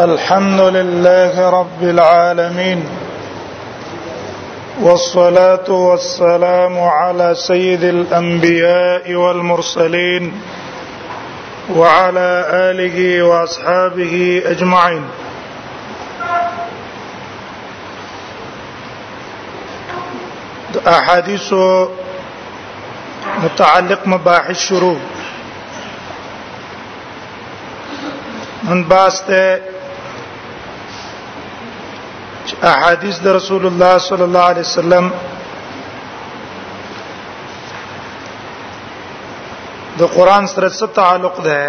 الحمد 0.00 0.60
لله 0.60 1.50
رب 1.50 1.82
العالمين 1.82 2.84
والصلاه 4.80 5.68
والسلام 5.70 6.80
على 6.80 7.34
سيد 7.34 7.84
الانبياء 7.84 9.14
والمرسلين 9.14 10.32
وعلى 11.76 12.30
اله 12.70 13.22
واصحابه 13.24 14.42
اجمعين 14.46 15.04
احاديث 20.88 21.54
متعلق 23.44 24.00
مباحث 24.06 24.60
شروع 24.60 24.96
من 28.62 28.84
باسته 28.84 29.71
چې 32.60 32.66
احادیث 32.68 33.16
د 33.24 33.28
رسول 33.38 33.64
الله 33.68 33.94
صلی 34.08 34.22
الله 34.28 34.44
علیه 34.52 34.66
وسلم 34.70 35.04
د 40.00 40.02
قران 40.16 40.44
سره 40.52 40.68
څه 40.80 40.86
تعلق 40.98 41.36
ده 41.48 41.60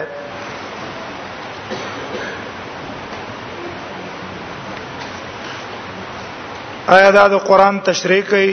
آیا 6.95 7.09
دا 7.17 7.23
د 7.33 7.35
قران 7.49 7.75
تشریح 7.89 8.23
کوي 8.29 8.51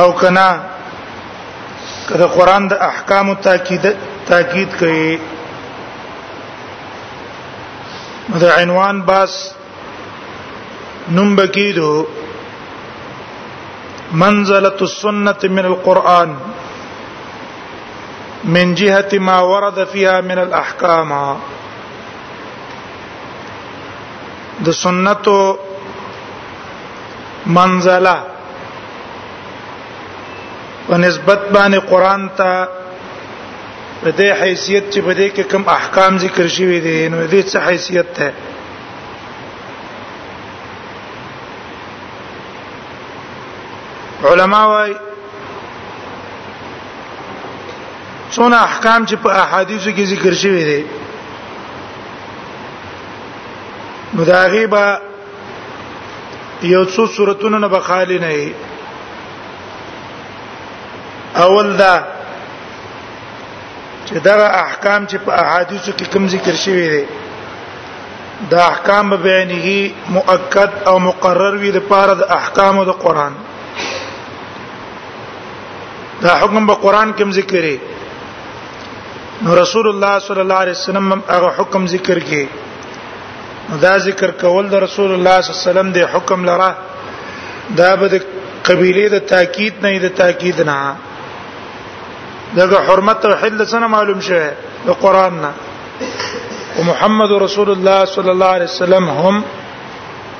او 0.00 0.12
کنا 0.20 0.48
کله 2.08 2.26
قران 2.36 2.62
د 2.68 2.72
احکام 2.90 3.26
تاکید 3.46 3.84
تاکید 4.28 4.70
کوي 4.80 5.12
دا 8.38 8.50
عنوان 8.56 9.00
باس 9.06 9.32
نم 11.14 11.34
بکیدو 11.36 12.04
منزلة 14.22 14.76
السنة 14.80 15.50
من 15.54 15.64
القرآن 15.72 16.34
من 18.44 18.74
جهة 18.74 19.18
ما 19.18 19.40
ورد 19.40 19.84
فيها 19.84 20.20
من 20.20 20.38
الأحكام 20.38 21.36
د 24.60 24.70
سنتو 24.70 25.38
منزله 27.46 28.18
ونسبت 30.88 31.28
نسبت 31.28 31.50
باندې 31.52 31.78
قران 31.90 32.28
ته 32.36 32.68
په 34.02 34.10
دې 34.18 34.30
حیثیت 34.42 34.84
چې 34.94 35.00
په 35.06 35.12
دې 35.18 35.26
کې 35.34 35.42
کوم 35.52 35.62
احکام 35.68 36.12
ذکر 36.24 36.46
شوي 36.56 36.78
دي 36.86 37.08
نو 37.12 37.18
دې 37.32 37.42
څه 37.50 37.58
حیثیت 37.68 38.06
ده 38.18 38.32
علما 44.30 44.62
وايي 44.72 44.94
څونه 48.36 48.56
احکام 48.68 49.06
چې 49.06 49.14
په 49.22 49.28
احادیثو 49.42 49.90
کې 49.96 50.04
ذکر 50.12 50.32
شوي 50.42 50.64
دي 50.70 50.82
نو 54.14 54.24
دا 54.24 54.42
غیبه 54.48 55.00
یو 56.72 56.84
څو 56.94 57.06
سورتونو 57.16 57.58
نه 57.58 57.68
بخالی 57.74 58.18
نه 58.24 58.32
اول 61.42 61.68
دا 61.82 61.94
چې 64.10 64.18
دا 64.28 64.36
احکام 64.66 65.00
چې 65.10 65.16
په 65.24 65.30
احادیثو 65.44 65.92
کې 65.98 66.04
کوم 66.12 66.24
ذکر 66.34 66.54
شوی 66.64 66.86
دی 66.94 67.02
دا 68.52 68.60
احکام 68.72 69.04
بیانه 69.26 69.68
مؤکد 70.16 70.70
او 70.88 70.94
مقرر 71.08 71.54
وي 71.62 71.70
د 71.76 71.80
پاره 71.90 72.14
د 72.20 72.22
احکام 72.40 72.74
د 72.88 72.92
قران 73.04 73.32
دا 76.24 76.32
حکم 76.40 76.64
په 76.70 76.74
قران 76.84 77.08
کې 77.16 77.26
ذکر 77.40 77.62
دی 77.68 77.76
نو 79.44 79.50
رسول 79.62 79.86
الله 79.92 80.12
صلی 80.26 80.42
الله 80.44 80.60
علیه 80.64 80.76
وسلم 80.78 81.06
هغه 81.34 81.50
حکم 81.58 81.82
ذکر 81.96 82.18
کې 82.30 82.42
دا 83.84 83.92
ذکر 84.08 84.30
کول 84.42 84.64
د 84.72 84.82
رسول 84.86 85.10
الله 85.18 85.36
صلی 85.40 85.50
الله 85.50 85.62
علیه 85.62 85.68
وسلم 85.68 85.88
د 85.98 86.10
حکم 86.16 86.40
لره 86.48 86.70
دا 87.82 87.90
به 88.02 88.06
د 88.16 88.26
قبيله 88.70 89.06
د 89.14 89.18
تاکید 89.34 89.74
نه 89.86 89.94
د 90.06 90.18
تاکید 90.22 90.58
نه 90.70 90.80
دغه 92.56 92.78
حرمت 92.80 93.20
توحید 93.22 93.52
لسنه 93.62 93.86
معلوم 93.86 94.20
شوه 94.20 94.52
د 94.86 94.90
قران 95.02 95.40
نه 95.40 95.50
او 96.76 96.84
محمد 96.84 97.30
رسول 97.42 97.70
الله 97.70 98.04
صلی 98.04 98.30
الله 98.30 98.46
علیه 98.58 98.64
وسلم 98.68 99.10
هم 99.10 99.44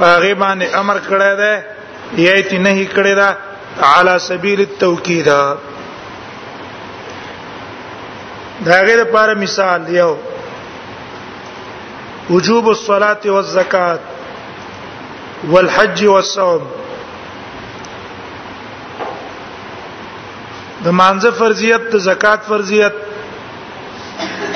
هغه 0.01 0.35
باندې 0.35 0.75
امر 0.75 0.99
کړی 1.11 1.37
دی 1.41 1.63
یې 2.27 2.41
تی 2.49 2.59
نه 2.59 2.87
کړی 2.95 3.15
دا 3.17 3.37
علی 3.97 4.19
سبیل 4.21 4.61
التوکید 4.61 5.25
دا 5.27 5.57
غیر 8.67 9.01
لپاره 9.05 9.35
مثال 9.35 9.89
یو 9.89 10.11
وجوب 12.31 12.69
الصلاه 12.69 13.19
والزکات 13.25 14.01
والحج 15.49 16.05
والصوم 16.05 16.63
د 20.85 20.87
مانزه 21.01 21.31
فرضیت 21.41 21.83
د 21.93 21.97
زکات 22.09 22.41
فرضیت 22.51 22.95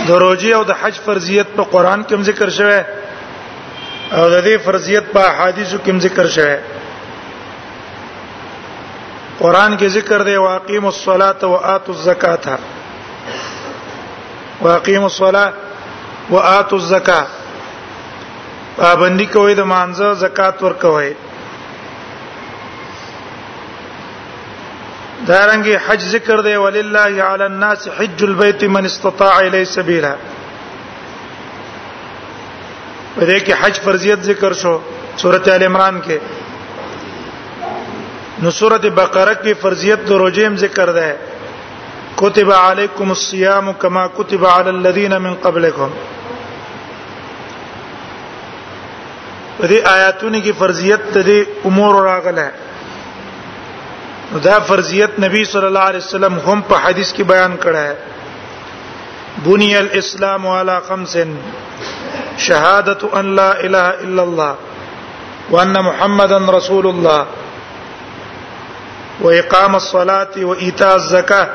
د 0.08 0.10
روزي 0.24 0.50
او 0.58 0.62
د 0.70 0.72
حج 0.80 0.94
فرضیت 1.06 1.48
په 1.56 1.62
قران 1.74 2.00
کې 2.08 2.14
ذکر 2.28 2.48
شوی 2.58 2.80
او 4.18 4.24
د 4.34 4.36
دې 4.46 4.54
فرضیت 4.66 5.04
په 5.14 5.20
احادیثو 5.32 5.78
کې 5.84 5.92
ذکر 6.06 6.26
شوی 6.36 6.56
قران 9.42 9.70
کې 9.78 9.86
ذکر 9.96 10.20
دی 10.28 10.36
واقیم 10.36 10.84
الصلاة 10.86 11.40
واتوا 11.54 11.94
الزکاة 11.96 12.44
واقیم 14.62 15.02
الصلاة 15.10 15.52
واتوا 16.30 16.78
الزکاة 16.78 17.24
پابندی 18.76 19.26
کوي 19.26 19.54
د 19.54 19.60
مانزه 19.72 20.12
زکات 20.20 20.62
ورکوي 20.62 21.12
دارنګي 25.30 25.74
حج 25.86 26.00
ذکر 26.14 26.38
دی 26.46 26.54
ولله 26.64 27.12
علی 27.32 27.44
الناس 27.50 27.80
حج 27.96 28.22
البيت 28.28 28.64
من 28.74 28.84
استطاع 28.90 29.34
الی 29.46 29.64
سبیلا 29.74 30.14
په 33.16 33.26
دې 33.26 33.38
کې 33.44 33.52
حج 33.60 33.74
فرضیت 33.84 34.18
ذکر 34.30 34.52
شو 34.62 34.74
سورته 35.22 35.54
ال 35.54 35.62
عمران 35.68 36.00
کې 36.02 36.18
نو 38.42 38.50
سورته 38.58 38.90
بقره 38.98 39.34
کې 39.34 39.52
فرضیت 39.62 40.04
د 40.08 40.20
روزې 40.24 40.58
ذکر 40.66 40.92
ده 40.98 41.16
كتب 42.16 42.52
عليكم 42.58 43.10
الصيام 43.16 43.72
كما 43.72 44.06
كتب 44.18 44.46
على 44.46 44.70
الذين 44.70 45.18
من 45.28 45.34
قبلكم 45.48 45.90
دې 49.60 49.88
آیاتونو 49.96 50.38
کې 50.46 50.52
فرضیت 50.58 51.18
د 51.32 51.46
امور 51.72 52.00
راغله 52.10 52.48
دا 54.42 54.58
فرضیت 54.66 55.10
نبی 55.24 55.42
صلی 55.44 55.66
الله 55.66 55.80
علیه 55.90 55.98
وسلم 56.00 56.38
هم 56.38 56.62
په 56.68 56.76
حدیث 56.84 57.12
کې 57.12 57.22
بیان 57.26 57.56
کړه 57.64 57.76
ہے 57.86 57.94
بني 59.44 59.76
الاسلام 59.76 60.46
على 60.46 60.80
خمس 60.88 61.16
شهادة 62.38 63.10
ان 63.20 63.36
لا 63.36 63.52
اله 63.52 63.94
الا 64.06 64.22
الله 64.22 64.54
وان 65.50 65.78
محمدا 65.88 66.38
رسول 66.56 66.86
الله 66.86 67.26
واقام 69.20 69.74
الصلاه 69.74 70.36
وايتاء 70.50 70.96
الزكاه 70.96 71.48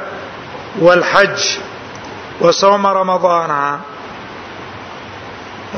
والحج 0.81 1.49
وصوم 2.41 2.87
رمضان 2.87 3.53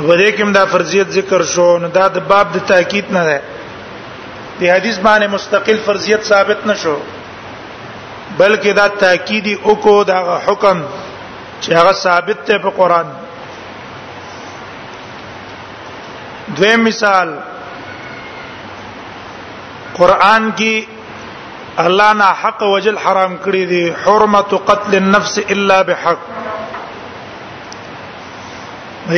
ورې 0.03 0.31
کوم 0.41 0.53
دا 0.53 0.65
فرضیت 0.71 1.07
ذکر 1.19 1.41
شو 1.53 1.77
نو 1.77 1.87
دا 1.87 2.07
د 2.07 2.17
باب 2.27 2.47
د 2.53 2.57
تاکید 2.67 3.05
نه 3.11 3.23
ده 3.23 3.41
په 4.61 4.69
حدیث 4.77 4.97
باندې 5.05 5.27
مستقل 5.37 5.77
فرضیت 5.85 6.21
ثابت 6.25 6.59
نشو 6.69 6.95
بلکې 8.41 8.69
دا 8.79 8.87
تأکیدی 9.03 9.53
او 9.65 9.71
کو 9.85 9.99
دا 10.09 10.19
حکم 10.47 10.77
چې 11.61 11.71
هغه 11.77 11.91
ثابت 12.01 12.37
دی 12.49 12.57
په 12.67 12.71
قران 12.75 13.07
دویم 16.61 16.83
مثال 16.89 17.29
قران 19.99 20.47
کې 20.63 20.85
الله 21.87 22.11
نه 22.21 22.25
حق 22.45 22.61
وجل 22.77 22.97
حرام 23.05 23.33
کړی 23.45 23.63
دی 23.75 23.85
حرمت 24.05 24.51
قتل 24.71 24.91
النفس 25.03 25.35
الا 25.49 25.77
بحق 25.93 26.19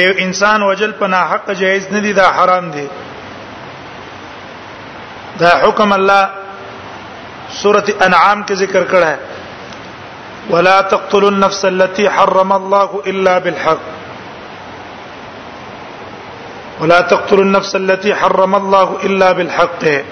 یو 0.04 0.12
انسان 0.26 0.60
وجل 0.74 0.92
په 1.02 1.06
نه 1.14 1.18
حق 1.34 1.48
جایز 1.64 1.84
نه 1.96 2.00
دی 2.06 2.12
دا 2.20 2.28
حرام 2.38 2.66
دی 2.78 2.88
دا 5.42 5.50
حکم 5.62 5.94
الله 5.94 6.30
سورة 7.62 7.88
انعام 8.06 8.42
کې 8.44 8.54
ذکر 8.64 8.84
کړه 8.92 9.18
ولا 10.54 10.82
تقتلوا 10.94 11.30
النفس 11.30 11.66
التي 11.66 12.08
حرم 12.18 12.52
الله 12.58 13.02
الا 13.14 13.38
بالحق 13.38 13.84
ولا 16.82 17.02
تقتلوا 17.14 17.44
النفس 17.44 17.76
التي 17.82 18.16
حرم 18.22 18.56
الله 18.56 18.98
الا 19.10 19.32
بالحق 19.42 19.82
دا 19.84 20.04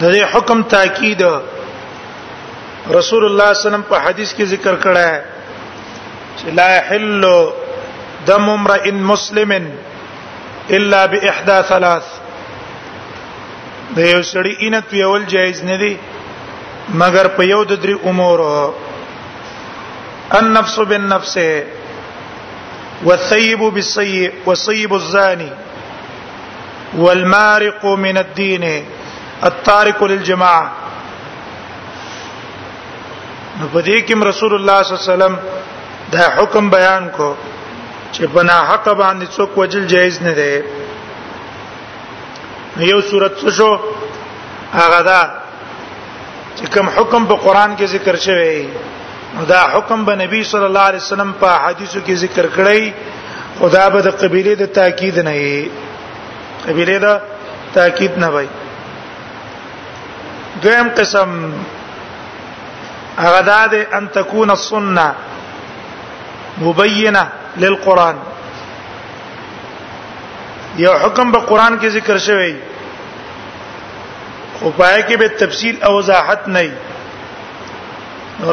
دې 0.00 0.24
حکم 0.36 0.62
تاکید 0.78 1.22
رسول 1.30 2.90
الله 2.92 3.02
صلی 3.02 3.26
الله 3.26 3.44
علیه 3.44 3.50
وسلم 3.68 3.82
په 3.90 3.98
حدیث 4.08 4.32
کې 4.34 4.44
ذکر 4.54 4.76
کړه 4.82 5.22
چې 6.36 6.48
لا 6.54 6.68
يحل 6.76 7.46
دم 8.32 8.48
امرئ 8.50 8.90
مسلم 9.12 9.52
الا 10.76 11.04
باحدى 11.12 11.58
ثلاث 11.68 12.06
د 13.96 13.98
یو 14.14 14.20
سړی 14.32 14.52
ان 14.66 14.74
انت 14.78 14.92
یول 15.02 15.24
جایز 15.34 15.62
نه 15.70 15.76
دی 15.82 15.92
مگر 17.00 17.26
په 17.36 17.42
یو 17.52 17.62
د 17.70 17.80
درې 17.84 17.94
امور 18.10 18.40
النفس 20.38 20.78
بالنفس 20.88 21.36
والثيب 23.04 23.60
بالسيء 23.74 24.30
والصيب 24.46 24.92
الزاني 24.94 25.50
والمارق 26.98 27.84
من 28.04 28.18
الدين 28.24 28.64
التارك 29.48 30.02
للجماعه 30.12 30.68
نو 33.60 33.68
په 33.72 33.82
دې 33.82 33.98
کې 34.08 34.26
رسول 34.30 34.54
الله 34.56 34.82
صلی 34.82 34.92
الله 34.92 35.06
علیه 35.06 35.14
وسلم 35.16 35.36
دا 36.12 36.26
حکم 36.36 36.68
بیان 36.76 37.08
کو 37.16 37.28
چې 38.12 38.26
بنا 38.34 38.58
حق 38.70 38.86
باندې 39.00 39.26
څوک 39.36 39.58
وجل 39.58 39.86
جایز 39.86 40.20
نه 40.22 40.32
دی 40.40 40.54
یو 42.90 43.00
صورت 43.10 43.34
څه 43.40 43.50
شو 43.50 43.78
هغه 44.76 45.00
دا 45.10 45.20
چې 46.56 46.66
کوم 46.74 46.86
حکم 46.96 47.22
په 47.30 47.36
قران 47.44 47.74
کې 47.76 47.84
ذکر 47.96 48.16
شوی 48.26 48.68
دا 49.48 49.60
حکم 49.74 50.04
به 50.04 50.14
نبی 50.20 50.42
صلی 50.50 50.64
الله 50.68 50.80
علیه 50.90 51.00
وسلم 51.04 51.32
په 51.40 51.48
حدیثو 51.66 51.98
کې 52.06 52.12
ذکر 52.24 52.46
کړی 52.56 52.92
خدا 53.60 53.88
به 53.88 54.00
د 54.06 54.16
قبيله 54.22 54.54
د 54.62 54.66
تاکید 54.78 55.18
نه 55.20 55.30
ای 55.38 55.68
قبيله 56.68 56.98
د 56.98 57.20
تاکید 57.74 58.18
نه 58.24 58.28
وای 58.34 58.48
دویم 60.62 60.88
قسم 60.98 61.34
هغه 63.18 63.40
دا 63.50 63.66
ده 63.66 63.86
ان 63.98 64.08
تكون 64.14 64.50
السنه 64.50 65.08
مبینه 66.60 67.28
للقران 67.62 68.16
یو 70.84 70.92
حکم 71.02 71.26
په 71.32 71.40
قران 71.48 71.72
کې 71.80 71.88
ذکر 71.96 72.16
شوی 72.26 72.54
خو 74.58 74.66
پای 74.76 74.98
کې 75.02 75.16
به 75.22 75.28
تفصیل 75.44 75.76
او 75.88 75.92
وضاحت 75.98 76.42
نه 76.56 76.64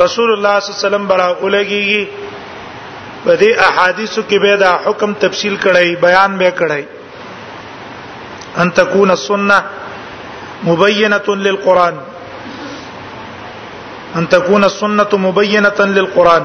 رسول 0.05 0.29
الله 0.35 0.55
صلی 0.59 0.69
الله 0.71 0.71
علیه 0.79 0.85
وسلم 0.87 1.05
برا 1.11 1.27
اولګي 1.41 2.03
په 3.23 3.37
دې 3.43 3.51
احادیثو 3.67 4.21
کې 4.29 4.39
به 4.45 4.53
دا 4.65 4.73
حکم 4.85 5.09
تفصیل 5.25 5.55
کړی 5.67 6.01
بیان 6.07 6.33
به 6.43 6.51
کړی 6.59 6.83
ان 8.63 8.69
تكون 8.81 9.09
السنه 9.15 9.59
مبينه 10.67 11.23
للقران 11.47 11.93
ان 14.19 14.25
تكون 14.35 14.61
السنه 14.69 15.07
مبينه 15.27 15.73
للقران 15.97 16.43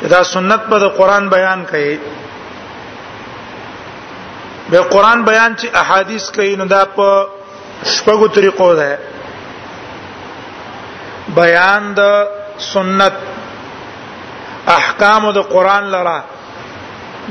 چې 0.00 0.06
دا 0.14 0.20
سنت 0.34 0.60
په 0.70 0.76
د 0.84 0.86
قران 0.98 1.24
بیان 1.36 1.60
کوي 1.72 1.94
به 4.70 4.78
قران 4.94 5.18
بیان 5.30 5.50
چې 5.60 5.66
احادیث 5.82 6.24
کوي 6.38 6.52
نو 6.60 6.64
دا 6.74 6.82
په 6.96 7.08
شپږو 7.92 8.26
طریقو 8.36 8.68
ده 8.80 8.90
بیان 11.40 11.82
د 11.98 12.00
سنت 12.72 13.12
احکام 14.76 15.22
د 15.38 15.40
قران 15.54 15.84
لره 15.96 16.18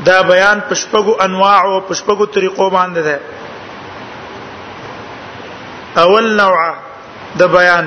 دا 0.09 0.17
بیان 0.31 0.57
په 0.67 0.73
شپږو 0.81 1.13
انواع 1.27 1.59
او 1.61 1.81
په 1.87 1.93
شپږو 2.01 2.25
طریقو 2.35 2.65
باندې 2.77 2.99
ده 3.09 3.17
اول 6.03 6.25
نوعه 6.41 6.71
د 7.37 7.41
بیان 7.57 7.85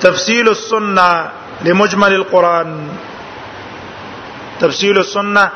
تفصيل 0.00 0.46
السنه 0.48 1.08
لمجمل 1.64 2.12
القران 2.14 2.68
تفصیل 4.60 4.96
السنه 4.98 5.46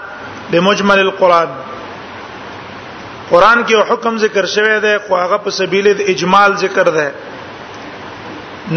بمجمل 0.51 0.99
القران 0.99 1.49
قران 3.31 3.63
کې 3.67 3.91
حکم 3.93 4.19
ذکر 4.27 4.47
شوی 4.57 4.79
دی 4.87 4.95
خو 5.07 5.17
هغه 5.17 5.37
په 5.47 5.51
سبیل 5.59 5.89
د 5.99 6.13
اجمال 6.15 6.57
ذکر 6.67 6.91
دی 6.99 7.09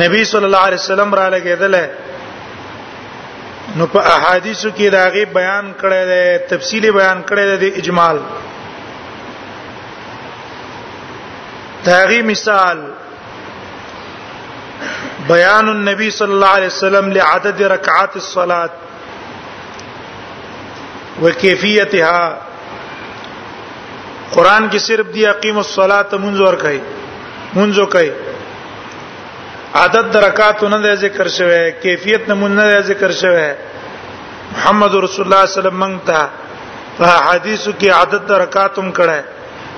نبی 0.02 0.24
صلی 0.32 0.46
الله 0.50 0.64
علیه 0.70 0.80
وسلم 0.84 1.14
را 1.20 1.28
لګیدل 1.38 1.76
نو 3.78 3.86
په 3.94 4.00
احادیثو 4.16 4.70
کې 4.78 4.90
دا 4.98 5.04
غي 5.18 5.26
بیان 5.38 5.72
کړی 5.82 6.04
دی 6.14 6.40
تفصیلی 6.54 6.92
بیان 7.00 7.22
کړی 7.30 7.58
دی 7.64 7.70
د 7.72 7.78
اجمال 7.84 8.20
تاغي 11.90 12.22
مثال 12.32 12.80
بيان 15.28 15.70
النبي 15.70 16.08
صلى 16.12 16.32
الله 16.34 16.50
عليه 16.58 16.66
وسلم 16.76 17.12
لعدد 17.18 17.62
ركعات 17.74 18.16
الصلاه 18.22 18.70
وکیفیتها 21.24 22.20
قران 24.36 24.68
کې 24.72 24.80
صرف 24.90 25.08
دی 25.16 25.24
اقیم 25.34 25.58
الصلاه 25.64 26.16
منذور 26.26 26.56
کوي 26.64 26.80
منذور 27.58 27.88
کوي 27.98 28.10
عدد 29.84 30.08
درکات 30.16 30.60
نه 30.72 30.96
ذکر 31.04 31.28
شوی 31.38 31.62
کیفیت 31.84 32.24
نه 32.30 32.48
نه 32.58 32.80
ذکر 32.90 33.12
شوی 33.22 33.46
محمد 34.56 34.94
رسول 35.06 35.26
الله 35.26 35.44
صلی 35.46 35.60
الله 35.60 35.60
علیه 35.60 35.60
وسلم 35.62 35.80
منتا 35.84 36.22
په 36.98 37.08
حدیثو 37.28 37.72
کې 37.80 37.90
عدد 38.02 38.24
درکات 38.34 38.74
هم 38.82 38.90
کړه 38.98 39.20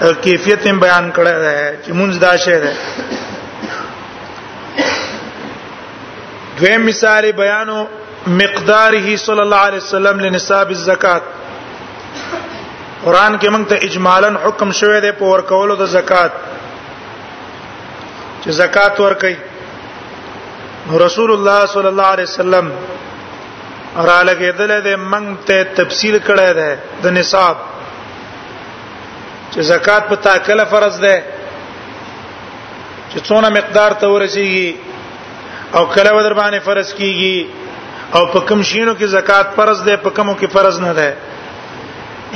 او 0.06 0.09
کیفیت 0.27 0.68
هم 0.68 0.77
بیان 0.86 1.06
کړه 1.18 1.36
چې 1.83 1.92
منځ 2.00 2.13
داشه 2.25 2.56
ده 2.63 2.74
دویم 6.57 6.81
مثال 6.86 7.25
بیانو 7.38 7.80
مقداره 8.27 9.16
صلی 9.18 9.39
الله 9.39 9.56
علیه 9.69 9.77
وسلم 9.80 10.19
لنصاب 10.19 10.68
الزکات 10.69 11.22
قران 13.06 13.38
کې 13.38 13.48
موږ 13.50 13.68
ته 13.69 13.75
اجمالاً 13.81 14.30
حکم 14.44 14.72
شوی 14.80 15.00
دی 15.01 15.12
په 15.18 15.25
ورکولو 15.33 15.75
د 15.75 15.86
زکات 15.98 16.31
چې 18.44 18.50
زکات 18.60 19.00
ورکړي 19.00 19.38
رسول 21.06 21.31
الله 21.31 21.66
صلی 21.73 21.88
الله 21.88 22.06
علیه 22.14 22.23
وسلم 22.31 22.71
را 23.95 24.21
لګېدل 24.30 24.71
دي 24.88 24.95
موږ 24.95 25.45
ته 25.47 25.64
تفصیل 25.80 26.18
کړی 26.19 26.54
دی 26.59 26.71
د 27.04 27.07
نصاب 27.18 27.57
چې 29.52 29.59
زکات 29.71 30.07
په 30.09 30.16
تاکل 30.30 30.66
فرض 30.71 30.99
ده 31.02 31.21
چې 33.09 33.19
څونه 33.28 33.49
مقدار 33.59 33.92
ته 34.06 34.07
ورسیږي 34.07 34.76
او 35.76 35.85
کله 35.85 36.14
ودر 36.18 36.33
باندې 36.33 36.59
فرض 36.66 36.94
کیږي 36.94 37.65
او 38.16 38.24
په 38.34 38.40
کوم 38.48 38.60
شینو 38.69 38.94
کې 39.00 39.06
زکات 39.18 39.48
فرض 39.57 39.80
ده 39.86 39.94
په 40.06 40.10
کومو 40.18 40.34
کې 40.40 40.48
فرض 40.56 40.76
نه 40.80 40.94
ده 41.00 41.10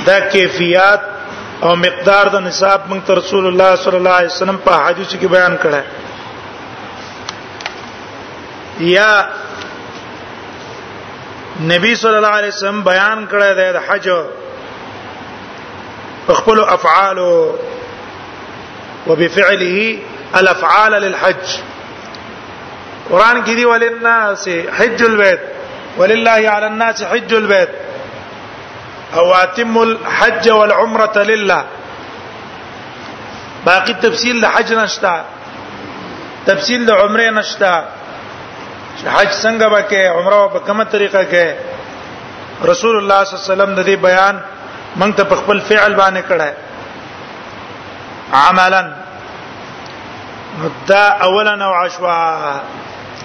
دا 0.06 0.16
کیفیت 0.34 1.00
او 1.64 1.70
مقدار 1.84 2.24
د 2.34 2.36
نصاب 2.48 2.80
موږ 2.90 3.00
رسول 3.20 3.44
الله 3.48 3.70
صلی 3.84 3.96
الله 4.00 4.14
علیه 4.20 4.28
وسلم 4.34 4.56
په 4.66 4.72
حدیث 4.86 5.08
کې 5.20 5.26
بیان 5.36 5.54
کړه 5.62 5.80
یا 8.96 9.12
نبی 11.72 11.92
صلی 12.02 12.14
الله 12.20 12.34
علیه 12.40 12.48
وسلم 12.54 12.80
بیان 12.90 13.18
کړی 13.30 13.50
دی 13.58 13.68
د 13.76 13.78
حج 13.88 14.06
خپل 16.40 16.58
افعال 16.76 17.18
وبفعله 17.20 19.78
الافعال 20.40 20.92
للحج 21.04 21.46
قران 23.10 23.36
کې 23.46 23.52
دی 23.60 23.64
وللناس 23.70 24.42
حج 24.80 25.00
البيت 25.08 25.40
ولله 25.98 26.40
على 26.54 26.66
الناس 26.72 27.04
حج 27.10 27.30
البيت 27.42 27.70
او 29.18 29.26
اتم 29.44 29.74
الحج 29.88 30.44
والعمره 30.58 31.16
لله 31.30 31.62
باقي 33.66 33.94
تفصيل 34.06 34.36
د 34.44 34.46
حج 34.54 34.68
نشتا 34.82 35.14
تفصيل 36.48 36.80
د 36.88 36.90
عمره 37.00 37.26
نشتا 37.38 37.72
حج 39.16 39.30
څنګه 39.44 39.66
وکي 39.74 40.02
عمره 40.16 40.40
په 40.54 40.58
کومه 40.66 40.84
طریقه 40.94 41.22
کې 41.32 41.46
رسول 42.70 42.94
الله 43.00 43.20
صلی 43.24 43.32
الله 43.34 43.42
علیه 43.44 43.52
وسلم 43.54 43.72
د 43.78 43.80
دې 43.88 43.96
بیان 44.06 44.36
مونږ 45.00 45.12
ته 45.18 45.22
په 45.30 45.34
خپل 45.40 45.58
فعل 45.70 45.92
باندې 46.02 46.22
کړه 46.30 46.50
عملا 48.44 48.82
دا 50.88 51.04
اولا 51.26 51.54
نوع 51.64 51.86
شوا 51.94 52.18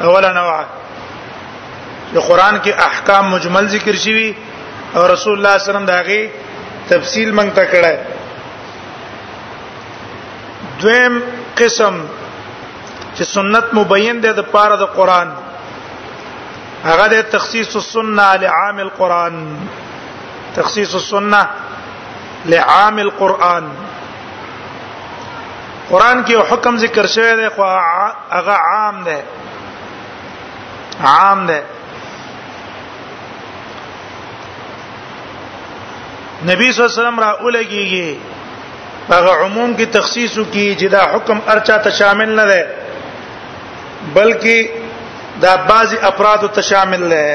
اولا 0.08 0.30
نوع 0.32 0.56
د 2.16 2.18
قران 2.30 2.56
کې 2.64 2.72
احکام 2.88 3.24
مجمل 3.36 3.66
ذکر 3.76 3.96
شوی 4.06 4.30
او 4.96 5.02
رسول 5.14 5.34
الله 5.38 5.54
صلی 5.58 5.60
الله 5.60 5.60
علیه 5.60 5.72
وسلم 5.72 5.88
داغه 5.96 6.22
تفصیل 6.92 7.30
مونږ 7.38 7.50
ته 7.58 7.64
کړه 7.72 7.94
دویم 10.82 11.14
قسم 11.62 11.96
چې 13.16 13.24
سنت 13.36 13.66
مبین 13.80 14.20
ده 14.26 14.32
د 14.40 14.48
پاره 14.56 14.76
د 14.84 14.92
قران 14.98 15.30
هغه 16.88 17.06
د 17.16 17.22
تخصیص 17.36 17.76
السنه 17.82 18.30
لعام 18.46 18.80
القران 18.88 19.34
تخصیص 20.62 20.96
السنه 21.04 21.44
لعام 22.56 23.00
القران 23.08 23.72
قران 25.94 26.26
کې 26.26 26.52
حکم 26.52 26.78
ذکر 26.88 27.06
شوی 27.16 27.36
دی 27.40 27.50
خو 27.56 27.64
هغه 28.32 28.58
عام 28.74 29.04
دی 29.08 29.20
عام 31.14 31.40
دی 31.48 31.60
نبی 36.44 36.72
صلی 36.72 36.84
الله 36.84 36.92
علیه 36.94 37.00
وسلم 37.02 37.20
را 37.20 37.32
اولګیږي 37.42 38.08
هغه 39.10 39.34
عموم 39.46 39.72
کې 39.80 39.86
تخصیص 39.98 40.34
کی 40.54 40.76
چې 40.80 40.86
دا 40.94 41.02
حکم 41.14 41.38
ارچا 41.54 41.78
ته 41.78 41.90
شامل 42.00 42.30
نه 42.40 42.46
ده 42.50 42.68
بلکې 44.16 44.58
دا 45.42 45.56
بعضی 45.70 45.98
افراد 46.10 46.40
ته 46.58 46.62
شامل 46.72 47.02
ده 47.14 47.26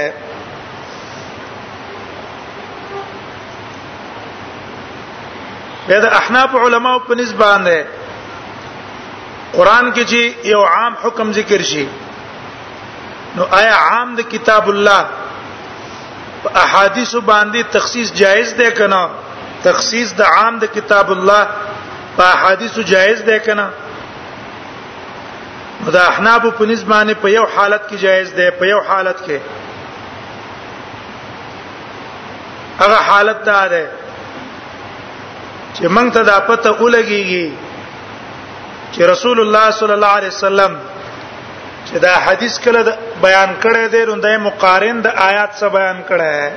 دا 6.06 6.10
احناف 6.18 6.50
علما 6.64 6.90
په 7.06 7.14
نسبان 7.22 7.60
ده 7.70 7.80
قران 9.56 9.86
کې 9.94 10.04
چې 10.10 10.22
یو 10.52 10.62
عام 10.74 10.94
حکم 11.04 11.26
ذکر 11.40 11.60
شي 11.72 11.86
نو 13.36 13.42
آیا 13.62 13.76
عام 13.90 14.14
د 14.14 14.20
کتاب 14.30 14.64
الله 14.68 15.02
په 16.42 16.48
احادیث 16.64 17.12
باندې 17.14 17.60
تخصیص 17.76 18.12
جایز 18.22 18.48
ده 18.60 18.68
کنه 18.80 19.02
تخصیص 19.68 20.08
د 20.20 20.22
عام 20.36 20.54
د 20.64 20.66
کتاب 20.76 21.06
الله 21.14 21.42
په 22.16 22.22
احادیث 22.34 22.74
جایز 22.92 23.18
ده 23.30 23.38
کنه 23.48 23.66
دا 25.94 26.02
احناب 26.12 26.42
په 26.58 26.64
نسبانه 26.72 27.14
په 27.24 27.28
یو 27.30 27.46
حالت 27.56 27.82
کې 27.88 27.94
جایز 28.06 28.28
ده 28.40 28.46
په 28.60 28.64
یو 28.72 28.80
حالت 28.90 29.18
کې 29.26 29.38
هغه 32.82 32.96
حالت 33.10 33.38
دا 33.50 33.62
ده 33.74 33.84
چې 35.74 35.82
موږ 35.98 36.08
ته 36.14 36.20
دا 36.30 36.38
پته 36.50 36.70
ولګيږي 36.82 37.46
چې 38.92 39.00
رسول 39.12 39.38
الله 39.40 39.66
صلی 39.80 39.92
الله 39.98 40.12
علیه 40.20 40.28
وسلم 40.36 40.72
چې 41.90 41.98
دا 42.06 42.14
حدیث 42.26 42.54
کله 42.64 42.80
بیان 43.26 43.50
کړی 43.62 43.84
دی 43.92 44.02
نو 44.08 44.14
د 44.24 44.26
مقارن 44.48 44.96
د 45.06 45.08
آیات 45.28 45.50
سره 45.60 45.68
بیان 45.78 45.98
کړی 46.10 46.30
دی 46.40 46.48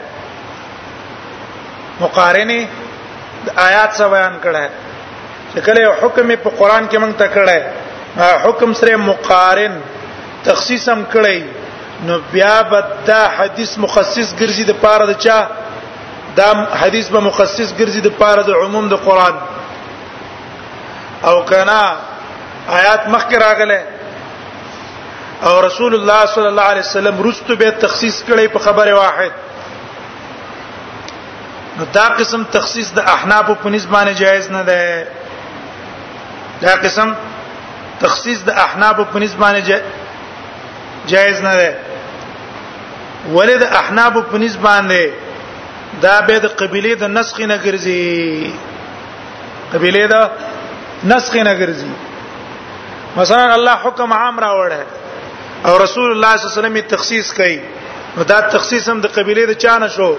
مقارنه 2.03 2.59
د 3.45 3.47
آیات 3.67 3.91
سره 3.99 4.07
بیان 4.15 4.35
کړی 4.43 4.65
چې 5.53 5.59
کله 5.67 5.81
حکم 6.01 6.27
په 6.43 6.49
قران 6.59 6.83
کې 6.89 6.97
مونږ 7.03 7.15
ته 7.21 7.27
کړی 7.37 7.59
حکم 8.45 8.69
سره 8.81 8.93
مقارن 9.09 9.73
تخصیص 10.49 10.85
هم 10.93 11.01
کړی 11.15 11.39
نو 12.07 12.13
بیا 12.31 12.57
به 12.69 12.79
دا 13.09 13.21
حدیث 13.37 13.71
مخصص 13.85 14.29
ګرځي 14.39 14.65
د 14.71 14.73
پاره 14.85 15.05
د 15.11 15.13
چا 15.25 15.39
دا 16.41 16.49
حدیث 16.83 17.05
به 17.15 17.19
مخصص 17.31 17.69
ګرځي 17.79 18.01
د 18.07 18.09
پاره 18.21 18.43
د 18.49 18.51
عموم 18.61 18.85
د 18.93 18.95
قران 19.09 19.35
او 21.29 21.37
کنا 21.51 21.83
آیات 22.79 23.01
مخکې 23.13 23.35
راغله 23.45 23.79
او 25.47 25.53
رسول 25.67 25.93
الله 25.95 26.25
صلی 26.33 26.45
الله 26.51 26.67
علیه 26.73 26.83
وسلم 26.88 27.15
رستو 27.27 27.51
به 27.62 27.71
تخصیص 27.85 28.17
کړي 28.27 28.47
په 28.53 28.59
خبره 28.67 28.93
واحد 28.93 29.31
نو 31.79 31.85
دا 31.97 32.05
قسم 32.19 32.43
تخصیص 32.57 32.91
د 33.00 33.09
احناف 33.15 33.50
په 33.63 33.69
نسبانه 33.75 34.13
جایز 34.21 34.51
نه 34.51 34.62
ده 34.63 35.07
دا 36.62 36.73
قسم 36.85 37.12
تخصیص 38.05 38.39
د 38.51 38.62
احناف 38.65 38.97
په 39.13 39.19
نسبانه 39.25 39.62
جایز 41.15 41.41
نه 41.47 41.53
ده 41.59 41.77
ولید 43.35 43.63
احناف 43.83 44.15
په 44.31 44.38
نسبانه 44.45 45.03
دا 46.01 46.17
به 46.27 46.39
د 46.47 46.57
قبيله 46.63 47.00
د 47.05 47.15
نسخ 47.19 47.39
نه 47.53 47.57
ګرځي 47.67 48.57
قبيله 49.75 50.07
د 50.13 50.31
نسخ 51.12 51.35
نه 51.47 51.53
ګرځي 51.62 51.91
مثلا 53.17 53.43
الله 53.57 53.75
حکم 53.88 54.09
عام 54.23 54.35
راوړ 54.50 54.69
ہے 54.83 55.02
او 55.67 55.77
رسول 55.77 56.12
الله 56.12 56.32
صلی 56.38 56.46
الله 56.48 56.60
علیه 56.60 56.62
وسلم 56.62 56.82
تخصیص 56.96 57.27
کړي 57.38 57.58
نو 58.17 58.24
دا 58.24 58.39
تخصیص 58.55 58.86
هم 58.89 59.01
د 59.01 59.05
قبيله 59.17 59.43
د 59.51 59.53
چانه 59.63 59.88
شو 59.96 60.10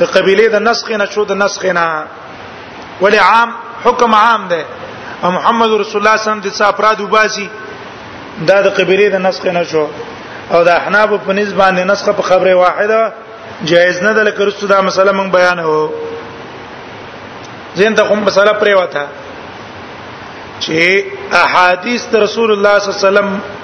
د 0.00 0.04
قبيله 0.14 0.44
د 0.54 0.62
نسخ 0.68 0.86
نه 1.00 1.06
شو 1.14 1.22
د 1.24 1.32
نسخ 1.42 1.62
نه 1.78 1.86
ولی 3.02 3.16
عام 3.30 3.50
حکم 3.84 4.12
عام 4.14 4.42
ده 4.50 4.60
او 5.22 5.28
محمد 5.36 5.70
رسول 5.82 5.98
الله 6.00 6.16
صلی 6.16 6.16
الله 6.16 6.16
علیه 6.16 6.28
وسلم 6.28 6.42
د 6.46 6.56
صافراد 6.62 6.98
وباسي 7.06 7.46
دا 8.48 8.56
د 8.62 8.68
قبيله 8.78 9.06
د 9.18 9.26
نسخ 9.26 9.44
نه 9.56 9.64
شو 9.70 9.84
او 10.54 10.58
د 10.64 10.70
احناب 10.80 11.10
په 11.26 11.32
نسبت 11.38 11.58
باندې 11.60 11.82
نسخ 11.92 12.06
په 12.18 12.22
خبره 12.28 12.54
واحده 12.54 13.12
جایز 13.72 14.02
نه 14.02 14.12
ده 14.12 14.22
لکه 14.22 14.40
رسول 14.50 14.68
دا 14.68 14.78
مسله 14.82 15.10
مونږ 15.18 15.30
بیان 15.38 15.58
هو 15.66 15.78
زین 17.74 17.94
ته 17.94 18.02
کوم 18.08 18.20
مسله 18.28 18.52
پرې 18.62 18.74
وته 18.82 19.04
چې 20.60 21.04
احادیث 21.44 22.14
رسول 22.26 22.50
الله 22.52 22.78
صلی 22.78 22.94
الله 22.94 23.00
علیه 23.00 23.08
وسلم 23.08 23.59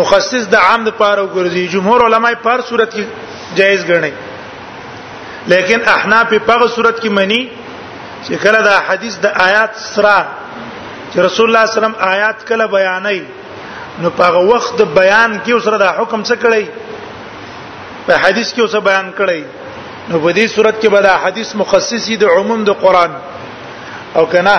مخصص 0.00 0.44
د 0.52 0.56
عام 0.68 0.80
د 0.86 0.90
پاره 1.00 1.22
وګرځي 1.24 1.64
جمهور 1.72 2.00
علماي 2.06 2.34
پر 2.44 2.58
صورت 2.68 2.90
کې 2.94 3.04
جایز 3.58 3.80
ګڼي 3.90 4.12
لیکن 5.52 5.80
احناف 5.96 6.28
په 6.46 6.52
هغه 6.56 6.66
صورت 6.76 6.96
کې 7.02 7.08
مني 7.18 7.40
چې 8.24 8.34
کله 8.44 8.60
دا 8.68 8.76
حدیث 8.88 9.14
د 9.24 9.36
آیات 9.48 9.72
سره 9.94 10.14
چې 11.12 11.16
رسول 11.28 11.46
الله 11.46 11.64
صلی 11.66 11.68
الله 11.68 11.68
علیه 11.68 11.78
وسلم 11.80 11.96
آیات 12.14 12.38
کله 12.52 12.66
بیانای 12.76 13.20
نو 14.02 14.10
په 14.20 14.24
هغه 14.30 14.40
وخت 14.52 14.76
د 14.82 14.94
بیان 15.00 15.38
کې 15.44 15.52
اوسره 15.58 15.76
د 15.84 15.94
حکم 15.98 16.24
څه 16.24 16.34
کړی 16.42 16.64
په 18.06 18.12
حدیث 18.24 18.54
کې 18.54 18.60
اوسه 18.64 18.80
بیان 18.90 19.12
کړی 19.18 19.42
نو 20.10 20.16
په 20.18 20.34
دې 20.34 20.46
صورت 20.54 20.80
کې 20.80 20.88
به 20.96 21.00
دا 21.10 21.14
حدیث 21.26 21.54
مخصصي 21.62 22.16
د 22.22 22.36
عموم 22.36 22.64
د 22.70 22.82
قران 22.84 23.12
او 24.20 24.26
کنه 24.32 24.58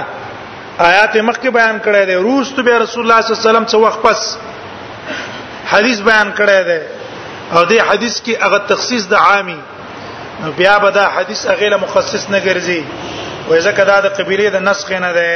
آیات 0.79 1.17
مخکې 1.17 1.49
بیان 1.59 1.77
کړی 1.85 2.05
دی 2.05 2.15
روز 2.29 2.53
ته 2.55 2.61
به 2.69 2.77
رسول 2.83 3.03
الله 3.05 3.21
صلی 3.21 3.31
الله 3.31 3.41
علیه 3.41 3.49
وسلم 3.49 3.65
څو 3.71 3.77
وخت 3.87 4.01
پس 4.09 4.21
حدیث 5.73 5.99
بیان 6.09 6.29
کړی 6.37 6.59
دی 6.69 6.79
او 7.55 7.59
دې 7.69 7.79
حدیث 7.89 8.15
کې 8.25 8.33
هغه 8.45 8.59
تخصیص 8.71 9.03
د 9.13 9.15
عامي 9.27 9.59
بیا 10.57 10.75
به 10.83 10.89
دا 10.97 11.05
حدیث 11.15 11.41
هغه 11.51 11.67
له 11.73 11.77
مخصص 11.85 12.23
نه 12.33 12.39
ګرځي 12.47 12.81
وای 13.49 13.59
ځکه 13.67 13.81
دا 13.91 13.97
د 14.05 14.07
قبيله 14.17 14.47
د 14.55 14.57
نسخ 14.69 14.89
نه 15.05 15.11
ده 15.17 15.31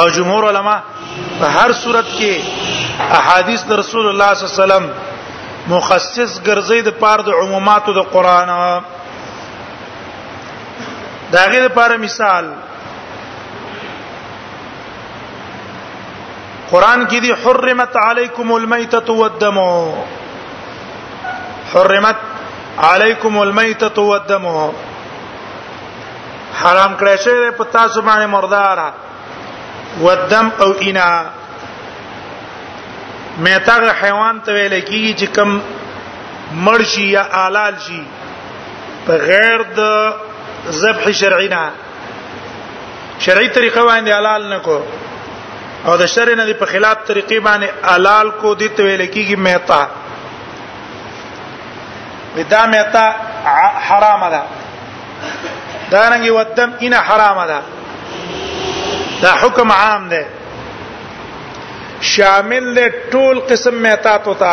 او 0.00 0.06
جمهور 0.16 0.42
علما 0.48 0.76
په 1.40 1.46
هر 1.56 1.70
صورت 1.82 2.08
کې 2.16 2.34
احادیث 3.20 3.60
د 3.70 3.72
رسول 3.82 4.04
الله 4.10 4.30
صلی 4.34 4.44
الله 4.44 4.56
علیه 4.56 4.64
وسلم 4.64 4.86
مخصص 5.74 6.32
ګرځي 6.46 6.82
د 6.88 6.90
پاره 7.04 7.22
د 7.28 7.30
عموماتو 7.42 7.90
د 8.00 8.02
قران 8.16 8.50
دا 11.32 11.42
غیر 11.50 11.62
لپاره 11.68 11.94
مثال 12.06 12.44
قران 16.70 17.04
کې 17.06 17.20
دي 17.20 17.32
حرمت 17.44 17.96
علیکم 18.08 18.52
المیتۃ 18.52 19.08
والدم 19.20 19.58
حرمت 21.72 22.16
علیکم 22.90 23.38
المیتۃ 23.40 23.98
والدم 24.10 24.46
حرام 26.62 26.94
کړی 27.00 27.16
شوی 27.24 27.50
په 27.58 27.64
تاسو 27.78 28.02
باندې 28.10 28.26
مردار 28.26 28.90
والدم 30.04 30.48
او 30.66 30.70
انا 30.92 31.08
میتاغه 33.48 33.92
حیوان 34.02 34.40
ته 34.40 34.52
ویل 34.52 34.80
کیږي 34.80 35.20
چې 35.20 35.24
کم 35.40 35.60
مرشی 36.68 37.06
یا 37.10 37.26
آلال 37.44 37.76
شي 37.88 38.02
په 39.06 39.12
غیر 39.28 39.62
د 39.82 40.14
ذبح 40.80 41.10
شرعینا 41.20 41.68
شرعي 43.18 43.48
طریقه 43.58 43.82
باندې 43.86 44.08
حلال 44.18 44.50
نکوه 44.56 44.82
او 45.86 45.92
د 46.02 46.04
شر 46.14 46.28
نه 46.40 46.44
دی 46.46 46.54
په 46.62 46.66
خلاف 46.72 46.96
طریقې 47.10 47.38
باندې 47.46 47.68
حلال 47.92 48.30
کو 48.40 48.54
دي 48.62 48.68
ته 48.78 48.82
ویل 48.84 49.02
کیږي 49.06 49.36
مهتا 49.46 49.82
ودا 52.36 52.62
مهتا 52.72 53.04
حرام 53.88 54.24
ده 54.34 54.42
دا 55.90 56.10
رنګي 56.10 56.30
ودم 56.38 56.70
ان 56.86 56.94
حرام 57.06 57.38
ده 57.52 57.58
دا 59.22 59.32
حکم 59.42 59.72
عام 59.72 60.08
ده 60.08 60.26
شامل 62.12 62.74
ده 62.74 62.92
ټول 63.12 63.40
قسم 63.52 63.80
مهتا 63.84 64.16
تو 64.26 64.34
تا 64.42 64.52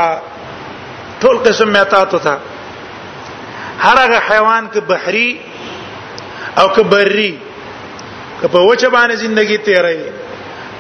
ټول 1.22 1.42
قسم 1.50 1.74
مهتا 1.74 2.04
تو 2.14 2.20
تا 2.30 2.38
هر 3.84 4.00
هغه 4.04 4.22
حیوان 4.30 4.68
که 4.74 4.80
بحري 4.94 5.30
او 6.62 6.68
که 6.76 6.82
بري 6.96 7.32
که 8.42 8.48
په 8.48 8.60
وچه 8.60 8.90
باندې 8.96 9.16
ژوندۍ 9.22 9.58
تیري 9.68 10.17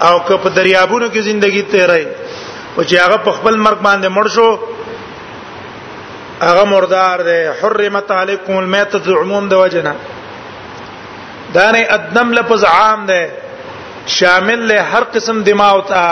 او 0.05 0.17
که 0.27 0.35
په 0.43 0.49
دریابونو 0.49 1.07
کې 1.09 1.19
ژوندۍ 1.25 1.61
تیرای 1.71 2.05
او 2.77 2.83
چې 2.89 2.93
هغه 3.03 3.17
په 3.25 3.31
خپل 3.37 3.55
مرګ 3.65 3.77
باندې 3.87 4.07
مړ 4.15 4.27
شو 4.35 4.49
هغه 6.41 6.63
مردار 6.73 7.19
دی 7.29 7.41
حرمت 7.61 8.09
علیکم 8.21 8.55
المیتۃ 8.57 9.07
عموم 9.21 9.43
د 9.49 9.53
وجنه 9.63 9.93
دا 11.53 11.71
نه 11.71 11.81
ادم 11.97 12.27
لفظ 12.37 12.63
عام 12.63 12.99
دی 13.09 13.23
شامل 14.17 14.59
له 14.69 14.81
هر 14.91 15.03
قسم 15.15 15.37
دماغ 15.49 15.77
ته 15.89 16.03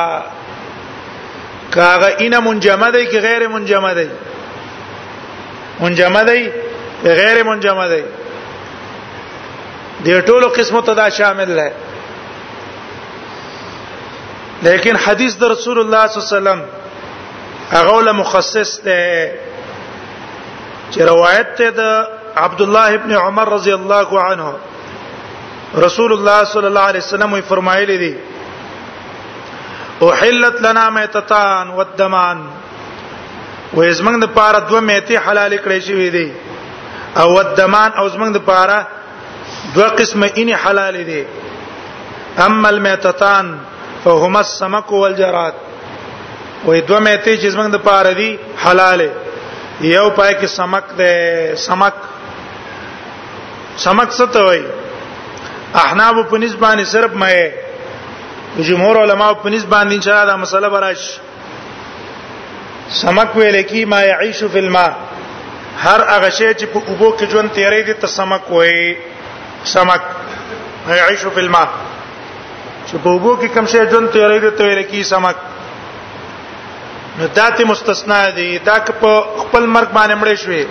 کاغه 1.76 2.10
ان 2.24 2.34
منجمد 2.48 2.94
دی 2.98 3.06
که 3.12 3.18
غیر 3.28 3.48
منجمد 3.54 3.96
دی 3.98 4.10
منجمد 5.80 6.30
دی 6.34 6.44
غیر 7.20 7.38
منجمد 7.50 7.90
دی 7.96 8.04
د 10.06 10.08
ټولو 10.28 10.48
قسمو 10.60 10.82
ته 10.82 10.94
دا 10.94 11.08
شامل 11.20 11.50
دی 11.60 11.70
لیکن 14.64 14.96
حدیث 15.06 15.36
د 15.40 15.44
رسول 15.54 15.80
الله 15.80 16.08
صلی 16.08 16.20
الله 16.20 16.28
علیه 16.28 16.36
وسلم 16.40 16.60
هغه 17.78 18.02
له 18.06 18.12
مخصص 18.20 18.70
ته 18.86 19.02
چې 20.92 21.02
روایت 21.10 21.56
ته 21.58 21.70
د 21.70 22.08
عبد 22.44 22.62
الله 22.62 22.86
ابن 23.00 23.12
عمر 23.24 23.48
رضی 23.56 23.72
الله 23.74 24.10
عنه 24.32 24.54
رسول 25.86 26.14
الله 26.14 26.44
صلی 26.54 26.66
الله 26.72 26.86
علیه 26.90 27.02
وسلم 27.06 27.38
فرمایلی 27.48 27.98
دی 27.98 28.14
احلت 30.08 30.62
لنا 30.62 30.90
میتتان 30.90 31.68
والدمان 31.70 32.38
و 33.74 33.80
ازمنګ 33.92 34.16
د 34.22 34.26
پاره 34.36 34.60
دوه 34.60 34.80
میته 34.80 35.20
حلال 35.30 35.58
کړی 35.58 35.80
شوی 35.88 36.10
دی 36.10 36.32
او 37.18 37.28
والدمان 37.36 37.92
او 37.98 38.10
ازمنګ 38.10 38.32
د 38.34 38.38
پاره 38.48 38.88
دوه 39.76 39.88
قسمه 39.88 40.30
اني 40.38 40.54
حلال 40.66 41.04
دي 41.04 41.24
اما 42.38 42.68
المیتتان 42.70 43.56
او 44.06 44.18
هما 44.24 44.40
السمك 44.40 44.92
والجراد 44.92 45.54
وې 46.66 46.82
دوه 46.90 47.00
میته 47.06 47.38
چې 47.38 47.48
زمنګ 47.48 47.72
د 47.76 47.84
پاره 47.84 48.14
دي 48.14 48.40
حلاله 48.64 49.10
یو 49.82 50.10
پای 50.18 50.34
کې 50.40 50.46
سمک 50.56 50.86
ده 51.00 51.56
سمک 51.66 51.94
سمک 53.86 54.10
څه 54.10 54.26
ته 54.34 54.42
وایي 54.44 54.66
احناب 55.84 56.20
په 56.34 56.38
نسبانه 56.44 56.84
صرف 56.94 57.12
مې 57.24 58.66
جمهور 58.70 59.02
علما 59.04 59.32
په 59.46 59.50
نسبانه 59.56 59.96
ان 59.98 60.02
شاء 60.10 60.14
الله 60.18 60.26
دا 60.32 60.36
مسله 60.44 60.70
براش 60.76 61.08
سمک 63.02 63.36
ویل 63.38 63.60
کی 63.72 63.84
ما 63.96 64.02
يعيش 64.10 64.44
في 64.44 64.60
الماء 64.66 64.92
هر 65.88 66.02
هغه 66.12 66.30
شی 66.30 66.54
چې 66.54 66.66
په 66.66 66.80
اوبو 66.88 67.18
کې 67.18 67.26
ژوند 67.34 67.50
تیرې 67.56 67.86
دي 67.90 67.94
ته 68.06 68.14
سمک 68.20 68.52
وایي 68.52 68.98
سمک 69.64 70.02
يعيش 70.88 71.26
في 71.34 71.40
الماء 71.48 71.68
چې 72.88 72.96
په 73.04 73.10
وبو 73.12 73.34
کې 73.42 73.48
کم 73.54 73.66
شي 73.68 73.78
ژوند 73.92 74.10
تیرې 74.16 74.40
د 74.46 74.50
تیرې 74.62 74.84
کې 74.90 75.02
سمک 75.12 75.38
نو 77.18 77.26
داتې 77.36 77.64
مستثنا 77.72 78.20
دي 78.38 78.50
دا 78.70 78.78
په 79.02 79.12
خپل 79.38 79.64
مرګ 79.76 79.90
باندې 79.98 80.16
مړې 80.22 80.36
شوې 80.44 80.64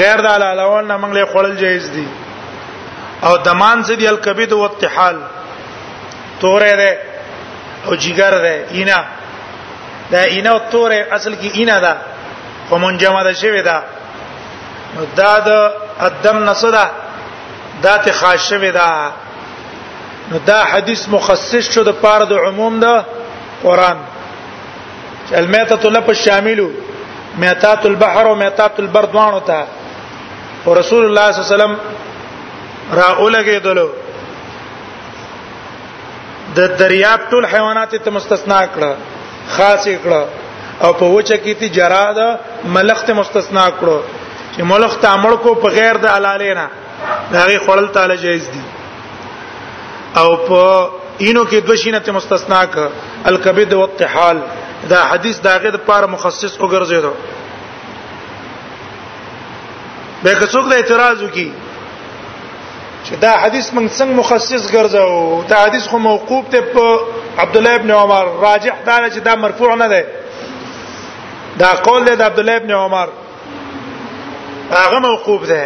غیر 0.00 0.18
د 0.26 0.26
علاوه 0.32 0.82
نه 0.88 0.96
موږ 1.02 1.12
له 1.18 1.24
خړل 1.32 1.52
جایز 1.62 1.88
دي 1.94 2.06
او 3.26 3.32
دمان 3.46 3.82
څه 3.84 3.92
دی 3.98 4.08
الکبد 4.08 4.52
او 4.52 4.64
اتحال 4.64 5.16
تورې 6.40 6.74
ده 6.80 6.98
او 7.86 7.92
جګر 7.96 8.34
ده 8.46 8.54
اینا 8.80 9.00
دا 10.12 10.22
اینا 10.34 10.50
او 10.52 10.60
تورې 10.72 10.98
اصل 11.18 11.34
کې 11.34 11.48
اینا 11.58 11.80
ده 11.80 11.96
خو 12.68 12.78
منجمه 12.84 13.22
ده 13.28 13.32
شوی 13.42 13.62
ده 13.62 13.82
دا 15.16 15.34
د 15.40 15.72
ادم 16.08 16.38
نصره 16.48 16.86
ذات 17.82 18.08
خاصه 18.18 18.70
ده 18.78 18.86
نو 20.32 20.38
دا 20.50 20.60
حدیث 20.72 21.00
مخصص 21.16 21.70
شو 21.72 21.82
د 21.88 21.96
پاره 22.02 22.24
د 22.32 22.46
عموم 22.46 22.74
د 22.84 22.86
قران 23.62 23.98
المیتۃ 25.40 25.82
لپ 25.96 26.08
شاملو 26.24 26.68
میتات 27.42 27.82
البحر 27.90 28.24
او 28.30 28.34
میتات 28.44 28.78
البرد 28.84 29.14
وانه 29.18 29.40
تا 29.50 29.60
او 30.66 30.74
رسول 30.80 31.04
الله 31.08 31.26
صلی 31.32 31.42
الله 31.42 31.46
علیه 31.46 31.56
وسلم 31.56 31.74
را 33.00 33.08
اولګه 33.22 33.58
دلو 33.66 33.86
د 36.56 36.60
دریاب 36.82 37.20
ټول 37.30 37.44
حیوانات 37.54 37.94
ته 38.04 38.10
مستثنا 38.18 38.60
کړه 38.74 38.92
خاص 39.56 39.84
کړه 40.04 40.22
او 40.84 40.92
په 41.00 41.04
وچه 41.16 41.40
کې 41.44 41.62
تجارت 41.64 42.18
ملخ 42.76 43.04
ته 43.08 43.12
مستثنا 43.20 43.66
کړه 43.80 44.00
چې 44.54 44.62
ملخ 44.74 44.96
تعامل 45.06 45.36
کو 45.46 45.54
په 45.64 45.68
غیر 45.80 45.96
د 46.04 46.14
حلالینه 46.16 46.68
دا 47.32 47.46
غي 47.46 47.58
خړل 47.58 47.94
تعالی 47.98 48.16
جایز 48.26 48.48
دي 48.52 48.62
او 50.16 50.36
په 50.46 50.90
اینو 51.18 51.44
کې 51.44 51.56
دوشینت 51.66 52.08
مستثنا 52.16 52.64
ک 52.72 52.76
الکبد 53.30 53.72
والطحال 53.72 54.38
دا 54.90 55.00
حدیث 55.12 55.36
داغه 55.48 55.70
د 55.76 55.78
پاره 55.88 56.06
مخصص 56.06 56.52
وګرځیدو 56.60 57.12
به 60.22 60.34
که 60.40 60.46
څوک 60.46 60.64
د 60.68 60.72
اعتراض 60.76 61.22
وکي 61.22 61.48
چې 63.04 63.10
دا 63.24 63.30
حدیث 63.42 63.66
موږ 63.70 63.86
څنګه 63.98 64.14
مخصص 64.22 64.62
ګرځاو 64.76 65.44
دا 65.48 65.56
حدیث 65.64 65.84
خو 65.88 65.98
موقوف 65.98 66.44
ته 66.50 66.60
په 66.74 67.00
عبد 67.38 67.56
الله 67.56 67.74
ابن 67.74 67.90
عمر 67.90 68.24
راجح 68.46 68.74
دا 68.86 68.96
چې 69.10 69.18
دا 69.28 69.34
مرفوع 69.36 69.74
نه 69.74 69.88
ده 69.88 70.06
دا 71.58 71.68
قول 71.86 72.04
دی 72.04 72.16
د 72.16 72.22
عبد 72.22 72.38
الله 72.40 72.56
ابن 72.56 72.70
عمر 72.70 73.08
هغه 74.70 74.98
موقوف 75.06 75.46
ده 75.48 75.62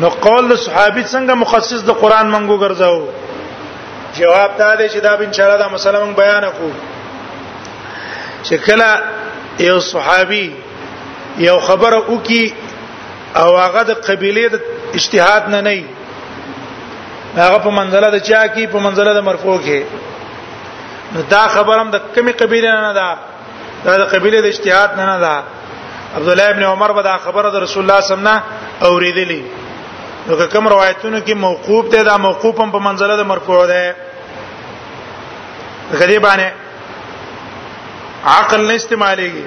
نو 0.00 0.08
قول 0.24 0.44
د 0.52 0.54
صحابي 0.66 1.02
څنګه 1.12 1.34
مخصص 1.42 1.80
د 1.86 1.90
قران 2.02 2.26
منغو 2.34 2.56
ګرځاو 2.62 2.98
جواب 4.18 4.50
دا 4.62 4.70
دی 4.80 4.86
چې 4.92 4.98
دا 5.06 5.10
ان 5.26 5.32
شاء 5.32 5.46
الله 5.46 5.58
دا 5.62 5.68
مسلمان 5.76 6.12
بیان 6.20 6.44
کو 6.58 6.70
چې 8.46 8.54
کله 8.54 9.02
یو 9.68 9.78
صحابي 9.92 10.46
یو 11.48 11.58
خبره 11.68 11.98
وکي 12.08 12.44
او 13.40 13.50
هغه 13.56 13.82
د 13.90 13.92
قبيله 14.08 14.48
د 14.54 14.60
اجتهاد 14.94 15.48
نه 15.54 15.60
نه 15.60 15.84
هغه 17.36 17.58
په 17.66 17.70
منزله 17.80 18.10
د 18.10 18.18
چا 18.18 18.48
کې 18.48 18.64
په 18.74 18.78
منزله 18.86 19.14
د 19.14 19.20
مرفوع 19.30 19.58
کې 19.58 19.80
نو 21.14 21.20
دا 21.34 21.44
خبرم 21.54 21.90
د 21.96 22.00
کمی 22.16 22.32
قبيله 22.42 22.76
نه 22.80 22.92
ده 22.92 23.16
دا 23.84 23.94
د 24.02 24.06
قبيله 24.14 24.38
د 24.40 24.46
اجتهاد 24.52 24.96
نه 25.00 25.06
نه 25.14 25.16
ده 25.24 25.36
عبد 26.20 26.28
الله 26.28 26.50
ابن 26.54 26.62
عمر 26.74 26.92
به 26.98 27.02
دا 27.10 27.16
خبره 27.24 27.50
د 27.50 27.56
رسول 27.64 27.82
الله 27.84 28.00
صلی 28.00 28.16
الله 28.16 28.30
علیه 28.30 28.40
وسلم 28.52 28.88
اوریدلی 28.88 29.42
نو 30.26 30.36
کوم 30.52 30.66
روایتونو 30.68 31.20
کې 31.26 31.32
موقوف 31.34 31.84
دی 31.92 32.02
دا 32.04 32.16
موقوف 32.18 32.60
هم 32.60 32.70
په 32.72 32.78
منزله 32.88 33.16
د 33.20 33.22
مرفوع 33.30 33.66
دی 33.70 33.90
غدی 35.98 36.18
باندې 36.18 36.50
عقل 38.26 38.60
نه 38.66 38.78
استعمالېږي 38.78 39.46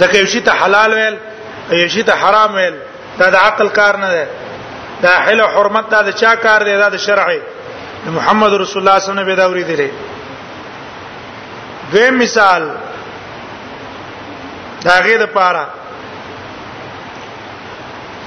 ځکه 0.00 0.14
یو 0.18 0.26
شی 0.34 0.40
ته 0.48 0.52
حلال 0.62 0.90
ویل 0.98 1.16
یو 1.82 1.88
شی 1.96 2.02
ته 2.10 2.14
حرام 2.22 2.50
ویل 2.54 2.74
دا 3.18 3.26
د 3.36 3.38
عقل 3.48 3.68
کار 3.80 3.94
نه 4.04 4.08
دی 4.14 4.24
دا 5.02 5.08
حل 5.26 5.40
حرمت 5.56 5.84
دا 5.96 6.00
د 6.10 6.12
چا 6.20 6.32
کار 6.44 6.60
دی 6.68 6.74
دا 6.84 6.88
د 6.94 6.96
شرعي 7.08 7.40
محمد 8.18 8.50
رسول 8.62 8.80
الله 8.82 8.82
صلی 8.82 8.82
الله 8.82 8.94
علیه 8.96 9.08
وسلم 9.08 9.28
به 9.30 9.36
دا 9.42 9.46
ورېدلې 9.76 9.90
دوی 11.94 12.10
مثال 12.24 12.62
دا 14.84 14.94
غیر 15.08 15.24
پاره 15.36 15.66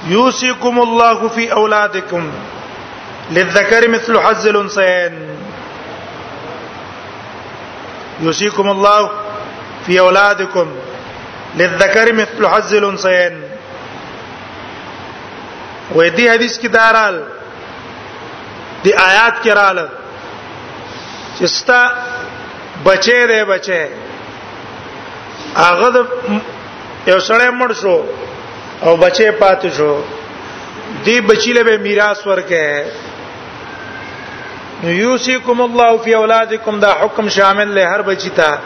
يوصيكم 0.06 0.80
الله 0.82 1.28
في 1.28 1.52
اولادكم 1.52 2.30
للذكر 3.30 3.88
مثل 3.88 4.18
حظ 4.20 4.46
الانثيين 4.48 5.28
يوصيكم 8.20 8.70
الله 8.70 9.10
في 9.86 10.00
اولادكم 10.00 10.66
للذكر 11.56 12.12
مثل 12.12 12.48
حظ 12.48 12.74
الانثيين 12.74 13.42
وې 15.94 16.08
دې 16.16 16.26
حدیث 16.34 16.58
کې 16.58 16.66
دارال 16.68 17.24
دې 18.84 18.92
آیات 18.92 19.44
کې 19.44 19.48
رااله 19.52 19.88
چې 21.38 21.44
ستا 21.44 21.94
بچې 22.84 23.18
دې 23.28 23.40
بچې 23.44 23.82
هغه 25.56 26.06
یو 27.06 27.18
سړی 27.28 27.50
مړ 27.60 27.70
شو 27.82 27.96
او 28.86 28.96
بچي 29.04 29.30
پات 29.40 29.66
شو 29.76 29.90
دی 31.04 31.20
بچی 31.30 31.52
له 31.52 31.62
به 31.64 31.76
میراث 31.84 32.26
ورکه 32.26 32.86
یوسیکم 34.82 35.60
الله 35.60 35.98
فی 36.04 36.14
اولادکم 36.14 36.80
دا 36.80 36.92
حکم 37.00 37.28
شامل 37.28 37.68
له 37.74 37.86
هر 37.94 38.02
بچی 38.02 38.30
ته 38.30 38.58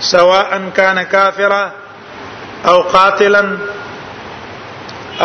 سواء 0.00 0.60
کان 0.76 1.04
کافرا 1.04 1.64
او 2.66 2.76
قاتلا 2.94 3.42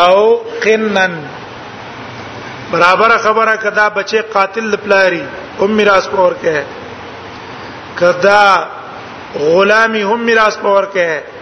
او 0.06 0.40
قنن 0.64 1.12
برابر 2.72 3.16
خبره 3.18 3.56
کدا 3.56 3.88
بچي 3.90 4.18
قاتل 4.20 4.76
پلاری 4.76 5.22
هم 5.60 5.70
میراث 5.70 6.06
پور 6.08 6.32
کې 6.42 6.56
کدا 8.00 8.66
غلامی 9.38 10.02
هم 10.02 10.20
میراث 10.20 10.56
پور 10.58 10.84
کې 10.94 11.35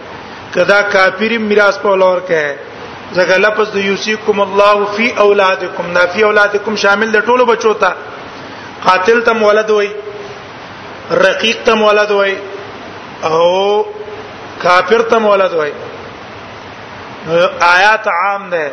کدا 0.55 0.79
کافر 0.95 1.37
میراث 1.49 1.77
په 1.85 1.95
لور 2.01 2.19
کې 2.27 3.13
ځکه 3.17 3.35
لفظ 3.45 3.67
د 3.75 3.83
یوسیکم 3.91 4.39
الله 4.47 4.77
فی 4.95 5.07
اولادکم 5.25 5.85
نا 5.97 6.05
فی 6.13 6.21
اولادکم 6.27 6.75
شامل 6.83 7.11
د 7.15 7.19
ټولو 7.31 7.45
بچو 7.51 7.73
ته 7.73 7.91
قاتل 8.85 9.21
تم 9.29 9.43
ولد 9.47 9.69
وای 9.75 9.89
رقیق 11.25 11.63
تم 11.69 11.81
ولد 11.87 12.11
وای 12.19 12.35
او 13.31 13.41
کافر 14.65 15.01
تم 15.15 15.25
ولد 15.31 15.53
وای 15.61 15.71
آیات 17.75 18.07
عام 18.15 18.49
ده 18.49 18.71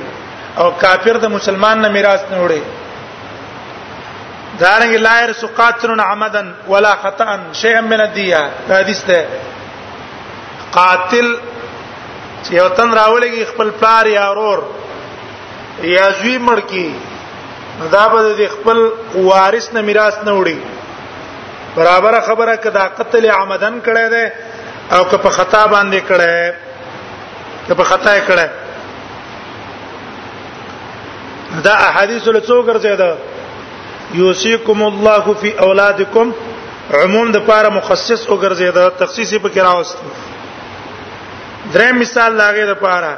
او 0.60 0.68
کافر 0.84 1.16
د 1.18 1.26
مسلمان 1.38 1.78
نه 1.84 1.90
میراث 1.96 2.24
نه 2.32 2.38
وړي 2.44 2.64
دارنګ 4.62 4.94
لا 5.08 5.16
يرث 5.24 5.42
قاتل 5.60 6.02
عمدا 6.10 6.44
ولا 6.72 6.94
خطا 7.04 7.28
شيئا 7.54 7.82
من 7.82 8.02
الديه 8.02 8.42
دا 8.70 8.74
حدیث 8.80 9.02
ده 9.12 9.22
قاتل 10.78 11.28
یو 12.52 12.68
تن 12.78 12.90
راولېږي 13.00 13.46
خپل 13.52 13.70
پلار 13.80 14.06
یا 14.08 14.28
ورور 14.30 14.60
یا 15.96 16.06
زوی 16.20 16.38
مړ 16.48 16.60
کی 16.72 16.88
دا 17.96 18.06
به 18.12 18.20
د 18.42 18.48
خپل 18.56 18.78
وارث 19.30 19.66
نه 19.74 19.82
میراث 19.88 20.16
نه 20.26 20.32
وړي 20.38 20.58
برابر 21.76 22.22
خبره 22.28 22.56
کدا 22.58 22.84
قتل 23.00 23.26
عمدن 23.32 23.80
کړي 23.88 24.08
ده 24.14 24.32
او 24.92 25.04
که 25.04 25.18
په 25.18 25.30
خطا 25.30 25.68
باندې 25.68 26.02
کړي 26.10 26.54
که 27.68 27.74
په 27.76 27.84
خطا 27.84 28.12
یې 28.18 28.22
کړي 28.30 28.48
دا 31.64 31.74
احادیث 31.88 32.28
له 32.28 32.40
څو 32.40 32.58
ګرځیدا 32.68 33.12
یوسیکم 34.14 34.84
الله 34.84 35.34
فی 35.42 35.50
اولادکم 35.68 36.32
عموم 37.04 37.32
د 37.32 37.38
پاره 37.46 37.70
مخصص 37.70 38.28
وګرځیدا 38.28 38.90
تخصیص 39.00 39.34
په 39.42 39.50
کراوست 39.50 39.98
درې 41.74 41.92
مثال 42.02 42.32
لاغې 42.38 42.66
د 42.72 42.74
پاره 42.86 43.18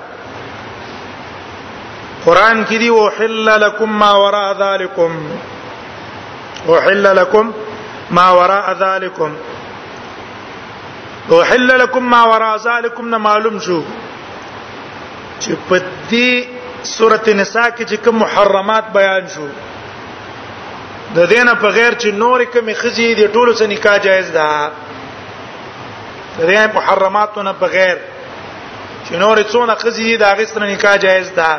قران 2.25 2.63
کې 2.65 2.77
دی 2.77 2.87
او 2.89 3.09
حلل 3.09 3.49
لكم 3.65 3.99
ما 3.99 4.11
وراء 4.11 4.47
ذلكم 4.57 5.29
او 6.67 6.79
حلل 6.81 7.15
لكم 7.15 7.51
ما 8.11 8.31
وراء 8.31 8.73
ذلكم 8.81 9.35
او 11.31 11.43
حلل 11.43 11.79
لكم 11.79 12.09
ما 12.09 12.23
وراء 12.23 12.57
ذلكم 12.57 13.09
نه 13.09 13.17
معلوم 13.17 13.59
شو 13.59 13.79
چې 15.41 15.51
پتی 15.69 16.45
سورته 16.83 17.33
نساء 17.33 17.69
کې 17.69 17.91
چې 17.91 18.03
کوم 18.03 18.19
محرمات 18.19 18.83
بیان 18.99 19.27
شو 19.35 19.47
د 21.15 21.19
دینه 21.19 21.53
په 21.53 21.67
غیر 21.67 21.95
چې 21.99 22.05
نور 22.23 22.43
کوم 22.53 22.73
خزي 22.83 23.13
دي 23.15 23.27
ټولو 23.27 23.53
سره 23.55 23.67
نکاح 23.75 23.97
جایز 24.09 24.31
ده 24.37 24.69
د 26.39 26.41
دې 26.41 26.75
محرماتونه 26.75 27.53
په 27.59 27.65
غیر 27.77 27.97
چې 27.97 29.11
نور 29.23 29.43
څونه 29.43 29.75
خزي 29.75 30.03
دي 30.13 30.17
دا 30.17 30.33
غیر 30.33 30.45
سره 30.55 30.65
نکاح 30.73 30.95
جایز 31.07 31.31
ده 31.35 31.51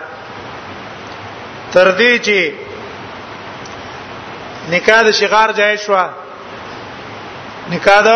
تر 1.72 1.88
دې 1.98 2.12
چې 2.26 2.38
نکاح 4.72 5.00
د 5.08 5.10
شغار 5.20 5.48
جای 5.58 5.76
شو 5.84 5.94
نکاح 7.72 8.00
د 8.06 8.08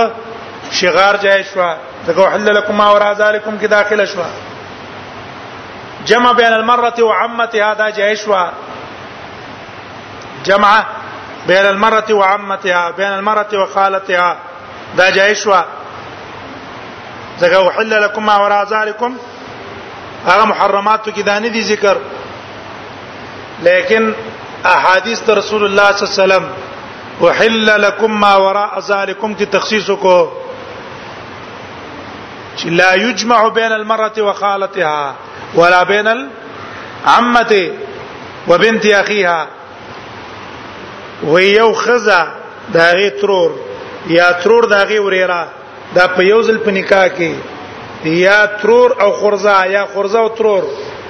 شغار 0.78 1.14
جای 1.24 1.42
شو 1.50 1.60
دغه 2.06 2.22
حلل 2.32 2.48
لكم 2.58 2.74
ما 2.82 2.88
وراء 2.92 3.12
ذلكم 3.20 3.54
کې 3.60 3.64
داخل 3.76 4.00
شو 4.14 4.22
جمع 6.10 6.30
بين 6.38 6.52
المرة 6.54 6.94
وعمتها 7.08 7.70
دا 7.82 7.88
جايشوا 7.98 8.42
شو 8.48 8.54
جمع 10.48 10.72
بين 11.46 11.66
المرة 11.66 12.06
وعمتها 12.10 12.84
بين 12.90 13.08
المرة 13.12 13.48
وخالتها 13.62 14.30
دا 14.96 15.06
جايشوا 15.10 15.60
شو 15.62 15.66
دغه 17.46 17.78
لكم 17.84 18.22
ما 18.26 18.36
وراء 18.46 18.62
ذلكم 18.74 19.12
هغه 20.26 20.44
محرمات 20.44 21.08
کې 21.10 21.20
دانه 21.22 21.48
دي 21.48 21.60
ذکر 21.72 21.98
لیکن 23.62 24.10
احادیث 24.64 25.20
ته 25.20 25.34
رسول 25.34 25.64
الله 25.64 25.92
صلی 25.92 26.06
الله 26.06 26.22
علیه 26.24 26.34
وسلم 26.34 26.54
وحل 27.22 27.82
لكم 27.86 28.12
ما 28.20 28.36
وراء 28.44 28.80
ذلكم 28.86 29.34
کی 29.34 29.44
تخصیص 29.50 29.90
کو 30.00 30.18
چې 32.56 32.68
لا 32.70 32.94
یجمع 32.96 33.48
بین 33.48 33.72
المرأة 33.72 34.22
وخالتها 34.22 35.14
ولا 35.56 35.82
بین 35.82 36.06
العمة 36.06 37.68
وبنت 38.48 38.86
اخيها 38.86 39.46
ویو 41.26 41.72
خزا 41.72 42.24
داغه 42.72 43.08
ترور 43.20 43.50
یا 44.10 44.30
ترور 44.32 44.64
داغه 44.64 45.00
وریرا 45.00 45.44
دا 45.94 46.06
په 46.16 46.22
یو 46.24 46.42
ځل 46.42 46.58
په 46.64 46.70
نکاح 46.70 47.06
کې 47.06 47.54
یا 48.08 48.46
ترور 48.46 49.00
او 49.02 49.12
خرزه 49.12 49.66
یا 49.66 49.86
خرزه 49.94 50.18
او 50.18 50.28
ترور 50.28 50.62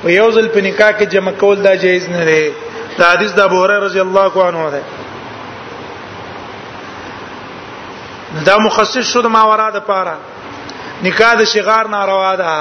او 0.04 0.10
یو 0.18 0.28
ځل 0.36 0.46
په 0.54 0.60
نکاح 0.68 0.90
کې 0.98 1.04
جمع 1.12 1.32
کول 1.40 1.58
دا 1.64 1.72
جایز 1.82 2.08
نه 2.16 2.24
دی 2.28 2.46
دا 2.98 3.04
حدیث 3.12 3.30
د 3.34 3.40
ابو 3.48 3.58
هرره 3.64 3.76
رضی 3.86 4.00
الله 4.04 4.32
عنه 4.48 4.64
ده 4.74 4.82
دا 8.46 8.56
مخصص 8.66 9.04
شو 9.12 9.20
د 9.22 9.26
ماورا 9.36 9.68
د 9.76 9.80
پاره 9.88 10.14
نکاح 11.06 11.32
د 11.40 11.44
شغار 11.54 11.84
ناروا 11.94 12.34
ده 12.42 12.52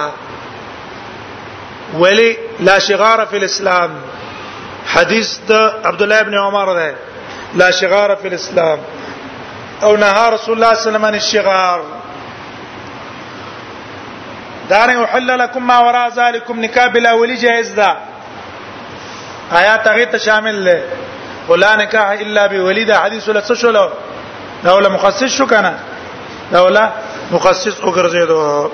ولی 2.02 2.30
لا 2.68 2.78
شغار 2.88 3.26
فی 3.32 3.36
الاسلام 3.42 3.90
حدیث 4.94 5.30
د 5.50 5.54
عبد 5.90 6.02
الله 6.02 6.20
ابن 6.26 6.38
عمر 6.46 6.74
ده 6.74 6.96
لا 7.64 7.72
شغار 7.82 8.16
فی 8.22 8.28
الاسلام 8.32 8.80
او 9.84 9.92
نهى 9.96 10.30
رسول 10.34 10.56
الله 10.56 10.76
صلی 10.76 10.80
الله 10.80 10.80
علیه 10.88 10.90
وسلم 10.90 11.06
عن 11.10 11.14
الشغار 11.22 11.80
دارن 14.70 14.98
وحل 14.98 15.40
لكم 15.40 15.68
ما 15.68 15.78
وراء 15.86 16.10
ذلكم 16.20 16.60
نکاح 16.62 16.88
بلا 16.88 17.14
ولی 17.14 17.36
جائز 17.36 17.72
دا 17.76 17.98
آیات 19.52 19.88
هغه 19.88 20.04
ته 20.04 20.18
شامل 20.18 20.64
ده 20.66 20.82
ولا 21.48 21.76
نکاح 21.76 22.10
الا 22.12 22.48
بولید 22.48 22.92
حدیث 22.92 23.30
ولا 23.30 23.42
شو 23.54 23.72
دا 24.64 24.72
ولا 24.76 24.90
مخصص 24.90 25.38
شو 25.38 25.48
کنه 25.48 25.80
دا 26.52 26.62
ولا 26.64 26.90
مخصص 27.32 27.80
وګرځیدو 27.82 28.70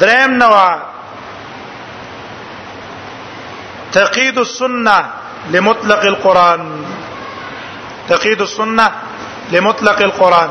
دریم 0.00 0.30
نوا 0.32 0.78
تقييد 3.92 4.38
السنه 4.38 5.04
لمطلق 5.50 5.98
القران 6.04 6.84
تقييد 8.08 8.40
السنه 8.40 8.92
لمطلق 9.52 10.02
القران 10.02 10.50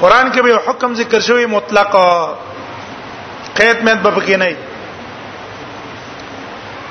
قران 0.00 0.30
کې 0.32 0.40
به 0.42 0.60
حکم 0.70 0.94
ذکر 1.00 1.20
شوی 1.26 1.46
مطلق 1.56 1.90
قید 3.60 3.78
مې 3.82 3.94
په 4.06 4.16
کې 4.26 4.36
نه 4.44 4.56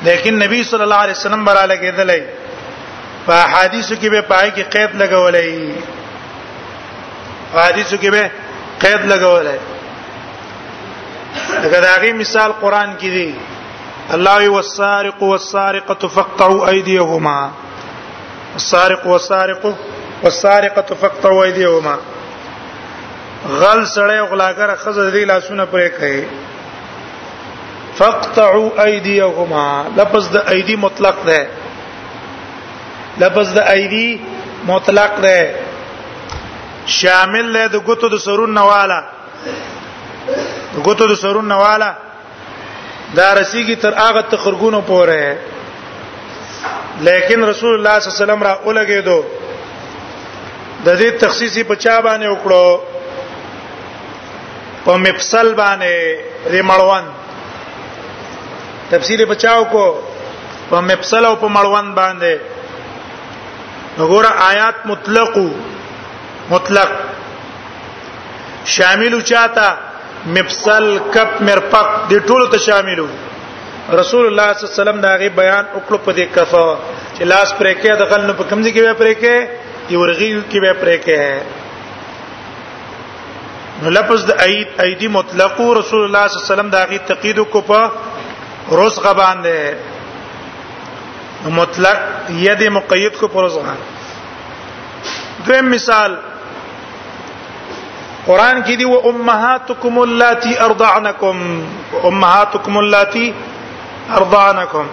لیکن 0.07 0.33
نبی 0.43 0.59
صلی 0.69 0.83
الله 0.85 0.95
علیه 1.07 1.15
وسلم 1.19 1.43
برا 1.49 1.63
لګیدلې 1.73 2.21
په 3.25 3.35
حدیثو 3.53 3.93
کې 3.95 4.07
به 4.13 4.21
پای 4.33 4.47
کې 4.51 4.63
قید 4.77 4.91
لګولې 5.01 5.51
حدیثو 7.57 7.95
کې 8.05 8.09
به 8.15 8.23
قید 8.85 9.03
لګولې 9.13 9.57
دا 11.65 11.77
دغه 11.83 12.09
مثال 12.23 12.49
قران 12.63 12.89
کې 13.03 13.09
دی 13.17 13.31
الله 14.15 14.41
والسارق 14.55 15.19
والسارقه 15.29 16.03
فقطعوا 16.15 16.59
ايديهما 16.71 17.37
السارق 18.61 19.01
والسارق 19.11 19.63
والسارقه 20.23 20.89
فقطعوا 21.03 21.41
ايديهما 21.43 21.95
غل 23.49 23.85
سړی 23.95 24.19
غلاګر 24.31 24.69
خزه 24.83 25.03
دې 25.11 25.27
لاسونه 25.31 25.65
پرې 25.71 25.89
کوي 25.99 26.23
فقطعوا 27.97 28.67
ايديهما 28.85 29.67
لفظ 29.97 30.23
د 30.31 30.35
ايدي 30.51 30.75
مطلق 30.75 31.15
ده 31.25 31.41
لفظ 33.17 33.53
د 33.53 33.57
ايدي 33.59 34.21
مطلق 34.67 35.19
ده 35.25 35.55
شامل 36.87 37.53
له 37.53 37.67
د 37.67 37.75
ګوتو 37.87 38.09
د 38.15 38.17
سرون 38.25 38.53
نواله 38.53 38.99
ګوتو 40.87 41.05
د 41.07 41.13
سرون 41.15 41.47
نواله 41.47 41.93
دا 43.15 43.33
رسیږي 43.39 43.75
تر 43.83 43.93
هغه 43.97 44.21
تخرګونو 44.31 44.79
پورې 44.87 45.23
لیکن 47.07 47.39
رسول 47.43 47.73
الله 47.75 47.99
صلی 47.99 48.07
الله 48.09 48.15
علیه 48.15 48.23
وسلم 48.23 48.43
را 48.43 48.57
اولګېدو 48.65 49.19
د 50.85 50.87
دې 50.99 51.07
تخصیصي 51.19 51.63
په 51.63 51.75
چا 51.75 52.01
باندې 52.01 52.27
وکړو 52.27 52.79
په 54.85 54.93
مفصل 55.05 55.47
باندې 55.53 56.51
د 56.51 56.55
مړوند 56.69 57.07
تفسیر 58.91 59.19
بچاو 59.31 59.61
کو 59.73 59.85
په 60.71 60.77
مفصل 60.89 61.23
او 61.29 61.35
په 61.43 61.47
مړوند 61.57 61.89
باندې 62.01 62.33
وګوره 63.99 64.31
آیات 64.51 64.77
مطلق 64.91 65.31
مطلق 66.53 66.91
شامل 68.75 69.13
چاته 69.31 69.67
مفصل 70.37 70.85
کپ 71.13 71.31
مرپق 71.47 71.87
د 72.11 72.13
ټولو 72.27 72.45
ته 72.53 72.57
شاملو 72.67 73.07
رسول 73.99 74.25
الله 74.27 74.47
صلی 74.51 74.63
الله 74.63 74.73
علیه 74.73 74.81
وسلم 74.81 74.99
دا 75.05 75.11
غي 75.21 75.29
بیان 75.41 75.65
وکړو 75.73 75.97
په 76.05 76.11
دې 76.13 76.25
کفا 76.35 76.67
چې 77.15 77.23
لاس 77.31 77.49
پرې 77.59 77.73
کې 77.81 77.91
د 78.01 78.03
غلن 78.11 78.29
په 78.37 78.43
کمزې 78.49 78.71
کې 78.75 78.81
به 78.81 78.93
پرې 79.01 79.13
کې 79.21 79.93
یورغي 79.95 80.31
کې 80.51 80.59
به 80.63 80.71
پرې 80.83 80.97
کې 81.07 81.21
نو 83.81 83.87
لفظ 83.89 84.21
د 84.27 84.31
اید 84.47 84.67
ایدی 84.85 85.07
مطلق 85.19 85.53
رسول 85.79 86.01
الله 86.05 86.23
صلی 86.27 86.31
الله 86.37 86.39
علیه 86.45 86.51
وسلم 86.53 86.69
دا 86.75 86.81
غي 86.89 86.97
تقید 87.09 87.37
کو 87.53 87.59
په 87.69 87.79
رزغه 88.81 89.11
باندې 89.21 89.57
مطلق 91.59 91.97
ید 92.45 92.61
مقید 92.77 93.13
کو 93.19 93.25
په 93.33 93.37
رزغه 93.45 93.73
دویم 95.47 95.65
مثال 95.75 96.11
قران 98.27 98.57
کې 98.63 98.73
دی 98.79 98.85
و 98.85 98.97
امهاتکم 99.11 99.93
اللاتی 100.05 100.53
ارضعنکم 100.69 101.35
امهاتکم 102.03 102.77
اللاتی 102.83 103.27
ارضعنکم 104.19 104.85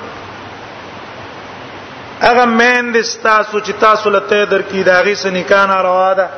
اغه 2.30 2.44
مین 2.60 2.84
د 2.94 2.96
تاسو 3.22 3.60
چې 3.60 3.72
تاسو 3.80 4.06
لته 4.16 4.40
درکې 4.50 4.86
داغي 4.94 5.14
سنکان 5.26 5.70
روا 5.86 6.10
ده 6.20 6.26
دا 6.26 6.28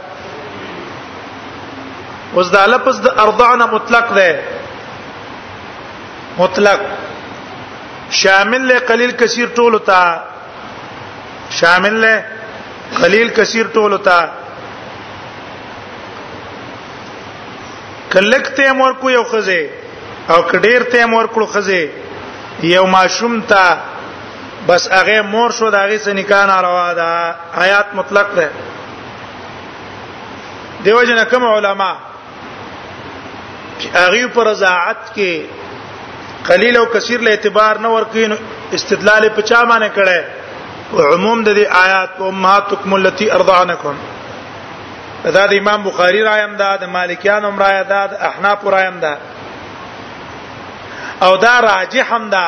اوس 2.37 2.49
دا 2.55 2.65
لفظ 2.67 2.97
د 3.05 3.19
ارضعنا 3.25 3.67
مطلق 3.73 4.09
ده 4.19 4.29
مطلق 6.39 6.81
شامل 8.21 8.69
له 8.69 8.79
قلیل 8.91 9.11
کثیر 9.23 9.49
ټول 9.57 9.79
تا 9.89 10.03
شامل 11.61 11.99
له 12.01 12.25
قلیل 13.03 13.29
کثیر 13.39 13.67
ټول 13.75 13.97
تا 14.07 14.19
کلک 18.15 18.47
ته 18.59 18.73
مور 18.79 18.93
کو 19.03 19.11
یو 19.11 19.23
خزه 19.33 19.61
او 20.33 20.39
کډیر 20.53 20.83
ته 20.95 21.07
مور 21.13 21.25
کو 21.35 21.47
خزه 21.53 21.89
یو 22.71 22.87
ماشوم 22.95 23.41
تا 23.53 23.65
بس 24.67 24.87
هغه 24.95 25.23
مور 25.35 25.51
شو 25.59 25.69
داغه 25.77 25.99
سره 26.07 26.13
نکاح 26.21 26.45
ناروا 26.53 26.89
ده 27.01 27.11
آیات 27.67 27.93
مطلق 28.01 28.33
ده 28.41 28.49
دیو 30.87 31.03
جن 31.11 31.23
کم 31.31 31.45
علما 31.51 31.93
چې 33.83 33.89
هغه 33.99 34.23
پر 34.35 34.43
رضاعت 34.51 35.03
کې 35.17 35.33
قلیل 36.51 36.75
او 36.79 36.87
کثیر 36.95 37.21
له 37.27 37.31
اعتبار 37.35 37.75
نه 37.85 37.89
ورکین 37.97 38.31
استدلال 38.79 39.23
په 39.37 39.43
چا 39.51 39.61
باندې 39.71 39.91
کړه 39.99 40.19
عموم 41.15 41.39
د 41.45 41.49
دې 41.59 41.67
آیات 41.85 42.13
امهاتکم 42.29 42.91
اللتی 42.99 43.27
ارضعنکم 43.39 43.95
دا 45.25 45.31
د 45.39 45.41
امام 45.61 45.81
بخاری 45.89 46.21
رای 46.29 46.41
هم 46.45 46.55
ده 46.63 46.69
د 46.85 46.87
مالکیان 46.97 47.43
هم 47.49 47.57
رای 47.65 47.79
ده 47.93 48.01
د 48.15 48.17
احناف 48.31 48.61
رای 48.77 48.87
هم 48.87 48.99
ده 49.07 49.15
او 51.27 51.33
دا 51.45 51.55
راجح 51.67 52.07
هم 52.17 52.25
ده 52.35 52.47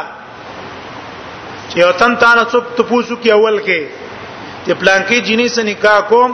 چې 1.71 1.77
یو 1.83 1.91
تن 2.01 2.13
تانه 2.25 2.43
څوک 2.45 2.65
ته 2.81 2.87
پوښتنه 2.93 3.17
کوي 3.23 3.33
اول 3.37 3.57
کې 3.65 3.83
چې 4.67 4.73
پلانکی 4.83 5.19
جنې 5.25 5.47
سره 5.57 5.65
نکاح 5.71 6.01
کوم 6.13 6.31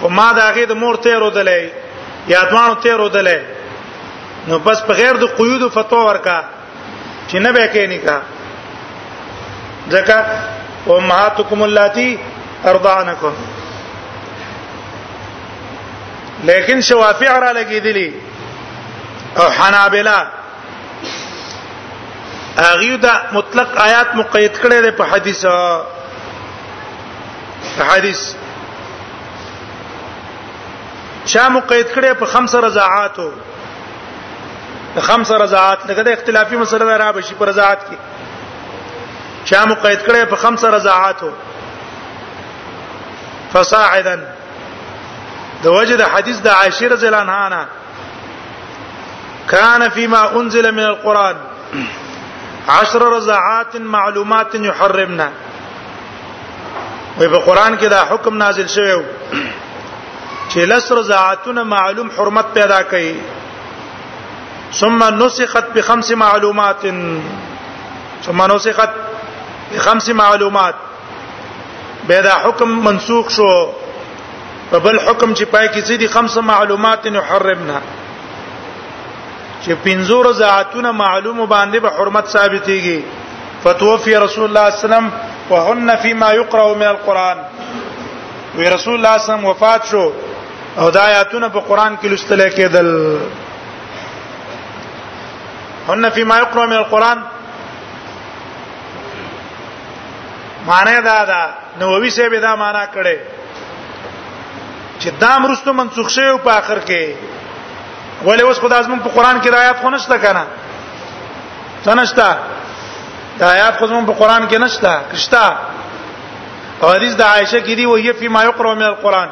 خو 0.00 0.06
ما 0.20 0.28
دا 0.38 0.46
غې 0.54 0.66
د 0.72 0.74
مور 0.84 0.94
ته 1.06 1.14
رودلې 1.24 1.62
یا 2.34 2.40
دوانو 2.50 2.74
ته 2.84 2.90
رودلې 3.02 3.40
نو 4.48 4.58
بس 4.66 4.78
په 4.86 4.92
غیر 5.00 5.14
د 5.22 5.24
قیود 5.38 5.62
فتوا 5.74 6.00
ورکا 6.04 6.38
چې 7.28 7.36
نه 7.44 7.50
به 7.56 7.66
کې 7.72 7.86
نه 7.88 7.98
کا 8.06 8.16
ځکه 9.90 10.18
او 10.88 11.00
ماتکم 11.10 11.62
اللاتی 11.66 12.08
ارضعنکم 12.70 13.34
لیکن 16.48 16.80
شوافع 16.88 17.38
را 17.44 17.50
لګیدلی 17.60 18.10
او 19.40 19.44
حنابلہ 19.58 20.18
اغیو 22.64 22.96
دا 23.02 23.12
مطلق 23.32 23.70
آیات 23.86 24.14
مقید 24.20 24.52
کړي 24.56 24.82
ده 24.84 24.90
په 24.98 25.04
حدیث 25.12 25.42
په 27.78 27.84
حدیث 27.92 28.20
چا 31.32 31.48
مقید 31.56 31.86
کړي 31.94 32.18
په 32.20 32.26
خمس 32.34 32.54
رضاعاتو 32.66 33.28
د 34.96 35.00
خمس 35.08 35.30
رضاعات 35.44 35.80
لکه 35.90 36.02
د 36.02 36.08
اختلافي 36.16 36.56
مسله 36.62 36.96
را 36.96 37.12
به 37.14 37.20
شي 37.28 37.34
پر 37.38 37.46
رضاعات 37.48 37.80
کې 37.86 37.96
چا 39.50 39.64
مو 39.68 39.74
قید 39.74 40.00
کړي 40.06 40.26
په 40.32 40.36
خمس 40.42 40.64
رضاعاتو 40.76 41.30
فصاعدا 43.52 44.14
د 45.64 45.66
وجد 45.78 46.00
حدیث 46.14 46.38
د 46.46 46.48
عائشه 46.58 46.86
رضی 46.94 47.06
الله 47.06 47.20
عنها 47.20 47.48
نه 47.48 47.66
كان 49.48 49.88
فيما 49.98 50.22
انزل 50.40 50.70
من 50.70 50.82
القران 50.92 51.36
عشر 52.78 53.02
رضاعات 53.16 53.76
معلومات 53.96 54.54
يحرمنا 54.68 55.28
وی 57.18 57.28
په 57.28 57.38
قران 57.38 57.76
کې 57.78 57.84
دا 57.96 58.02
حکم 58.10 58.36
نازل 58.36 58.66
شوی 58.66 58.94
چې 60.50 60.56
لس 60.72 60.92
رضاعتونه 60.98 61.62
معلوم 61.78 62.08
حرمت 62.18 62.44
پیدا 62.54 62.82
کوي 62.92 63.16
ثم 64.80 65.02
نسخت 65.24 65.64
بخمس 65.74 66.10
معلومات 66.10 66.86
ثم 68.22 68.42
نسخت 68.52 68.90
بخمس 69.74 70.08
معلومات 70.08 70.74
بهذا 72.08 72.34
حكم 72.38 72.68
منسوخ 72.84 73.28
شو 73.30 73.50
په 74.72 74.92
حكم 75.06 75.34
چې 75.34 75.44
پای 75.50 75.68
کې 75.68 75.84
سيدي 75.88 76.06
خمس 76.12 76.36
معلومات 76.36 77.06
نحرمنا 77.06 77.78
چې 79.64 79.70
پنځور 79.84 80.26
ذاتونه 80.38 80.92
معلوم 81.02 81.44
باندې 81.46 81.78
به 81.84 81.90
حرمت 81.98 82.26
ثابتيږي 82.36 83.60
فتوفي 83.64 84.16
رسول 84.24 84.44
الله 84.48 84.70
صلى 84.70 84.72
الله 84.74 84.74
عليه 84.74 84.84
وسلم 84.86 85.10
وهن 85.50 85.96
فيما 86.02 86.32
يقرأ 86.40 86.74
من 86.74 86.86
القرآن 86.88 87.38
ورسول 87.44 88.72
رسول 88.72 88.94
الله 88.94 89.16
صلى 89.16 89.16
الله 89.16 89.16
عليه 89.22 89.24
وسلم 89.24 89.44
وفات 89.44 89.86
شو 89.90 90.04
او 90.78 90.90
دا 90.90 91.04
آیاتونه 91.08 91.48
په 91.48 91.60
قران 91.68 91.96
کې 92.02 92.06
لستل 92.12 92.48
کېدل 92.48 93.42
هن 95.88 96.10
فيما 96.10 96.36
يقرأ 96.38 96.66
من 96.66 96.76
القرآن 96.76 97.18
معنی 100.66 101.00
دا 101.00 101.24
دا 101.24 101.54
نووي 101.80 102.10
سه 102.10 102.28
دا 102.28 102.54
معنا 102.54 102.84
کړي 102.86 103.16
چې 105.00 105.08
دا 105.20 105.38
مرستو 105.38 105.72
منسوخ 105.72 106.08
شوی 106.10 106.38
په 106.44 106.50
اخر 106.58 106.78
کې 106.80 107.14
ولې 108.24 108.42
اوس 108.44 108.60
خدای 108.60 108.82
زمون 108.84 108.98
په 108.98 109.08
قران 109.14 109.40
کې 109.42 109.54
آیات 109.54 109.80
خو 109.82 109.90
نشته 109.90 110.16
کنه 110.18 110.44
تنشتا 111.84 112.32
دا 113.40 113.48
آیات 113.50 113.76
خو 113.78 113.86
زمون 113.86 114.04
په 114.06 114.12
قران 114.12 114.48
کې 114.48 114.54
نشته 114.54 115.00
کښتا 115.14 115.44
او 116.82 116.92
حدیث 116.94 117.14
د 117.16 117.22
عائشه 117.22 117.60
کې 117.60 117.76
دی 117.76 117.86
وایي 117.86 118.12
فيما 118.12 118.42
يقرأ 118.44 118.74
من 118.74 118.82
القرآن 118.88 119.28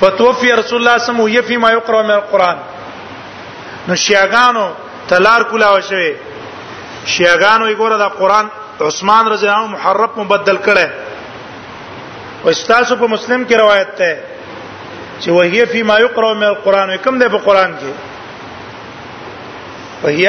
فتوفي 0.00 0.52
رسول 0.52 0.54
الله 0.54 0.64
صلی 0.66 0.76
الله 0.76 0.90
علیه 0.90 1.04
وسلم 1.04 1.20
وایي 1.20 1.42
فيما 1.42 1.70
يقرأ 1.78 2.02
من 2.02 2.10
القرآن 2.20 2.56
نو 3.88 3.94
شیاګانو 3.96 4.66
تلار 5.08 5.42
کولا 5.50 5.68
وشوي 5.74 6.16
شیعاګانو 7.12 7.64
وګوره 7.72 7.96
دا 7.98 8.08
قران 8.20 8.46
عثمان 8.80 9.24
رضی 9.32 9.44
الله 9.46 9.58
عنه 9.60 9.72
محرف 9.76 10.12
مبدل 10.18 10.56
کړي 10.66 10.88
او 12.42 12.48
استاسو 12.54 12.94
په 12.96 13.06
مسلم 13.14 13.40
کې 13.44 13.54
روایت 13.62 13.90
ده 13.98 14.12
چې 15.20 15.28
وهي 15.36 15.62
فی 15.72 15.80
ما 15.82 15.96
یقرأ 16.00 16.34
من 16.34 16.42
القران 16.54 16.96
کوم 17.04 17.18
ده 17.18 17.26
په 17.28 17.38
قران 17.46 17.70
کې 17.80 17.90
وهي 20.04 20.28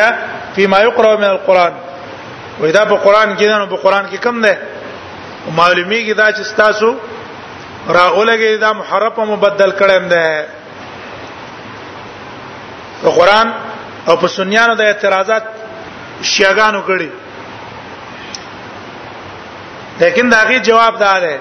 فی 0.55 0.63
ما 0.73 0.79
یقرأ 0.81 1.11
من 1.15 1.23
القران 1.35 1.73
وېدا 2.61 2.83
په 2.91 2.95
قران 2.95 3.29
کې 3.37 3.43
ده 3.43 3.57
نو 3.57 3.65
په 3.67 3.77
قران 3.85 4.05
کې 4.11 4.15
کم 4.25 4.41
ده 4.41 4.57
معلومی 5.59 5.99
کې 6.09 6.13
دا 6.17 6.27
چې 6.31 6.39
استاسو 6.39 6.95
راغلګي 7.99 8.47
دا 8.65 8.71
محرف 8.73 9.15
مبدل 9.19 9.71
کړي 9.71 9.91
هم 9.97 10.07
ده 10.07 10.21
قران 13.19 13.47
او 14.07 14.15
په 14.21 14.27
سنیانو 14.37 14.73
د 14.75 14.81
اعتراضات 14.87 15.43
شیعاګانو 16.31 16.81
کړي 16.89 17.09
لیکن 19.99 20.29
داغه 20.35 20.57
جواب 20.69 20.97
دار 20.99 21.21
دی 21.27 21.35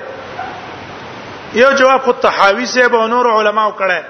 یو 1.61 1.71
جواب 1.79 2.01
خو 2.05 2.13
تحاوی 2.27 2.67
سے 2.67 2.89
به 2.95 3.07
نور 3.15 3.27
علماء 3.39 3.67
کړه 3.71 4.01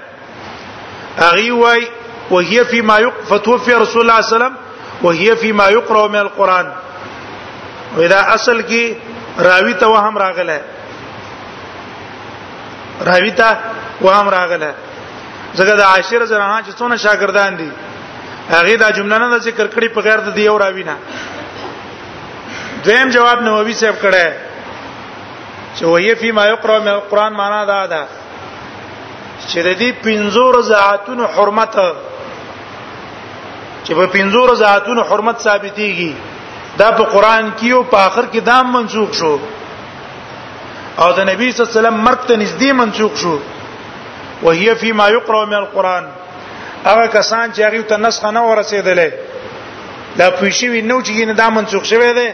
اغي 1.29 1.51
وای 1.51 1.87
وهي 2.31 2.63
فيما 2.65 2.97
فتوفي 3.29 3.73
رسول 3.81 4.01
الله 4.01 4.21
صلى 4.21 4.21
الله 4.21 4.23
عليه 4.23 4.35
وسلم 4.35 4.53
وهي 5.05 5.35
فيما 5.41 5.67
يقرأ 5.69 6.07
من 6.07 6.19
القرآن 6.19 6.71
ودا 7.97 8.19
اصل 8.37 8.61
کی 8.69 8.83
راوی 9.49 9.73
ته 9.73 9.87
وهم 9.87 10.17
راغله 10.17 10.61
راوی 13.07 13.31
ته 13.41 13.57
وهم 14.01 14.29
راغله 14.37 14.71
زګدا 15.55 15.81
عاشر 15.81 16.25
زره 16.25 16.61
چې 16.61 16.73
څونه 16.79 16.97
شاګردان 17.03 17.53
دي 17.61 17.69
هغه 18.49 18.75
دا 18.77 18.89
جمله 18.91 19.17
نه 19.17 19.37
ذکر 19.37 19.67
کړی 19.73 19.89
په 19.95 20.01
غیر 20.05 20.19
د 20.25 20.29
دی 20.35 20.47
او 20.47 20.57
راوینا 20.59 20.95
دویم 22.85 23.09
جواب 23.15 23.39
نووي 23.41 23.73
صاحب 23.81 23.95
کړه 24.03 24.25
چې 25.75 25.83
وهي 25.91 26.11
فی 26.21 26.29
ما 26.31 26.45
یقرأ 26.47 26.79
من 26.79 26.87
القرآن 26.87 27.33
معنا 27.33 27.65
دا 27.71 27.81
ده 27.93 28.01
چې 29.49 29.57
د 29.67 29.69
دې 29.81 29.89
پنځو 30.05 30.45
رضاعتونو 30.57 31.25
حرمت 31.35 31.73
چې 33.83 33.93
په 33.99 34.05
پنځو 34.15 34.41
رضاعتونو 34.51 35.01
حرمت 35.09 35.37
ثابتېږي 35.47 36.13
دا 36.77 36.89
په 36.91 37.03
قران 37.03 37.51
کې 37.57 37.69
او 37.73 37.81
په 37.83 37.97
آخر 37.97 38.25
کې 38.33 38.37
دام 38.49 38.65
منسوخ 38.71 39.11
شو 39.19 39.35
او 41.01 41.07
د 41.17 41.19
نبی 41.29 41.45
صلی 41.51 41.61
الله 41.61 41.71
علیه 41.71 41.73
وسلم 41.79 42.05
مرګ 42.07 42.21
ته 42.27 42.33
نږدې 42.43 42.69
منسوخ 42.81 43.13
شو 43.21 43.35
وهي 44.43 44.69
فی 44.75 44.91
ما 44.91 45.09
یقرأ 45.09 45.45
من 45.45 45.53
القرآن 45.53 46.03
هغه 46.87 47.05
کسان 47.07 47.51
چې 47.51 47.59
هغه 47.61 47.81
ته 47.83 47.97
نسخه 47.97 48.31
نه 48.31 48.41
ورسېدلې 48.49 49.09
دا 50.17 50.27
پوښیوی 50.39 50.81
نو 50.89 50.97
چې 51.01 51.27
نه 51.29 51.33
دا 51.33 51.47
منسوخ 51.57 51.83
شوی 51.91 52.11
دی 52.19 52.27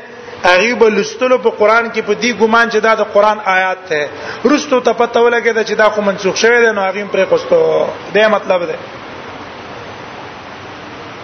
هغه 0.46 0.76
به 0.82 0.90
لستلو 0.98 1.38
په 1.46 1.50
قران 1.60 1.86
کې 1.92 2.00
په 2.10 2.14
دې 2.22 2.32
ګومان 2.40 2.66
چې 2.74 2.78
دا 2.88 2.96
د 2.96 3.02
قران 3.14 3.40
آیات 3.58 3.80
ته 3.90 4.10
رستو 4.52 4.80
ته 4.88 4.94
پته 4.94 5.20
ولګید 5.22 5.58
چې 5.70 5.74
دا 5.82 5.88
خو 5.90 6.02
منسوخ 6.10 6.36
شوی 6.44 6.60
دی 6.66 6.72
نو 6.76 6.82
هغه 6.88 7.08
پرې 7.12 7.26
خوستو 7.30 7.88
دا 8.14 8.28
مطلب 8.36 8.68
دی 8.70 8.78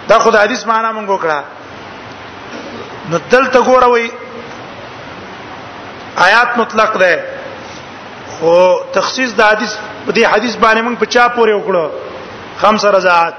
دا 0.08 0.18
خو 0.24 0.30
د 0.30 0.36
حدیث 0.44 0.66
معنا 0.66 0.92
مونږ 0.92 1.08
وکړه 1.10 1.40
نو 3.10 3.16
دلته 3.32 3.58
ګوروي 3.68 4.10
آیات 6.26 6.50
مطلق 6.58 6.96
ده 6.98 7.14
خو 8.38 8.54
تخصیص 8.92 9.30
د 9.40 9.42
حدیث 9.50 9.72
په 10.06 10.12
دې 10.16 10.22
حدیث 10.32 10.54
باندې 10.64 10.80
مونږ 10.86 10.96
په 11.02 11.06
چا 11.14 11.24
پورې 11.36 11.52
وکړو 11.60 11.88
خمس 12.62 12.84
رضاعت 12.84 13.34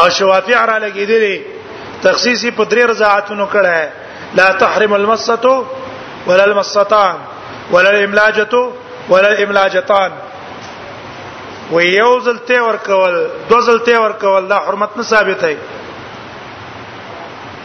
او 0.00 0.08
شوافیع 0.16 0.60
را 0.64 0.76
لګیدلې 0.84 1.36
تخصیصي 2.02 2.50
په 2.50 2.64
درې 2.70 2.82
رضاعتونو 2.90 3.46
کړه 3.54 3.76
لا 4.38 4.48
تحرم 4.60 4.92
المسته 4.98 5.56
ولا 6.26 6.44
المستان 6.44 7.16
ولا 7.72 7.88
الاملاجه 7.94 8.54
ولا 9.10 9.28
الاملاجتان 9.32 10.10
ویو 11.72 12.12
زلته 12.26 12.56
ور 12.66 12.76
کول 12.86 13.14
دو 13.50 13.58
زلته 13.68 13.94
ور 14.04 14.12
کول 14.24 14.42
دا 14.52 14.58
حرمت 14.68 14.90
نه 14.96 15.02
ثابت 15.10 15.40
هي 15.48 15.56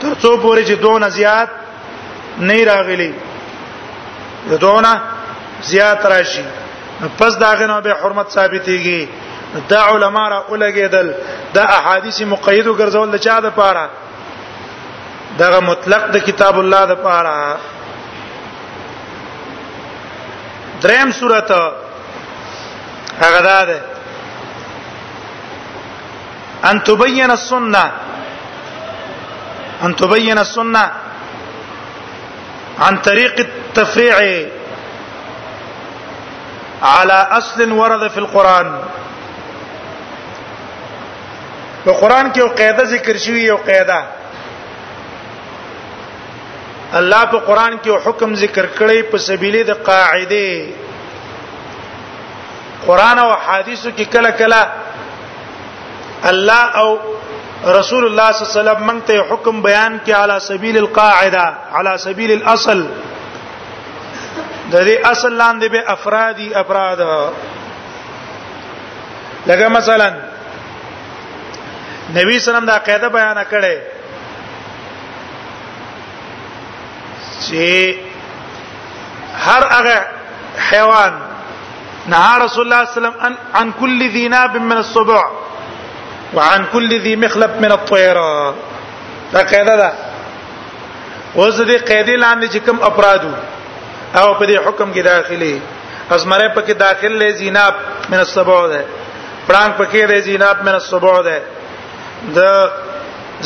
تر 0.02 0.14
څو 0.22 0.42
پورې 0.44 0.68
چې 0.68 0.72
دوه 0.88 0.98
نه 1.06 1.10
زیات 1.20 1.50
نه 2.50 2.58
راغلي 2.72 3.12
دوه 4.50 4.82
نه 4.88 4.94
زیات 5.72 6.00
راشي 6.14 6.44
پس 7.22 7.34
داغه 7.46 7.66
نه 7.74 7.78
به 7.88 7.94
حرمت 8.04 8.28
ثابتيږي 8.38 9.02
دا 9.70 9.82
علماء 9.82 10.30
را 10.30 10.44
ولګیدل 10.52 11.14
دا 11.54 11.64
احادیث 11.78 12.22
مقیدو 12.22 12.74
ګرځول 12.80 13.08
نه 13.10 13.18
چا 13.18 13.40
د 13.40 13.50
پاره 13.56 13.90
دا 15.40 15.60
مطلق 15.60 16.04
د 16.16 16.18
کتاب 16.28 16.60
الله 16.60 16.86
د 16.86 16.94
پاره 17.04 17.58
دریم 20.82 21.12
سورته 21.12 21.60
هغه 23.22 23.42
ده, 23.42 23.64
ده 23.66 23.82
ان 26.70 26.82
تبين 26.84 27.32
السنه 27.32 27.92
ان 29.84 29.96
تبين 29.96 30.38
السنه 30.38 30.92
عن 32.82 32.98
طريق 32.98 33.36
التفريع 33.48 34.18
على 36.84 37.14
اصل 37.14 37.72
ورد 37.72 38.08
في 38.08 38.18
القران 38.20 38.68
په 41.88 41.94
قران 42.04 42.26
کې 42.32 42.38
یو 42.44 42.48
قاعده 42.60 42.84
ذکر 42.94 43.16
شوی 43.26 43.42
یو 43.48 43.58
قاعده 43.68 44.00
الله 47.00 47.24
په 47.34 47.40
قران 47.50 47.74
کې 47.78 47.88
یو 47.92 48.00
حکم 48.06 48.30
ذکر 48.44 48.66
کړی 48.80 49.00
په 49.12 49.18
سبیل 49.28 49.56
د 49.70 49.72
قاعده 49.92 50.48
قران 52.88 53.18
او 53.24 53.30
حدیثو 53.48 53.90
کې 53.98 54.06
کله 54.18 54.32
کله 54.44 54.64
الله 56.34 56.64
او 56.84 56.90
رسول 57.78 58.06
الله 58.06 58.32
صلی 58.34 58.44
الله 58.44 58.54
علیه 58.54 58.62
وسلم 58.62 58.80
موږ 58.90 59.00
ته 59.08 59.14
حکم 59.34 59.56
بیان 59.70 59.94
کې 60.06 60.12
علی 60.22 60.38
سبیل 60.52 60.76
القاعده 60.84 61.46
علی 61.80 61.94
سبیل 62.08 62.30
الاصل 62.40 62.80
د 64.72 64.76
دې 64.88 65.10
اصل 65.16 65.32
لاندې 65.42 65.68
به 65.74 65.80
افرادی 66.00 66.48
افراد 66.64 67.00
لکه 69.48 69.66
مثلا 69.82 70.10
نبی 72.16 72.40
سلام 72.40 72.66
دا 72.66 72.78
قاعده 72.88 73.08
بیان 73.10 73.38
کړي 73.52 73.78
چې 77.42 77.96
هر 79.46 79.68
هغه 79.78 80.06
حیوان 80.70 81.14
نهى 82.08 82.40
رسول 82.46 82.64
الله 82.64 82.86
صلى 82.86 82.86
الله 82.86 82.86
عليه 82.86 82.98
وسلم 83.24 83.26
عن, 83.26 83.34
عن 83.62 83.72
كل 83.80 84.10
ذي 84.16 84.28
ناب 84.28 84.58
من 84.58 84.78
السبع 84.78 85.24
وعن 86.34 86.66
كل 86.74 87.00
ذي 87.02 87.16
مخلب 87.16 87.62
من 87.66 87.72
الطيران 87.72 88.54
دا 89.34 89.40
قاعده 89.44 89.76
ده 89.76 89.92
اوس 91.36 91.62
دې 91.62 91.92
قاعده 91.92 92.16
لاندې 92.18 92.52
چې 92.54 92.58
کوم 92.66 92.82
افرادو 92.84 93.32
او 94.16 94.34
په 94.34 94.46
دې 94.48 94.68
حکم 94.68 94.94
کې 94.94 94.98
داخلي 95.04 95.62
ازمره 96.12 96.54
پکې 96.56 96.72
داخل 96.86 97.18
لې 97.28 97.32
زیناب 97.44 97.74
من 98.10 98.18
السبع 98.20 98.60
ده 98.68 98.86
پړانګ 99.48 99.70
پکې 99.78 100.12
دې 100.12 100.20
زیناب 100.32 100.64
من 100.66 100.74
السبع 100.82 101.22
ده 101.30 101.42
د 102.26 102.40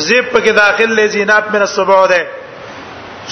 زیب 0.06 0.24
پکې 0.32 0.50
داخل 0.52 0.90
لزینات 1.00 1.44
من 1.54 1.60
الصبع 1.60 1.96
ده 2.12 2.26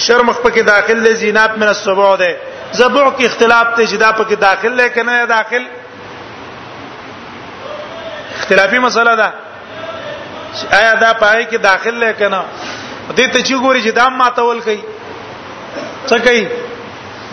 شرم 0.07 0.31
پکې 0.33 0.61
داخل 0.67 0.97
لزینات 1.07 1.57
من 1.57 1.67
الصبع 1.67 2.09
ده 2.15 2.37
زبع 2.79 3.05
کې 3.17 3.25
اختلاف 3.25 3.75
ته 3.77 3.83
جدا 3.93 4.11
پکې 4.11 4.33
داخل 4.45 4.75
لیکن 4.81 5.05
نه 5.05 5.25
داخل 5.31 5.63
اختلافي 8.39 8.79
مسله 8.85 9.15
ده 9.15 9.33
آیا 10.79 10.93
دا 11.01 11.11
پای 11.13 11.43
کې 11.45 11.55
داخل 11.67 11.99
لیکن 12.07 12.33
دې 13.17 13.33
ته 13.33 13.43
چې 13.43 13.55
ګوري 13.65 13.83
چې 13.83 13.95
دام 14.01 14.13
ماتول 14.23 14.59
کوي 14.67 14.79
څه 16.07 16.27
کوي 16.27 16.47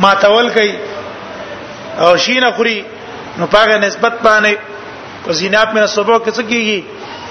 ماتول 0.07 0.51
کوي 0.59 0.75
او 2.07 2.17
شینه 2.27 2.51
خوري 2.57 2.79
نو 3.39 3.47
پاګه 3.53 3.77
نسبت 3.87 4.13
باندې 4.23 4.57
په 5.25 5.33
زینات 5.41 5.75
من 5.75 5.81
الصبع 5.83 6.19
کې 6.19 6.31
څه 6.31 6.43
کیږي 6.53 6.81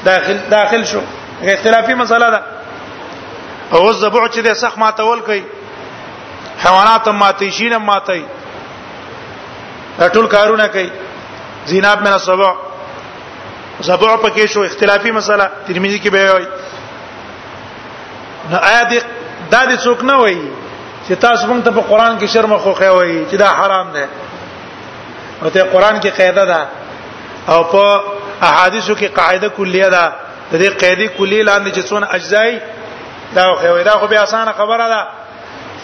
داخل 0.06 0.38
داخل 0.50 0.84
شو 0.84 1.02
اختلافي 1.44 1.94
مسله 1.94 2.30
ده 2.32 2.40
او 3.72 3.94
زبوع 3.94 4.28
چې 4.30 4.38
د 4.38 4.54
سخ 4.54 4.78
ماتول 4.78 5.20
کوي 5.22 5.44
حیوانات 6.66 7.08
ماتي 7.08 7.52
شین 7.52 7.76
ماتي 7.78 8.26
ټول 10.00 10.28
کارونه 10.28 10.68
کوي 10.68 10.90
زیناب 11.66 12.02
من 12.02 12.14
الصبع 12.14 12.54
زبوع 13.82 14.16
پکې 14.24 14.46
شو 14.54 14.62
اختلافي 14.64 15.12
مسله 15.12 15.50
ترمذی 15.68 16.00
کې 16.00 16.08
به 16.12 16.34
وي 16.36 16.46
نو 18.52 18.58
آیات 18.62 18.94
دا 19.52 19.66
د 19.66 19.80
څوک 19.80 20.04
نه 20.04 20.14
وایي 20.20 20.42
چې 21.10 21.14
تاسو 21.22 21.48
موږ 21.48 21.64
ته 21.64 21.72
په 21.72 21.82
قران 21.82 22.20
کې 22.20 22.26
شرم 22.34 22.58
خو 22.58 22.74
خو 22.74 22.84
وایي 22.96 23.26
چې 23.32 23.36
دا 23.36 23.48
حرام 23.62 23.92
ده 23.92 24.08
او 25.44 25.50
ته 25.50 25.64
قران 25.64 26.00
کې 26.02 26.08
قاعده 26.20 26.46
ده 26.46 26.68
او 27.48 27.64
په 27.64 28.17
احادیثو 28.42 28.96
کې 28.96 29.06
قاعده 29.16 29.50
کلیه 29.50 29.88
ده 29.90 30.12
د 30.52 30.60
دې 30.66 30.70
قاعده 30.82 31.08
کلیه 31.18 31.44
لاندې 31.50 31.70
چې 31.76 31.82
څونه 31.90 32.08
اجزای 32.12 32.60
دا 33.36 33.44
خو 33.54 33.78
دا 33.86 33.92
خو 34.00 34.08
به 34.08 34.24
اسانه 34.24 34.52
خبره 34.60 34.88
ده 34.94 35.02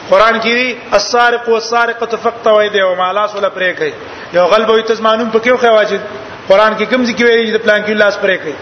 قران 0.09 0.35
کې 0.41 0.51
دی 0.59 0.77
السارق 0.97 1.49
والسارقه 1.49 2.15
فقطوا 2.25 2.61
ايديهما 2.61 3.11
لاس 3.13 3.35
ولا 3.35 3.49
پرې 3.49 3.77
کوي 3.77 3.93
یو 4.33 4.45
غلب 4.45 4.69
وي 4.69 4.83
ته 4.83 4.95
ځمانوم 4.95 5.29
په 5.35 5.39
کېو 5.39 5.55
خو 5.61 5.71
واجب 5.77 5.99
قران 6.47 6.77
کې 6.77 6.83
کوم 6.89 7.03
ذکر 7.05 7.25
ویلي 7.25 7.51
د 7.57 7.61
پلان 7.63 7.81
کې 7.85 7.89
لاس 7.89 8.17
پرې 8.23 8.37
کوي 8.43 8.55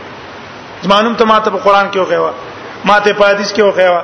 ځمانوم 0.84 1.16
ته 1.16 1.26
ماته 1.26 1.50
په 1.52 1.58
قران 1.58 1.92
کې 1.92 2.00
خو 2.10 2.30
ماته 2.86 3.14
په 3.14 3.26
حدیث 3.32 3.52
کې 3.54 3.62
خو 3.62 4.00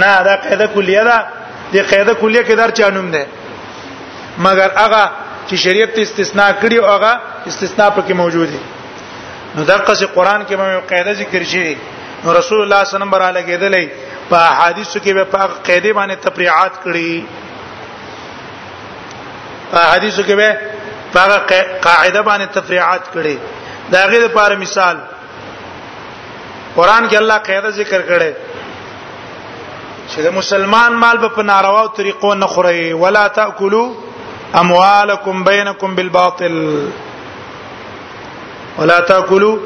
نه 0.00 0.22
دا 0.28 0.36
قاعده 0.42 0.66
کلیه 0.74 1.02
ده 1.04 1.24
دې 1.72 1.80
قاعده 1.94 2.14
کلیه 2.14 2.42
کې 2.44 2.52
در 2.60 2.70
چانوم 2.70 3.10
ده 3.10 3.26
مګر 4.38 4.68
هغه 4.82 5.10
چې 5.50 5.54
شریعت 5.64 5.98
استثناء 5.98 6.50
کړی 6.62 6.74
او 6.82 6.86
هغه 6.96 7.20
استثناء 7.50 7.90
پکې 7.96 8.12
موجود 8.22 8.48
دي 8.52 8.60
نو 9.56 9.62
دغه 9.70 9.94
څه 10.00 10.06
قران 10.16 10.40
کې 10.48 10.54
مې 10.58 10.84
قاعده 10.90 11.12
ذکر 11.22 11.42
شي 11.52 11.66
نو 12.24 12.28
رسول 12.38 12.60
الله 12.62 12.80
صلی 12.90 13.04
الله 13.04 13.30
علیه 13.30 13.42
وسلم 13.42 13.46
کېدلې 13.48 13.84
په 14.30 14.38
حدیثو 14.60 14.98
کې 15.04 15.12
به 15.18 15.24
په 15.34 15.44
قاعده 15.68 15.90
باندې 15.98 16.18
تفریعات 16.26 16.74
کړي 16.84 17.12
په 19.72 19.78
حدیثو 19.92 20.22
کې 20.22 20.34
به 20.40 20.50
په 21.14 21.66
قاعده 21.88 22.20
باندې 22.28 22.48
تفریعات 22.58 23.04
کړي 23.14 23.36
دا 23.92 24.04
غیر 24.12 24.22
لپاره 24.28 24.54
مثال 24.64 24.96
قران 26.76 27.08
کې 27.08 27.16
الله 27.22 27.38
قاعده 27.50 27.70
ذکر 27.82 28.00
کړي 28.08 28.32
چې 30.12 30.20
د 30.28 30.38
مسلمان 30.40 30.92
مال 31.04 31.24
په 31.28 31.42
ناروا 31.52 31.80
او 31.84 31.88
طریقو 32.00 32.34
نه 32.34 32.46
خوري 32.56 32.90
ولا 33.06 33.26
تاکلوا 33.38 33.86
اموالکم 34.60 35.44
بینکم 35.44 35.94
بالباطل 35.98 36.56
ولا 38.78 39.00
تاكلوا 39.00 39.58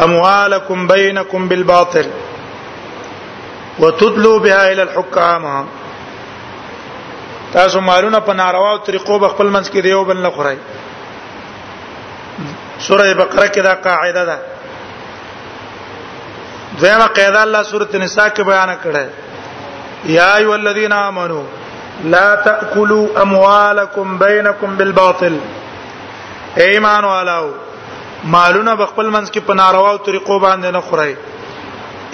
اموالكم 0.00 0.86
بينكم 0.86 1.48
بالباطل 1.48 2.06
وتدلوا 3.78 4.38
بها 4.38 4.72
الى 4.72 4.82
الحكام 4.82 5.66
تاسو 7.52 7.80
مالونه 7.80 8.18
په 8.18 8.32
ناروا 8.32 8.70
او 8.70 8.76
طریقو 8.76 9.18
په 9.18 9.28
خپل 9.34 9.46
منځ 9.56 9.66
کې 9.72 9.78
دیو 9.82 10.04
بل 10.04 10.22
نه 10.22 10.30
خورای 10.36 10.56
سوره 12.84 13.12
بقره 13.22 13.46
کې 13.46 13.58
دا 13.68 13.74
قاعده 13.88 14.24
ده 14.30 14.38
دویمه 16.82 17.06
قاعده 17.06 17.42
الله 17.42 17.62
سوره 17.72 17.88
نساء 18.04 18.28
کې 18.28 18.40
بیان 18.40 18.76
کړه 18.84 19.06
یا 20.18 20.30
ای 20.36 20.52
الذین 20.54 20.92
آمنو 20.92 21.42
لا 22.04 22.34
تاكلوا 22.34 23.22
اموالكم 23.22 24.16
بينكم 24.18 24.76
بالباطل 24.76 25.36
ایمان 26.62 27.04
والو 27.04 27.46
مالونه 28.24 28.74
بخپل 28.80 29.06
منځ 29.16 29.30
کې 29.30 29.40
په 29.46 29.54
ناروا 29.54 29.90
او 29.90 29.96
طریقو 30.06 30.38
باندې 30.38 30.72
نه 30.72 30.80
خوري 30.80 31.14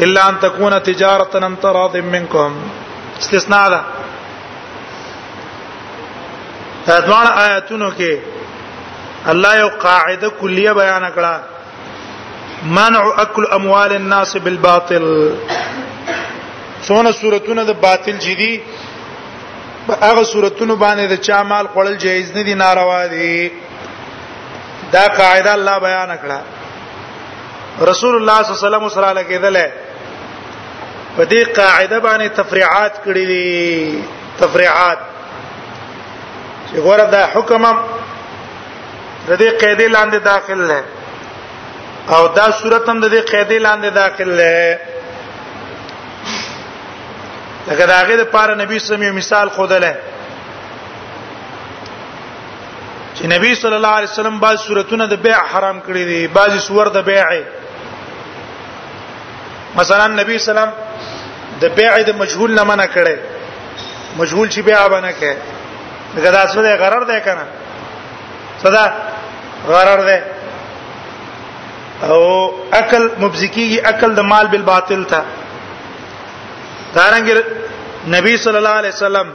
الا 0.06 0.20
ان 0.28 0.36
تكون 0.40 0.78
تجاره 0.82 1.46
ان 1.46 1.56
تراض 1.62 1.96
منكم 1.96 2.56
استثناء 3.20 3.68
ده 3.74 3.82
دا 6.86 7.00
ځوان 7.06 7.26
آیاتونو 7.46 7.90
کې 7.90 8.16
الله 9.32 9.54
یو 9.59 9.68
قاعده 9.84 10.28
کلیه 10.40 10.72
بیان 10.72 11.09
کړه 11.16 11.34
منع 12.78 13.02
اكل 13.24 13.46
اموال 13.59 13.92
الناس 13.92 14.36
بالباطل 14.36 15.06
څونه 16.86 17.11
صورتونه 17.12 17.64
د 17.64 17.72
باطل 17.80 18.16
جدي 18.18 18.54
هغه 19.88 20.22
صورتونه 20.22 20.74
باندې 20.74 21.04
د 21.12 21.16
چا 21.22 21.42
مال 21.42 21.66
خړل 21.74 21.96
جایز 22.06 22.32
نه 22.36 22.42
دي 22.42 22.54
ناروا 22.54 23.00
دي 23.14 23.50
دا 24.93 25.05
قاعده 25.20 25.53
الله 25.55 25.78
بیان 25.78 26.11
کړه 26.22 26.39
رسول 27.91 28.14
الله 28.18 28.43
صلی 28.43 28.53
الله 28.55 28.61
علیه 28.61 28.76
وسلم 28.86 28.89
سره 28.89 29.12
لګیدل 29.20 29.57
په 31.16 31.24
دې 31.30 31.41
قاعده 31.61 31.99
باندې 32.07 32.28
تفریعات 32.41 32.95
کړې 33.05 33.24
دي 33.32 34.03
تفریعات 34.43 34.99
چې 36.70 36.78
ګوره 36.86 37.05
دا 37.16 37.22
حکم 37.34 37.64
د 37.72 39.30
دې 39.36 39.51
قاعده 39.62 39.89
لاندې 39.89 40.20
داخل 40.32 40.61
نه 40.72 40.82
او 42.16 42.28
دا 42.39 42.51
صورت 42.61 42.89
هم 42.89 43.01
د 43.01 43.07
دې 43.14 43.32
قاعده 43.32 43.59
لاندې 43.59 43.91
داخل 44.01 44.30
نه 44.41 44.78
لکه 47.70 47.86
دا 47.86 48.03
غیر 48.09 48.24
پار 48.34 48.55
نبی 48.57 48.78
سمي 48.91 49.11
مثال 49.20 49.49
خوده 49.57 49.78
له 49.78 49.95
چې 53.18 53.26
نبی 53.34 53.52
صلی 53.62 53.74
الله 53.78 53.94
علیه 53.98 54.10
وسلم 54.14 54.36
بعض 54.46 54.56
صورتونه 54.66 55.04
د 55.12 55.18
بیع 55.26 55.38
حرام 55.52 55.78
کړی 55.86 56.04
دي 56.10 56.20
بعض 56.38 56.52
صور 56.68 56.86
د 56.96 57.04
بیع 57.08 57.24
مثلا 59.78 60.06
نبی 60.20 60.38
سلام 60.48 60.70
د 61.62 61.74
بیع 61.78 61.92
د 62.08 62.14
مجهول 62.20 62.50
نه 62.58 62.64
منع 62.70 62.86
کړي 62.94 63.16
مجهول 64.20 64.48
چې 64.54 64.60
بیع 64.68 64.82
باندې 64.92 65.12
کړي 65.20 65.36
دغه 66.16 66.30
داسو 66.36 66.62
ده 66.68 66.76
غرر 66.84 67.04
ده 67.10 67.18
کنه 67.26 67.46
صدا 68.62 68.84
غرر 69.72 70.00
ده 70.10 70.18
او 72.02 72.18
عقل 72.72 73.04
مبزکیږي 73.20 73.86
عقل 73.94 74.14
د 74.20 74.30
مال 74.30 74.46
بالباطل 74.54 75.04
تھا 75.14 75.22
دارنګ 76.96 77.28
نبی 78.16 78.36
صلی 78.46 78.56
الله 78.62 78.76
علیه 78.82 78.92
وسلم 78.96 79.28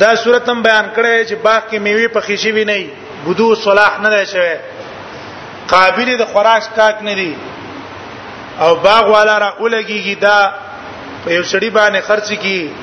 دا 0.00 0.14
صورت 0.24 0.48
هم 0.48 0.60
بیان 0.62 0.86
کړی 0.96 1.24
چې 1.28 1.34
باغ 1.46 1.62
کې 1.70 1.78
میوه 1.86 2.08
پخې 2.08 2.34
شي 2.42 2.50
وی 2.56 2.64
نه 2.64 2.90
بدو 3.26 3.48
صلاح 3.64 3.98
نه 4.04 4.08
دی 4.16 4.24
شوی 4.30 4.54
قابل 5.72 6.10
د 6.20 6.24
خوراک 6.32 6.68
کاک 6.76 6.96
نه 7.08 7.14
دی 7.18 7.32
او 8.64 8.70
باغ 8.86 9.08
والا 9.16 9.36
را 9.44 9.50
ولګيږي 9.58 10.16
دا 10.26 10.38
په 11.24 11.32
یو 11.36 11.42
سړي 11.44 11.70
باندې 11.76 12.00
خرچ 12.00 12.32
کی 12.32 12.74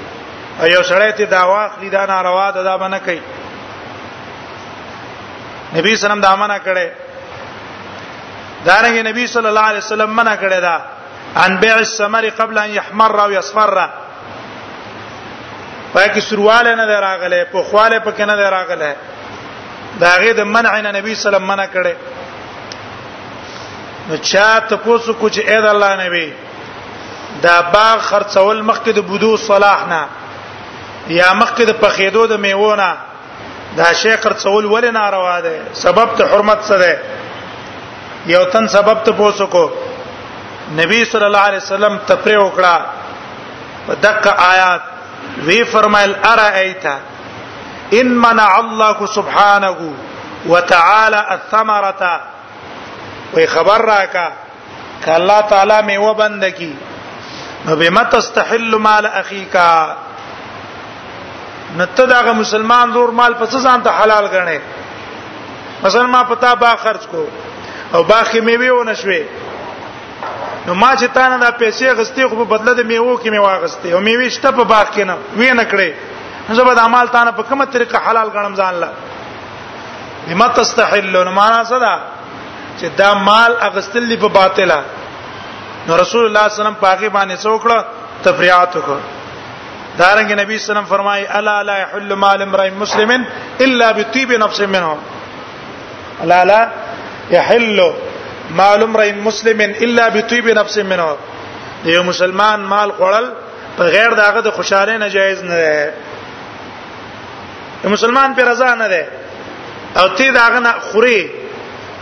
او 0.59 0.67
یو 0.73 0.81
سړی 0.83 1.11
ته 1.17 1.25
دا 1.33 1.43
واخلي 1.53 1.89
دا 1.95 2.05
ناروا 2.13 2.45
ده 2.51 2.63
دا 2.69 2.77
باندې 2.77 2.99
کوي 3.05 3.21
نبی 5.75 5.95
سلام 6.07 6.21
دا 6.21 6.35
منع 6.43 6.57
کړي 6.57 6.89
دا 8.65 8.77
رنګه 8.79 9.05
نبی 9.09 9.27
صلی 9.33 9.47
الله 9.47 9.63
علیه 9.71 9.79
وسلم 9.85 10.09
منع 10.21 10.35
کړي 10.35 10.61
دا 10.69 10.81
ان 11.45 11.57
بيع 11.65 11.75
الثمر 11.77 12.25
قبل 12.41 12.57
ان 12.57 12.69
يحمر 12.79 13.19
او 13.23 13.31
يصفر 13.31 13.77
پای 15.97 16.07
کې 16.15 16.19
سرواله 16.29 16.71
نه 16.77 16.85
دراغله 16.89 17.39
په 17.51 17.59
خواله 17.67 17.97
پکې 18.05 18.19
نه 18.29 18.35
دراغله 18.39 18.91
دا 20.01 20.09
غي 20.23 20.31
د 20.39 20.41
منع 20.55 20.71
نه 20.85 20.91
نبی 20.95 21.11
صلی 21.11 21.19
الله 21.19 21.21
علیه 21.21 21.21
وسلم 21.27 21.49
منع 21.51 21.67
کړي 21.75 21.95
نو 24.09 24.15
چا 24.31 24.49
ته 24.71 24.75
پوسو 24.83 25.11
کو 25.21 25.25
چې 25.37 25.41
اې 25.47 25.57
د 25.63 25.65
الله 25.75 25.91
نبی 26.05 26.27
دا 27.45 27.55
باغ 27.75 27.97
خرڅول 28.09 28.57
مخکې 28.67 28.89
د 28.97 28.99
بدو 29.11 29.33
صلاح 29.45 29.79
نه 29.93 30.03
یا 31.19 31.29
مخکې 31.39 31.61
د 31.69 31.71
پخېدو 31.83 32.23
د 32.31 32.33
میوونه 32.43 32.89
دا 33.79 33.89
شی 34.01 34.15
خرڅول 34.25 34.63
ولې 34.65 34.93
ناروا 34.97 35.37
ده 35.45 35.53
سبب 35.85 36.09
ته 36.19 36.23
حرمت 36.35 36.59
څه 36.67 36.75
ده 36.83 36.93
یو 38.33 38.43
تن 38.57 38.65
سبب 38.75 38.97
ته 39.09 39.17
پوسو 39.23 39.47
کو 39.57 39.65
نبی 40.81 40.97
صلی 41.15 41.25
الله 41.29 41.39
علیه 41.47 41.57
وسلم 41.65 41.93
تفریح 42.13 42.39
وکړه 42.39 42.81
په 43.89 43.93
دغه 44.05 44.29
آیات 44.45 44.81
وی 45.45 45.63
فرمایل 45.71 46.13
ارایت 46.27 46.85
ان 47.99 48.07
منع 48.23 48.49
الله 48.59 49.05
سبحانه 49.05 49.91
وتعالى 50.51 51.23
الثمره 51.35 52.11
وی 53.35 53.45
خبر 53.53 53.77
راکا 53.91 54.27
ک 55.05 55.09
الله 55.15 55.41
تعالی 55.49 55.79
می 55.85 55.97
وبند 56.03 56.43
کی 56.57 56.73
نو 57.65 57.75
بما 57.75 58.03
تستحل 58.11 58.75
مال 58.89 59.05
اخیکا 59.13 59.69
نته 61.77 62.05
داغه 62.05 62.31
مسلمان 62.43 62.93
زور 62.93 63.09
مال 63.19 63.33
پس 63.39 63.55
ځان 63.63 63.81
ته 63.87 64.03
حلال 64.03 64.27
غنې 64.27 64.59
مثلا 65.85 66.03
ما 66.13 66.23
پتا 66.29 66.53
با 66.63 66.75
خرج 66.85 67.07
کو 67.07 67.25
او 67.95 68.03
باخي 68.03 68.39
میوي 68.39 68.69
ونه 68.69 68.93
شوي 68.93 69.21
نو 70.67 70.73
ما 70.81 70.89
چې 70.99 71.05
تا 71.15 71.25
نه 71.31 71.37
دا 71.43 71.49
پیسې 71.59 71.95
غستې 71.97 72.29
خو 72.29 72.35
په 72.39 72.45
بدله 72.53 72.71
د 72.79 72.87
میوه 72.91 73.15
کې 73.21 73.29
می 73.35 73.39
واغستې 73.43 73.89
او 73.95 73.99
میوه 74.07 74.29
شته 74.37 74.49
په 74.59 74.63
باغ 74.71 74.87
کې 74.95 75.03
نه 75.11 75.15
وې 75.39 75.51
نه 75.59 75.63
کړې 75.71 75.89
زه 76.57 76.63
به 76.67 76.73
د 76.79 76.81
اعمال 76.85 77.11
تانه 77.13 77.31
په 77.37 77.43
کومه 77.51 77.65
طریقه 77.75 78.01
حلال 78.07 78.29
غنم 78.35 78.55
ځان 78.61 78.79
لا 78.83 78.89
بما 80.27 80.47
تستحلون 80.59 81.29
معنا 81.37 81.59
څه 81.69 81.77
ده 81.83 81.93
چې 82.79 82.97
دا 83.01 83.09
مال 83.27 83.55
اغستل 83.69 84.07
دی 84.09 84.17
په 84.23 84.27
باطله 84.39 84.79
نو 85.87 85.97
رسول 86.01 86.25
الله 86.25 86.47
صلی 86.47 86.51
الله 86.51 86.51
علیه 86.53 86.61
وسلم 86.61 86.81
پاګه 86.83 87.09
باندې 87.17 87.35
څوکړه 87.45 87.77
تفریعات 88.27 88.77
وکړه 88.77 88.99
دارنګ 90.01 90.29
نبی 90.41 90.57
صلی 90.57 90.61
الله 90.61 90.63
علیه 90.63 90.69
وسلم 90.69 90.91
فرمایي 90.95 91.25
الا 91.39 91.55
لا 91.69 91.77
يحل 91.83 92.09
مال 92.23 92.41
امرئ 92.47 92.69
مسلم 92.83 93.11
الا 93.65 93.87
بطيب 93.97 94.29
نفس 94.45 94.59
منه 94.61 94.97
الا 96.23 96.43
لا 96.51 96.61
يحل 97.31 97.93
معلوم 98.55 98.97
رین 98.97 99.19
مسلم 99.23 99.61
الا 99.81 100.07
بطيب 100.13 100.47
نفس 100.59 100.77
منه 100.77 101.15
یو 101.85 102.03
مسلمان 102.03 102.61
مال 102.73 102.91
خړل 102.97 103.25
په 103.77 103.83
غیر 103.95 104.09
داغه 104.19 104.41
د 104.45 104.49
خوشاله 104.59 104.97
نه 104.97 105.09
جایز 105.15 105.41
نه 105.43 105.55
ده 107.83 107.89
مسلمان 107.95 108.33
په 108.37 108.43
رضا 108.49 108.69
نه 108.75 108.87
ده 108.93 109.07
او 110.03 110.07
تی 110.19 110.29
داغه 110.37 110.59
نه 110.67 110.79
خوري 110.91 111.19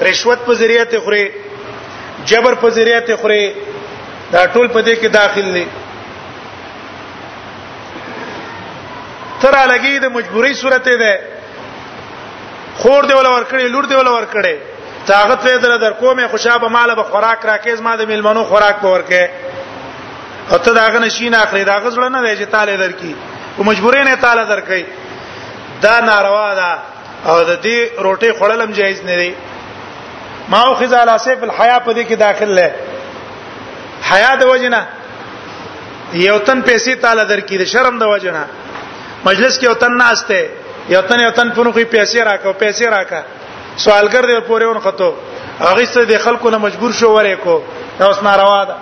رشوت 0.10 0.40
په 0.46 0.56
ذریعہ 0.62 0.86
ته 0.92 1.00
خوري 1.08 1.24
جبر 2.32 2.54
په 2.66 2.70
ذریعہ 2.78 3.02
ته 3.10 3.16
خوري 3.24 3.44
دا 4.32 4.48
ټول 4.54 4.68
په 4.68 4.82
دې 4.82 4.94
کې 5.02 5.18
داخل 5.18 5.52
دي 5.58 5.66
تر 9.42 9.58
لګي 9.58 10.06
د 10.06 10.16
مجبورۍ 10.18 10.54
صورت 10.62 10.90
ده 11.04 11.12
خور 12.80 13.04
دی 13.10 13.14
ولا 13.14 13.30
ور 13.36 13.44
کړی 13.52 13.72
لور 13.76 13.84
دی 13.92 13.96
ولا 13.96 14.12
ور 14.12 14.26
کړی 14.34 14.74
طاقت 15.08 15.44
وې 15.46 15.58
در 15.64 15.78
در 15.78 15.94
کومه 16.02 16.28
خوشابه 16.28 16.68
مال 16.68 16.96
به 16.96 17.04
خوراک 17.04 17.40
راکېز 17.46 17.82
ما 17.82 17.96
د 17.96 18.02
میلمنو 18.08 18.44
خوراک 18.44 18.76
پور 18.82 19.02
کې 19.10 19.30
او 20.52 20.58
ته 20.58 20.74
داغه 20.74 21.00
نشین 21.00 21.34
اخري 21.36 21.64
داغه 21.64 21.92
زړه 21.92 22.10
نه 22.16 22.22
دی 22.26 22.34
چې 22.44 22.48
تاله 22.56 22.78
درکې 22.90 23.14
او 23.58 23.64
مجبورې 23.70 23.98
نه 24.10 24.16
تاله 24.16 24.44
درکې 24.56 24.84
دا 25.82 26.00
ناروا 26.00 26.56
ده 26.56 26.78
او 27.30 27.44
د 27.44 27.64
دې 27.64 27.90
روټي 28.06 28.32
خړلم 28.40 28.72
جایز 28.82 29.04
نه 29.06 29.16
دی 29.22 29.34
ما 30.50 30.60
او 30.68 30.74
خزال 30.76 31.10
اسف 31.10 31.44
الحیا 31.44 31.80
په 31.80 31.94
دې 31.94 32.10
کې 32.10 32.14
داخل 32.14 32.56
لې 32.56 32.72
حیا 34.12 34.36
د 34.42 34.48
وجنه 34.52 34.86
یو 36.14 36.40
تن 36.40 36.62
پیسې 36.62 36.90
تاله 37.06 37.24
درکې 37.38 37.54
د 37.60 37.64
شرم 37.74 37.98
د 38.04 38.14
وجنه 38.16 38.46
مجلس 39.26 39.58
کې 39.60 39.64
یو 39.64 39.74
تن 39.74 39.98
ناشته 39.98 40.50
یو 40.90 41.02
تن 41.02 41.20
یو 41.20 41.32
تن 41.38 41.50
په 41.52 41.64
نوخي 41.68 41.86
پیسې 41.86 42.18
راکاو 42.26 42.54
پیسې 42.54 42.82
راکاو 42.92 43.24
سوالګر 43.84 44.24
دی 44.26 44.36
پورې 44.48 44.66
ون 44.68 44.80
خطو 44.80 45.14
هغه 45.60 45.86
څه 45.86 46.06
د 46.12 46.18
خلکو 46.26 46.48
نه 46.50 46.58
مجبور 46.66 46.92
شو 47.00 47.10
ورې 47.20 47.36
کو 47.44 47.56
دا 48.00 48.06
اوس 48.06 48.20
ناروا 48.28 48.62
ده 48.70 48.76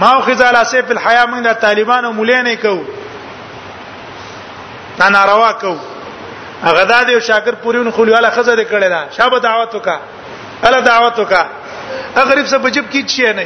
ما 0.00 0.10
خزال 0.26 0.56
اسې 0.64 0.76
په 0.88 0.92
الحیا 0.96 1.24
موږ 1.26 1.40
د 1.48 1.50
طالبانو 1.64 2.12
مولې 2.18 2.40
نه 2.48 2.54
کو 2.62 2.76
تا 4.98 5.06
ناروا 5.16 5.50
کو 5.62 5.72
هغه 6.64 6.84
دا 6.84 7.02
دی 7.02 7.20
شاګر 7.20 7.54
پورې 7.64 7.76
ون 7.78 7.90
خلیواله 7.96 8.30
خزه 8.36 8.54
دې 8.56 8.68
کړې 8.72 8.86
ده 8.94 9.00
شابه 9.16 9.38
دعوت 9.48 9.70
وکا 9.74 9.96
الا 10.64 10.78
دعوت 10.80 11.18
وکا 11.18 11.44
غریب 12.16 12.48
څه 12.48 12.54
بجب 12.66 12.84
کی 12.92 13.00
چی 13.14 13.22
نه 13.32 13.44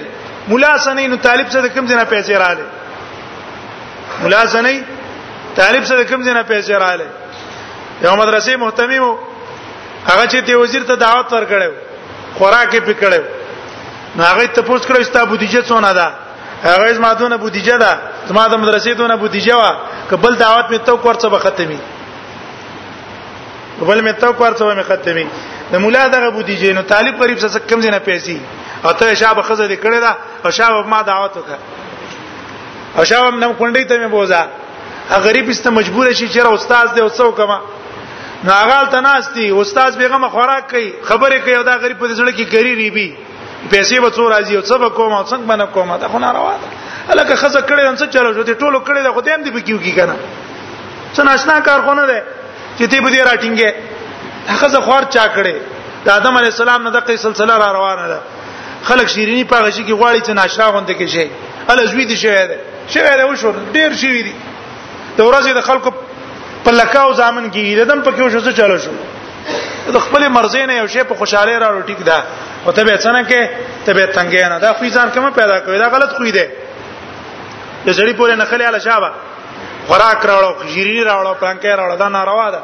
مولا 0.48 0.72
سنې 0.78 1.08
نو 1.12 1.16
طالب 1.28 1.46
څه 1.52 1.56
د 1.56 1.66
کم 1.74 1.84
ځنه 1.86 2.04
پیسې 2.12 2.30
رااله 2.42 2.64
مولا 4.22 4.42
سنې 4.56 4.76
طالب 5.60 5.82
څه 5.88 5.94
د 6.00 6.02
کم 6.10 6.20
ځنه 6.26 6.42
پیسې 6.52 6.70
رااله 6.82 7.06
یو 8.02 8.12
مدرسې 8.16 8.48
محتمی 8.62 8.98
وو 8.98 9.12
هغه 10.06 10.26
چې 10.26 10.42
ته 10.46 10.56
وزیر 10.56 10.82
ته 10.90 10.94
دعوت 10.96 11.32
ورکړیو 11.32 11.72
خوراکې 12.38 12.80
پکړیو 12.88 13.24
هغه 14.22 14.46
ته 14.46 14.62
پوښت 14.62 14.86
کړو 14.88 15.04
ستا 15.10 15.24
بودیجه 15.32 15.62
څونه 15.68 15.92
ده 15.92 16.06
هغه 16.64 16.92
زما 16.98 17.12
دونه 17.22 17.36
بودیجه 17.44 17.76
ده 17.84 17.92
زما 18.30 18.44
د 18.48 18.54
مدرسې 18.62 18.88
دونه 19.02 19.16
بودیجه 19.22 19.54
وا 19.62 19.72
کبل 20.10 20.36
دعوت 20.44 20.66
می 20.70 20.78
ته 20.78 20.98
کورڅه 21.04 21.26
به 21.34 21.38
ختمي 21.46 21.78
بل 23.88 24.00
می 24.06 24.12
ته 24.12 24.28
کورڅه 24.38 24.62
به 24.62 24.82
ختمي 24.90 25.26
د 25.72 25.74
مولا 25.84 26.08
دغه 26.08 26.30
بودیجه 26.36 26.72
نو 26.72 26.82
طالب 26.92 27.22
قریب 27.22 27.38
څه 27.38 27.58
کم 27.70 27.80
زینه 27.86 27.98
پیسې 28.08 28.36
او 28.86 28.92
ته 28.92 29.14
شابه 29.14 29.42
خزه 29.42 29.66
دې 29.68 29.78
کړی 29.82 30.00
دا 30.06 30.12
او 30.44 30.50
شابه 30.58 30.86
ما 30.86 31.02
دعوت 31.02 31.30
وکړه 31.36 31.58
او 32.98 33.04
شابه 33.04 33.36
نن 33.36 33.52
کونډې 33.58 33.88
ته 33.88 33.94
مې 34.04 34.10
بوزا 34.10 34.46
غریب 35.26 35.48
است 35.50 35.66
مجبور 35.66 36.12
شي 36.12 36.28
چې 36.28 36.38
استاد 36.46 36.86
دې 36.96 37.02
وسو 37.02 37.32
کما 37.32 37.58
نو 38.44 38.52
هغه 38.52 38.88
تناستی 38.92 39.50
استاد 39.50 39.96
بیغم 39.98 40.28
خوراک 40.28 40.70
کوي 40.70 40.92
خبره 41.02 41.38
کوي 41.38 41.62
دا 41.64 41.76
غریب 41.76 41.98
په 41.98 42.06
ځړه 42.16 42.30
کې 42.36 42.44
ګری 42.52 42.74
ریبي 42.80 43.16
پیسې 43.70 44.00
به 44.00 44.10
څو 44.10 44.28
راځي 44.30 44.54
او 44.56 44.62
څه 44.68 44.76
به 44.82 44.88
کوم 44.90 45.12
او 45.12 45.24
څنګه 45.24 45.46
باندې 45.50 45.66
کوم 45.74 45.96
دا 45.96 46.08
خو 46.08 46.18
ناروا 46.18 46.52
ده 46.62 46.68
الکه 47.12 47.36
خزه 47.36 47.60
کړي 47.60 47.82
نن 47.88 47.96
څه 47.96 48.06
چلو 48.14 48.34
شو 48.34 48.42
ټولو 48.62 48.78
کړي 48.88 49.00
دا 49.04 49.12
خو 49.12 49.20
دیم 49.20 49.42
دی 49.42 49.50
بکیو 49.50 49.78
کی 49.78 49.92
کنه 49.92 50.16
څه 51.16 51.20
ناشنا 51.20 51.60
کار 51.60 51.80
خو 51.86 51.94
نه 51.94 52.06
ده 52.06 52.22
چې 52.78 52.84
تی 52.90 53.00
به 53.00 53.08
دې 53.10 53.20
راټینګې 53.28 53.70
خزه 54.60 54.80
خور 54.80 55.02
چا 55.14 55.24
کړي 55.36 55.54
د 56.04 56.08
آدم 56.10 56.36
علی 56.36 56.46
السلام 56.52 56.82
نه 56.82 56.90
دغه 56.90 57.16
سلسله 57.16 57.56
را 57.58 57.72
روانه 57.72 58.08
ده 58.08 58.20
خلک 58.88 59.06
شیرینی 59.14 59.44
پاغه 59.44 59.70
شي 59.70 59.84
کې 59.84 59.92
غواړي 60.00 60.20
چې 60.26 60.30
ناشنا 60.40 60.66
غونډه 60.72 60.94
کې 60.98 61.06
شي 61.14 61.26
ال 61.68 61.80
ازوی 61.80 62.04
دي 62.04 62.16
شوی 62.16 62.46
ده 62.50 62.56
شوی 62.88 63.02
ده 63.18 63.26
وشو 63.26 63.52
ډیر 63.72 63.92
شوی 64.02 64.22
دي 64.26 64.32
د 65.16 65.20
ورځې 65.22 65.50
د 65.58 65.60
خلکو 65.68 65.90
په 66.66 66.70
لکاو 66.82 67.10
ځامن 67.22 67.44
کیږي 67.54 67.84
دم 67.90 68.00
پکې 68.02 68.22
وشو 68.26 68.40
څه 68.46 68.52
چاله 68.58 68.78
شو 68.84 68.90
د 69.96 70.02
خپل 70.06 70.22
مرزي 70.36 70.62
نه 70.70 70.74
یو 70.78 70.86
شی 70.94 71.02
په 71.10 71.14
خوشاله 71.20 71.58
را 71.62 71.68
ټیک 71.90 72.00
ده 72.08 72.16
او 72.66 72.72
ته 72.76 72.82
به 72.86 72.96
څنګه 72.96 73.24
کې 73.30 73.42
ته 73.84 73.90
به 73.96 74.06
تنګې 74.16 74.42
نه 74.52 74.56
دا 74.64 74.72
خو 74.78 74.88
ځان 74.96 75.10
کوم 75.16 75.28
پیدا 75.40 75.58
کوي 75.66 75.78
دا 75.84 75.88
غلط 75.96 76.10
خوې 76.16 76.32
ده 76.38 76.46
د 77.86 77.92
زړی 77.98 78.14
پورې 78.20 78.34
نخلې 78.42 78.64
اله 78.70 78.78
شابه 78.78 79.12
خوراک 79.88 80.26
راوړو 80.26 80.64
جیری 80.74 80.98
راوړو 81.10 81.38
پلانکې 81.40 81.64
راوړو 81.80 81.96
دا 82.04 82.08
ناروا 82.16 82.48
ده 82.50 82.60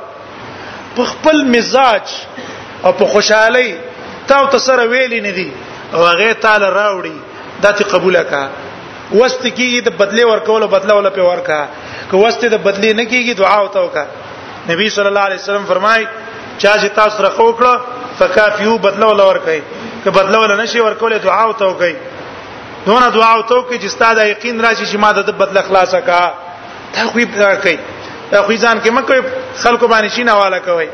په 0.96 1.04
خپل 1.12 1.44
مزاج 1.56 2.02
او 2.84 2.92
په 3.02 3.06
خوشحالي 3.14 3.70
تاو 4.28 4.46
تسره 4.56 4.84
ویلې 4.88 5.22
نه 5.22 5.30
دي 5.38 5.50
او 5.94 6.06
هغه 6.10 6.32
تعالی 6.46 6.66
راوړي 6.80 7.16
دا 7.66 7.72
ته 7.78 7.84
قبول 7.94 8.22
کا 8.34 8.44
وست 9.20 9.42
کیږي 9.46 9.80
د 9.88 9.94
بدله 10.02 10.24
ورکول 10.32 10.62
او 10.64 10.68
بدله 10.74 10.92
ولا 10.98 11.10
په 11.16 11.22
ورکا 11.30 11.60
که 12.10 12.16
وست 12.24 12.42
د 12.54 12.60
بدله 12.66 12.90
نه 12.98 13.04
کیږي 13.12 13.34
دعا 13.42 13.56
او 13.62 13.68
توکا 13.78 14.04
نبی 14.70 14.88
صلی 14.96 15.08
الله 15.12 15.24
علیه 15.28 15.40
وسلم 15.40 15.64
فرمای 15.72 16.04
چا 16.58 16.72
چې 16.80 16.88
تاسو 17.00 17.22
رخو 17.26 17.46
کړو 17.58 17.72
فکافیو 18.18 18.76
بدله 18.86 19.06
ولا 19.12 19.24
ورکای 19.30 19.60
که 20.04 20.10
بدله 20.18 20.38
ولا 20.44 20.56
نشي 20.62 20.80
ورکول 20.86 21.18
دعا 21.28 21.42
او 21.48 21.52
توکای 21.64 21.94
دونه 22.86 23.08
دعا 23.16 23.30
او 23.36 23.42
توکای 23.54 23.78
چې 23.80 23.86
ستاسو 23.96 24.26
یقین 24.32 24.60
راشي 24.66 24.84
چې 24.86 24.96
ما 25.04 25.12
د 25.20 25.30
بدله 25.38 25.62
خلاصه 25.68 26.00
کا 26.10 26.22
تا 26.94 27.06
خو 27.12 27.18
یې 27.20 27.56
کوي 27.62 27.76
دا 28.30 28.42
خو 28.42 28.52
ځان 28.52 28.76
کې 28.84 28.90
مکه 28.90 29.24
خلکو 29.64 29.86
باندې 29.88 30.08
شي 30.16 30.24
نه 30.30 30.34
والا 30.42 30.58
کوي 30.68 30.88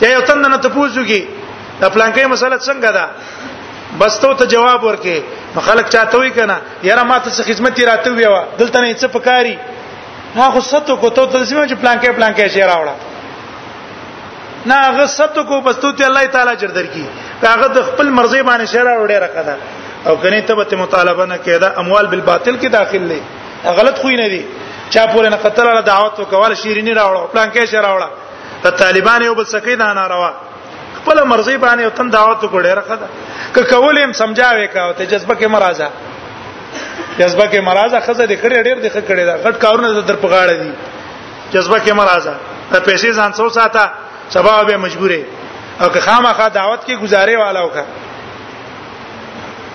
یا 0.00 0.12
یو 0.12 0.20
تند 0.26 0.46
نه 0.46 0.56
تاسو 0.68 1.06
کې 1.06 1.22
دا 1.80 1.88
پلانکې 1.90 2.24
مسله 2.24 2.58
څنګه 2.58 2.90
ده 2.98 3.04
بس 4.00 4.18
ته 4.18 4.32
ته 4.34 4.44
جواب 4.46 4.84
ورکې 4.84 5.16
خلک 5.64 5.86
چاته 5.94 6.18
وی 6.20 6.30
کنه 6.36 6.56
یاره 6.88 7.02
ماته 7.08 7.30
څه 7.30 7.42
خدمت 7.48 7.80
راته 7.80 8.10
ویوه 8.12 8.40
دلته 8.58 8.80
نه 8.80 8.94
څه 8.94 9.06
پکاري 9.16 9.56
هغه 10.36 10.60
ستو 10.70 10.96
کو 11.02 11.10
ته 11.16 11.24
د 11.24 11.44
سیمه 11.50 11.64
چې 11.68 11.74
پلانکې 11.82 12.10
پلانکې 12.16 12.48
شي 12.54 12.62
راوړه 12.62 12.94
نه 14.66 14.74
هغه 14.86 15.04
ستو 15.16 15.44
کو 15.50 15.60
بس 15.66 15.76
ته 15.84 16.06
الله 16.06 16.26
تعالی 16.36 16.54
جر 16.62 16.68
درکې 16.68 17.04
هغه 17.44 17.66
د 17.76 17.82
خپل 17.88 18.08
مرزي 18.18 18.40
باندې 18.42 18.64
شي 18.72 18.78
راوړې 18.88 19.18
راکړه 19.24 19.56
او 20.08 20.14
کني 20.22 20.40
ته 20.48 20.54
به 20.60 20.76
مطالبه 20.84 21.26
نه 21.32 21.38
کېده 21.44 21.78
اموال 21.82 22.06
بالباطل 22.12 22.54
کې 22.62 22.70
داخل 22.78 23.02
لې 23.12 23.76
غلط 23.80 23.98
خو 24.04 24.08
نه 24.22 24.28
دي 24.34 24.42
چا 24.90 25.06
پورې 25.12 25.28
نه 25.34 25.36
قتل 25.44 25.64
را 25.72 25.80
دعوت 25.92 26.20
وکول 26.24 26.54
شیرینی 26.62 26.94
راوړه 27.00 27.28
پلانکې 27.36 27.64
شي 27.70 27.82
راوړه 27.88 28.08
ته 28.62 28.70
طالبان 28.84 29.22
یو 29.22 29.34
بل 29.34 29.46
سکه 29.52 29.76
نه 29.82 29.92
ناروا 30.00 30.32
خپل 31.02 31.18
مرزي 31.24 31.56
باندې 31.60 31.82
او 31.84 31.88
تم 31.98 32.08
دعوت 32.10 32.42
وکړې 32.44 32.66
راخه 32.78 32.96
ده 32.96 33.06
که 33.54 33.62
کول 33.74 33.96
هم 33.98 34.12
سمجھاوي 34.12 34.66
کا 34.74 34.80
او 34.86 34.92
ته 34.98 35.04
جذبه 35.06 35.34
کې 35.40 35.46
مرزه 35.54 35.88
جذبه 37.18 37.44
کې 37.52 37.58
مرزه 37.68 37.98
خزه 38.00 38.26
دې 38.26 38.40
کړې 38.42 38.56
ډېر 38.68 38.78
دې 38.84 38.90
کړې 39.08 39.22
ده 39.30 39.34
غټ 39.44 39.54
کارونه 39.64 39.88
در 40.10 40.16
په 40.24 40.28
غاړه 40.34 40.52
دي 40.62 40.70
جذبه 41.54 41.76
کې 41.80 41.90
مرزه 42.02 42.34
ته 42.72 42.80
پیسې 42.80 43.16
ځان 43.18 43.30
څو 43.38 43.46
ساته 43.58 43.82
سبا 44.36 44.52
به 44.70 44.76
مجبورې 44.84 45.22
او 45.82 45.86
که 45.96 46.00
خامخا 46.06 46.46
دعوت 46.60 46.80
کې 46.86 46.94
گزارې 47.04 47.34
والا 47.42 47.60
وکا 47.66 47.84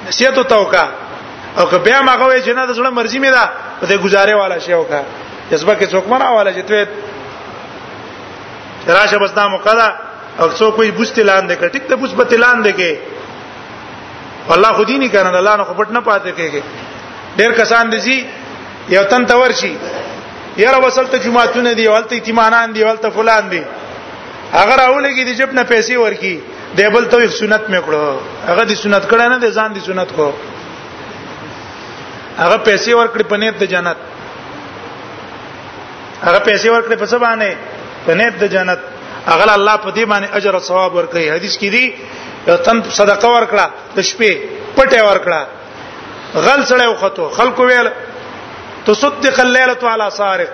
نصیحت 0.08 0.38
توکا 0.50 0.86
او 1.60 1.64
که 1.66 1.78
بیا 1.78 2.02
ماغه 2.02 2.26
وې 2.40 2.46
چې 2.46 2.50
نه 2.56 2.64
د 2.66 2.72
زړه 2.80 2.90
مرزي 3.00 3.20
مې 3.20 3.30
ده 3.36 3.46
ته 3.88 3.98
گزارې 4.08 4.34
والا 4.42 4.58
شی 4.66 4.74
وکا 4.74 5.00
جذبه 5.52 5.74
کې 5.80 5.86
څوک 5.94 6.06
مرا 6.14 6.28
والا 6.40 6.54
چې 6.58 6.64
ته 6.68 6.78
راشه 8.96 9.18
بس 9.22 9.32
دا 9.36 9.46
مقدا 9.48 9.90
او 10.40 10.48
څو 10.60 10.66
کوئی 10.78 10.90
بوست 10.98 11.18
لاندې 11.20 11.54
کړه 11.60 11.70
ټیک 11.74 11.86
ته 11.92 11.96
بوست 12.02 12.16
بت 12.18 12.32
لاندې 12.34 12.72
کې 12.80 12.92
الله 14.56 14.72
خو 14.80 14.84
دې 14.90 14.98
نه 15.04 15.10
کنه 15.14 15.38
الله 15.42 15.56
نه 15.62 15.66
خپټ 15.70 15.90
نه 15.96 16.00
پاتې 16.10 16.32
کېږي 16.40 16.62
ډېر 17.38 17.52
کسان 17.62 17.86
دي 17.94 18.18
یو 18.96 19.04
تن 19.12 19.22
تور 19.30 19.52
شي 19.62 19.74
یاره 20.64 20.78
وصلته 20.86 21.16
جمعهتون 21.24 21.68
دی 21.80 21.86
ولته 21.94 22.14
ایتمانان 22.18 22.68
دی 22.76 22.82
ولته 22.88 23.08
فلان 23.16 23.44
دی 23.54 23.62
اگر 24.62 24.78
اولګي 24.84 25.24
دي 25.30 25.34
جب 25.40 25.50
نه 25.58 25.64
پیسې 25.72 25.96
ورکی 26.04 26.36
دی 26.78 26.86
بل 26.96 27.04
ته 27.14 27.18
سنت 27.40 27.64
مې 27.74 27.80
کړو 27.88 28.06
هغه 28.50 28.64
دي 28.70 28.76
سنت 28.84 29.04
کړه 29.14 29.26
نه 29.34 29.38
دي 29.46 29.50
ځان 29.58 29.70
دي 29.78 29.82
سنت 29.88 30.10
کو 30.20 30.28
هغه 32.38 32.58
پیسې 32.64 32.92
ورکړي 32.92 33.24
پنيت 33.34 33.56
د 33.62 33.64
جنت 33.74 33.98
هغه 36.24 36.40
پیسې 36.40 36.68
ورکړي 36.68 36.96
په 37.04 37.08
سبانه 37.16 37.50
پنيت 38.08 38.36
د 38.44 38.46
جنت 38.56 38.80
هغه 39.32 39.54
الله 39.58 39.76
په 39.86 39.90
دې 39.96 40.04
باندې 40.12 40.28
اجر 40.38 40.54
او 40.58 40.66
ثواب 40.70 40.92
ورکړي 40.96 41.32
حدیث 41.38 41.56
کې 41.62 41.70
دی 41.76 41.86
تن 42.66 42.78
صدقه 43.00 43.30
ورکړه 43.38 43.66
د 43.96 44.00
شپې 44.10 44.32
پټه 44.78 45.00
ورکړه 45.10 45.42
غل 46.46 46.62
سره 46.70 46.86
وختو 46.92 47.26
خلکو 47.40 47.62
ویل 47.70 47.90
تصدق 48.88 49.40
الليله 49.46 49.90
على 49.94 50.08
سارق 50.20 50.50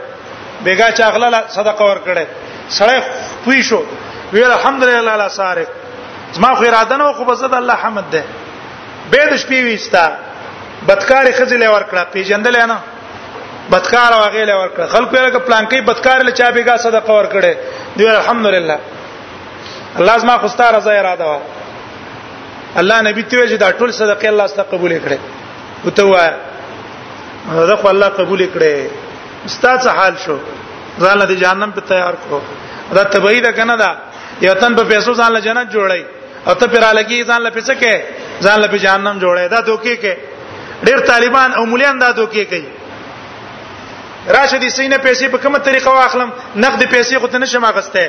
بیگا 0.65 0.89
چاغله 0.99 1.43
صدقه 1.57 1.83
ورکړه 1.89 2.25
سړی 2.79 2.97
پوي 3.45 3.61
شو 3.69 3.81
ویل 4.33 4.51
الحمدلله 4.55 5.11
على 5.17 5.27
سارق 5.39 5.67
زما 6.37 6.51
خو 6.57 6.63
اراده 6.69 6.97
نه 7.01 7.13
خو 7.19 7.23
بزد 7.29 7.53
الله 7.61 7.73
حمد 7.83 8.07
ده 8.15 8.23
به 9.11 9.25
د 9.25 9.37
شپې 9.43 9.59
وېستا 9.65 10.05
بدکارې 10.89 11.31
خزلې 11.37 11.69
ورکړه 11.75 12.11
پیجندل 12.15 12.55
نه 12.71 12.77
بدکار 13.71 14.11
او 14.13 14.21
غیله 14.35 14.55
ورکړه 14.55 14.87
خلکو 14.93 15.15
یې 15.15 15.21
لکه 15.27 15.39
پلانکی 15.47 15.81
بدکار 15.89 16.23
له 16.27 16.31
چا 16.39 16.49
بیګا 16.55 16.75
صدقه 16.85 17.11
ورکړه 17.13 17.55
دی 17.97 18.07
الحمدلله 18.13 18.77
الله 19.99 20.17
زما 20.23 20.37
خوستا 20.45 20.69
رضا 20.75 20.91
اراده 21.01 21.23
وا 21.29 21.37
الله 22.81 22.97
نبی 23.09 23.23
ته 23.23 23.35
ویل 23.37 23.49
چې 23.53 23.57
دا 23.63 23.69
ټول 23.79 23.89
صدقه 24.01 24.27
الله 24.33 24.47
ستاسو 24.53 24.67
قبول 24.73 24.95
کړي 25.05 25.17
او 25.85 25.89
ته 25.97 26.03
وایې 26.03 26.33
دا 27.71 27.75
خو 27.81 27.87
الله 27.93 28.07
قبول 28.19 28.45
کړي 28.55 28.87
استاد 29.51 29.87
حال 29.99 30.13
شو 30.25 30.37
ځان 31.03 31.17
له 31.21 31.25
جهنم 31.35 31.71
ته 31.79 31.87
تیار 31.93 32.13
کړو 32.13 32.39
دا 32.99 33.03
تبعی 33.15 33.39
ده 33.41 33.51
کنه 33.59 33.77
دا 33.85 33.91
یو 34.41 34.53
تن 34.61 34.75
په 34.75 34.83
پیسو 34.91 35.11
ځان 35.15 35.31
له 35.33 35.39
جنت 35.47 35.71
جوړي 35.75 36.03
او 36.47 36.53
ته 36.53 36.67
پر 36.67 36.83
الګي 36.91 37.23
ځان 37.29 37.41
له 37.43 37.49
پیسې 37.49 37.73
کې 37.79 38.01
ځان 38.45 38.59
له 38.61 38.67
جهنم 38.85 39.19
جوړي 39.23 39.47
دا 39.55 39.59
دوکي 39.67 39.95
کې 39.97 40.13
ډیر 40.87 40.99
طالبان 41.07 41.51
او 41.57 41.65
مليان 41.65 41.99
دا 41.99 42.11
دوکي 42.17 42.45
کوي 42.45 42.65
راشه 44.27 44.57
دې 44.59 44.67
سینه 44.75 44.97
پیسې 44.97 45.25
په 45.31 45.37
کومه 45.45 45.59
طریقه 45.67 45.89
واخلم 45.95 46.29
نقد 46.55 46.83
پیسې 46.91 47.15
خو 47.21 47.27
ته 47.31 47.37
نشم 47.43 47.63
اغسته 47.69 48.03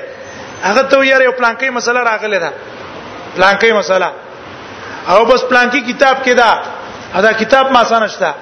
هغه 0.62 0.83
ته 0.83 0.97
یې 0.97 1.23
یو 1.27 1.33
پلانکی 1.41 1.71
مسله 1.79 2.01
راغله 2.09 2.39
ده 2.45 2.51
پلانکی 3.37 3.73
مسله 3.79 4.11
او 5.15 5.25
بس 5.31 5.45
پلانکی 5.51 5.81
کتاب 5.93 6.23
کې 6.27 6.35
ده 6.41 7.21
دا 7.27 7.33
کتاب 7.33 7.71
ما 7.73 7.85
سره 7.85 8.05
نشته 8.05 8.35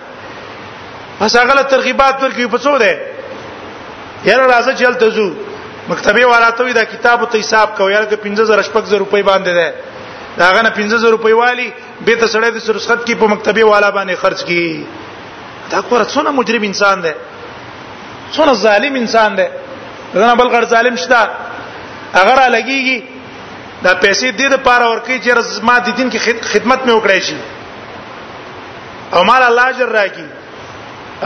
پس 1.18 1.36
هغه 1.36 1.54
له 1.60 1.62
ترغیبات 1.72 2.20
ورکې 2.22 2.46
په 2.56 2.58
څو 2.58 2.78
ده 2.78 3.00
یاره 4.30 4.44
راځه 4.46 4.74
چل 4.82 4.94
ته 4.94 5.10
ځو 5.10 5.30
مکتبه 5.88 6.26
وراته 6.28 6.72
دا 6.80 6.84
کتاب 6.92 7.24
ته 7.30 7.38
حساب 7.40 7.76
کو 7.76 7.90
یاره 7.94 8.16
15000 8.28 8.62
شپږ 8.62 8.92
روپۍ 9.04 9.22
باندې 9.30 9.52
ده 9.60 9.74
داغه 10.38 10.62
نه 10.62 10.70
15000 10.70 11.10
روپۍ 11.16 11.32
والی 11.40 11.72
به 12.04 12.16
ته 12.16 12.26
سړی 12.26 12.50
د 12.52 12.58
سرسخت 12.60 13.06
کې 13.06 13.14
په 13.16 13.26
مکتبه 13.34 13.64
والا 13.64 13.90
باندې 13.96 14.20
خرج 14.22 14.44
کی 14.44 14.86
دا 15.70 15.80
کور 15.82 16.04
څونه 16.04 16.30
مجرم 16.40 16.62
انسان 16.68 17.00
ده 17.02 17.14
څونه 18.34 18.52
ظالم 18.64 18.92
انسان 19.00 19.30
دی 19.38 19.46
دنه 20.14 20.34
بل 20.40 20.48
غړ 20.54 20.64
ظالم 20.74 20.96
شته 21.04 21.20
اگر 22.20 22.38
لګيږي 22.56 22.98
دا 23.84 23.92
پیسې 24.04 24.26
دې 24.38 24.46
د 24.54 24.56
پاره 24.66 24.86
ورکی 24.92 25.16
چې 25.24 25.30
ما 25.68 25.76
د 25.78 25.88
دین 25.96 26.08
کې 26.12 26.20
خدمت 26.52 26.80
مې 26.86 26.92
وکړای 26.94 27.20
شي 27.28 27.38
او 29.12 29.20
مال 29.28 29.42
الله 29.50 29.64
اجر 29.68 29.86
راکړي 29.98 30.28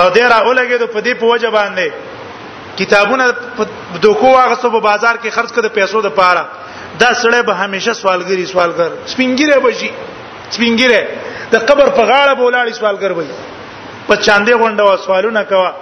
او 0.01 0.07
دې 0.17 0.25
را 0.33 0.39
ولګي 0.49 0.77
د 0.85 0.87
پدی 0.95 1.15
په 1.21 1.27
وجه 1.33 1.51
باندې 1.51 1.89
کتابونه 2.81 3.25
دوکو 4.05 4.27
واغسو 4.33 4.71
په 4.77 4.81
بازار 4.81 5.19
کې 5.25 5.29
خرج 5.37 5.51
کړي 5.57 5.69
پیسو 5.79 5.99
د 6.05 6.09
پاره 6.21 6.45
دا 6.99 7.11
سړی 7.23 7.43
به 7.49 7.55
همیشه 7.63 7.93
سوالګری 8.01 8.47
سوالګر 8.53 8.91
سپینګیره 9.13 9.57
بشي 9.65 9.91
سپینګیره 10.55 11.03
د 11.53 11.57
قبر 11.69 11.89
په 11.99 12.03
غاړه 12.11 12.33
بولاړي 12.41 12.73
سوالګر 12.79 13.13
وي 13.13 13.27
په 14.09 14.15
چاندې 14.17 14.53
غونډه 14.61 14.83
وا 14.85 14.97
سوالونه 15.07 15.43
کوا 15.51 15.73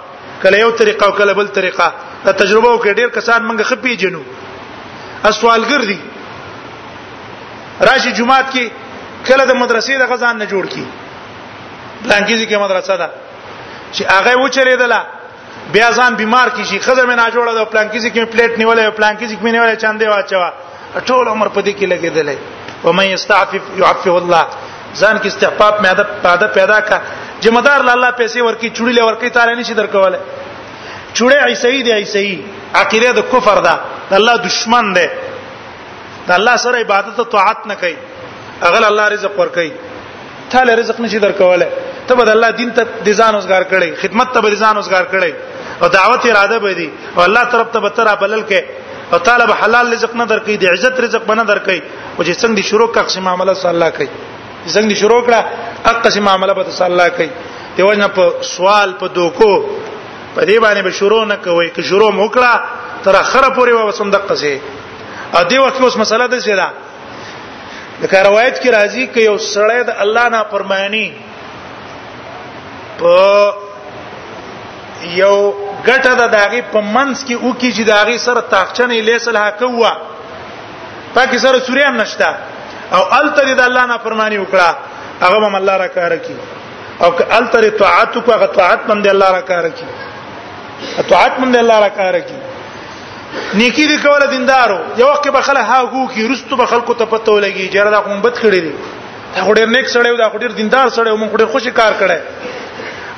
کله 0.43 0.57
یو 0.59 0.71
طریقه 0.71 1.05
او 1.05 1.11
کله 1.11 1.33
بل 1.33 1.47
طریقه 1.47 1.87
دا 2.25 2.31
تجربه 2.31 2.67
او 2.67 2.77
ډیر 2.83 3.07
کسان 3.09 3.41
مونږ 3.47 3.61
خپي 3.63 3.95
جنو 3.95 4.21
اسوالګر 5.23 5.81
دي 5.87 5.99
راشي 7.87 8.11
جمعات 8.11 8.51
کې 8.53 8.65
کله 9.27 9.45
د 9.45 9.53
مدرسې 9.61 9.99
د 10.01 10.09
غزان 10.11 10.37
نه 10.39 10.45
جوړ 10.45 10.65
کی 10.73 10.85
بلانکیزي 12.03 12.45
کې 12.47 12.55
مدرسه 12.65 12.97
ده 13.01 13.09
چې 13.93 14.03
هغه 14.07 14.35
و 14.41 14.47
چریدله 14.49 14.99
بیا 15.71 15.87
ځان 15.97 16.13
بیمار 16.21 16.47
کی 16.55 16.63
شي 16.69 16.79
خزر 16.79 17.05
مې 17.05 17.15
نه 17.15 17.31
جوړه 17.35 17.51
د 17.59 17.65
پلانکیزي 17.71 18.09
کې 18.11 18.31
پلیټ 18.33 18.51
نیولې 18.61 18.89
پلانکیزي 18.99 19.35
کې 19.37 19.43
مې 19.45 19.51
نیولې 19.55 19.75
چاندې 19.83 20.11
واچوا 20.11 20.49
ټول 21.07 21.27
عمر 21.27 21.47
پدې 21.55 21.73
کې 21.77 21.91
لګېدلې 21.93 22.37
او 22.85 22.93
مې 22.93 23.13
استعفف 23.13 23.61
يعفو 23.81 24.17
الله 24.21 24.43
ځان 25.01 25.15
کې 25.21 25.25
استعفاف 25.31 25.75
مې 25.81 25.87
ادب 25.89 26.09
پیدا 26.27 26.47
پیدا 26.57 26.79
کا 26.89 26.99
ذمہ 27.45 27.61
دار 27.67 27.79
الله 27.79 28.09
پیسې 28.19 28.39
ورکی 28.47 28.69
چړي 28.77 28.93
له 28.97 29.05
ورکی 29.07 29.29
تعالی 29.37 29.53
نشي 29.61 29.73
درکواله 29.81 30.19
چړي 31.17 31.37
عیسی 31.49 31.81
دی 31.87 31.91
عیسی 32.01 32.25
عقیده 32.81 33.11
د 33.19 33.27
کفر 33.33 33.61
ده 33.67 33.73
د 34.11 34.13
الله 34.19 34.35
دشمن 34.47 34.93
ده 34.97 35.05
د 36.29 36.31
الله 36.37 36.55
سره 36.65 36.85
عبادت 36.85 37.19
او 37.23 37.27
طاعت 37.35 37.67
نه 37.71 37.75
کوي 37.83 37.95
اغل 38.69 38.83
الله 38.91 39.05
رزق 39.15 39.35
ورکي 39.41 39.69
تعالی 40.55 40.75
رزق 40.81 40.99
نشي 41.05 41.19
درکواله 41.25 41.67
ته 42.07 42.13
بد 42.21 42.29
الله 42.35 42.49
دین 42.61 42.73
ته 42.77 42.83
دزان 43.09 43.33
اوسګار 43.39 43.63
کړي 43.73 43.89
خدمت 44.01 44.33
ته 44.37 44.51
دزان 44.55 44.75
اوسګار 44.81 45.05
کړي 45.13 45.31
او 45.81 45.87
دعوت 45.97 46.25
اراده 46.31 46.57
به 46.65 46.73
دي 46.81 46.89
او 47.15 47.21
الله 47.29 47.43
طرف 47.53 47.67
ته 47.75 47.79
بتر 47.87 48.07
بلل 48.25 48.43
کې 48.49 48.61
او 49.13 49.17
طالب 49.29 49.49
حلال 49.61 49.93
رزق 49.95 50.11
نه 50.21 50.25
درکې 50.33 50.53
دي 50.63 50.67
عزت 50.73 50.95
رزق 51.05 51.29
بنه 51.31 51.43
درکې 51.51 51.77
او 52.15 52.21
چې 52.25 52.33
څنګه 52.43 52.55
دي 52.59 52.63
شروع 52.71 52.87
کا 52.97 53.01
قسم 53.09 53.27
عمله 53.33 53.53
صلی 53.63 53.73
الله 53.77 53.89
کوي 53.97 54.09
څنګه 54.75 54.87
دي 54.93 54.97
شروع 55.03 55.21
کړه 55.25 55.43
اقصی 55.85 56.19
معاملې 56.25 56.53
به 56.55 56.63
تاسو 56.63 56.83
الله 56.83 57.09
کوي 57.09 57.29
دیو 57.77 57.91
نه 57.91 58.07
په 58.07 58.33
سوال 58.41 58.93
په 58.99 59.07
دوکو 59.17 59.65
په 60.35 60.41
دې 60.45 60.59
باندې 60.63 60.81
به 60.87 60.91
شروع 60.99 61.25
نه 61.25 61.35
کوي 61.35 61.69
که 61.75 61.81
شروع 61.81 62.11
وکړه 62.29 62.53
تر 63.03 63.15
اخره 63.15 63.49
پورې 63.55 63.71
و 63.73 63.87
وسم 63.87 64.11
دقه 64.11 64.35
سي 64.43 64.61
ا 65.33 65.43
دې 65.49 65.53
وخت 65.55 65.81
اوس 65.81 65.97
مسله 65.97 66.27
ده 66.27 66.37
چې 66.45 66.55
دا 66.61 66.69
د 68.01 68.03
روایت 68.29 68.55
کې 68.59 68.69
راځي 68.77 69.05
ک 69.13 69.15
یو 69.17 69.37
سړی 69.37 69.81
د 69.89 69.91
الله 70.05 70.29
نه 70.29 70.43
پرمانی 70.55 71.07
په 72.99 73.15
یو 75.03 75.53
ګټه 75.85 76.13
د 76.21 76.23
داغي 76.37 76.61
په 76.73 76.79
منس 76.81 77.25
کې 77.25 77.33
او 77.33 77.53
کې 77.59 77.77
چې 77.77 77.81
داغي 77.95 78.17
سره 78.17 78.41
تاخچنې 78.51 79.03
لیسل 79.09 79.37
حقوا 79.37 79.91
پاکي 81.15 81.37
سره 81.45 81.59
سوريان 81.59 81.97
نشتا 81.97 82.35
او 82.95 83.01
الته 83.19 83.53
د 83.53 83.59
الله 83.61 83.85
نه 83.85 83.97
پرمانی 83.97 84.37
وکړه 84.45 84.73
هغه 85.21 85.47
هم 85.47 85.55
الله 85.55 85.77
را 85.77 85.87
کار 85.87 86.17
کوي 86.17 86.35
او 87.01 87.11
که 87.15 87.25
ال 87.35 87.47
تر 87.47 87.69
طاعت 87.69 88.17
کو 88.17 88.31
هغه 88.31 88.45
طاعت 88.47 88.79
باندې 88.87 89.07
الله 89.09 89.31
را 89.31 89.41
کار 89.41 89.69
کوي 89.69 91.05
طاعت 91.09 91.31
باندې 91.37 91.55
الله 91.63 91.79
را 91.79 91.89
کار 91.89 92.19
کوي 92.19 92.41
نیکی 93.53 93.87
دی 93.87 93.97
کوله 93.97 94.25
دیندارو 94.33 94.79
یو 94.97 95.05
وخت 95.07 95.27
به 95.27 95.41
خلک 95.41 95.65
هاغو 95.65 96.07
کی 96.07 96.27
رستو 96.27 96.55
به 96.57 96.65
خلکو 96.65 96.93
ته 96.93 97.05
پته 97.05 97.31
ولګي 97.31 97.73
جره 97.73 97.89
دا 97.91 97.99
کوم 98.01 98.21
بد 98.21 98.37
کړی 98.37 98.59
دی 98.65 98.73
دا 99.35 99.41
ډېر 99.55 99.65
نیک 99.75 99.87
سړی 99.89 100.17
دا 100.17 100.29
ډېر 100.29 100.51
دیندار 100.61 100.89
سړی 100.89 101.07
مونږ 101.19 101.37
ډېر 101.39 101.45
خوشی 101.51 101.71
کار 101.71 101.91
کړی 102.01 102.19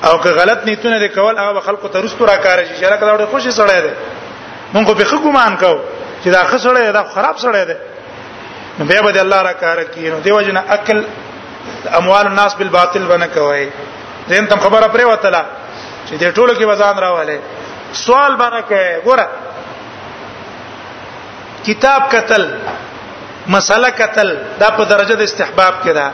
او 0.07 0.17
که 0.19 0.29
غلط 0.29 0.65
نیتونه 0.65 0.99
دی 0.99 1.07
کول 1.09 1.37
هغه 1.37 1.59
خلکو 1.59 1.87
ته 1.87 1.99
رستو 2.01 2.25
را 2.25 2.35
کار 2.37 2.65
شي 2.65 2.75
جره 2.81 2.95
دا 2.95 3.17
ډېر 3.17 3.25
خوشی 3.31 3.51
سړی 3.51 3.81
دی 3.85 3.93
مونږ 4.73 4.91
به 4.91 5.03
خو 5.05 5.15
ګمان 5.17 5.57
کوو 5.59 5.79
چې 6.23 6.27
دا 6.29 6.43
ښه 6.43 6.57
سړی 6.57 6.91
دا 6.93 7.03
خراب 7.03 7.35
سړی 7.37 7.65
دی 7.67 7.73
نو 8.79 8.85
بیا 8.85 9.01
به 9.01 9.19
الله 9.21 9.41
را 9.41 9.53
کار 9.53 9.83
کوي 9.83 10.09
نو 10.09 10.19
دیو 10.19 10.41
جن 10.41 10.57
عقل 10.57 11.03
اموال 11.99 12.25
الناس 12.31 12.53
بالباطل 12.59 13.03
بنه 13.11 13.25
کوي 13.35 13.71
زين 14.29 14.47
تم 14.47 14.59
خبره 14.59 14.87
پرې 14.87 15.05
وتله 15.11 15.41
چې 16.07 16.15
دې 16.21 16.27
ټولو 16.37 16.53
کې 16.59 16.65
وزن 16.71 16.97
راواله 16.97 17.39
سوال 18.03 18.35
بنه 18.41 18.61
کوي 18.61 19.01
ګوره 19.07 19.27
کتاب 21.67 22.01
قتل 22.15 22.43
مسله 23.55 23.89
قتل 23.99 24.29
دا 24.59 24.67
په 24.77 24.83
درجه 24.93 25.15
د 25.19 25.21
استحباب 25.27 25.73
کې 25.83 25.89
ده 25.89 26.11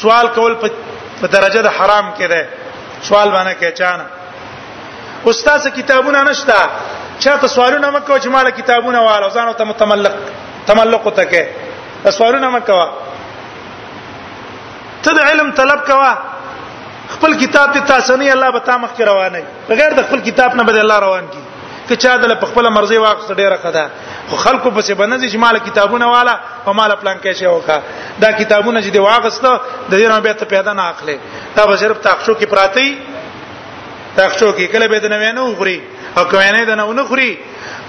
سوال 0.00 0.26
کول 0.34 0.54
په 1.20 1.26
درجه 1.36 1.60
د 1.66 1.70
حرام 1.76 2.12
کې 2.18 2.24
ده 2.24 2.48
سوال 3.08 3.28
باندې 3.30 3.54
کې 3.60 3.72
چانه 3.80 4.04
استاد 5.30 5.58
سے 5.64 5.70
کتابونه 5.78 6.22
نشتا 6.22 6.58
چا 7.18 7.36
ته 7.42 7.46
سوالونه 7.56 7.90
مکو 7.90 8.18
چې 8.18 8.28
مال 8.36 8.50
کتابونه 8.60 9.00
والو 9.06 9.28
ځان 9.36 9.54
ته 9.60 9.64
متملق 9.72 10.12
تملق 10.70 11.04
ته 11.18 11.24
کې 11.34 12.10
سوالونه 12.18 12.48
مکو 12.56 12.80
ته 15.04 15.10
د 15.16 15.20
علم 15.28 15.48
طلب 15.60 15.80
کوا 15.88 16.12
خپل 17.14 17.32
کتاب 17.42 17.68
ته 17.74 17.80
تاسنی 17.90 18.28
الله 18.34 18.50
به 18.56 18.60
تامخ 18.68 18.90
کې 18.96 19.04
روانه 19.10 19.42
بغیر 19.68 19.94
د 19.98 20.06
خپل 20.06 20.20
کتاب 20.28 20.54
نه 20.60 20.64
به 20.68 20.80
الله 20.84 20.98
روان 21.06 21.24
کی 21.32 21.40
که 21.88 21.94
چا 22.02 22.12
د 22.22 22.34
خپل 22.50 22.68
مرزي 22.76 22.98
واخص 23.06 23.26
ډیره 23.40 23.56
خدا 23.64 23.84
خو 24.28 24.36
خلکو 24.44 24.68
پسې 24.76 24.94
بنځي 25.00 25.26
چې 25.32 25.36
مال 25.44 25.58
کتابونه 25.66 26.06
والا 26.14 26.34
په 26.64 26.72
مال 26.78 26.94
پلان 27.02 27.18
کې 27.20 27.32
شی 27.38 27.46
وکا 27.46 27.78
دا 28.22 28.30
کتابونه 28.40 28.78
چې 28.84 28.90
دی 28.96 29.02
واغسته 29.08 29.50
د 29.90 29.92
دې 29.94 30.08
نه 30.12 30.20
به 30.28 30.32
ته 30.40 30.44
پیدا 30.54 30.72
نه 30.78 30.84
اخلي 30.94 31.18
دا 31.56 31.66
به 31.66 31.76
صرف 31.84 31.98
تاخشو 32.08 32.34
کې 32.34 32.46
پراتی 32.46 32.98
تاخشو 34.16 34.50
کې 34.56 34.64
کله 34.76 34.88
به 34.88 34.98
د 35.06 35.12
نوې 35.12 35.34
نه 35.34 35.42
وغوري 35.44 35.76
او 36.16 36.24
کوي 36.34 36.48
نه 36.56 36.64
د 36.70 36.82
نه 36.82 36.90
ونه 36.90 37.02
خوري 37.12 37.30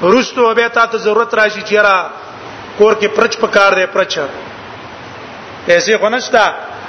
روستو 0.01 0.53
به 0.61 0.67
تا 0.67 0.85
ته 0.85 0.97
ضرورت 1.07 1.33
راشي 1.41 1.61
چیرې 1.61 2.77
کور 2.77 2.93
کې 3.01 3.07
پرچ 3.17 3.37
پکار 3.43 3.73
دی 3.81 3.85
پرچ 3.99 4.13
پیسې 5.67 5.97
خنشتا 6.01 6.47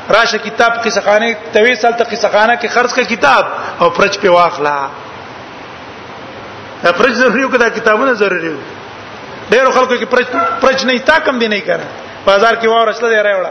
راشه 0.09 0.39
کتاب 0.39 0.73
قصخانه 0.85 1.37
توی 1.55 1.75
سال 1.77 1.93
ته 1.93 2.05
قصخانه 2.05 2.57
کې 2.57 2.67
خرج 2.69 2.91
کړه 2.95 3.07
کتاب 3.09 3.45
او 3.81 3.91
پرچ 3.91 4.19
په 4.19 4.29
واخلا 4.31 4.87
پرچ 6.83 7.13
ضروري 7.13 7.41
یو 7.41 7.49
کدا 7.49 7.69
کتابونه 7.69 8.13
ضروري 8.13 8.47
یو 8.47 8.59
ډیرو 9.51 9.71
خلکو 9.71 9.95
کې 9.97 10.05
پرچ 10.11 10.27
پرچ 10.61 10.85
نه 10.85 10.99
تا 10.99 11.19
کم 11.19 11.39
دی 11.39 11.49
نه 11.49 11.61
کړه 11.67 11.85
بازار 12.27 12.55
کې 12.57 12.67
واره 12.67 12.91
اصله 12.91 13.09
دی 13.09 13.23
راوړه 13.23 13.51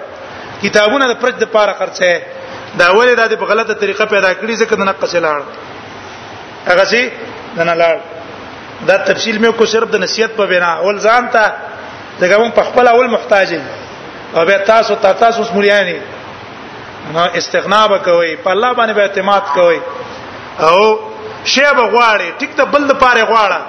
کتابونه 0.63 1.13
د 1.13 1.19
پرچ 1.21 1.35
د 1.43 1.51
پاره 1.57 1.73
خرڅه 1.79 2.21
دا 2.79 2.87
ولې 2.95 3.15
دا 3.21 3.27
په 3.35 3.45
غلطه 3.53 3.73
طریقه 3.73 4.05
پیدا 4.05 4.33
کړی 4.33 4.57
ځکه 4.57 4.75
د 4.75 4.79
نقص 4.91 5.15
لاړ 5.15 5.41
هغه 6.73 6.83
سي 6.95 7.11
نه 7.63 7.73
لاړ 7.73 7.97
دا 8.87 8.97
تفصیل 8.97 9.37
مې 9.41 9.57
کو 9.57 9.65
صرف 9.65 9.89
د 9.91 9.95
نصیحت 10.03 10.35
په 10.37 10.45
بنا 10.45 10.71
اول 10.73 10.99
ځان 11.01 11.31
ته 11.37 11.53
دغه 12.19 12.49
په 12.49 12.63
خپل 12.63 12.87
اول 12.87 13.07
محتاج 13.07 13.55
او 14.35 14.45
بیا 14.45 14.57
تاسو 14.57 14.95
ته 14.95 15.11
تاسو 15.19 15.43
سمریانی 15.43 15.99
نو 17.13 17.23
استغنا 17.37 17.81
وکوي 17.85 18.35
په 18.45 18.49
الله 18.55 18.71
باندې 18.79 18.93
به 18.99 19.05
اعتماد 19.07 19.43
کوي 19.55 19.79
او 20.67 20.79
شی 21.53 21.63
به 21.77 21.85
غواړي 21.93 22.27
ټیک 22.41 22.51
ته 22.59 22.63
بل 22.75 22.83
د 22.91 22.93
پاره 23.03 23.23
غواړه 23.31 23.61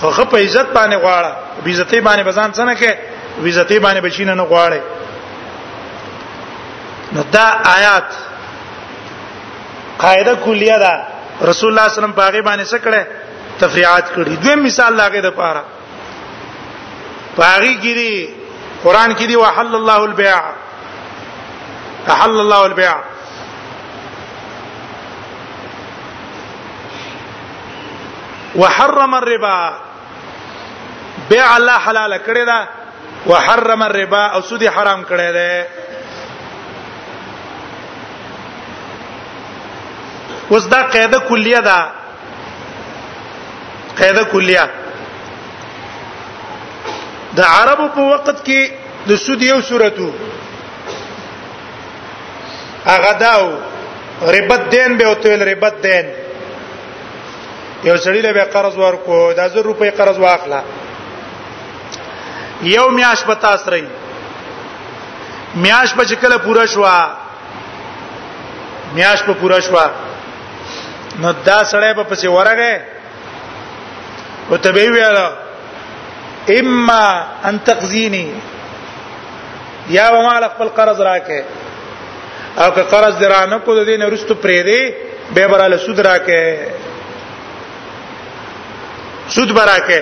خو 0.00 0.08
خپ 0.16 0.30
عزت 0.36 0.68
باندې 0.78 0.96
غواړه 0.96 1.32
عزتې 1.66 2.00
باندې 2.08 2.22
بزان 2.28 2.50
څنګه 2.58 2.74
کې 2.80 2.92
عزتې 3.44 3.76
باندې 3.86 4.00
بچینه 4.06 4.34
نه 4.40 4.44
غواړي 4.52 4.80
نو 7.16 7.22
دا 7.36 7.48
آیات 7.76 8.08
قاعده 10.02 10.32
کلیه 10.46 10.76
ده 10.84 10.92
رسول 11.50 11.68
الله 11.70 11.70
صلی 11.70 11.70
الله 11.70 11.86
علیه 11.88 11.92
وسلم 11.98 12.12
باغی 12.22 12.40
باندې 12.48 12.64
څه 12.72 12.78
کړه 12.86 13.00
تفریعات 13.62 14.06
کړي 14.14 14.32
دوی 14.44 14.54
مثال 14.68 14.92
لاګه 15.00 15.20
د 15.26 15.28
پاره 15.40 15.62
باغی 17.42 17.74
ګری 17.82 18.14
قران 18.84 19.10
کې 19.14 19.22
دی 19.28 19.36
وحل 19.36 19.72
الله 19.74 19.96
البيع 20.04 20.40
احل 22.06 22.30
الله 22.40 22.66
البيع 22.66 22.96
وحرم 28.56 29.14
الربا 29.14 29.74
بيع 31.30 31.56
الله 31.56 31.78
حلال 31.78 32.12
کړی 32.26 32.44
دا 32.46 32.60
وحرم 33.26 33.82
الربا 33.82 34.22
او 34.34 34.40
سود 34.48 34.62
حرام 34.76 35.02
کړی 35.10 35.32
دی 35.32 35.64
اوس 40.50 40.64
دا 40.72 40.82
قاعده 40.94 41.18
کلیه 41.20 41.60
ده 41.60 41.78
قاعده 43.98 44.24
کلیه 44.24 44.66
د 47.36 47.40
عربو 47.40 47.86
په 47.94 48.00
وخت 48.12 48.44
کې 48.46 48.60
د 49.08 49.16
سود 49.26 49.42
یو 49.42 49.60
صورتو 49.70 50.08
هغه 52.88 53.12
داو 53.12 53.58
ربت 54.32 54.70
دین 54.70 54.96
به 54.96 55.04
اوته 55.04 55.36
ربت 55.36 55.74
دین 55.82 56.06
یو 57.84 57.96
سړی 57.96 58.22
له 58.22 58.44
قرض 58.44 58.76
ورکو 58.78 59.32
د 59.32 59.38
1000 59.38 59.62
روپۍ 59.64 59.90
قرض 59.98 60.18
واخله 60.18 60.60
یو 62.62 62.88
میاش 62.90 63.20
پتا 63.24 63.56
سره 63.56 63.82
میاش 65.62 65.90
په 65.94 66.04
چکله 66.04 66.36
پورا 66.46 66.64
شوا 66.72 66.96
میاش 68.94 69.18
په 69.22 69.32
پورا 69.40 69.58
شوا 69.66 69.84
نو 71.20 71.32
دا 71.32 71.60
سړی 71.72 71.92
په 71.98 72.02
پسې 72.10 72.24
ورغه 72.26 72.74
او 74.50 74.56
ته 74.58 74.72
به 74.72 74.88
ویاله 74.94 75.28
اما 76.58 77.04
ان 77.44 77.58
تقزینی 77.66 78.28
یا 79.90 80.10
به 80.10 80.20
مال 80.22 80.44
خپل 80.54 80.68
قرض 80.68 81.00
راکې 81.00 81.40
او 82.64 82.70
که 82.70 82.82
قرض 82.82 83.16
درانه 83.18 83.58
کو 83.58 83.74
د 83.74 83.84
دین 83.86 84.02
رستو 84.02 84.34
پرې 84.34 84.60
دی 84.66 84.94
به 85.34 85.46
براله 85.48 85.76
سود 85.84 86.00
راکې 86.06 86.54
سود 89.34 89.50
براکې 89.58 90.00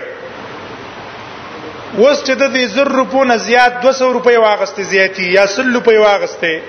وس 2.01 2.23
چې 2.27 2.31
د 2.31 2.55
دې 2.55 2.65
زر 2.77 2.85
روپو 3.01 3.25
نه 3.25 3.37
زیات 3.49 3.73
200 3.83 4.05
روپۍ 4.19 4.37
واغستې 4.45 4.81
زیاتی 4.93 5.27
یا 5.33 5.47
100 5.47 5.63
روپۍ 5.77 5.97
واغستې 6.01 6.61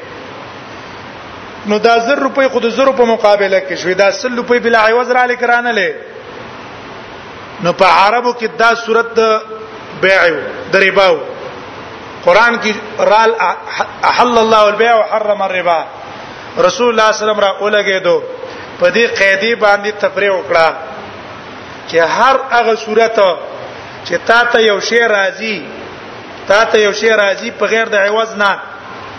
نو 1.69 1.79
دا 1.79 1.97
زر 2.07 2.15
روپۍ 2.25 2.47
خود 2.51 2.65
زر 2.69 2.91
په 2.91 3.05
مقابله 3.13 3.61
کې 3.69 3.75
شوې 3.81 3.95
دا 4.03 4.11
100 4.11 4.29
روپۍ 4.39 4.59
بلا 4.67 4.79
عوض 4.89 5.11
را 5.11 5.25
لکرانه 5.25 5.71
لې 5.73 5.91
نو 7.63 7.73
په 7.73 7.85
عربو 7.87 8.33
کې 8.33 8.47
دا 8.57 8.75
صورت 8.75 9.19
بیع 10.01 10.21
و 10.33 10.37
درېباو 10.75 11.17
قران 12.27 12.55
کې 12.63 13.07
رال 13.11 13.31
احل 14.11 14.33
الله 14.43 14.61
البيع 14.69 14.95
وحرم 15.01 15.41
الربا 15.47 15.79
رسول 16.67 16.87
الله 16.91 17.11
صلی 17.11 17.13
الله 17.13 17.13
علیه 17.13 17.23
وسلم 17.23 17.39
را 17.45 17.51
اولګه 17.61 17.97
دو 18.05 18.15
په 18.79 18.87
دې 18.95 19.05
قیدی 19.19 19.51
باندې 19.55 19.91
تفریح 20.03 20.31
وکړه 20.31 20.67
چې 21.87 21.97
هر 22.15 22.35
هغه 22.53 22.73
صورت 22.85 23.19
چې 24.05 24.15
تا 24.31 24.39
ته 24.51 24.59
یو 24.69 24.79
شی 24.89 24.99
راځي 25.15 25.57
تا 26.49 26.59
ته 26.71 26.81
یو 26.85 26.93
شی 26.99 27.09
راځي 27.23 27.49
په 27.59 27.65
غیر 27.73 27.85
د 27.95 27.95
عوض 28.03 28.35
نه 28.43 28.51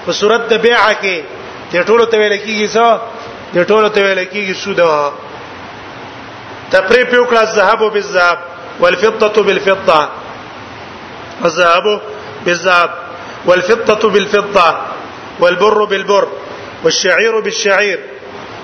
په 0.06 0.10
صورت 0.20 0.42
د 0.52 0.54
بیعه 0.66 0.92
کې 1.02 1.16
د 1.72 1.86
ټولو 1.88 2.04
ته 2.10 2.16
ویل 2.18 2.36
کېږي 2.44 2.68
څه 2.76 2.86
د 3.54 3.66
ټولو 3.70 3.88
ته 3.94 3.98
ویل 4.04 4.22
کېږي 4.34 4.54
سود 4.64 4.80
تفریح 6.72 7.04
پیوکړه 7.10 7.42
ذهب 7.56 7.90
بالذهب 7.94 8.38
والفضه 8.80 9.42
بالفضه 9.42 10.08
الذهب 11.44 11.86
بالذهب 12.46 12.90
والفضة 13.46 14.08
بالفضة 14.10 14.76
والبر 15.40 15.84
بالبر 15.84 16.28
والشعير 16.84 17.40
بالشعير 17.40 17.98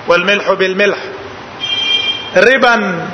والملح 0.09 0.53
بالملح 0.53 0.99
ربا 2.37 3.07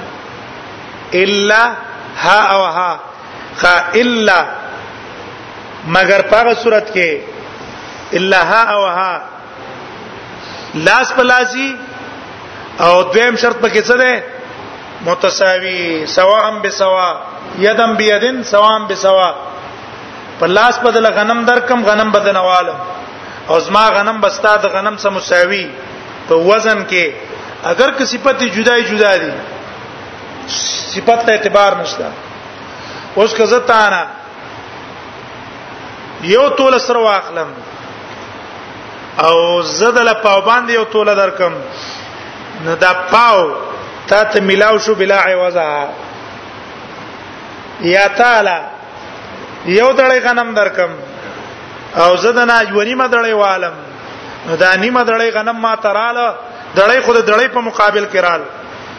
إلا 1.15 1.75
ها 2.19 2.41
أو 2.41 2.65
ها 2.65 3.01
خا 3.57 3.95
إلا 3.95 4.45
مگر 5.89 6.21
پاغ 6.31 6.47
صورت 6.63 6.93
کے 6.95 7.07
الا 8.19 8.39
ها 8.49 8.65
او 8.71 8.83
ها 8.87 9.25
لاس 10.87 11.13
بلازي 11.19 11.69
او 12.81 12.91
دویم 13.13 13.37
شرط 13.43 13.57
پا 13.63 13.69
څه 13.69 13.97
ده 14.03 14.23
متساوي 15.07 16.07
سواء 16.07 16.59
بسواء 16.65 17.23
يدا 17.59 17.87
بيد 17.97 18.43
سواء 18.43 18.87
بسواء 18.91 19.35
په 20.41 20.47
لاس 20.57 20.79
بدل 20.79 21.07
غنم 21.13 21.45
درکم 21.45 21.85
غنم 21.87 22.11
بدنواله 22.13 22.75
او 23.49 23.61
زما 23.61 23.85
غنم 23.97 24.21
بستا 24.21 24.57
د 24.57 24.67
غنم 24.75 24.97
سره 24.97 25.11
مساوي 25.13 25.71
په 26.29 26.35
وزن 26.35 26.85
کې 26.91 27.13
اگر 27.73 27.91
که 27.99 28.05
صفته 28.13 28.49
جدای 28.57 28.83
جدا 28.91 29.17
دي 29.17 29.31
صفت 30.95 31.27
ته 31.27 31.33
اعتبار 31.33 31.75
نشته 31.83 32.07
اوس 33.17 33.35
که 33.35 33.45
زتا 33.53 33.89
نه 33.91 34.03
یو 36.33 36.49
تول 36.49 36.79
سره 36.79 36.99
واخلم 37.09 37.51
او 39.25 39.63
زدل 39.63 40.13
پاو 40.23 40.45
باندې 40.49 40.71
یو 40.71 40.85
تول 40.85 41.15
درکم 41.17 41.53
نو 42.65 42.75
دا 42.77 42.93
پاو 43.13 43.53
تا 44.09 44.25
ته 44.25 44.41
ملاو 44.41 44.79
شو 44.85 44.95
بلا 44.95 45.17
عوضا 45.31 45.71
یا 47.81 48.07
تعالی 48.17 48.59
یو 49.65 49.91
دړې 49.93 50.21
غنم 50.25 50.55
درکم 50.55 50.91
او 52.03 52.17
زدنا 52.17 52.61
یونی 52.69 52.95
مدړې 52.95 53.33
والم 53.43 53.73
دا 54.61 54.75
نیمه 54.77 55.03
دړې 55.07 55.35
غنم 55.35 55.57
ما 55.61 55.75
تراله 55.77 56.35
دړې 56.77 57.01
خود 57.05 57.17
دړې 57.27 57.45
په 57.49 57.61
مقابل 57.61 58.07
کې 58.13 58.19
رال 58.21 58.41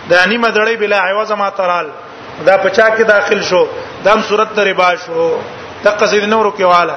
دا 0.09 0.25
نیمه 0.25 0.47
دړې 0.53 0.77
بلا 0.79 0.97
عوض 1.09 1.31
ما 1.31 1.49
ترال 1.49 1.89
دا 2.45 2.57
پچا 2.57 2.89
کې 2.89 3.01
داخل 3.05 3.41
شو 3.43 3.65
دا 4.03 4.13
هم 4.13 4.21
صورت 4.27 4.59
ربا 4.59 4.91
شو 5.05 5.37
تقصید 5.83 6.23
نورو 6.23 6.51
کې 6.57 6.61
والا 6.61 6.95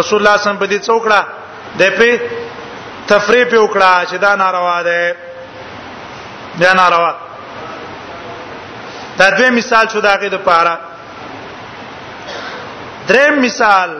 رسول 0.00 0.18
الله 0.18 0.36
صلی 0.36 0.50
الله 0.50 0.50
علیه 0.50 0.50
وسلم 0.50 0.58
په 0.58 0.66
دې 0.66 0.82
څوکړه 0.88 1.20
د 1.78 1.82
په 1.82 2.20
تفریح 3.08 3.44
په 3.50 3.56
وکړه 3.56 4.10
چې 4.10 4.14
دا 4.16 4.36
ناروا 4.36 4.82
ده 4.82 5.14
دا 6.60 6.72
ناروا 6.72 7.12
دا 9.18 9.30
دوی 9.30 9.50
مثال 9.50 9.86
شو 9.92 10.00
داګه 10.02 10.26
د 10.30 10.34
پاره 10.36 10.78
دریم 13.08 13.34
مثال 13.38 13.90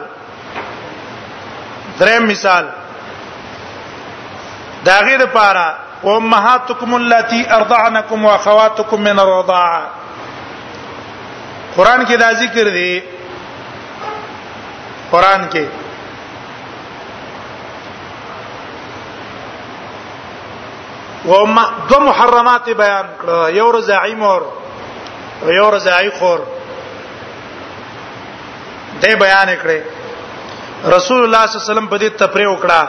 دریم 1.99 2.23
مثال 2.25 2.67
دا 4.85 4.97
غیر 5.05 5.25
پارا 5.25 5.73
امهاتکم 6.03 6.93
اللتی 6.93 7.45
ارضعنکم 7.51 8.25
واخواتکم 8.25 8.97
من 9.01 9.19
الرضاعه 9.19 9.79
قران 11.77 12.05
کې 12.05 12.11
دا 12.19 12.31
ذکر 12.43 12.63
دی 12.77 13.01
قران 15.11 15.49
کې 15.53 15.65
وما 21.25 21.63
دو 21.89 21.99
محرمات 21.99 22.69
بیان 22.69 23.05
کړ 23.21 23.53
یو 23.55 23.71
رضاعی 23.71 24.15
مور 24.15 24.41
یو 25.57 25.71
رضاعی 25.75 26.09
خور 26.19 26.39
ته 29.01 29.15
بیان 29.23 29.49
کړي 29.63 29.79
رسول 30.95 31.19
الله 31.25 31.43
صلی 31.47 31.55
الله 31.57 31.61
علیه 31.65 31.71
وسلم 31.73 31.87
په 31.93 31.97
دې 32.01 32.09
تفریح 32.23 32.47
وکړه 32.51 32.81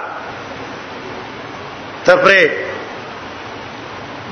تفریح 2.04 2.48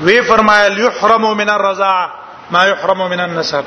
وی 0.05 0.21
فرمایل 0.29 0.77
یحرم 0.85 1.23
من 1.39 1.49
الرضاعه 1.49 2.09
ما 2.51 2.65
يحرم 2.67 3.01
من 3.09 3.19
النسب 3.19 3.63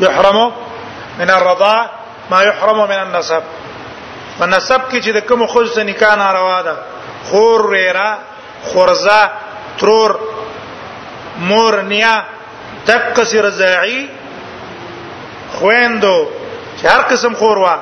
يحرم 0.00 0.52
من 1.18 1.30
الرضاعه 1.30 1.90
ما 2.30 2.42
يحرم 2.42 2.78
من 2.88 2.98
النسب 3.06 3.42
فنسب 4.38 4.88
کې 4.90 4.98
چې 5.04 5.10
د 5.14 5.18
کوم 5.28 5.46
خو 5.46 5.64
سره 5.66 5.82
نکاح 5.84 6.14
ناروا 6.16 6.62
ده 6.62 6.76
خور 7.30 7.70
ریرا 7.72 8.08
خورزه 8.68 9.30
ترور 9.78 10.10
مور 11.48 11.74
نیا 11.92 12.22
تک 12.86 13.20
سر 13.30 13.50
زاعی 13.50 14.06
خويندو 15.58 16.16
چې 16.82 16.86
هر 16.92 17.02
قسم 17.10 17.32
خوروا 17.40 17.74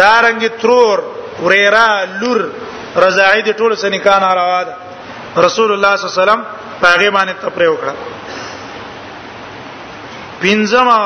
دارنګ 0.00 0.42
ترور 0.62 0.98
وريرا 1.44 1.88
لور 2.20 2.40
رضاعي 3.04 3.42
د 3.46 3.48
ټولو 3.58 3.74
سنکان 3.84 4.22
راوا 4.38 4.60
ده 4.68 4.72
رسول 5.46 5.68
الله 5.74 5.92
صلی 5.96 6.08
الله 6.08 6.08
علیه 6.12 6.12
وسلم 6.22 6.42
پاغه 6.82 7.08
باندې 7.16 7.34
تپره 7.46 7.66
وکړه 7.70 7.92
پنځما 10.44 11.00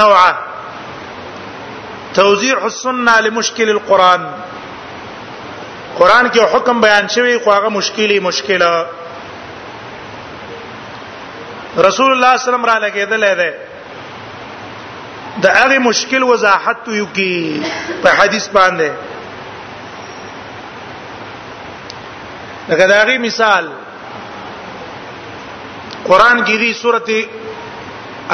نوعه 0.00 0.32
توزیع 2.20 2.56
السنه 2.62 3.14
لمشکل 3.28 3.68
القران 3.74 4.22
قران 5.98 6.24
کې 6.30 6.38
حکم 6.54 6.76
بیان 6.86 7.04
شوی 7.18 7.34
خو 7.44 7.48
هغه 7.52 7.68
مشکلی 7.78 8.16
مشکله 8.30 8.70
رسول 8.70 8.80
الله 8.80 8.84
صلی 11.92 12.00
الله 12.16 12.32
علیه 12.32 12.48
وسلم 12.48 12.68
را 12.72 12.76
لګیدل 12.88 13.24
دی 13.44 13.52
د 15.42 15.44
هغه 15.58 15.78
مشکل 15.88 16.22
وضاحت 16.32 16.76
یو 17.00 17.06
کی 17.16 17.30
په 18.02 18.08
حدیث 18.18 18.46
باندې 18.56 18.88
لکه 22.68 22.84
داغي 22.92 23.16
مثال 23.24 23.64
قران 26.08 26.36
کې 26.46 26.54
دی 26.62 26.70
سورته 26.82 27.18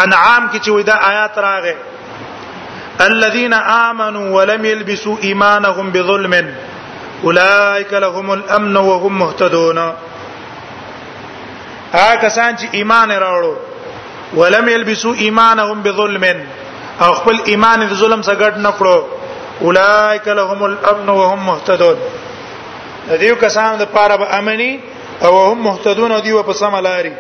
انعام 0.05 0.43
کې 0.53 0.59
چې 0.65 0.71
ودا 0.71 0.97
آیات 1.11 1.35
راغې 1.47 1.75
الذين 3.01 3.53
امنوا 3.55 4.27
ولم 4.37 4.65
يلبسوا 4.65 5.17
ايمانهم 5.23 5.91
بظلم 5.91 6.33
اولئك 7.25 7.93
لهم 8.07 8.31
الامن 8.33 8.77
وهم 8.77 9.19
مهتدون 9.19 9.79
هغه 11.93 12.17
کسان 12.23 12.57
چې 12.57 12.67
ایمان 12.73 13.11
راوړو 13.27 13.55
ولم 14.43 14.69
يلبسوا 14.69 15.15
ايمانهم 15.15 15.83
بظلم 15.83 16.25
او 17.01 17.13
خپل 17.13 17.37
ایمان 17.51 17.81
د 17.91 17.93
ظلم 18.03 18.21
سره 18.29 18.35
ګډ 18.43 18.55
نه 18.67 18.73
کړو 18.79 18.97
اولائک 19.67 20.27
لهم 20.39 20.59
الامن 20.71 21.09
وهم 21.15 21.41
مهتدون 21.51 21.97
د 23.09 23.19
دې 23.19 23.33
کسانو 23.45 23.75
د 23.83 23.85
پاره 23.95 24.17
به 24.23 24.27
امني 24.39 24.73
او 25.25 25.33
هم 25.51 25.65
مهتدون 25.69 26.11
او 26.13 26.21
دی 26.27 26.33
په 26.49 26.53
سم 26.61 26.75
لاري 26.89 27.13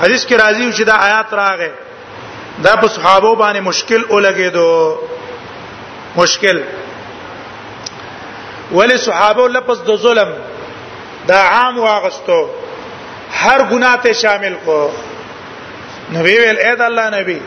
حدیث 0.00 0.26
کې 0.26 0.36
راځي 0.40 0.72
چې 0.76 0.82
دا 0.90 0.94
آیات 1.08 1.28
راغې 1.42 1.70
دا 2.66 2.74
په 2.82 2.86
صحابه 2.96 3.30
باندې 3.42 3.58
مشکل 3.70 4.00
اولګېدو 4.08 4.70
مشکل 6.16 6.58
ولی 8.78 8.96
صحابه 9.06 9.44
لپس 9.54 9.78
د 9.86 9.90
ظلم 10.04 10.30
دا 11.28 11.36
عام 11.54 11.74
واغستو 11.78 12.40
هر 13.32 13.68
ګناه 13.70 13.96
ته 14.02 14.10
شامل 14.22 14.54
کو 14.66 14.78
نبی 16.18 16.36
ویل 16.44 16.58
اې 16.64 16.74
د 16.80 16.82
الله 16.90 17.06
نبی 17.18 17.38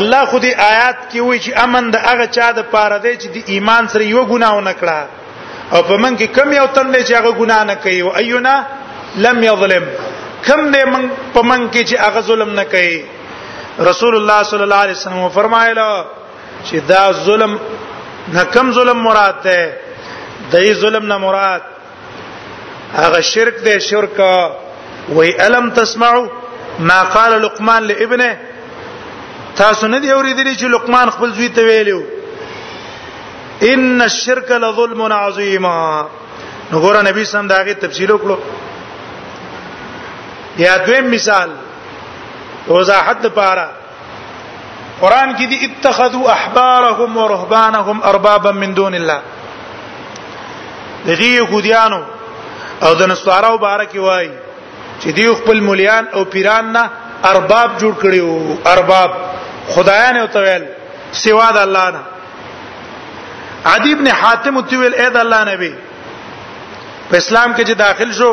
الله 0.00 0.22
خو 0.32 0.38
دې 0.44 0.52
آیات 0.72 0.98
کې 1.10 1.20
وایي 1.24 1.40
چې 1.44 1.50
امن 1.64 1.90
د 1.94 2.04
هغه 2.06 2.26
چا 2.36 2.48
د 2.58 2.68
پاره 2.74 2.98
دی 3.04 3.12
چې 3.22 3.28
د 3.36 3.38
ایمان 3.54 3.88
سره 3.92 4.04
یو 4.14 4.22
ګناه 4.32 4.60
نه 4.68 4.74
کړه 4.80 5.00
او 5.74 5.80
په 5.88 5.96
من 6.02 6.12
کې 6.20 6.26
کم 6.36 6.48
یو 6.58 6.66
تن 6.76 6.86
دی 6.92 7.00
چې 7.08 7.12
هغه 7.20 7.32
ګناه 7.40 7.64
نه 7.70 7.74
کوي 7.82 8.00
او 8.00 8.10
اینا 8.22 8.54
لم 9.24 9.42
یظلم 9.48 9.84
کم 10.48 10.60
دی 10.72 10.82
من 10.92 11.04
په 11.34 11.40
من 11.48 11.60
کې 11.70 11.82
چې 11.84 11.96
هغه 12.06 12.20
ظلم 12.30 12.50
نه 12.60 12.64
کوي 12.72 12.96
رسول 13.90 14.16
الله 14.16 14.40
صلی 14.50 14.62
الله 14.66 14.80
علیه 14.86 14.96
وسلم 14.96 15.28
فرمایله 15.28 16.04
چې 16.70 16.76
دا 16.88 17.02
ظلم 17.26 17.58
نه 18.38 18.44
کم 18.54 18.72
ظلم 18.78 18.98
مراد 19.08 19.36
ده 19.42 19.80
دې 20.52 20.72
ظلم 20.82 21.06
نه 21.12 21.16
مراد 21.26 21.62
هغه 22.96 23.20
شرک 23.32 23.56
دی 23.64 23.78
شرک 23.92 24.20
وی 25.16 25.30
الم 25.46 25.70
تسمعوا 25.76 26.26
ما 26.78 27.02
قال 27.02 27.42
لقمان 27.42 27.82
لابنه 27.82 28.38
تاسو 29.56 29.86
نه 29.86 29.98
دی 29.98 30.10
اوریدلی 30.12 30.56
چې 30.56 30.62
لقمان 30.62 31.10
خپل 31.10 31.30
زوی 31.34 31.48
ته 31.48 31.62
ویلو 31.64 32.02
ان 33.62 34.02
الشرك 34.02 34.50
لظلم 34.50 35.02
عظیم 35.12 35.66
نو 36.72 36.80
ګور 36.82 36.96
نبی 37.02 37.24
سم 37.24 37.48
داغه 37.48 37.72
تفصیل 37.72 38.12
وکړو 38.12 38.36
یا 40.58 40.76
دویم 40.76 41.10
مثال 41.10 41.50
وضاحت 42.68 43.24
لپاره 43.26 43.70
قران 45.00 45.36
کې 45.36 45.42
دي 45.50 45.64
اتخذوا 45.70 46.30
احبارهم 46.32 47.16
ورهبانهم 47.16 48.02
اربابا 48.04 48.52
من 48.52 48.74
دون 48.74 48.94
الله 48.94 49.22
دغه 51.06 51.22
یو 51.22 51.46
ګډیانو 51.46 52.02
او 52.82 52.94
د 52.94 53.02
نصارو 53.02 53.58
بارک 53.58 53.88
وایي 53.94 54.30
چې 55.02 55.08
دی 55.16 55.26
خپل 55.40 55.60
مليان 55.64 56.04
او 56.12 56.24
پیران 56.34 56.72
نه 56.72 56.82
ارباب 57.32 57.78
جوړ 57.80 57.92
کړیو 58.02 58.30
ارباب 58.72 59.10
خدایان 59.74 60.16
او 60.16 60.26
تویل 60.36 60.64
سوا 61.22 61.48
د 61.56 61.62
الله 61.66 61.86
نه 61.90 62.00
عدی 63.72 63.92
ابن 63.96 64.08
حاتم 64.20 64.60
تویل 64.60 64.94
اې 64.94 65.10
د 65.16 65.16
الله 65.22 65.40
نبی 65.52 65.72
په 67.10 67.16
اسلام 67.22 67.54
کې 67.54 67.64
چې 67.68 67.72
داخل 67.84 68.12
شو 68.20 68.30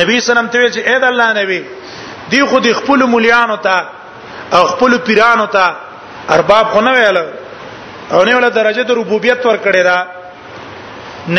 نبی 0.00 0.20
سلام 0.30 0.46
تویل 0.56 0.72
چې 0.72 0.86
اې 0.86 0.98
د 0.98 1.04
الله 1.04 1.32
نبی 1.42 1.60
دی 2.32 2.42
خو 2.50 2.60
دی 2.66 2.72
خپل 2.80 3.04
مليان 3.16 3.50
او 3.54 3.60
تا 3.68 3.78
او 4.58 4.64
خپل 4.74 4.98
پیران 5.06 5.40
او 5.46 5.46
تا 5.58 5.68
ارباب 6.38 6.66
خو 6.74 6.80
نه 6.90 6.98
ویل 6.98 7.16
او 8.12 8.24
نه 8.24 8.36
ولا 8.36 8.48
درجه 8.48 8.82
د 8.82 8.90
ربوبیت 9.02 9.46
ور 9.46 9.58
کړی 9.64 9.82
دا 9.84 10.06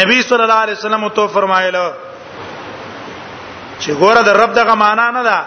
نبی 0.01 0.21
صلی 0.21 0.41
الله 0.43 0.53
علیه 0.63 0.75
وسلم 0.79 1.09
تو 1.17 1.27
فرمایله 1.33 1.93
چې 3.83 3.91
ګوره 3.99 4.21
د 4.27 4.29
رب 4.41 4.53
دغه 4.53 4.73
معنا 4.75 5.11
نه 5.11 5.23
ده 5.23 5.37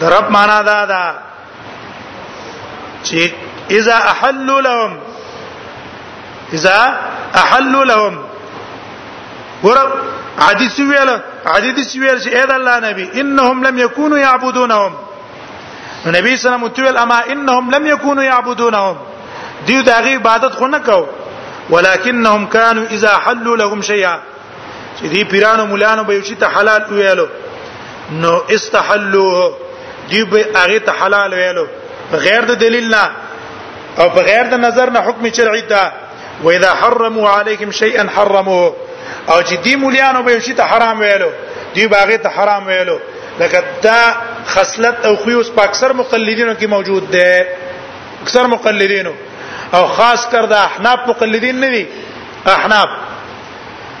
د 0.00 0.04
رب 0.14 0.26
معنا 0.30 0.62
دا 0.62 0.84
ده 0.92 1.02
چې 3.06 3.20
اذا 3.78 3.94
احل 4.12 4.48
لهم 4.68 4.92
اذا 6.56 6.78
احل 7.42 7.74
لهم 7.92 8.14
ګوره 9.64 9.82
عادي 10.38 10.68
سویل 10.68 11.10
عادي 11.46 11.70
دي 11.72 11.84
سویل 11.92 12.18
چې 12.24 12.30
اې 12.38 12.44
د 12.50 12.52
الله 12.58 12.76
نبی 12.88 13.06
انهم 13.20 13.58
لم 13.66 13.78
يكونوا 13.78 14.18
يعبدونهم 14.18 14.92
نبی 16.06 16.36
صلی 16.36 16.48
الله 16.54 16.66
علیه 16.80 16.84
وسلم 16.84 17.02
اما 17.02 17.18
انهم 17.32 17.70
لم 17.74 17.86
يكونوا 17.86 18.22
يعبدونهم 18.22 18.96
دیو 19.66 19.80
دغه 19.82 20.08
عبادت 20.18 20.52
خو 20.54 20.66
نه 20.68 20.78
کو 20.78 21.06
ولكنهم 21.70 22.46
كانوا 22.46 22.84
اذا 22.96 23.12
حلوا 23.24 23.56
لهم 23.56 23.82
شيئا 23.82 24.16
چې 24.98 25.04
دې 25.14 25.24
پیرانو 25.30 25.66
مولانو 25.66 26.04
به 26.10 26.14
یو 26.14 26.22
شی 26.28 26.34
ته 26.34 26.46
حلال 26.56 26.84
ویلو 26.90 27.26
نو 28.22 28.32
استحلوه 28.50 29.56
دې 30.10 30.18
به 30.32 30.46
هغه 30.64 30.78
ته 30.88 30.92
حلال 31.00 31.34
ویلو 31.40 31.66
بغیر 32.12 32.40
د 32.50 32.58
دلیل 32.64 32.90
نه 32.94 33.04
او 33.98 34.08
بغیر 34.18 34.42
د 34.52 34.64
نظر 34.66 34.90
نه 34.96 35.00
حکم 35.08 35.30
شرعي 35.38 35.60
ده 35.60 35.92
و 36.44 36.48
اذا 36.50 36.74
حرموا 36.82 37.30
عليكم 37.30 37.70
شيئا 37.80 38.06
حرموه 38.16 38.76
او 39.28 39.42
چې 39.42 39.56
دې 39.64 39.76
مولانو 39.84 40.22
به 40.28 40.32
یو 40.32 40.40
شی 40.48 40.54
ته 40.60 40.70
حرام 40.72 41.00
ویلو 41.00 41.30
دې 41.76 41.80
به 41.94 42.04
هغه 42.04 42.16
ته 42.26 42.36
حرام 42.36 42.66
ویلو 42.66 42.98
لکه 43.40 43.62
دا 43.82 44.00
خصلت 44.54 45.06
او 45.06 45.16
خيوس 45.16 45.50
په 45.56 45.62
اکثر 45.62 45.92
مقلدینو 46.02 46.52
کې 46.60 46.64
موجود 46.76 47.10
ده 47.10 47.46
اکثر 48.22 48.46
مقلدینو 48.54 49.12
او 49.74 49.86
خاص 49.96 50.28
کر 50.30 50.46
د 50.54 50.60
احناف 50.60 51.08
مقلدین 51.08 51.60
نه 51.60 51.68
دي 51.74 51.84
احناف 52.54 52.88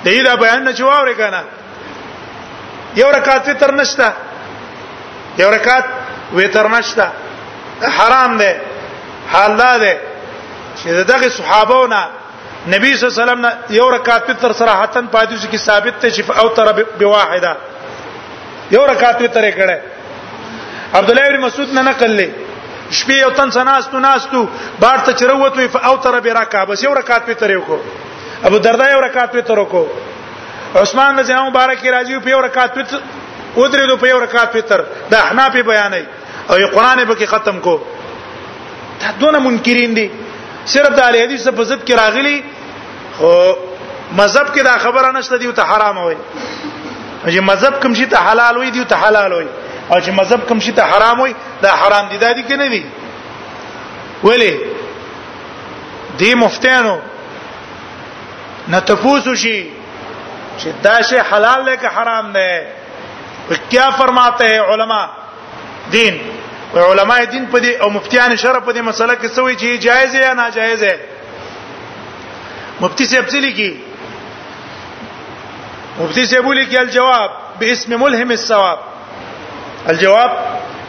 د 0.04 0.06
دې 0.08 0.20
دا 0.28 0.34
بیان 0.42 0.60
نه 0.68 0.72
جواب 0.80 1.08
کنه 1.20 1.40
یو 3.00 3.08
رکعت 3.16 3.42
وتر 3.48 3.72
نشته 3.80 4.08
یو 5.42 5.50
رکعت 5.56 5.86
وتر 6.38 6.66
نشته 6.74 7.06
حرام 7.96 8.30
دی 8.42 8.52
حال 9.32 9.56
ده 9.62 9.72
چې 10.78 10.88
دغه 11.12 11.28
صحابو 11.38 11.80
نه 11.94 12.02
نبی 12.74 12.90
صلی 12.96 13.08
الله 13.08 13.16
علیه 13.16 13.24
وسلم 13.24 13.42
یو 13.78 13.86
رکعت 13.96 14.30
وتر 14.30 14.52
صراحتن 14.60 15.06
پاتې 15.14 15.46
کی 15.50 15.58
ثابت 15.66 16.00
ته 16.02 16.08
چې 16.10 16.38
او 16.40 16.48
تر 16.48 16.84
بواحده 16.98 17.56
یو 18.76 18.86
رکعت 18.92 19.22
وتر 19.26 19.50
کړه 19.50 19.78
عبد 20.98 21.10
الله 21.10 21.28
بن 21.28 21.40
مسعود 21.44 21.74
نه 21.78 21.82
نقل 21.90 22.10
لې 22.16 22.28
شپې 23.00 23.12
یو 23.24 23.30
تن 23.36 23.50
سناستو 23.58 23.98
ناستو 24.08 24.46
بار 24.80 24.98
ته 25.04 25.12
چروت 25.12 25.56
وی 25.58 25.68
او 25.92 25.96
تر 26.06 26.20
برکعه 26.20 26.64
بس 26.70 26.84
یو 26.84 26.94
رکعت 27.00 27.28
وتر 27.28 27.50
یو 27.56 27.60
کو 27.70 27.80
ابو 28.44 28.58
دردا 28.58 28.90
یو 28.90 29.00
رکعت 29.00 29.34
وته 29.34 29.54
رکو 29.54 29.82
عثمان 30.80 31.18
رضی 31.18 31.32
الله 31.32 31.48
مبارک 31.50 31.86
راضی 31.96 32.18
په 32.20 32.30
یو 32.30 32.40
رکعت 32.46 32.78
وته 32.78 32.96
ودرې 33.56 33.88
دو 33.88 33.96
په 33.96 34.08
یو 34.08 34.20
رکعت 34.20 34.56
وتر 34.56 34.80
دا 35.10 35.18
حنا 35.30 35.48
په 35.50 35.62
بیانې 35.68 36.02
او 36.50 36.58
یو 36.58 36.68
قران 36.68 37.04
به 37.04 37.14
کې 37.16 37.24
ختم 37.26 37.60
کو 37.60 37.74
دا 39.00 39.10
دونه 39.20 39.38
منکرین 39.38 39.94
دي 39.94 40.08
صرف 40.72 40.88
د 40.96 41.00
اهل 41.00 41.16
حدیث 41.22 41.48
په 41.48 41.64
ضد 41.70 41.84
کې 41.88 41.92
راغلي 42.02 42.42
خو 43.18 43.30
مذهب 44.16 44.56
کې 44.56 44.60
دا 44.64 44.76
خبره 44.84 45.10
نشته 45.18 45.36
دی 45.38 45.52
ته 45.60 45.64
حرام 45.72 45.98
وي 46.06 46.16
چې 47.24 47.40
مذهب 47.50 47.80
کوم 47.82 47.94
شي 47.94 48.06
ته 48.06 48.16
حلال 48.28 48.56
وي 48.58 48.70
دی 48.70 48.84
ته 48.84 48.96
حلال 49.06 49.32
وي 49.32 49.46
او 49.90 50.00
چې 50.00 50.08
مذهب 50.20 50.46
کوم 50.48 50.60
شي 50.60 50.72
ته 50.72 50.82
حرام 50.82 51.20
وي 51.20 51.34
دا 51.62 51.68
حرام 51.80 52.04
دي 52.12 52.16
دا 52.18 52.32
دي 52.32 52.42
کې 52.44 52.56
نه 52.58 52.68
دي 52.68 52.84
ولی 54.24 54.60
دی 56.18 56.34
مفتیانو 56.34 56.96
نه 58.68 58.78
تفوس 58.80 59.28
شي 59.36 59.62
چې 60.58 60.66
دا 60.84 61.00
شی 61.08 61.18
حلال 61.32 61.64
دی 61.66 61.76
که 61.80 61.88
حرام 61.96 62.30
دی 62.32 62.60
کیا 63.70 63.88
فرماتے 63.98 64.44
ہیں 64.48 64.58
علما 64.74 65.04
دین 65.92 66.18
و 66.74 66.78
علماء 66.92 67.18
دین 67.32 67.44
په 67.50 67.58
دې 67.60 67.82
او 67.82 67.90
مفتیان 67.96 68.36
شرع 68.36 68.58
په 68.60 68.72
دې 68.74 68.78
مسله 68.90 69.14
کې 69.14 69.26
سوي 69.34 69.54
چې 69.56 69.82
جایز 69.88 70.14
یا 70.14 70.32
ناجایز 70.40 70.82
دی 70.86 70.94
مفتی 72.80 73.06
سے 73.06 73.18
ابسلی 73.18 73.52
کی 73.58 73.72
مفتی 76.00 76.24
سے 76.26 76.40
بولی 76.46 76.64
کی 76.70 76.78
الجواب 76.78 77.30
باسم 77.60 77.92
ملهم 78.00 78.30
الثواب 78.36 78.78
الجواب 79.92 80.30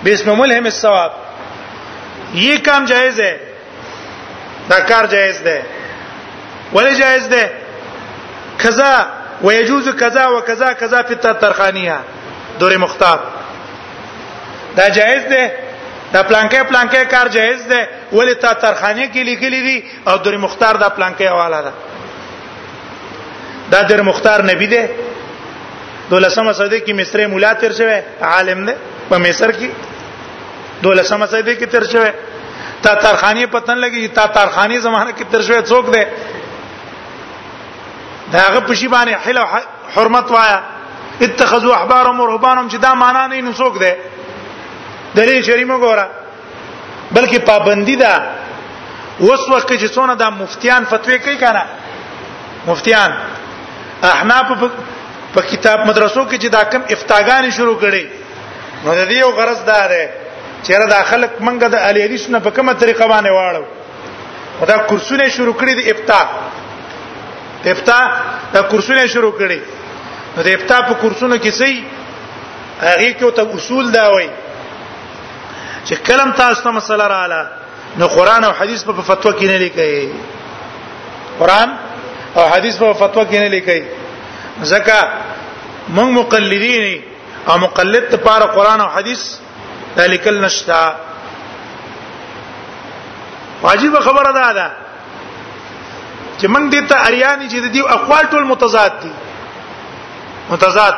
باسم 0.07 0.31
ملهم 0.39 0.65
الثواب 0.71 1.11
یہ 2.45 2.57
کام 2.69 2.85
جائز 2.93 3.19
ہے 3.21 3.35
دا 4.69 4.79
کار 4.93 5.05
جائز 5.17 5.41
ده 5.49 5.59
ولی 6.73 6.95
جائز 7.01 7.29
ده 7.35 7.45
كذا 8.59 9.11
ويجوز 9.41 9.89
كذا 9.89 10.27
وكذا 10.27 10.71
كذا 10.73 11.01
في 11.01 11.13
الترخانيه 11.13 11.99
دور 12.59 12.77
مختار 12.77 13.19
دا 14.75 14.89
جائز 14.89 15.23
ده 15.23 15.51
دا 16.13 16.21
پلانکه 16.23 16.63
پلانکه 16.63 17.03
کار 17.05 17.27
جائز 17.27 17.61
ده 17.67 17.87
ولی 18.13 18.33
تا 18.35 18.53
ترخانه 18.53 19.05
کې 19.13 19.17
لیکلي 19.17 19.61
دي 19.61 19.83
او 20.07 20.17
دور 20.17 20.37
مختار 20.37 20.75
دا 20.75 20.87
پلانکه 20.89 21.29
حواله 21.29 21.61
ده 21.61 21.71
دا 23.71 23.81
در 23.81 24.01
مختار 24.01 24.41
نبی 24.45 24.65
ده 24.67 24.89
دولسمه 26.09 26.51
صدی 26.53 26.79
کې 26.79 26.91
مصر 26.93 27.27
مولا 27.27 27.53
تیر 27.53 27.71
شوی 27.73 28.01
عالم 28.21 28.65
ده 28.65 28.75
په 29.09 29.17
مصر 29.17 29.51
کې 29.51 29.69
دولسمه 30.83 31.25
صدی 31.25 31.55
کې 31.55 31.65
تیر 31.71 31.83
شوی 31.83 32.11
تا 32.83 32.95
ترخانی 32.95 33.45
پتن 33.45 33.77
لګي 33.81 34.07
تا 34.13 34.25
ترخانی 34.27 34.79
زمانہ 34.79 35.11
کې 35.17 35.23
تیر 35.31 35.41
شوی 35.41 35.61
څوک 35.63 35.89
ده 35.91 36.07
هغه 38.39 38.59
په 38.59 38.73
شی 38.75 38.87
باندې 38.87 39.13
حل 39.25 39.37
او 39.37 39.47
حرمت 39.95 40.31
وایا 40.31 40.59
اتخذوا 41.25 41.75
احبارهم 41.77 42.19
ورهبانهم 42.19 42.69
چې 42.71 42.75
دا 42.85 42.93
معنا 42.93 43.27
نه 43.27 43.41
نسوک 43.41 43.77
ده 43.79 43.95
دلیل 45.15 45.41
شریمه 45.47 45.77
ګوره 45.83 46.05
بلکې 47.15 47.37
پابندی 47.49 47.95
ده 48.03 48.13
وسوخ 49.21 49.65
کې 49.65 49.75
چې 49.81 49.87
څونه 49.95 50.13
د 50.15 50.23
مفتیان 50.41 50.85
فتوی 50.89 51.19
کوي 51.19 51.37
کنه 51.37 51.63
مفتیان 52.67 53.11
احناف 54.11 54.45
په 55.33 55.41
کتاب 55.51 55.79
مدرسو 55.87 56.25
کې 56.29 56.37
چې 56.43 56.49
دا 56.57 56.63
کم 56.63 56.81
افتاګان 56.93 57.49
شروع 57.51 57.77
کړي 57.81 58.05
نو 58.85 58.89
د 58.99 59.01
دې 59.09 59.17
یو 59.23 59.29
غرض 59.39 59.59
دا 59.65 59.81
ده 59.87 60.03
چې 60.63 60.71
را 60.79 60.85
داخلك 60.85 61.31
منګه 61.39 61.67
د 61.67 61.75
علی 61.75 62.07
ریسنه 62.07 62.39
په 62.39 62.49
کومه 62.51 62.73
طریقه 62.73 63.07
باندې 63.07 63.31
واړو 63.37 63.65
دا 64.67 64.77
کورسونه 64.77 65.29
شروع 65.29 65.53
کړي 65.53 65.73
د 65.75 65.81
ابتدا 65.91 66.21
افتا 67.71 67.99
کورسونه 68.69 69.05
شروع 69.13 69.31
کړي 69.39 69.59
نو 70.37 70.41
د 70.47 70.57
افتا 70.57 70.77
په 70.87 70.93
کورسونو 71.03 71.37
کې 71.43 71.51
سي 71.59 71.83
هغه 72.81 73.11
کې 73.13 73.37
ته 73.39 73.59
اصول 73.59 73.91
دا 73.95 74.03
وای 74.15 74.27
چې 75.85 75.95
کلم 76.09 76.31
تاسو 76.41 76.63
ته 76.65 76.71
مسله 76.77 77.07
رااله 77.13 77.47
نو 78.03 78.07
قران 78.17 78.43
او 78.49 78.51
حديث 78.59 78.83
په 78.91 79.01
فتوا 79.09 79.31
کې 79.31 79.45
نه 79.45 79.57
لیکي 79.57 80.13
قران 81.41 81.75
او 82.37 82.45
حديث 82.53 82.75
په 82.83 82.93
فتوا 83.01 83.23
کې 83.23 83.35
نه 83.35 83.47
لیکي 83.47 83.83
ځکه 84.73 85.89
موږ 85.95 86.09
مقلدین 86.21 86.87
او 87.49 87.57
مقلد 87.67 88.09
ته 88.15 88.23
پاره 88.29 88.45
قران 88.59 88.81
او 88.87 88.89
حديث 88.99 89.27
ذلک 89.97 90.27
النشتا 90.29 90.79
واجب 93.61 93.93
خبره 94.07 94.31
ده 94.37 94.49
ده 94.55 94.71
چې 96.37 96.47
موږ 96.53 96.63
دې 96.73 96.81
ته 96.91 96.95
اریانی 97.07 97.47
چې 97.51 97.59
دي 97.75 97.81
اقوال 97.97 98.25
ټول 98.33 98.43
متضاد 98.51 98.93
دي 99.03 99.11
متضاد 100.49 100.95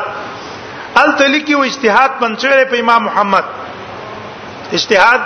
ال 1.01 1.11
تلکی 1.21 1.53
او 1.57 1.63
اجتهاد 1.69 2.11
پنځره 2.23 2.63
په 2.73 2.77
امام 2.85 3.03
محمد 3.09 3.45
اجتهاد 4.71 5.21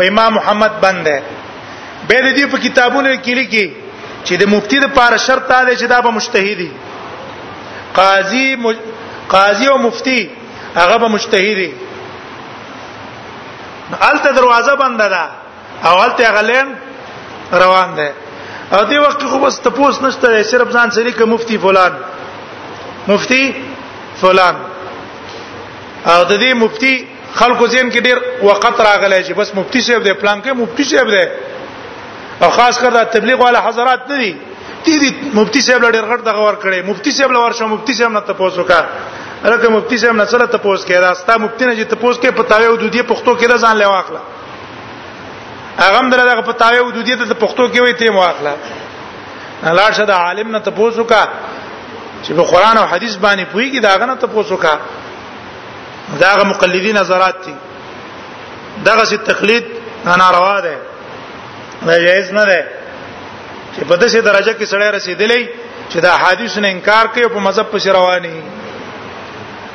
په 0.00 0.04
امام 0.12 0.34
محمد 0.38 0.72
باندې 0.82 1.16
به 2.08 2.26
دې 2.36 2.44
په 2.54 2.58
کتابونو 2.66 3.14
کې 3.22 3.34
لیکي 3.40 3.76
چې 4.24 4.34
د 4.42 4.52
مفتی 4.54 4.78
د 4.84 4.92
پاره 4.98 5.16
شرط 5.28 5.46
تعالی 5.52 5.76
چې 5.76 5.84
دا 5.84 6.00
به 6.00 6.10
مجتهدي 6.10 6.70
قاضي 7.94 8.56
مج... 8.56 8.76
قاضي 9.28 9.66
او 9.70 9.78
مفتی 9.78 10.30
هغه 10.76 10.96
به 10.98 11.08
مجتهدي 11.08 11.72
الته 14.10 14.32
دروازه 14.36 14.74
بند 14.82 15.00
ده 15.10 15.24
او 15.88 15.98
الته 16.04 16.32
غلین 16.34 16.68
روان 17.62 17.94
ده 17.94 18.14
ا 18.80 18.82
دې 18.90 18.98
وخت 19.06 19.20
خو 19.30 19.38
بس 19.44 19.56
تپوس 19.64 19.96
نشته 20.02 20.42
صرف 20.52 20.68
ځان 20.76 20.88
سره 20.98 21.10
کې 21.16 21.24
مفتی 21.32 21.56
فلان 21.64 21.96
مفتی 23.08 23.40
فلان 24.20 24.60
او 26.12 26.20
د 26.30 26.32
دې 26.32 26.52
مفتی 26.62 26.92
خلکو 27.40 27.66
زین 27.72 27.90
کې 27.90 28.00
ډیر 28.06 28.18
وخت 28.50 28.80
راغلی 28.88 29.18
چې 29.26 29.32
بس 29.40 29.54
مفتی 29.58 29.80
صاحب 29.88 30.06
دې 30.06 30.20
پلان 30.22 30.40
کې 30.44 30.60
مفتی 30.62 30.84
صاحب 30.92 31.12
دې 31.16 31.26
او 32.42 32.48
خاص 32.58 32.78
کر 32.86 32.96
د 32.96 33.04
تبلیغ 33.16 33.44
والا 33.44 33.62
حضرات 33.68 34.08
نه 34.10 34.16
دي 34.22 34.32
دې 34.36 35.36
مفتی 35.40 35.60
صاحب 35.68 35.84
لړ 35.84 36.10
غړ 36.10 36.20
دغه 36.30 36.40
ور 36.48 36.58
کړې 36.64 36.88
مفتی 36.90 37.10
صاحب 37.18 37.36
لور 37.38 37.58
شو 37.60 37.68
مفتی 37.76 37.94
صاحب 38.00 38.18
نه 38.20 38.20
تاسو 38.32 38.64
کا 38.72 38.80
راکه 39.44 39.68
مفتی 39.76 39.96
صاحب 40.06 40.20
نه 40.22 40.24
سره 40.34 40.46
تاسو 40.56 40.76
کې 40.88 41.04
راستا 41.06 41.36
مفتی 41.44 41.64
نه 41.70 41.74
چې 41.78 41.84
تاسو 41.94 42.18
کې 42.24 42.38
پتاوي 42.42 42.66
او 42.72 42.76
د 42.76 42.86
دې 42.94 43.02
پښتو 43.10 43.32
کې 43.38 43.64
ځان 43.64 43.82
لواخله 43.84 44.22
هغه 45.78 45.98
هم 46.00 46.10
دغه 46.10 46.42
فتاوی 46.42 46.80
ودودیت 46.80 47.18
د 47.18 47.32
پښتو 47.40 47.72
کې 47.72 47.80
وي 47.80 47.92
ته 47.92 48.10
مواخله 48.10 48.54
لاړ 49.62 49.90
شه 49.92 50.04
د 50.04 50.10
عالم 50.10 50.50
نه 50.52 50.58
تاسو 50.58 51.04
کا 51.04 51.26
چې 52.24 52.32
په 52.32 52.42
قران 52.42 52.76
او 52.76 52.86
حديث 52.86 53.16
باندې 53.16 53.46
پويږي 53.52 53.80
داغه 53.82 54.04
نه 54.06 54.14
تاسو 54.14 54.56
کا 54.56 54.78
داغه 56.20 56.44
مقلدین 56.44 56.96
نظرات 56.96 57.36
دي 57.44 57.54
دغه 58.84 59.04
سي 59.04 59.16
تقلید 59.16 59.64
ناروا 60.04 60.60
ده 60.60 60.76
نه 61.82 61.92
جایز 61.98 62.32
نه 62.32 62.44
ده 62.44 62.64
چې 63.76 63.84
په 63.88 63.96
دسه 63.96 64.20
درجه 64.20 64.52
کې 64.60 64.64
سړی 64.72 64.88
رسیدلی 64.96 65.48
چې 65.90 65.96
د 65.98 66.06
احادیث 66.06 66.58
نه 66.58 66.68
انکار 66.68 67.06
کوي 67.06 67.28
په 67.28 67.38
مذهب 67.40 67.66
پر 67.70 67.78
رواني 67.92 68.42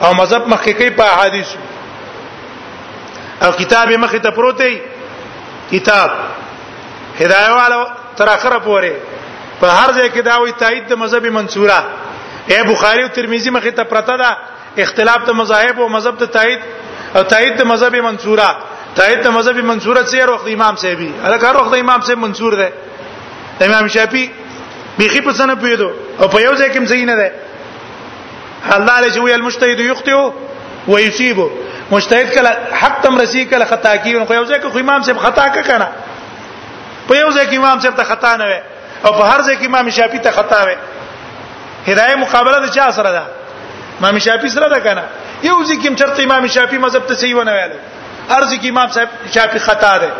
او 0.01 0.13
مذهب 0.13 0.47
مخکې 0.53 0.69
کوي 0.73 0.89
په 0.89 1.03
احادیث 1.03 1.47
او 3.41 3.51
کتاب 3.51 3.89
مخې 3.93 4.19
ته 4.23 4.29
پروت 4.31 4.57
دی 4.61 4.81
کتاب 5.71 6.09
هدايوالو 7.19 7.83
تر 8.17 8.29
اخره 8.33 8.59
پورې 8.65 8.91
په 9.61 9.67
هر 9.79 9.91
ځای 9.97 10.09
کې 10.09 10.21
دا 10.29 10.37
وي 10.39 10.51
تایید 10.61 10.87
د 10.89 10.93
مذهب 11.03 11.25
منصوره 11.37 11.79
اے 12.51 12.63
بخاری 12.71 13.03
او 13.03 13.09
ترمذی 13.15 13.49
مخه 13.49 13.71
ته 13.79 13.83
پرته 13.83 14.17
ده 14.23 14.29
اختلاف 14.83 15.25
د 15.29 15.31
مذاهب 15.41 15.79
او 15.81 15.87
مذهب 15.89 16.17
ته 16.21 16.25
تایید 16.25 16.59
او 17.15 17.23
تایید 17.33 17.57
د 17.57 17.63
مذهب 17.71 17.95
منصوره 18.07 18.49
تایید 18.95 19.21
د 19.27 19.27
مذهب 19.37 19.57
منصوره 19.71 20.03
سیر 20.11 20.29
وخت 20.29 20.47
امام 20.55 20.75
صاحبي 20.83 21.11
الکه 21.23 21.47
هر 21.49 21.57
وخت 21.57 21.73
امام 21.79 22.01
صاحب 22.09 22.17
منصور 22.25 22.55
ده 22.55 22.71
امام 23.69 23.87
شافعي 23.87 24.29
بيخي 24.97 25.21
په 25.21 25.31
سنه 25.31 25.55
پیدو 25.55 25.91
او 26.21 26.27
په 26.27 26.41
یو 26.41 26.53
ځای 26.55 26.71
کې 26.71 26.77
هم 26.77 26.85
صحیح 26.85 27.05
نه 27.05 27.15
ده 27.15 27.31
الله 28.77 28.91
علیه 28.99 29.21
وی 29.21 29.33
المجتهد 29.33 29.79
یخطئ 29.79 30.31
ويصيب 30.87 31.37
مجتهد 31.91 32.33
کله 32.35 32.51
حق 32.71 32.99
تم 33.01 33.17
رسی 33.19 33.45
کله 33.45 33.65
خطا 33.65 33.95
کی 33.95 34.15
خو 34.27 34.33
یو 34.33 34.43
ځای 34.45 34.59
کې 34.59 34.67
خو 34.71 34.77
امام 34.79 35.01
صاحب 35.03 35.17
خطا 35.21 35.47
کا 35.55 35.61
کنه 35.67 35.87
په 37.07 37.17
یو 37.17 37.31
ځای 37.31 37.45
کې 37.45 37.55
امام 37.57 37.79
صاحب 37.79 37.95
ته 37.99 38.03
خطا 38.11 38.31
نه 38.43 38.45
وي 38.51 38.59
او 39.05 39.11
په 39.19 39.23
هر 39.25 39.41
ځای 39.41 39.57
کې 39.57 39.65
امام 39.67 39.89
شافعي 39.99 40.19
ته 40.27 40.31
خطا 40.39 40.59
وي 40.69 40.75
هدايه 41.87 42.15
مقابله 42.23 42.59
د 42.65 42.69
چا 42.79 42.87
سره 42.99 43.11
ده 43.11 43.21
امام 43.99 44.19
شافعي 44.27 44.49
سره 44.55 44.69
ده 44.75 44.79
کنه 44.87 45.03
یو 45.49 45.55
ځکه 45.65 45.89
چې 45.89 45.95
چرته 46.03 46.23
امام 46.29 46.47
شافعي 46.57 46.77
مذهب 46.85 47.07
ته 47.11 47.21
صحیح 47.23 47.37
ونه 47.41 47.51
ویل 47.57 47.71
ارزه 48.29 48.57
کې 48.57 48.67
امام 48.75 48.87
صاحب 48.99 49.09
شافعي 49.39 49.59
خطا 49.71 49.97
ده 50.05 50.11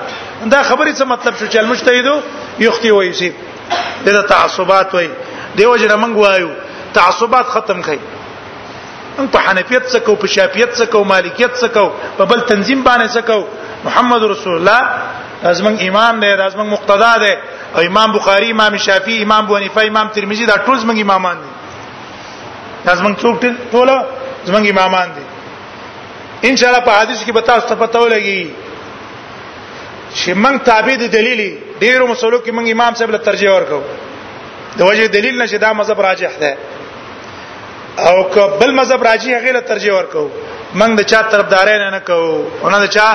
دا 0.50 0.64
خبره 0.64 0.94
څه 0.94 1.02
مطلب 1.14 1.34
شو 1.40 1.48
چې 1.48 1.58
المجتهد 1.64 2.24
یختی 2.68 2.92
وایي 3.00 3.14
سي 3.24 3.34
د 4.10 4.22
تعصبات 4.36 4.96
وایي 5.00 5.10
دیو 5.60 5.76
جن 5.84 5.98
موږ 5.98 6.28
وایو 6.28 6.50
تعصبات 7.00 7.46
ختم 7.56 7.82
کړي 7.84 8.00
ان 9.20 9.28
په 9.34 9.40
حنفیت 9.48 9.84
څه 9.92 10.00
کو 10.06 10.14
په 10.22 10.28
شافیت 10.36 10.72
څه 10.80 10.86
کو 10.94 10.98
مالکیت 11.12 11.54
څه 11.62 11.68
کو 11.76 11.86
په 12.18 12.24
بل 12.30 12.40
تنظیم 12.52 12.80
باندې 12.88 13.08
څه 13.16 13.22
کو 13.28 13.38
محمد 13.86 14.22
رسول 14.34 14.56
الله 14.58 14.82
ازمن 15.52 15.76
امام 15.88 16.14
دی 16.22 16.28
ازمن 16.48 16.68
مقتدا 16.76 17.14
دی 17.24 17.34
او 17.76 17.80
امام 17.90 18.10
بخاری 18.18 18.50
امام 18.52 18.78
شافعی 18.88 19.18
امام 19.24 19.44
ابو 19.46 19.56
حنیفه 19.58 19.82
امام 19.90 20.08
ترمذی 20.16 20.46
دا 20.52 20.56
ټول 20.66 20.78
زمنګ 20.84 20.98
امامان 21.06 21.36
دي 21.44 21.50
ازمن 22.94 23.14
څوک 23.22 23.36
ټول 23.74 23.88
زمنګ 24.48 24.66
امامان 24.72 25.08
دي 25.16 25.26
ان 26.50 26.56
شاء 26.60 26.70
الله 26.70 26.84
په 26.88 26.92
حدیث 27.00 27.20
کې 27.26 27.32
بتا 27.40 27.54
است 27.58 27.74
پته 27.82 27.98
ولګي 28.00 28.48
چې 30.18 30.30
موږ 30.44 30.58
تابع 30.70 30.96
دي 31.02 31.08
دلیل 31.18 31.40
ډیرو 31.84 32.04
مسلو 32.08 32.38
کې 32.40 32.52
موږ 32.58 32.66
امام 32.72 32.92
صاحب 32.98 33.10
له 33.16 33.18
ترجیح 33.18 33.52
ورکو 33.52 33.82
د 34.80 34.82
وجه 34.82 35.08
دلیل 35.18 35.42
نشه 35.42 35.58
دا 35.58 35.70
مذهب 35.74 36.02
راجح 36.02 36.30
ده 36.42 36.52
او 37.98 38.30
که 38.30 38.42
بل 38.60 38.72
مذهب 38.72 39.08
راځي 39.08 39.28
هغه 39.34 39.52
له 39.52 39.62
ترجیح 39.70 39.94
ورکو 39.94 40.30
موږ 40.80 40.92
د 40.98 41.02
چا 41.02 41.22
طرفداري 41.22 41.78
نه 41.80 41.90
نه 41.90 42.00
کوو 42.00 42.46
اونې 42.64 42.80
د 42.86 42.86
چا 42.96 43.08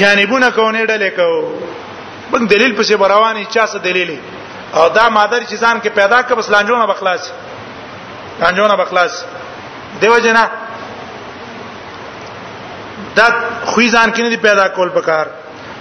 جانبونه 0.00 0.48
کوو 0.56 0.70
نه 0.70 0.86
ډلې 0.86 1.10
کوو 1.18 1.38
موږ 2.32 2.42
دلیل 2.52 2.72
پسې 2.78 2.92
رواني 3.14 3.44
چا 3.54 3.66
څه 3.66 3.78
دلیل 3.88 4.10
او 4.74 4.88
دا 4.88 5.08
مادر 5.08 5.40
چې 5.40 5.54
ځان 5.64 5.76
کې 5.82 5.88
پیدا 6.00 6.18
کړ 6.22 6.32
بس 6.34 6.50
لانجونه 6.50 6.86
بخلاص 6.86 7.22
لانجونه 8.40 8.76
بخلاص 8.76 9.24
دیو 10.02 10.18
جنا 10.18 10.44
دا 13.16 13.26
خو 13.70 13.80
ځان 13.80 14.14
کې 14.14 14.20
نه 14.20 14.28
دی 14.30 14.36
پیدا 14.48 14.68
کول 14.68 14.88
پکار 14.98 15.26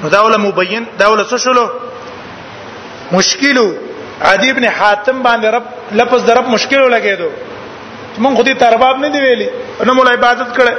نو 0.03 0.09
داوله 0.15 0.37
مبین 0.37 0.87
داوله 1.01 1.23
څه 1.31 1.35
شلو 1.47 1.65
مشکلو 3.11 3.65
عدی 4.31 4.49
ابن 4.51 4.63
حاتم 4.65 5.23
باندې 5.23 5.45
رب 5.55 5.63
لفظ 6.01 6.25
درب 6.27 6.45
مشکلو 6.55 6.87
لګیدو 6.95 7.29
مونږ 8.23 8.35
خو 8.37 8.43
دې 8.47 8.53
ترباب 8.63 8.97
نه 8.99 9.09
دی 9.13 9.19
ویلي 9.21 9.47
نو 9.87 9.93
مولا 9.93 10.11
عبادت 10.17 10.49
کړه 10.55 10.75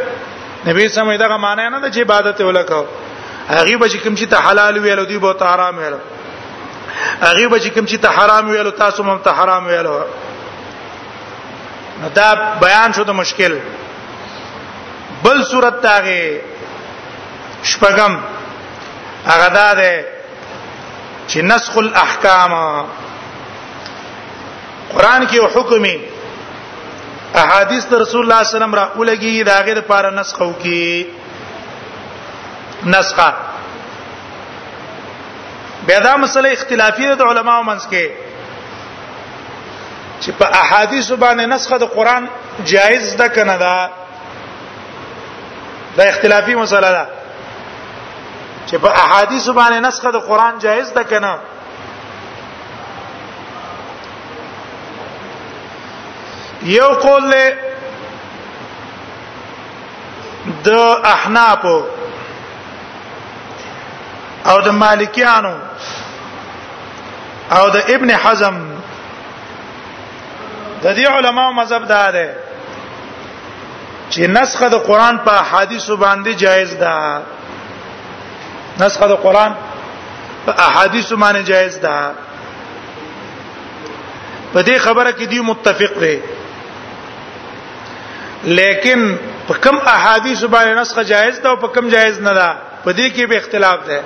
نبی 0.68 0.88
سمې 0.88 1.18
دا 1.22 1.36
معنی 1.44 1.68
نه 1.68 1.80
ده 1.80 1.88
چې 1.90 1.98
عبادت 2.06 2.40
ولکاو 2.40 2.84
هغه 3.48 3.76
به 3.76 3.88
چې 3.88 3.96
کوم 4.02 4.14
چې 4.16 4.24
ته 4.32 4.36
حلال 4.48 4.78
ویلو 4.84 5.04
دی 5.10 5.18
به 5.24 5.32
ته 5.40 5.44
حرام 5.52 5.78
ویلو 5.82 5.98
هغه 7.22 7.48
به 7.48 7.60
چې 7.60 7.68
کوم 7.74 7.86
چې 7.86 7.94
ته 7.94 8.08
حرام 8.18 8.48
ویلو 8.50 8.70
تاسو 8.80 9.02
هم 9.10 9.18
ته 9.28 9.40
حرام 9.40 9.66
ویلو 9.72 9.94
نو 12.02 12.08
دا 12.18 12.26
بیان 12.64 12.92
شو 12.98 13.04
د 13.10 13.20
مشکل 13.20 13.58
بل 15.22 15.44
صورت 15.52 15.80
تاغه 15.82 16.40
شپغم 17.72 18.20
هغه 19.30 19.48
دا 19.60 19.68
ده 19.82 19.94
چې 21.28 21.36
نسخ 21.54 21.78
الاحکام 21.86 22.60
قران 24.94 25.26
کې 25.28 25.56
حکمي 25.56 25.96
احادیث 27.36 27.86
رسول 27.92 28.00
الله 28.00 28.08
صلی 28.08 28.22
الله 28.22 28.40
علیه 28.40 28.46
وسلم 28.46 28.74
را 28.74 28.86
ولګي 29.00 29.44
دا 29.44 29.54
غیر 29.62 29.80
پر 29.80 30.10
نسخو 30.10 30.52
کی 30.52 31.06
نسخه 32.86 33.32
بیا 35.86 35.98
دا 35.98 36.16
مسله 36.16 36.52
اختلافی 36.52 37.06
ده 37.14 37.24
علماو 37.24 37.64
منځ 37.64 37.82
کې 37.90 38.08
چې 40.20 40.30
په 40.38 40.44
احادیث 40.62 41.12
باندې 41.12 41.40
نسخه 41.54 41.78
د 41.78 41.82
قران 41.84 42.28
جایز 42.64 43.16
ده 43.16 43.28
کنه 43.28 43.56
دا 43.56 43.90
دا 45.96 46.02
اختلافی 46.02 46.54
مسله 46.54 46.88
ده 46.90 47.06
چې 48.70 48.74
په 48.76 48.88
احادیث 48.88 49.48
باندې 49.48 49.76
نسخه 49.86 50.10
د 50.10 50.16
قران 50.18 50.58
جایز 50.58 50.92
ده 50.94 51.04
کنه 51.04 51.38
یو 56.62 56.88
قول 56.88 57.24
له 57.30 57.54
د 60.64 60.68
احناف 61.04 61.64
او 64.50 64.60
د 64.64 64.68
مالکیانو 64.68 65.56
او 67.56 67.70
د 67.70 67.76
ابن 67.94 68.10
حزم 68.10 68.56
د 70.82 70.94
دې 70.96 71.06
علماو 71.10 71.52
مذهب 71.52 71.86
دا 71.88 72.10
ده 72.10 72.34
چې 74.10 74.18
نسخه 74.20 74.68
د 74.68 74.74
قران 74.74 75.18
په 75.18 75.30
احادیث 75.30 75.90
باندې 75.90 76.28
جایز 76.34 76.74
ده 76.74 77.22
نسخه 78.80 79.06
د 79.08 79.14
قران 79.14 79.54
په 80.46 80.52
احادیث 80.66 81.12
باندې 81.12 81.38
جایز 81.50 81.80
ده 81.80 82.10
په 84.52 84.62
دې 84.62 84.76
خبره 84.78 85.12
کې 85.12 85.22
دی 85.26 85.40
متفق 85.40 85.92
دي 86.00 86.20
لیکن 88.46 89.00
په 89.46 89.54
کم 89.60 89.76
احادیث 89.92 90.42
باندې 90.44 90.74
نسخه 90.78 91.02
جایز 91.06 91.38
ده 91.40 91.48
او 91.48 91.56
په 91.62 91.68
کم 91.76 91.88
جایز 91.94 92.20
نه 92.20 92.34
ده 92.34 92.56
په 92.84 92.92
دې 92.92 93.16
کې 93.16 93.24
به 93.24 93.36
اختلاف 93.42 93.80
ده 93.86 94.02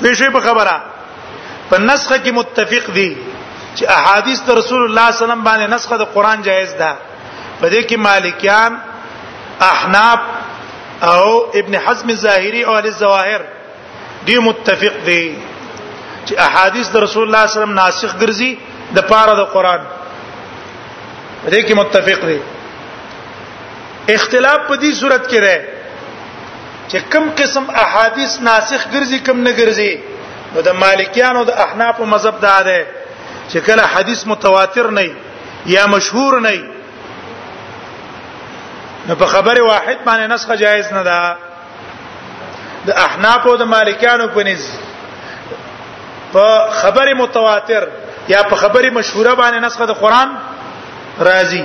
په 0.00 0.14
شی 0.20 0.28
په 0.34 0.40
خبره 0.48 0.76
په 1.70 1.78
نسخه 1.78 2.18
کې 2.18 2.30
متفق 2.40 2.92
دي 2.98 3.08
چې 3.76 3.84
احادیث 3.96 4.40
د 4.40 4.50
رسول 4.60 4.82
الله 4.84 5.06
صلی 5.06 5.12
الله 5.12 5.14
علیه 5.14 5.22
وسلم 5.32 5.44
باندې 5.48 5.70
نسخه 5.74 5.96
د 6.02 6.12
قران 6.18 6.42
جایز 6.50 6.72
ده 6.82 6.92
په 7.60 7.70
دې 7.70 7.82
کې 7.88 7.96
مالکیان 7.96 8.78
احناف 9.60 10.20
او 11.12 11.24
ابن 11.60 11.74
حزم 11.86 12.08
الظاهری 12.16 12.62
او 12.64 12.76
الظواهر 12.76 13.42
دي 14.26 14.38
متفق 14.50 14.96
دي 15.04 15.36
چې 16.26 16.34
احادیث 16.48 16.88
د 16.88 16.96
رسول 16.96 17.22
الله 17.26 17.46
صلی 17.46 17.46
الله 17.46 17.46
علیه 17.46 17.58
وسلم 17.58 17.78
ناسخ 17.82 18.18
ګرځي 18.20 18.56
د 18.96 19.08
پاره 19.12 19.34
د 19.44 19.54
قران 19.56 19.80
دې 21.50 21.62
کې 21.66 21.74
متفق 21.80 22.24
دي 22.30 22.38
اختلاف 24.14 24.60
په 24.68 24.76
دې 24.82 24.92
صورت 25.00 25.26
کې 25.30 25.38
راځي 25.46 26.92
چې 26.92 27.10
کم 27.12 27.24
قسم 27.40 27.64
احادیث 27.84 28.38
ناسخ 28.48 28.82
ګرځي 28.92 29.18
کم 29.26 29.42
نه 29.48 29.52
ګرځي 29.52 29.92
نو 30.54 30.62
د 30.68 30.78
مالکیانو 30.82 31.44
د 31.50 31.60
احناف 31.66 32.00
مذهب 32.14 32.40
دا 32.46 32.56
ده 32.68 32.80
چې 33.50 33.58
کله 33.66 33.82
حدیث 33.96 34.26
متواتر 34.32 34.90
نه 34.90 35.10
یا 35.74 35.86
مشهور 35.94 36.40
نه 36.46 36.54
نو 39.08 39.14
په 39.20 39.26
خبره 39.34 39.62
واحد 39.62 39.98
باندې 40.06 40.30
نسخه 40.34 40.56
جایز 40.64 40.92
نه 40.96 41.02
ده 41.02 41.36
د 42.90 43.00
احناف 43.06 43.46
او 43.46 43.56
د 43.62 43.70
مالکیانو 43.76 44.28
په 44.34 44.40
نس 44.50 44.66
په 46.32 46.70
خبره 46.82 47.14
متواتر 47.22 47.88
یا 48.34 48.42
په 48.50 48.56
خبره 48.62 48.90
مشهوره 48.90 49.34
باندې 49.34 49.64
نسخه 49.68 49.86
د 49.92 49.98
قران 50.02 50.30
راضي 51.18 51.64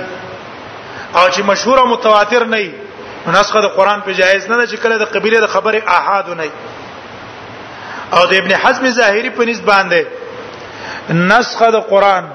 او 1.16 1.28
چې 1.30 1.40
مشهور 1.42 1.78
او 1.78 1.86
متواتر 1.86 2.44
نه 2.44 2.56
وي 2.56 2.72
نسخه 3.26 3.60
د 3.60 3.64
قران 3.76 4.00
په 4.00 4.12
جایز 4.12 4.48
نه 4.50 4.56
ده 4.56 4.66
چې 4.66 4.78
کله 4.82 4.96
د 4.98 5.04
قبيله 5.04 5.40
د 5.40 5.46
خبره 5.46 5.82
احاد 5.86 6.28
نه 6.30 6.46
او 8.12 8.26
د 8.26 8.34
ابن 8.34 8.52
حزم 8.54 8.90
ظاهری 8.90 9.30
په 9.30 9.44
نسبت 9.44 9.66
باندې 9.66 10.04
نسخه 11.12 11.70
د 11.70 11.74
قران 11.80 12.30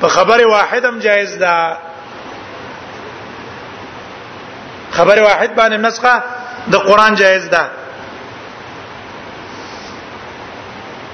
په 0.00 0.08
خبره 0.08 0.46
واحده 0.46 0.88
هم 0.88 0.98
جایز 0.98 1.38
ده 1.38 1.76
خبره 4.92 5.22
واحد 5.22 5.56
باندې 5.56 5.76
نسخه 5.86 6.22
د 6.70 6.74
قران 6.76 7.14
جایز 7.14 7.48
ده 7.48 7.68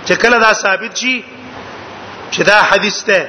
چې 0.07 0.13
کله 0.13 0.39
دا 0.39 0.53
ثابت 0.55 0.97
شي 0.97 1.25
چې 2.33 2.39
دا 2.43 2.63
حدیث 2.63 3.03
ته 3.05 3.27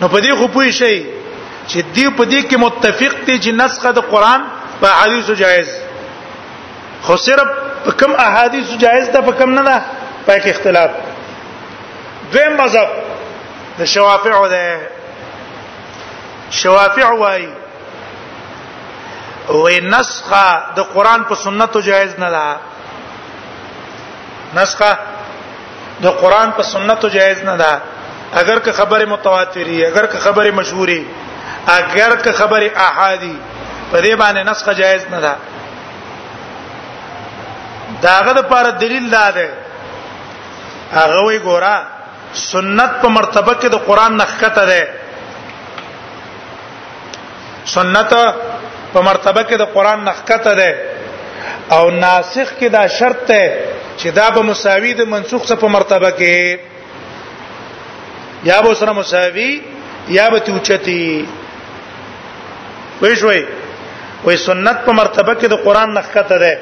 نو 0.00 0.06
په 0.12 0.18
دې 0.24 0.32
خو 0.38 0.46
پوي 0.56 0.70
شي 0.78 0.94
چې 1.70 1.80
دې 1.94 2.06
په 2.16 2.24
دې 2.30 2.40
کې 2.48 2.56
متفق 2.64 3.14
دي 3.26 3.34
چې 3.44 3.52
نسخه 3.60 3.90
د 3.98 4.00
قران 4.12 4.40
په 4.80 4.86
احادیث 4.94 5.26
جایز 5.42 5.68
خو 7.04 7.14
صرف 7.26 7.48
په 7.84 7.90
کوم 8.00 8.12
احادیث 8.26 8.66
جایز 8.84 9.06
ده 9.14 9.20
په 9.28 9.32
کوم 9.40 9.50
نه 9.58 9.62
ده 9.68 9.78
په 10.26 10.34
کې 10.42 10.48
اختلاف 10.52 10.90
دویم 12.34 12.54
مذهب 12.62 12.88
د 13.78 13.80
شوافعو 13.94 14.46
ده 14.54 14.64
شوافع 16.60 17.08
وایي 17.22 17.48
وې 19.48 19.74
نسخه 19.96 20.46
د 20.78 20.80
قران 20.94 21.20
په 21.32 21.36
سنتو 21.46 21.78
جایز 21.90 22.12
نه 22.24 22.30
ده 22.36 22.46
نسخه 24.60 24.90
د 26.04 26.06
قران 26.22 26.48
په 26.56 26.62
سنتو 26.72 27.06
جایز 27.18 27.38
نه 27.50 27.56
ده 27.62 27.72
اگر 28.36 28.58
که 28.58 28.72
خبره 28.72 29.04
متواتری 29.04 29.84
اگر 29.86 30.06
که 30.06 30.18
خبره 30.18 30.50
مشهوري 30.50 31.06
اگر 31.66 32.16
که 32.16 32.32
خبره 32.32 32.70
احادی 32.76 33.36
په 33.92 34.00
دې 34.02 34.20
باندې 34.20 34.36
نسخه 34.36 34.74
جایز 34.74 35.02
نه 35.10 35.20
ده 35.20 35.34
داغه 38.02 38.32
د 38.32 38.40
پر 38.48 38.70
دلیل 38.70 39.10
ده 39.10 39.48
هغه 40.94 41.20
وی 41.26 41.38
ګورا 41.38 41.76
سنت 42.32 42.90
په 43.02 43.08
مرتبه 43.08 43.52
کې 43.60 43.64
د 43.74 43.76
قران 43.88 44.16
نخکته 44.16 44.66
ده 44.66 44.88
سنت 47.64 48.10
په 48.94 49.00
مرتبه 49.00 49.42
کې 49.44 49.56
د 49.58 49.62
قران 49.74 50.04
نخکته 50.04 50.54
ده 50.60 50.70
او 51.70 51.90
ناسخ 51.90 52.48
کې 52.60 52.64
دا 52.76 52.88
شرط 52.88 53.26
ده 53.26 53.44
چې 53.98 54.06
دا 54.06 54.30
به 54.30 54.42
مساوي 54.42 54.94
د 54.94 55.00
منسوخ 55.04 55.42
څخه 55.46 55.54
په 55.64 55.68
مرتبه 55.68 56.10
کې 56.18 56.58
یا 58.50 58.60
به 58.62 58.74
سره 58.74 58.92
مساوي 58.92 59.62
یا 60.08 60.28
به 60.30 60.38
توچتی 60.40 61.28
وای 63.02 63.16
شوي 63.16 63.44
وای 64.24 64.36
سنت 64.36 64.84
په 64.86 64.92
مرتبه 64.92 65.34
کې 65.40 65.46
د 65.46 65.54
قران 65.64 65.90
نخته 65.98 66.22
ده 66.42 66.58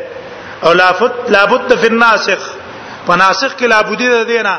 او 0.63 0.73
لافت 0.73 1.15
لابد 1.31 1.75
فی 1.81 1.87
الناسخ 1.87 2.41
په 3.07 3.15
ناسخ 3.17 3.57
کې 3.59 3.63
لابودی 3.65 4.09
ده 4.09 4.25
دینا 4.25 4.59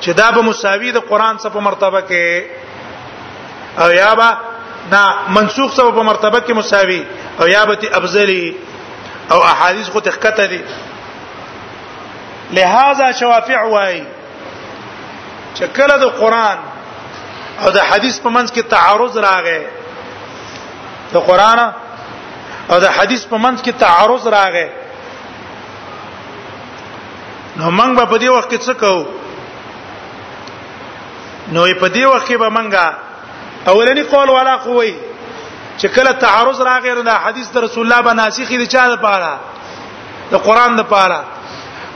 چې 0.00 0.08
دا 0.10 0.30
به 0.30 0.40
مساوي 0.42 0.92
د 0.92 0.96
قران 0.98 1.38
سره 1.38 1.50
په 1.50 1.60
مرتبه 1.60 2.00
کې 2.08 2.44
او 3.82 3.90
یا 3.90 4.14
به 4.14 4.30
نا 4.92 5.02
منسوخ 5.28 5.72
سره 5.74 5.90
په 5.90 6.02
مرتبه 6.02 6.40
کې 6.46 6.50
مساوي 6.52 7.04
او 7.40 7.48
یا 7.48 7.64
به 7.66 7.78
ابذلی 7.92 8.56
او 9.30 9.36
احادیث 9.42 9.88
خو 9.90 10.00
تخته 10.00 10.46
دي 10.46 10.62
لہذا 12.52 13.12
شوافع 13.20 13.60
وای 13.68 14.02
چې 15.58 15.64
کله 15.76 15.94
د 16.04 16.06
قران 16.20 16.58
او 17.62 17.68
د 17.76 17.80
حدیث 17.90 18.16
په 18.24 18.30
منځ 18.36 18.48
کې 18.54 18.62
تعارض 18.74 19.14
راغی 19.28 19.60
د 21.14 21.16
قران 21.28 21.60
او 22.72 22.76
د 22.84 22.88
حدیث 22.96 23.22
په 23.32 23.36
منځ 23.44 23.58
کې 23.64 23.72
تعارض 23.84 24.24
راغی 24.36 24.68
نو 27.58 27.66
موږ 27.78 27.90
به 27.98 28.04
په 28.12 28.16
دې 28.22 28.28
وخت 28.36 28.48
کې 28.52 28.58
څه 28.66 28.72
کوو 28.82 29.04
نو 31.54 31.60
په 31.82 31.88
دې 31.96 32.04
وخت 32.12 32.26
کې 32.28 32.36
به 32.42 32.48
موږ 32.56 32.74
اولنی 33.72 34.02
قول 34.12 34.28
ولا 34.36 34.54
قوی 34.66 34.94
چې 35.80 35.86
کله 35.96 36.12
تعارض 36.26 36.58
راغی 36.70 36.92
نو 36.96 37.02
د 37.10 37.12
حدیث 37.24 37.46
د 37.52 37.56
رسول 37.64 37.82
الله 37.86 38.00
به 38.06 38.12
ناسخ 38.20 38.48
دي 38.60 38.66
چا 38.74 38.82
د 38.92 38.94
پاره 39.04 39.32
د 40.32 40.34
قران 40.46 40.70
د 40.76 40.82
پاره 40.92 41.20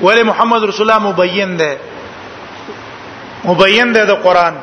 ولی 0.04 0.22
محمد 0.30 0.62
رسول 0.62 0.84
الله 0.90 1.04
مبین 1.08 1.50
ده 1.60 1.72
مبین 3.46 3.92
دی 3.94 4.04
د 4.12 4.14
قران 4.26 4.54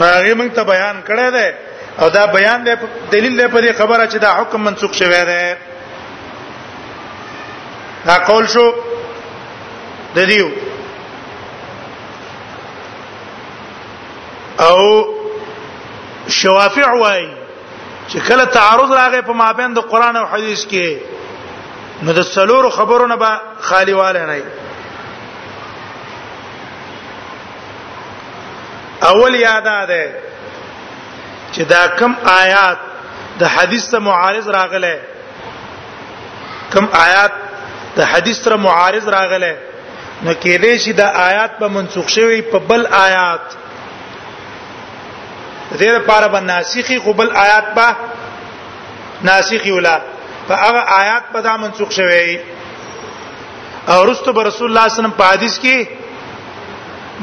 هغه 0.00 0.34
موږ 0.40 0.50
ته 0.56 0.62
بیان 0.72 0.96
کړی 1.08 1.28
دی 1.36 1.48
او 2.00 2.08
دا 2.16 2.24
بیان 2.36 2.58
دی 2.66 2.74
دلیل 3.12 3.34
دی 3.40 3.46
په 3.54 3.60
دې 3.60 3.72
خبره 3.80 4.04
چې 4.10 4.16
دا 4.24 4.30
حکم 4.38 4.60
منسوخ 4.66 4.92
شوی 5.00 5.22
دی 5.24 5.54
دا 8.08 8.14
قول 8.28 8.46
شو 8.54 8.66
د 10.14 10.18
دیو 10.30 10.48
او 14.66 14.78
شوافع 16.40 16.88
وای 16.92 17.28
چې 18.08 18.16
کله 18.28 18.44
تعارض 18.56 18.90
راغی 19.00 19.20
په 19.28 19.32
مابین 19.42 19.72
د 19.74 19.78
قران 19.92 20.16
او 20.16 20.26
حدیث 20.32 20.64
کې 20.72 22.06
نو 22.06 22.12
د 22.18 22.22
سلور 22.34 22.70
خبرونه 22.78 23.16
به 23.22 23.40
خالی 23.68 23.92
والے 24.00 24.24
نه 24.30 24.36
اول 29.08 29.34
یاد 29.34 29.62
ده 29.64 30.14
چې 31.52 31.60
دا 31.64 31.86
کم 31.98 32.12
آیات 32.42 32.78
د 33.38 33.44
حدیث 33.54 33.84
سره 33.90 33.98
معارض 34.00 34.48
راغله 34.48 35.00
کم 36.72 36.86
آیات 37.02 37.32
د 37.96 38.00
حدیث 38.12 38.40
سره 38.44 38.56
معارض 38.64 39.08
راغله 39.14 39.52
نو 40.22 40.34
کې 40.34 40.62
دې 40.62 40.76
شي 40.84 40.92
د 40.92 41.00
آیات 41.28 41.58
په 41.58 41.68
منسوخ 41.76 42.08
شوی 42.16 42.40
په 42.54 42.58
بل 42.72 42.86
آیات 42.98 43.40
زیر 45.82 45.98
پاره 46.06 46.28
به 46.34 46.40
ناسخی 46.40 46.98
قبل 47.04 47.30
آیات 47.44 47.74
به 47.74 47.96
ناسخی 49.28 49.70
ولا 49.70 49.98
په 50.48 50.54
هغه 50.64 50.78
آیات 50.98 51.22
په 51.32 51.40
دا 51.46 51.56
منسوخ 51.62 51.90
شوی 52.00 52.38
او 53.94 54.04
رستو 54.10 54.32
رسول 54.32 54.36
الله 54.36 54.52
صلی 54.52 54.66
الله 54.68 54.84
علیه 54.84 54.92
وسلم 54.92 55.10
په 55.22 55.30
حدیث 55.32 55.58
کې 55.60 55.88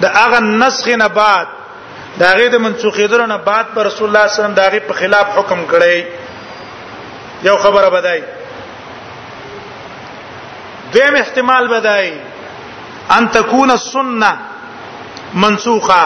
د 0.05 0.17
هغه 0.17 0.39
نسخ 0.63 0.87
نه 1.03 1.07
بعد 1.19 1.47
داغه 2.19 2.47
د 2.53 2.55
منسوخیدلو 2.65 3.25
نه 3.25 3.37
بعد 3.37 3.65
پر 3.75 3.83
رسول 3.85 4.07
الله 4.09 4.27
صلی 4.27 4.29
الله 4.29 4.29
علیه 4.29 4.33
وسلم 4.33 4.53
داغه 4.61 4.79
په 4.89 4.93
خلاف 4.99 5.27
حکم 5.37 5.59
کړی 5.71 5.97
یو 7.47 7.57
خبره 7.63 7.89
بدای 7.89 8.23
دویم 10.93 11.15
احتمال 11.15 11.67
بدای 11.67 12.13
ان 13.17 13.29
تكون 13.29 13.69
السنه 13.71 14.31
منسوخه 15.33 16.03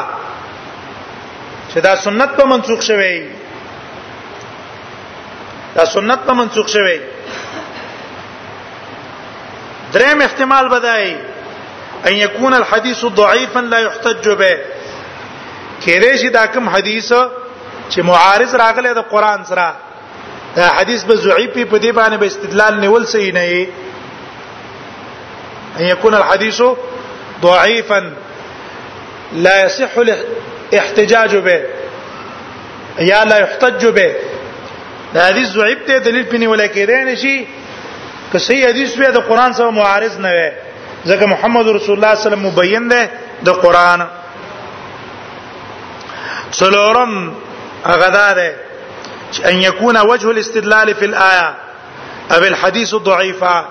چې 1.73 1.77
دا 1.83 1.95
سنت 1.95 2.29
په 2.37 2.45
منسوخ 2.45 2.81
شوی 2.81 3.17
دا 5.75 5.85
سنت 5.85 6.19
په 6.25 6.33
منسوخ 6.33 6.67
شوی 6.67 6.99
دریم 9.93 10.21
احتمال 10.21 10.69
بدای 10.69 11.15
ان 12.07 12.13
يكون 12.13 12.53
الحديث 12.53 13.05
ضعيفا 13.05 13.59
لا 13.59 13.79
يحتج 13.79 14.29
به 14.29 14.57
کېدې 15.85 16.11
شي 16.21 16.29
دا 16.37 16.45
کوم 16.53 16.65
حدیث 16.75 17.11
چې 17.91 17.99
معارض 18.09 18.51
راغلی 18.63 18.91
د 18.97 19.01
قران 19.13 19.39
سره 19.51 19.67
دا 20.55 20.65
حدیث 20.77 21.03
به 21.09 21.15
ضعیف 21.25 21.53
په 21.71 21.77
دې 21.79 21.91
باندې 21.99 22.17
به 22.21 22.27
استدلال 22.29 22.73
نیول 22.83 23.05
صحیح 23.13 23.33
نه 23.37 23.45
وي 23.51 23.63
ان 25.79 25.85
يكون 25.93 26.13
الحديث 26.15 26.59
ضعيفا 27.43 27.99
لا 29.45 29.55
يصح 29.65 29.93
الاحتجاج 30.03 31.35
به 31.47 31.59
یا 33.11 33.23
لا 33.31 33.37
يحتج 33.43 33.85
به 33.85 34.15
دا 35.13 35.25
حدیث 35.27 35.49
ضعیف 35.59 35.79
ته 35.87 35.99
دلیل 36.09 36.23
پنی 36.25 36.47
ولا 36.47 36.67
کېدای 36.67 37.07
نشي 37.07 37.47
که 38.31 38.37
صحیح 38.47 38.67
حدیث 38.69 38.95
به 38.97 39.07
د 39.19 39.29
قران 39.31 39.53
سره 39.53 39.69
معارض 39.81 40.19
نه 40.19 40.29
وي 40.37 40.49
ځکه 41.05 41.25
محمد 41.35 41.67
رسول 41.67 41.95
الله 41.95 42.15
صلی 42.15 42.19
الله 42.19 42.19
علیه 42.19 42.27
وسلم 42.27 42.45
مبین 42.47 42.87
ده 42.87 43.09
د 43.45 43.49
قران 43.61 44.07
سلورم 46.51 47.33
غدار 47.87 48.51
ان 49.45 49.57
يكون 49.61 49.97
وجه 49.97 50.31
الاستدلال 50.31 50.95
في 50.95 51.05
الايه 51.05 51.55
او 52.31 52.37
الحديث 52.43 52.95
ضعيفا 52.95 53.65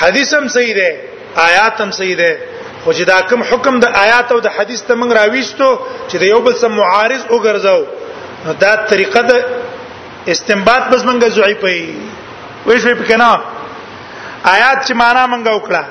حدیثم 0.00 0.48
صحیح 0.48 0.74
دی 0.74 0.90
آیاتم 1.36 1.90
صحیح 1.90 2.16
دی 2.16 2.32
خو 2.84 2.92
چې 2.92 3.02
دا 3.06 3.20
کوم 3.28 3.42
حکم 3.42 3.80
د 3.80 3.84
آیات 3.84 4.32
او 4.32 4.40
د 4.40 4.46
حدیث 4.56 4.80
ته 4.82 4.94
موږ 4.94 5.12
راويستو 5.18 5.68
چې 6.08 6.14
د 6.16 6.22
یو 6.22 6.40
بل 6.40 6.54
سره 6.54 6.68
معارض 6.68 7.22
وګرځاو 7.30 7.80
دا 8.60 8.74
طریقه 8.76 9.20
د 9.20 9.44
استنباط 10.28 10.82
بس 10.88 11.02
موږ 11.04 11.24
ضعیف 11.28 11.64
وي 11.64 11.94
وای 12.66 12.80
شي 12.80 12.94
په 12.94 13.04
کنا 13.08 13.38
آیات 14.44 14.78
چې 14.88 14.92
معنا 14.92 15.26
موږ 15.26 15.44
وکړه 15.46 15.84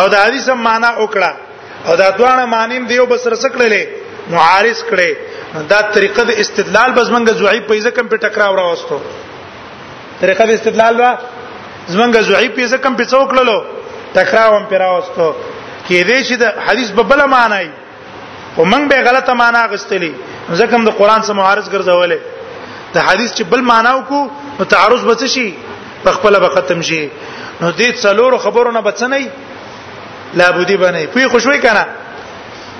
او 0.00 0.08
د 0.08 0.14
حدیث 0.24 0.48
معنا 0.48 0.90
وکړه 0.98 1.30
او 1.88 1.96
دا 1.96 2.10
دوانه 2.16 2.44
مانیم 2.54 2.84
دیو 2.90 3.06
بس 3.12 3.22
رسکړلې 3.32 3.84
معارض 4.32 4.80
کړي 4.90 5.10
دا 5.72 5.80
طریقه 5.94 6.22
د 6.30 6.32
استدلال 6.44 6.90
بس 6.98 7.08
منګه 7.14 7.32
زوی 7.40 7.60
په 7.68 7.80
ځکه 7.86 8.00
په 8.12 8.16
ټکراو 8.24 8.56
راوستو 8.60 8.96
طریقه 10.22 10.44
د 10.48 10.52
استدلال 10.58 10.94
وا 11.00 11.10
زمنګه 11.94 12.20
زوی 12.28 12.48
په 12.56 12.66
ځکه 12.72 12.88
په 12.98 13.04
څوکړلو 13.12 13.56
ټکراو 14.18 14.56
هم 14.56 14.64
پیراوستو 14.72 15.26
کې 15.86 16.06
دې 16.08 16.20
چې 16.28 16.34
د 16.42 16.44
حدیث 16.68 16.88
په 16.98 17.02
بل 17.12 17.20
معنی 17.36 17.66
او 18.56 18.62
موږ 18.72 18.82
به 18.92 19.06
غلطه 19.08 19.32
معنا 19.42 19.62
غستلې 19.72 20.12
ځکه 20.60 20.84
د 20.88 20.90
قران 21.00 21.20
سره 21.28 21.38
معارض 21.40 21.66
ګرځولې 21.74 22.20
ته 22.92 22.98
حدیث 23.08 23.30
چې 23.36 23.42
بل 23.54 23.60
معنا 23.72 23.94
وکړو 23.96 24.22
نو 24.60 24.64
تعارض 24.76 25.02
به 25.12 25.26
شي 25.36 25.46
په 26.04 26.10
خپل 26.18 26.32
به 26.44 26.48
ختم 26.54 26.80
شي 26.88 27.00
نو 27.60 27.66
دې 27.80 27.88
څلورو 28.02 28.36
خبرو 28.46 28.76
نه 28.78 28.82
بچنی 28.88 29.24
لابودی 30.34 30.76
بنه 30.76 31.06
پی 31.06 31.26
خوشوي 31.28 31.58
کنه 31.60 31.86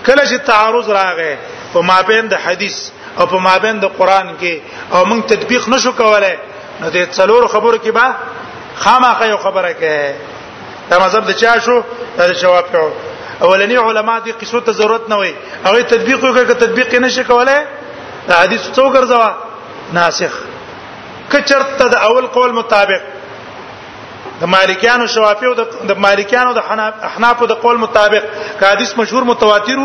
کله 0.07 0.25
چې 0.27 0.35
تعارض 0.47 0.91
راغی 0.91 1.37
په 1.75 1.81
مابین 1.81 2.27
د 2.29 2.35
حدیث 2.35 2.91
او 3.19 3.27
په 3.27 3.37
مابین 3.39 3.81
د 3.81 3.85
قران 3.99 4.37
کې 4.41 4.53
او 4.93 5.05
موږ 5.07 5.27
تطبیق 5.29 5.69
نشو 5.69 5.93
کولای 5.93 6.37
نو 6.81 6.91
د 6.91 7.09
څلور 7.13 7.47
خبرو 7.47 7.79
کې 7.79 7.89
با 7.91 8.15
خامخا 8.77 9.27
یو 9.27 9.37
خبره 9.37 9.73
کې 9.81 10.13
دا 10.91 10.99
مذهب 10.99 11.27
د 11.27 11.31
چا 11.33 11.59
شو 11.65 11.83
دا 12.17 12.33
جواب 12.33 12.65
کړو 12.73 12.91
اولنی 13.45 13.77
علما 13.77 14.19
دي 14.19 14.33
قصو 14.33 14.61
ته 14.61 14.73
ضرورت 14.73 15.09
نه 15.09 15.17
وي 15.17 15.35
هغه 15.65 15.83
تطبیق 15.83 16.19
وکړه 16.21 16.47
که 16.47 16.55
تطبیق 16.55 16.95
نشي 16.95 17.25
کولای 17.25 17.61
دا 18.29 18.35
حدیث 18.43 18.61
څو 18.77 18.93
ګرځوا 18.95 19.31
ناسخ 19.93 20.33
کچرت 21.33 21.83
د 21.93 21.95
اول 21.97 22.27
قول 22.27 22.53
مطابق 22.53 23.01
د 24.41 24.45
مالکیانو 24.55 25.07
شوافیو 25.15 25.55
د 25.91 25.93
مالکیانو 26.07 26.53
د 26.59 26.61
حنافو 27.15 27.47
د 27.53 27.55
قول 27.63 27.77
مطابق 27.85 28.23
حدیث 28.71 28.91
مشهور 29.01 29.23
متواتر 29.31 29.79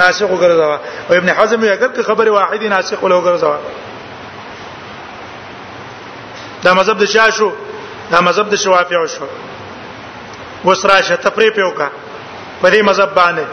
ناسخ 0.00 0.28
وګرځوا 0.32 0.74
او 1.08 1.12
ابن 1.18 1.28
حزم 1.38 1.60
یې 1.64 1.70
اگر 1.76 1.88
که 1.96 2.02
خبره 2.08 2.30
واحده 2.30 2.68
ناسخ 2.74 3.04
له 3.10 3.14
وګرځوا 3.18 3.56
دا 6.64 6.70
مذهب 6.78 6.98
د 7.02 7.06
شاشو 7.14 7.50
دا 8.12 8.20
مذهب 8.20 8.50
د 8.52 8.56
شوافیو 8.64 9.06
شو 9.14 9.26
وسراشه 10.64 11.16
تفریق 11.26 11.56
وکړه 11.58 11.90
په 12.62 12.68
دې 12.70 12.82
مذهب 12.90 13.10
باندې 13.20 13.46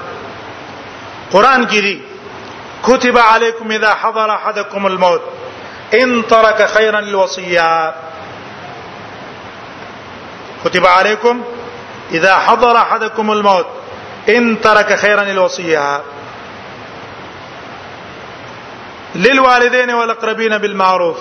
قران 1.31 1.67
کې 1.67 1.79
دي 1.79 2.01
كتب 2.83 3.17
عليكم 3.17 3.71
اذا 3.71 3.91
حضر 4.01 4.29
احدكم 4.39 4.85
الموت 4.85 5.21
ان 5.99 6.23
ترك 6.29 6.67
خيرا 6.75 6.99
الوصيه 6.99 7.71
كتب 10.65 10.85
عليكم 10.87 11.41
إذا 12.11 12.37
حضر 12.39 12.77
أحدكم 12.77 13.31
الموت 13.31 13.65
إن 14.29 14.61
ترك 14.61 14.95
خيرا 14.95 15.23
الوصية 15.23 16.01
للوالدين 19.15 19.89
والأقربين 19.93 20.57
بالمعروف 20.57 21.17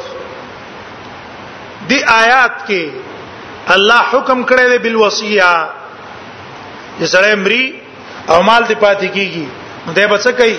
دي 1.88 1.96
آیات 2.04 2.52
کې 2.68 3.72
الله 3.72 3.98
حکم 4.12 4.42
کړی 4.50 4.68
دی 4.68 4.78
بل 4.78 4.94
وصیه 4.96 5.50
چې 7.00 7.04
سره 7.14 7.34
مري 7.40 7.80
او 8.30 8.40
مال 8.42 8.64
دی 8.68 8.74
پاتې 8.74 9.04
کیږي 9.16 9.44
دی 9.96 10.06
به 10.12 10.16
څه 10.18 10.28
کوي 10.28 10.56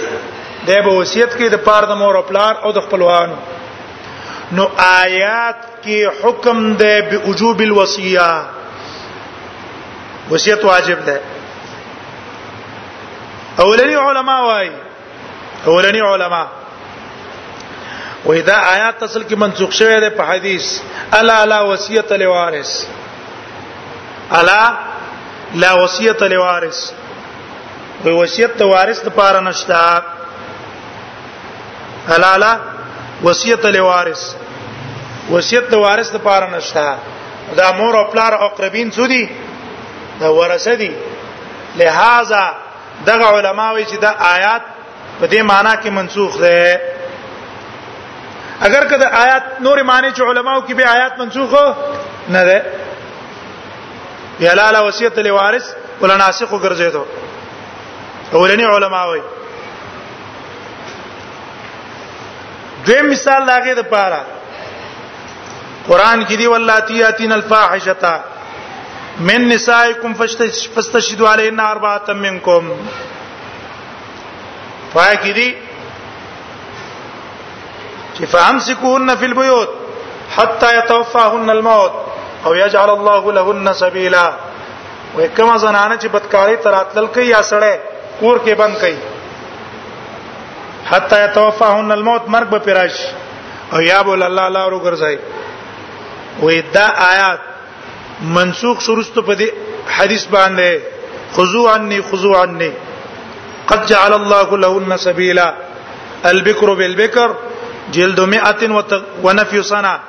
دی 0.67 0.75
به 0.87 0.93
وصیت 0.97 1.35
کوي 1.37 1.49
د 1.53 1.63
پاره 1.67 1.85
د 1.91 1.97
مور 2.01 2.17
او 2.19 2.21
پلار 2.27 2.57
او 2.63 2.71
د 2.77 2.85
خپلوانو 2.87 3.39
نو 4.59 4.67
آیات 5.03 5.61
کې 5.85 6.23
حکم 6.23 6.61
دی 6.83 6.93
به 7.09 7.17
وجوب 7.29 7.61
الوصیه 7.67 8.29
وصیت 10.31 10.65
واجب 10.65 11.05
ده 11.05 11.21
اولنی 13.59 13.93
علما 13.95 14.41
وای 14.43 14.69
اولنی 15.65 15.99
علما 15.99 16.45
واذا 18.25 18.55
آیات 18.73 19.03
اصل 19.03 19.23
کې 19.29 19.33
منسوخ 19.37 19.71
شوی 19.71 19.99
ده 19.99 20.09
په 20.09 20.23
حدیث 20.29 20.69
الا 21.13 21.45
لا 21.45 21.61
وصیت 21.71 22.11
لوارث 22.11 22.71
الا 24.31 24.61
لا 25.55 25.73
وصیت 25.83 26.23
لوارث 26.23 26.91
وی 28.05 28.11
وصیت 28.11 28.57
ته 28.59 28.65
وارث 28.65 29.05
لپاره 29.05 29.39
نشتا 29.49 29.99
الا 32.15 32.35
لا 32.37 32.57
وصیت 33.23 33.65
لوارث 33.65 34.23
وصیت 35.31 35.69
ته 35.71 35.77
وارث 35.77 36.13
لپاره 36.15 36.49
نشتا 36.55 36.95
دا 37.57 37.71
مور 37.71 37.95
او 37.97 38.03
پلار 38.11 38.33
او 38.33 38.47
قربین 38.49 38.91
څو 38.91 39.07
دي 39.07 39.27
دا 40.21 40.29
ورثه 40.33 40.73
دي 40.75 40.93
لہذا 41.75 42.41
دغه 43.07 43.29
علما 43.37 43.71
وی 43.71 43.83
چې 43.85 43.95
دا 44.01 44.11
آیات 44.35 44.61
په 45.19 45.25
دې 45.27 45.41
معنی 45.51 45.73
کې 45.83 45.89
منسوخ 45.99 46.37
ده 46.37 46.81
اگر 48.67 48.87
کده 48.91 49.07
آیات 49.23 49.43
نور 49.61 49.81
معنی 49.91 50.11
چې 50.11 50.21
علماو 50.21 50.61
کې 50.67 50.73
به 50.73 50.87
آیات 50.95 51.17
منسوخ 51.19 51.75
نه 52.29 52.43
ده 52.43 52.65
یلا 54.39 54.71
لا 54.71 54.81
وصیت 54.85 55.19
لوارث 55.27 55.73
ولا 56.01 56.17
ناسخ 56.17 56.49
ګرځیدو 56.63 57.03
اولنی 58.33 58.63
علما 58.65 59.05
وی 59.05 59.21
دویم 62.85 63.05
مثال 63.09 63.45
لاغه 63.45 63.73
د 63.81 63.83
پاره 63.95 64.21
قران 65.87 66.25
کې 66.25 66.33
دی 66.37 66.47
ولاتی 66.47 66.93
یاتین 66.97 67.31
الفاحشه 67.31 67.95
من 69.19 69.47
نسائکم 69.49 70.13
فاستشهدوا 70.19 71.31
علیهن 71.33 71.59
اربعه 71.65 72.13
منکم 72.21 72.63
پای 74.93 75.15
کی 75.21 75.33
دي 75.33 75.55
چې 78.17 78.25
فامسكوهن 78.33 79.15
فی 79.19 79.25
البيوت 79.25 79.69
حتى 80.37 80.77
يتوفاهن 80.79 81.49
الموت 81.49 81.91
او 82.45 82.53
يجعل 82.55 82.89
الله 82.89 83.33
لهن 83.39 83.73
سبيلا 83.83 84.25
وکما 85.17 85.57
زنانه 85.57 85.95
چې 85.99 86.07
بدکاری 86.11 86.55
تراتل 86.67 87.07
کوي 87.07 87.25
یا 87.29 87.41
سړی 87.53 87.75
کور 88.19 88.37
کې 88.45 88.51
بند 88.57 88.75
کوي 88.79 88.97
حتا 90.91 91.15
يتوفاهن 91.25 91.89
الموت 91.91 92.21
مرګ 92.37 92.45
به 92.51 92.59
پراش 92.67 92.95
او 93.73 93.79
یا 93.89 93.99
بول 94.01 94.23
الله 94.23 94.45
الله 94.47 94.63
ورو 94.67 94.83
ګرځي 94.85 95.17
وې 96.41 96.59
دا 96.73 96.87
آیات 97.09 97.39
منسوخ 98.37 98.79
شروط 98.81 99.15
په 99.27 99.35
دې 99.35 99.47
حدیث 99.97 100.25
باندې 100.27 100.79
خذو 101.35 101.67
عني 101.69 102.01
خذو 102.11 102.35
عني 102.41 102.71
قد 103.67 103.85
جعل 103.87 104.13
الله 104.13 104.57
لهن 104.57 104.97
سبيلا 104.97 105.47
البكر 106.31 106.73
بالبكر 106.73 107.35
جلد 107.93 108.19
مئة 108.19 108.99
ونفي 109.23 109.63
صنع 109.63 109.99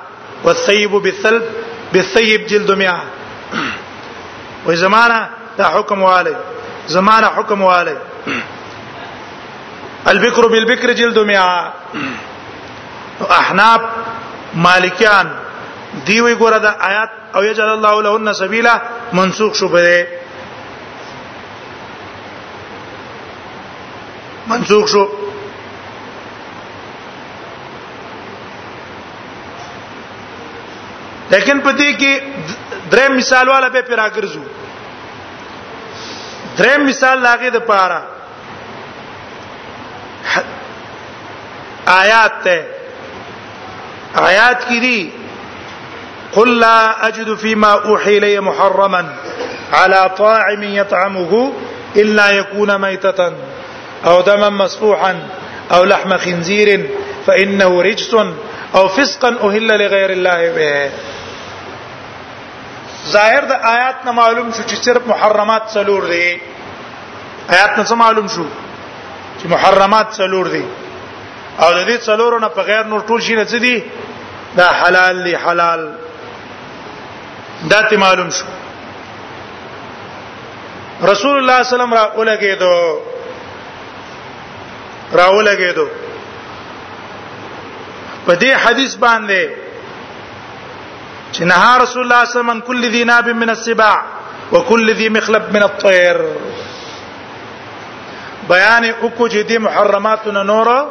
والثيب 0.45 0.91
بالثلب 0.91 1.43
بالثيب 1.93 2.47
جلد 2.47 2.71
مئة 2.71 3.03
وزمانة 4.67 5.31
دا 5.59 5.65
حكم 5.69 6.03
والي 6.03 6.37
زمانة 6.89 7.27
حكم 7.29 7.63
والي 7.63 7.97
البكر 10.09 10.47
بالبكر 10.47 10.93
جلد 10.93 11.19
مئة 11.19 11.75
احناب 13.31 13.89
مالكان 14.55 15.31
دی 16.07 16.21
وی 16.21 16.33
ګوره 16.35 16.59
دا 16.63 16.71
آیات 16.89 17.11
او 17.37 17.43
یجعل 17.51 17.69
الله 17.69 17.95
لهن 18.03 18.33
سبیلا 18.41 18.75
منسوخ 19.19 19.55
شو 19.57 19.69
به 19.69 20.09
منسوخ 24.47 24.89
شو 24.93 25.05
لیکن 31.31 31.61
پدې 31.61 31.97
کې 31.99 32.21
درې 32.91 33.09
مثال 33.19 33.49
والا 33.49 33.69
به 33.69 33.83
پیرا 33.89 34.07
ګرځو 34.11 34.45
درې 36.59 36.77
مثال 36.89 37.19
لاګه 37.19 37.51
د 37.51 37.57
پاره 37.71 38.01
آیات 42.01 42.43
ته 42.45 42.67
آیات 44.29 44.65
کې 44.69 44.81
دي 44.81 45.16
قل 46.33 46.61
لا 46.61 47.07
أجد 47.09 47.35
فيما 47.35 47.73
أوحي 47.85 48.19
إلي 48.19 48.41
محرما 48.41 49.15
على 49.73 50.11
طاعم 50.19 50.63
يطعمه 50.63 51.53
إلا 51.97 52.31
يكون 52.31 52.79
ميتة 52.81 53.33
أو 54.07 54.21
دما 54.21 54.49
مسفوحا 54.49 55.23
أو 55.73 55.85
لحم 55.85 56.19
خنزير 56.19 56.91
فإنه 57.27 57.83
رجس 57.83 58.17
أو 58.75 58.89
فسقا 58.89 59.29
أهل 59.43 59.67
لغير 59.79 60.11
الله 60.11 60.41
به 60.55 60.91
ظاهر 63.11 63.45
د 63.51 63.53
آیات 63.75 63.97
نه 64.05 64.13
معلوم 64.13 64.49
شو 64.57 64.63
چې 64.63 64.75
صرف 64.83 65.03
محرمات 65.09 65.63
څلور 65.75 66.03
دي 66.11 66.39
آیات 67.51 67.79
نه 67.79 67.95
معلوم 67.97 68.27
شو 68.29 68.43
چې 69.39 69.47
محرمات 69.51 70.09
څلور 70.17 70.47
دي 70.55 70.63
او 71.61 71.69
د 71.73 71.87
دې 71.87 72.07
څلورو 72.07 72.41
نه 72.41 72.49
په 72.57 72.63
غیر 72.71 72.83
نور 72.85 73.03
ټول 73.11 73.21
شي 73.23 73.35
نه 73.35 73.43
دي 73.43 73.83
دا 74.57 74.69
حلال 74.83 75.25
دي 75.25 75.37
حلال 75.39 75.87
دا 77.71 77.81
ته 77.83 77.97
معلوم 77.97 78.31
شو 78.31 78.45
رسول 81.11 81.37
الله 81.39 81.63
صلی 81.63 81.81
الله 81.81 81.87
علیه 81.87 81.95
وسلم 81.95 81.95
را 81.95 82.11
ولګېدو 82.17 82.75
را 85.13 85.27
ولګېدو 85.37 85.87
په 88.27 88.35
دې 88.37 88.53
حدیث 88.67 88.97
باندې 88.97 89.49
چې 91.33 91.43
نه 91.45 91.77
رسول 91.77 92.03
الله 92.03 92.25
صلی 92.25 92.41
الله 92.41 92.53
علیه 92.53 92.53
وسلم 92.53 92.61
کل 92.61 92.91
ذی 92.91 93.05
ناب 93.05 93.29
من 93.29 93.49
السباع 93.51 94.03
وكل 94.53 94.95
ذی 94.95 95.09
مخلب 95.09 95.57
من 95.57 95.63
الطير 95.63 96.17
بیان 98.49 98.91
وکړو 98.91 99.29
چې 99.29 99.49
دې 99.49 99.59
محرماتونه 99.59 100.43
نور 100.43 100.87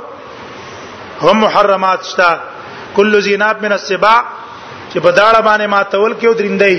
هم 1.22 1.38
محرمات 1.40 2.04
شته 2.06 2.40
کل 2.96 3.20
ذی 3.22 3.38
ناب 3.38 3.64
من 3.66 3.72
السباع 3.72 4.22
چې 4.96 5.00
په 5.04 5.12
داړه 5.20 5.40
باندې 5.48 5.66
ماتول 5.76 6.14
کې 6.20 6.26
ودرندای 6.28 6.78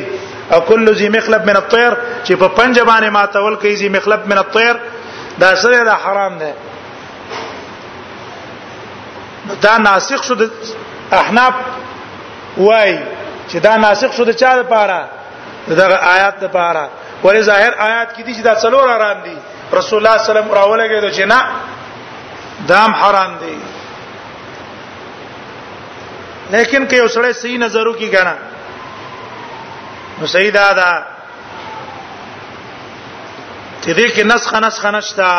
او 0.53 0.59
کل 0.69 0.87
ذی 1.01 1.09
مخلب 1.17 1.43
من 1.47 1.57
الطير 1.59 1.93
چې 2.25 2.33
په 2.43 2.49
پنجه 2.59 2.83
باندې 2.91 3.09
ماتول 3.17 3.55
کې 3.59 3.77
ذی 3.81 3.89
مخلب 3.97 4.21
من 4.31 4.39
الطير 4.45 4.75
دا 5.43 5.51
سره 5.63 5.79
دا 5.89 5.95
حرام 6.05 6.33
ده 6.45 6.53
دا 9.69 9.75
ناسخ 9.89 10.21
شو 10.29 10.35
د 10.41 10.43
احناف 11.19 11.55
وای 12.57 12.99
چې 13.51 13.57
دا 13.69 13.75
ناسخ 13.85 14.11
شو 14.17 14.25
د 14.33 14.35
چا 14.45 14.53
لپاره 14.65 14.99
دغه 15.69 15.97
آیات 16.15 16.37
لپاره 16.43 16.89
ولې 17.25 17.37
ظاهر 17.37 17.75
آیات 17.91 18.09
کې 18.17 18.21
دي 18.21 18.35
چې 18.35 18.45
دا 18.49 18.55
څلور 18.65 18.85
حرام 18.97 19.19
دي 19.29 19.37
رسول 19.81 19.99
الله 20.01 20.17
صلی 20.17 20.17
الله 20.17 20.17
علیه 20.17 20.29
وسلم 20.31 20.51
راولګي 20.59 20.97
دا 21.03 21.11
چې 21.17 21.25
نه 21.33 21.41
دام 22.73 22.91
حرام 23.05 23.33
دي 23.43 23.57
لیکن 26.51 26.87
که 26.87 26.97
یو 26.97 27.09
سړی 27.09 27.33
صحیح 27.43 27.59
نظرو 27.59 27.93
کې 27.99 28.17
غنا 28.17 28.35
نو 30.21 30.27
صحیح 30.33 30.51
دا 30.55 30.67
دا 30.79 30.91
چې 33.83 33.89
دې 33.99 34.07
کې 34.15 34.23
نسخ 34.33 34.55
نسخ 34.67 34.85
نشتا 34.97 35.31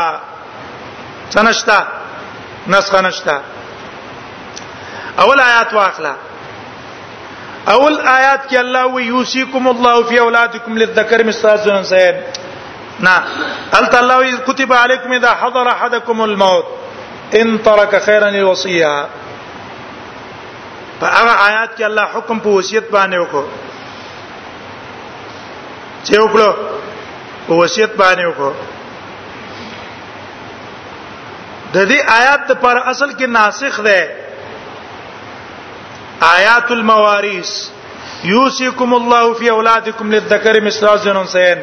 څنشتا 1.34 1.78
نسخ 2.76 2.96
نشتا 3.04 3.38
اول 5.24 5.40
آیات 5.44 5.74
واخلا 5.74 6.14
اول 7.74 7.96
آیات 8.18 8.42
کې 8.50 8.56
الله 8.64 8.86
وی 8.96 9.04
یوسیکم 9.04 9.68
الله 9.72 10.04
فی 10.10 10.18
اولادکم 10.24 10.78
للذکر 10.78 11.24
مثل 11.30 11.48
الانثیین 11.52 12.16
نا 13.08 13.16
قلت 13.72 13.96
الله 14.02 14.38
كتب 14.48 14.74
عليكم 14.74 15.12
اذا 15.20 15.32
حضر 15.42 15.68
احدكم 15.76 16.22
الموت 16.28 16.66
ان 17.42 17.64
ترك 17.64 18.00
خيرا 18.02 18.30
الوصيه 18.30 18.94
په 21.00 21.08
هغه 21.18 21.34
آیات 21.50 21.70
کې 21.78 21.84
الله 21.90 22.06
حکم 22.16 22.38
په 22.46 22.50
وصیت 22.58 22.88
باندې 22.96 23.18
وکړو 23.22 23.46
چې 26.06 26.16
وکړو 26.24 26.50
په 27.48 27.54
وصیت 27.62 27.92
باندې 28.02 28.26
وکړو 28.30 28.54
د 31.74 31.78
دې 31.90 32.00
آیات 32.20 32.52
پر 32.62 32.78
اصل 32.94 33.10
کې 33.18 33.28
ناسخ 33.40 33.80
ده 33.90 34.00
آیات 36.36 36.72
المواريث 36.78 37.52
يوصيكم 38.34 38.94
الله 39.00 39.34
في 39.40 39.50
اولادكم 39.52 40.12
للذكر 40.16 40.62
مثل 40.68 40.88
حظ 40.92 41.08
الانثيين 41.14 41.58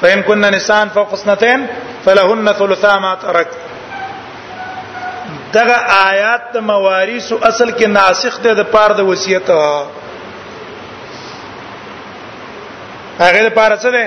فإن 0.00 0.22
كن 0.22 0.40
نساء 0.54 0.86
فوق 0.94 1.12
اثنتين 1.12 1.66
فلهن 2.04 2.52
ثلثا 2.60 2.98
ما 3.04 3.14
تركت 3.26 3.73
دغه 5.56 5.76
آیات 6.08 6.42
د 6.54 6.56
موارث 6.72 7.26
اصل 7.50 7.68
کې 7.78 7.86
ناسخ 7.98 8.34
ده 8.44 8.52
د 8.60 8.66
پاره 8.74 8.94
د 9.00 9.06
وصیت 9.10 9.50
هغه 13.22 13.42
د 13.48 13.50
پاره 13.58 13.76
څه 13.82 13.90
ده 13.96 14.04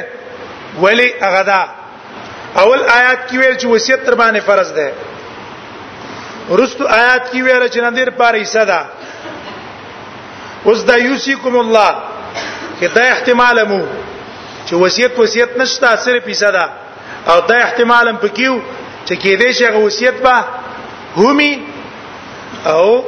ولی 0.86 1.08
هغه 1.26 1.42
دا 1.52 1.60
اول 2.62 2.82
آیات 2.98 3.22
کې 3.30 3.38
ویل 3.40 3.56
چې 3.62 3.68
وصیت 3.76 4.00
تر 4.08 4.16
باندې 4.22 4.42
فرض 4.50 4.72
ده 4.80 4.90
ورستو 6.50 6.84
آیات 7.00 7.24
کې 7.32 7.40
ویل 7.42 7.68
چې 7.74 7.80
نن 7.86 7.96
دې 7.98 8.10
پاره 8.22 8.42
حصہ 8.42 8.66
ده 8.72 8.80
اوس 10.70 10.80
د 10.90 11.00
یوسیکم 11.08 11.58
الله 11.64 11.90
کې 12.80 12.88
دا 13.00 13.04
احتمال 13.14 13.58
مو 13.72 13.82
چې 14.68 14.74
وصیت 14.86 15.20
وصیت 15.20 15.58
نشته 15.64 15.96
صرف 16.06 16.28
حصہ 16.34 16.52
ده 16.60 16.66
او 17.32 17.38
دا 17.50 17.58
احتمال 17.68 18.10
هم 18.16 18.18
پکیو 18.26 18.56
چې 19.06 19.16
کې 19.22 19.42
دې 19.42 19.52
شی 19.58 19.86
وصیت 19.86 20.14
به 20.24 20.57
همي 21.18 21.52
او 22.66 23.06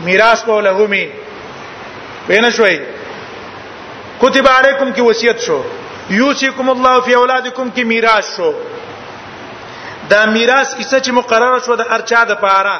میراث 0.00 0.40
په 0.44 0.60
له 0.60 0.70
همي 0.74 1.06
وینه 2.28 2.50
شوي 2.50 2.76
کتب 4.22 4.46
علیکم 4.58 4.92
کی 4.92 5.00
وصیت 5.02 5.40
شو 5.46 5.62
یوسیکم 6.10 6.68
الله 6.70 7.00
فی 7.04 7.14
اولادکم 7.14 7.70
کی 7.74 7.84
میراث 7.92 8.36
شو 8.36 8.50
دا 10.10 10.24
میراث 10.26 10.74
کیسه 10.74 11.00
چې 11.00 11.10
مقرره 11.20 11.58
شو 11.66 11.76
د 11.76 11.86
ارچا 11.96 12.24
د 12.24 12.34
پاره 12.44 12.76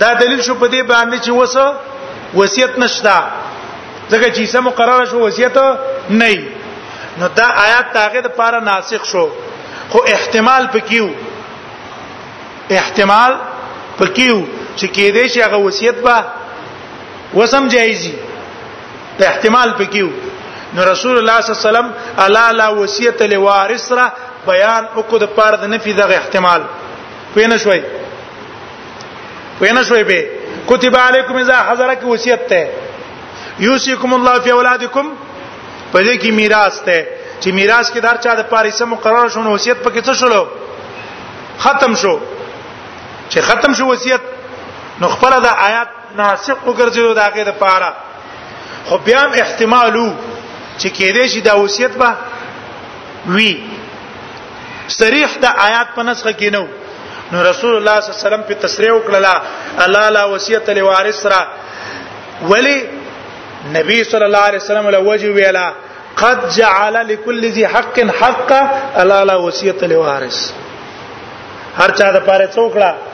دا 0.00 0.12
دلیل 0.20 0.42
شو 0.42 0.54
په 0.54 0.66
دې 0.74 0.82
باندې 0.92 1.22
چې 1.24 1.30
وسه 1.30 1.66
وصیت 2.34 2.78
نشتا 2.78 3.18
ځکه 4.10 4.28
چې 4.34 4.52
څه 4.52 4.60
مقرره 4.68 5.04
شو 5.10 5.18
وصیت 5.26 5.56
نه 6.10 6.46
نو 7.18 7.28
دا 7.34 7.46
آیات 7.66 7.92
تاغه 7.92 8.20
د 8.20 8.26
پاره 8.40 8.60
ناسخ 8.60 9.04
شو 9.12 9.26
خو 9.90 9.98
احتمال 10.14 10.66
پکې 10.74 10.96
وو 11.00 11.10
احتمال 12.78 13.34
پکیو 13.98 14.40
چې 14.76 14.86
کې 14.86 15.12
دې 15.14 15.26
شي 15.32 15.42
هغه 15.42 15.58
وصیت 15.66 15.94
به 16.06 16.18
وسم 17.40 17.68
جایزي 17.76 18.12
احتمال 19.26 19.72
پکیو 19.78 20.08
نو 20.74 20.84
رسول 20.92 21.18
الله 21.18 21.40
صلی 21.40 21.52
الله 21.52 21.60
علیه 21.60 21.68
وسلم 21.68 21.92
الا 22.24 22.44
لا 22.58 22.68
وصیت 22.80 23.22
لوارث 23.32 23.92
را 23.92 24.06
بیان 24.46 24.84
وکړ 24.96 25.18
د 25.22 25.32
پاره 25.38 25.56
د 25.62 25.72
نفي 25.74 25.92
دغه 26.02 26.14
احتمال 26.18 26.64
پېنه 27.36 27.56
شوي 27.64 27.80
پېنه 29.60 29.82
شوي 29.88 30.02
به 30.04 30.30
کتب 30.66 30.96
علیکم 30.98 31.36
اذا 31.36 31.58
حضر 31.70 31.94
کی 32.00 32.06
وصیت 32.06 32.46
ته 32.46 32.70
یوسیکم 33.58 34.14
الله 34.14 34.38
فی 34.44 34.50
اولادکم 34.56 35.08
په 35.92 36.02
دې 36.04 36.22
کې 36.22 36.30
میراث 36.40 36.80
ته 36.82 36.98
چې 37.40 37.48
میراث 37.60 37.92
کې 37.92 37.98
دار 38.06 38.16
چا 38.26 38.34
د 38.34 38.48
پاره 38.52 38.70
سم 38.80 38.88
مقرر 38.96 39.28
شونه 39.36 39.50
وصیت 39.56 39.76
پکې 39.82 40.00
څه 40.06 40.12
شلو 40.12 40.46
ختم 41.64 41.94
شو 42.02 42.18
چې 43.32 43.40
ختم 43.48 43.72
شو 43.78 43.86
وصیت 43.90 44.20
نو 45.00 45.08
خپل 45.08 45.36
د 45.42 45.46
آیات 45.68 45.90
ناسق 46.20 46.62
وګرځیدو 46.68 47.14
داګه 47.20 47.42
د 47.48 47.50
پاره 47.62 47.90
خو 48.88 48.98
بیا 49.08 49.20
هم 49.24 49.32
احتمالو 49.42 50.06
چې 50.78 50.88
کېدې 50.98 51.26
شي 51.34 51.40
دا 51.48 51.54
وصیت 51.62 51.92
به 52.02 52.12
وی 53.34 53.52
صریح 55.00 55.28
د 55.44 55.58
آیات 55.66 55.86
په 55.98 56.02
نسخه 56.08 56.32
کې 56.32 56.52
نو 56.56 56.64
نو 57.32 57.42
رسول 57.50 57.74
الله 57.76 58.00
صلی 58.00 58.10
الله 58.10 58.18
علیه 58.18 58.26
وسلم 58.28 58.42
په 58.48 58.54
تصریح 58.64 58.92
وکړه 58.94 59.84
الله 59.84 60.08
لا 60.16 60.24
وصیت 60.32 60.70
لوارث 60.78 61.20
را 61.34 61.42
ولی 62.54 62.78
نبی 63.76 64.00
صلی 64.10 64.24
الله 64.28 64.42
علیه 64.50 64.64
وسلم 64.64 64.88
له 64.96 65.04
وجه 65.12 65.30
ویلا 65.36 65.68
قد 66.24 66.48
جعل 66.56 66.98
لكل 67.12 67.50
ذي 67.58 67.64
حق 67.76 68.00
حقا 68.22 68.60
الا 69.02 69.20
لا 69.30 69.36
وصيه 69.44 69.74
لوارث 69.94 70.42
هر 71.78 71.90
چا 72.02 72.10
د 72.18 72.24
پاره 72.30 72.48
څوکړه 72.52 73.09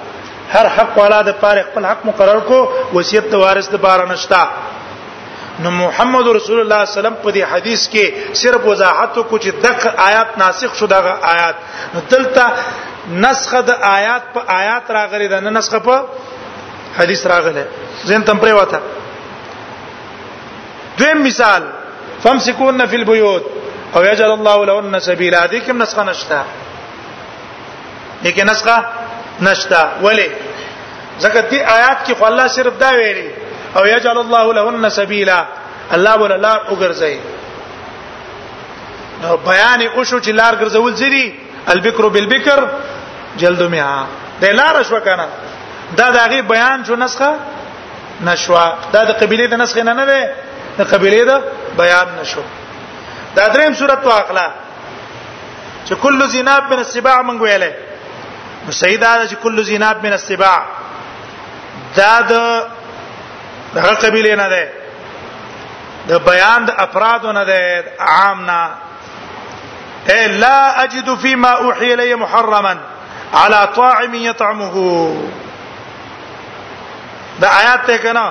هر 0.55 0.66
حق 0.77 0.98
والا 0.98 1.20
د 1.28 1.31
پاره 1.43 1.62
خپل 1.68 1.85
حق 1.90 2.01
مقرر 2.10 2.40
کو 2.51 2.59
وصیت 2.94 3.24
د 3.31 3.35
وارث 3.44 3.66
د 3.74 3.77
پاره 3.85 4.05
نشتا 4.12 4.40
نو 5.64 5.70
محمد 5.70 6.27
رسول 6.39 6.59
الله 6.60 6.81
صلی 6.81 6.82
الله 6.82 6.85
علیه 6.90 7.01
وسلم 7.01 7.16
په 7.23 7.31
دې 7.36 7.43
حدیث 7.52 7.82
کې 7.93 8.05
صرف 8.43 8.64
وضاحت 8.70 9.14
کو 9.31 9.36
چې 9.44 9.51
دغه 9.66 9.90
آیات 10.09 10.39
ناسخ 10.43 10.70
شو 10.78 10.86
دغه 10.97 11.12
آیات 11.35 11.55
نو 11.94 12.01
دلته 12.12 12.44
نسخه 13.24 13.60
د 13.68 13.86
آیات 13.97 14.23
په 14.35 14.40
آیات 14.60 14.90
راغلي 14.98 15.28
ده 15.32 15.40
نه 15.47 15.51
نسخه 15.59 15.78
په 15.78 16.05
حدیث 16.98 17.27
راغله 17.32 17.64
زين 18.10 18.23
تم 18.28 18.39
پرې 18.44 18.52
وته 18.60 18.81
دویم 20.98 21.23
مثال 21.27 21.62
فمسكون 22.23 22.86
فی 22.90 22.97
البیوت 22.97 23.43
او 23.97 24.05
یجعل 24.05 24.31
الله 24.36 24.56
لهن 24.68 25.01
سبیلا 25.09 25.43
دې 25.48 25.55
کوم 25.66 25.82
نسخه 25.82 26.02
نشته 26.05 26.40
دې 28.24 28.28
کې 28.28 28.43
نسخه 28.51 28.85
نشتا 29.42 29.82
ولی 30.02 30.28
ځکه 31.20 31.40
دې 31.40 31.60
آیات 31.76 32.06
کې 32.06 32.12
خو 32.18 32.24
الله 32.26 32.46
صرف 32.56 32.72
دا 32.80 32.90
ویلي 32.96 33.30
او 33.76 33.84
یجعل 33.86 34.18
الله 34.18 34.52
لهن 34.58 34.88
سبیلا 34.90 35.44
الله 35.92 36.14
ولا 36.20 36.36
لار 36.36 36.60
وګرځي 36.68 37.16
نو 39.22 39.36
بیان 39.36 39.80
او 39.94 40.04
شو 40.04 40.18
چې 40.20 40.28
لار 40.30 40.54
ګرځول 40.56 40.92
زیری 40.96 41.30
البکر 41.72 42.08
بالبکر 42.08 42.64
جلد 43.38 43.60
میا 43.62 44.04
د 44.40 44.44
لار 44.44 44.82
شو 44.88 45.00
کنه 45.00 45.26
دا 45.96 46.10
دغه 46.10 46.42
بیان 46.52 46.82
شو 46.86 46.96
نسخه 46.96 47.34
نشوا 48.24 48.74
دا 48.92 49.04
د 49.04 49.10
قبيله 49.22 49.46
د 49.46 49.54
نسخه 49.54 49.82
نه 49.82 49.92
نه 49.92 50.04
ده 50.04 50.34
د 50.78 50.82
قبيله 50.94 51.24
د 51.24 51.42
بیان 51.80 52.06
نشو 52.20 52.40
دا 53.36 53.46
دریم 53.54 53.74
صورت 53.78 54.06
واخلا 54.06 54.48
چې 55.88 55.94
کل 56.02 56.28
زیناب 56.28 56.70
من 56.72 56.78
السباع 56.78 57.22
من 57.22 57.40
ویله 57.40 57.74
نو 58.66 58.72
سیدا 58.82 59.12
د 59.26 59.34
کل 59.43 59.62
زیناب 59.64 60.05
من 60.06 60.12
السباع 60.12 60.59
دا 61.97 62.12
د 62.20 62.32
دغه 63.74 63.93
قبیله 64.05 64.36
نه 64.40 64.47
ده 64.48 64.72
د 66.09 66.24
بیان 66.28 66.64
د 66.70 66.80
افراد 66.86 67.26
نه 67.36 67.44
ده 67.51 67.84
عام 68.14 68.43
نه 68.51 68.70
لا 70.44 70.82
اجد 70.82 71.14
فيما 71.22 71.51
اوحي 71.52 71.93
الي 71.94 72.14
محرما 72.24 72.74
على 73.34 73.68
طاعم 73.76 74.14
يطعمه 74.14 74.74
دا 77.40 77.48
آیات 77.62 77.86
ته 77.86 77.97
کنا 78.02 78.26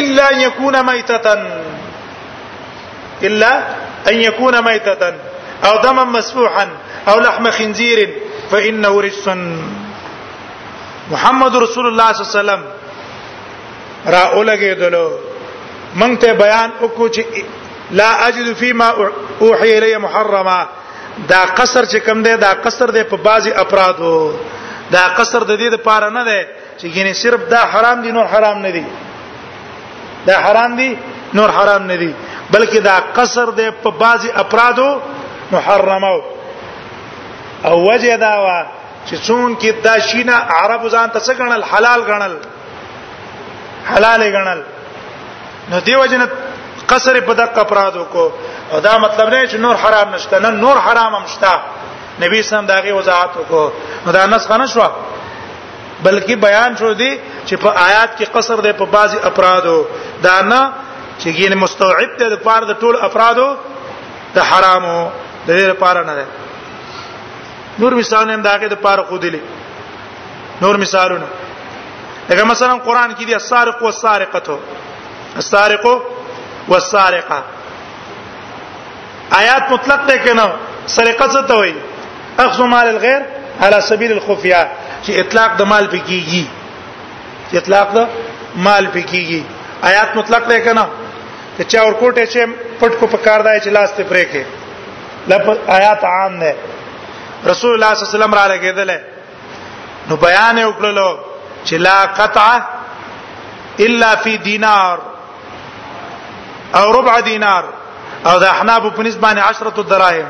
الا 0.00 0.28
ان 0.30 0.40
يكون 0.40 0.82
ميتة 0.86 1.34
الا 3.30 3.52
ان 4.10 4.16
يكون 4.16 4.62
ميتة 4.64 5.12
او 5.64 5.76
دما 5.82 6.04
مسفوحا 6.04 6.68
او 7.08 7.18
لحم 7.20 7.50
خنزير 7.50 7.98
فانه 8.50 9.00
رجس 9.06 9.28
محمد 11.12 11.56
رسول 11.64 11.86
الله 11.86 12.08
صلی 12.12 12.20
الله 12.22 12.30
علیه 12.30 12.38
وسلم 12.38 12.62
را 14.14 14.22
اولګه 14.36 14.74
دلو 14.82 15.06
مونږ 16.00 16.14
ته 16.22 16.30
بیان 16.44 16.70
وکړو 16.82 17.06
چې 17.14 17.22
لا 17.90 18.10
اجد 18.28 18.52
فيما 18.52 18.88
اوحي 19.40 19.70
الي 19.78 19.98
محرما 19.98 20.66
دا 21.28 21.42
قصر 21.58 21.84
چې 21.86 21.96
کم 22.06 22.22
دی 22.22 22.36
دا 22.36 22.50
قصر 22.64 22.86
دی 22.90 23.02
په 23.10 23.16
بعضي 23.16 23.52
افرادو 23.52 24.32
دا 24.90 25.04
قصر 25.18 25.40
د 25.44 25.56
دې 25.60 25.68
لپاره 25.76 26.08
نه 26.10 26.24
دی 26.28 26.40
چې 26.78 26.86
ګینه 26.94 27.12
صرف 27.12 27.40
دا 27.50 27.60
حرام 27.72 28.02
دي 28.02 28.12
نور 28.12 28.26
حرام 28.26 28.58
نه 28.62 28.70
دي 28.70 28.84
دا 30.26 30.34
حرام 30.44 30.76
دي 30.76 30.96
نور 31.34 31.50
حرام 31.56 31.82
نه 31.86 31.96
دي 31.96 32.12
بلکې 32.52 32.78
دا 32.90 32.94
قصر 33.16 33.50
دی 33.50 33.68
په 33.82 33.90
بعضي 33.90 34.30
افرادو 34.44 34.88
محرمه 35.52 36.33
او 37.66 37.92
وجه 37.92 38.16
دا 38.16 38.34
وا 38.44 38.58
چې 39.08 39.14
څون 39.26 39.56
کې 39.60 39.70
دا 39.86 39.94
شینه 40.08 40.36
عرب 40.56 40.82
ځان 40.94 41.08
ته 41.14 41.18
څه 41.26 41.32
غنل 41.38 41.64
حلال 41.70 42.00
غنل 42.10 42.34
حلال 43.90 44.20
غنل 44.34 44.60
نو 45.70 45.76
دی 45.86 45.94
وجنه 46.02 46.28
قصر 46.90 47.16
په 47.28 47.32
دقه 47.42 47.62
پرادو 47.72 48.04
کو 48.12 48.24
او 48.72 48.80
دا 48.86 48.94
مطلب 49.04 49.26
نه 49.28 49.46
چې 49.50 49.54
نور 49.64 49.76
حرام 49.82 50.08
نشته 50.14 50.38
نه 50.44 50.50
نور 50.50 50.76
حرام 50.86 51.12
هم 51.14 51.24
شته 51.34 51.52
نبی 52.22 52.38
سم 52.48 52.66
داغه 52.72 52.92
وضاحت 52.98 53.30
وکړو 53.34 53.70
نو 54.06 54.08
دا 54.18 54.26
نسخ 54.26 54.50
نه 54.62 54.66
شو 54.74 54.84
بلکې 56.04 56.32
بیان 56.46 56.70
شو 56.76 56.92
دی 56.92 57.12
چې 57.46 57.54
په 57.62 57.68
آیات 57.88 58.10
کې 58.18 58.24
قصر 58.34 58.56
دی 58.66 58.72
په 58.80 58.84
بعضی 58.96 59.16
افرادو 59.30 59.86
دا 60.22 60.36
نه 60.52 60.62
چې 61.20 61.28
ګینه 61.38 61.54
مستوعب 61.64 62.10
دی 62.18 62.26
د 62.34 62.36
پاره 62.46 62.64
د 62.64 62.72
ټول 62.80 62.94
افرادو 63.06 63.48
د 64.34 64.38
حرامو 64.48 64.98
د 65.46 65.50
دې 65.58 65.62
لپاره 65.72 66.00
نه 66.10 66.14
دی 66.18 66.24
نور 67.78 67.94
مثالونه 67.94 68.34
هم 68.34 68.42
داګه 68.42 68.68
د 68.74 68.74
پاره 68.86 69.02
خو 69.08 69.16
دي 69.18 69.30
نور 70.62 70.76
مثالونه 70.76 71.26
لکه 72.28 72.44
مثلا 72.44 72.74
قران 72.86 73.12
کې 73.14 73.24
دي 73.26 73.34
السارق 73.34 73.82
والسارقه 73.82 74.58
السارق 75.36 75.86
والسارقه 76.68 77.42
آیات 79.40 79.72
مطلق 79.72 80.04
ده 80.10 80.16
کنه 80.18 80.46
سرقه 80.86 81.28
څه 81.32 81.46
ته 81.48 81.54
وایي 81.58 81.74
اخذ 82.38 82.60
مال 82.62 82.88
الغير 82.88 83.22
على 83.62 83.80
سبيل 83.80 84.12
الخفيه 84.12 84.62
چې 85.04 85.10
اطلاق 85.22 85.56
د 85.60 85.62
مال 85.62 85.86
پکېږي 85.90 86.44
چې 87.52 87.56
اطلاق 87.56 87.92
د 87.96 88.08
مال 88.56 88.86
پکېږي 88.94 89.42
آیات 89.90 90.16
مطلق 90.16 90.44
ده 90.52 90.60
کنه 90.60 90.86
چې 91.58 91.62
چا 91.64 91.82
ورکوټه 91.84 92.26
چې 92.32 92.48
پټ 92.80 92.92
کو 93.00 93.06
پکار 93.06 93.40
دی 93.40 93.60
چې 93.60 93.66
لاس 93.76 93.90
ته 93.96 94.04
پرې 94.12 94.24
کې 94.32 94.42
لفظ 95.32 95.58
آیات 95.76 96.04
عام 96.04 96.40
ده 96.40 96.52
رسول 97.46 97.72
الله 97.74 97.94
صلی 97.94 98.04
الله 98.04 98.14
علیه 98.14 98.18
وسلم 98.18 98.34
را 98.34 98.46
لګیدل 98.54 98.90
نو 100.10 100.16
بیان 100.16 100.56
وکړلو 100.70 101.08
چې 101.64 101.74
لا 101.86 101.98
قطع 102.18 102.60
الا 103.86 104.14
فی 104.22 104.36
دینار 104.38 104.98
او 106.74 106.92
ربع 107.00 107.20
دینار 107.20 107.64
او 108.26 108.38
ذا 108.38 108.46
احناب 108.50 108.94
په 108.96 109.02
نسبت 109.02 109.22
باندې 109.24 109.66
10 109.76 109.88
دراهم 109.90 110.28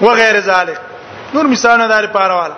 وغیر 0.00 0.40
ذلك 0.40 0.78
نور 1.34 1.44
مثالونه 1.46 1.88
دار 1.88 2.06
پاروال 2.06 2.50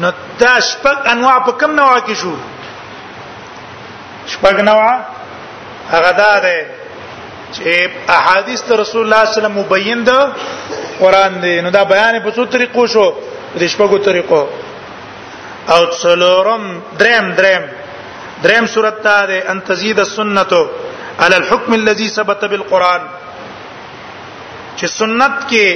نو 0.00 0.10
تاسو 0.38 0.78
په 0.82 1.10
انواع 1.10 1.38
په 1.38 1.52
کوم 1.52 1.70
نوع 1.70 1.94
کې 2.00 2.12
شو 2.22 2.32
شپږ 4.26 4.60
نوع 4.60 4.92
هغه 5.92 6.12
دا 6.18 6.38
ده 6.40 6.79
چې 7.54 7.64
احادیث 8.18 8.60
ته 8.68 8.74
رسول 8.82 9.02
الله 9.04 9.22
صلی 9.24 9.28
الله 9.28 9.38
علیه 9.38 9.38
وسلم 9.38 9.56
مبین 9.62 10.00
ده 10.08 10.18
قران 11.00 11.32
دی 11.42 11.54
نو 11.64 11.68
دا 11.76 11.82
بیان 11.92 12.14
په 12.24 12.30
څو 12.36 12.42
طریقو 12.56 12.82
شو 12.94 13.06
د 13.20 13.22
شپږو 13.72 13.98
طریقو 14.08 14.42
او 15.74 15.80
څلورم 16.02 16.64
دریم 17.00 17.26
دریم 17.40 17.64
دریم 18.44 18.64
صورت 18.74 18.96
ته 19.06 19.16
ده 19.32 19.38
ان 19.52 19.58
تزيد 19.70 19.98
السنه 20.06 20.52
على 21.20 21.36
الحكم 21.36 21.70
الذي 21.80 22.08
ثبت 22.08 22.40
بالقران 22.54 23.00
چې 24.76 24.86
سنت 24.98 25.34
کې 25.52 25.68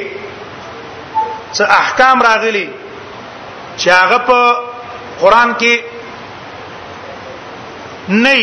څه 1.52 1.64
احکام 1.80 2.16
راغلي 2.28 2.68
چې 3.76 3.88
هغه 4.00 4.18
په 4.28 4.40
قران 5.22 5.50
کې 5.58 5.74
نه 8.08 8.36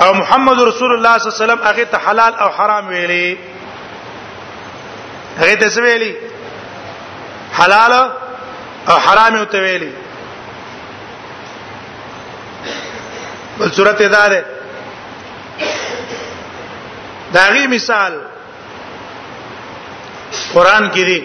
او 0.00 0.12
محمد 0.14 0.60
رسول 0.60 0.92
الله 0.92 1.18
صلی 1.18 1.28
الله 1.28 1.38
علیه 1.38 1.44
وسلم 1.54 1.66
هغه 1.66 1.84
ته 1.84 1.96
حلال 1.98 2.32
او 2.34 2.48
حرام 2.48 2.86
ویلي 2.88 3.38
هغه 5.38 5.56
ته 5.56 5.82
ویلي 5.82 6.14
حلال 7.52 7.92
او 8.88 8.94
حرام 8.98 9.34
او 9.38 9.44
ته 9.44 9.58
ویلي 9.60 9.92
بل 13.58 13.70
صورت 13.70 13.98
دا 14.02 14.28
ده 14.28 14.44
دا 17.34 17.40
غي 17.48 17.66
مثال 17.66 18.12
قران 20.54 20.90
کې 20.90 20.98
دي 21.04 21.24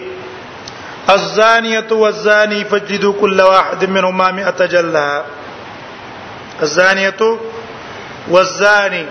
الزانيه 1.10 1.92
والزاني 1.92 2.64
فجلدوا 2.64 3.12
كل 3.20 3.40
واحد 3.40 3.84
منهما 3.84 4.30
100 4.30 4.50
جلده 4.66 5.22
الزانيه 6.62 7.16
والزاني 8.28 9.06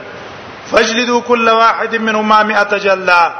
فجلدوا 0.72 1.22
كل 1.22 1.49
واحد 1.49 1.95
منهما 1.95 2.44
100 2.44 2.77
جلده 2.77 3.31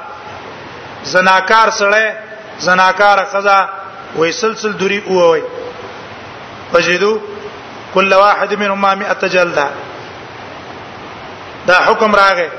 زناکار 1.04 1.70
سره 1.70 2.14
زناکار 2.60 3.26
خزا 3.26 3.70
وې 4.18 4.30
سلسل 4.32 4.78
دوری 4.78 5.04
اووي 5.08 5.44
فجلدوا 6.74 7.18
كل 7.94 8.14
واحد 8.14 8.54
منهما 8.54 8.96
100 8.96 9.14
جلده 9.28 9.68
دا 11.68 11.74
حکم 11.80 12.16
راغی 12.16 12.50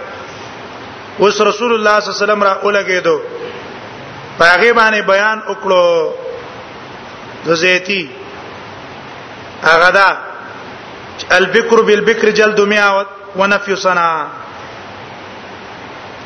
اوس 1.20 1.40
رسول 1.40 1.74
الله 1.74 2.00
صلی 2.00 2.08
الله 2.08 2.18
علیه 2.18 2.24
وسلم 2.24 2.44
را 2.44 2.52
اولګېدو 2.62 3.18
پاغه 4.40 4.72
باندې 4.72 5.06
بیان 5.12 5.42
وکړو 5.42 6.12
د 7.46 7.52
زیتی 7.54 8.10
هغه 9.64 9.90
دا 9.90 10.16
البكر 11.32 11.80
بالبكر 11.82 12.30
جلد 12.30 12.60
مئة 12.60 13.06
ونفي 13.36 13.76
صنعاء 13.76 14.26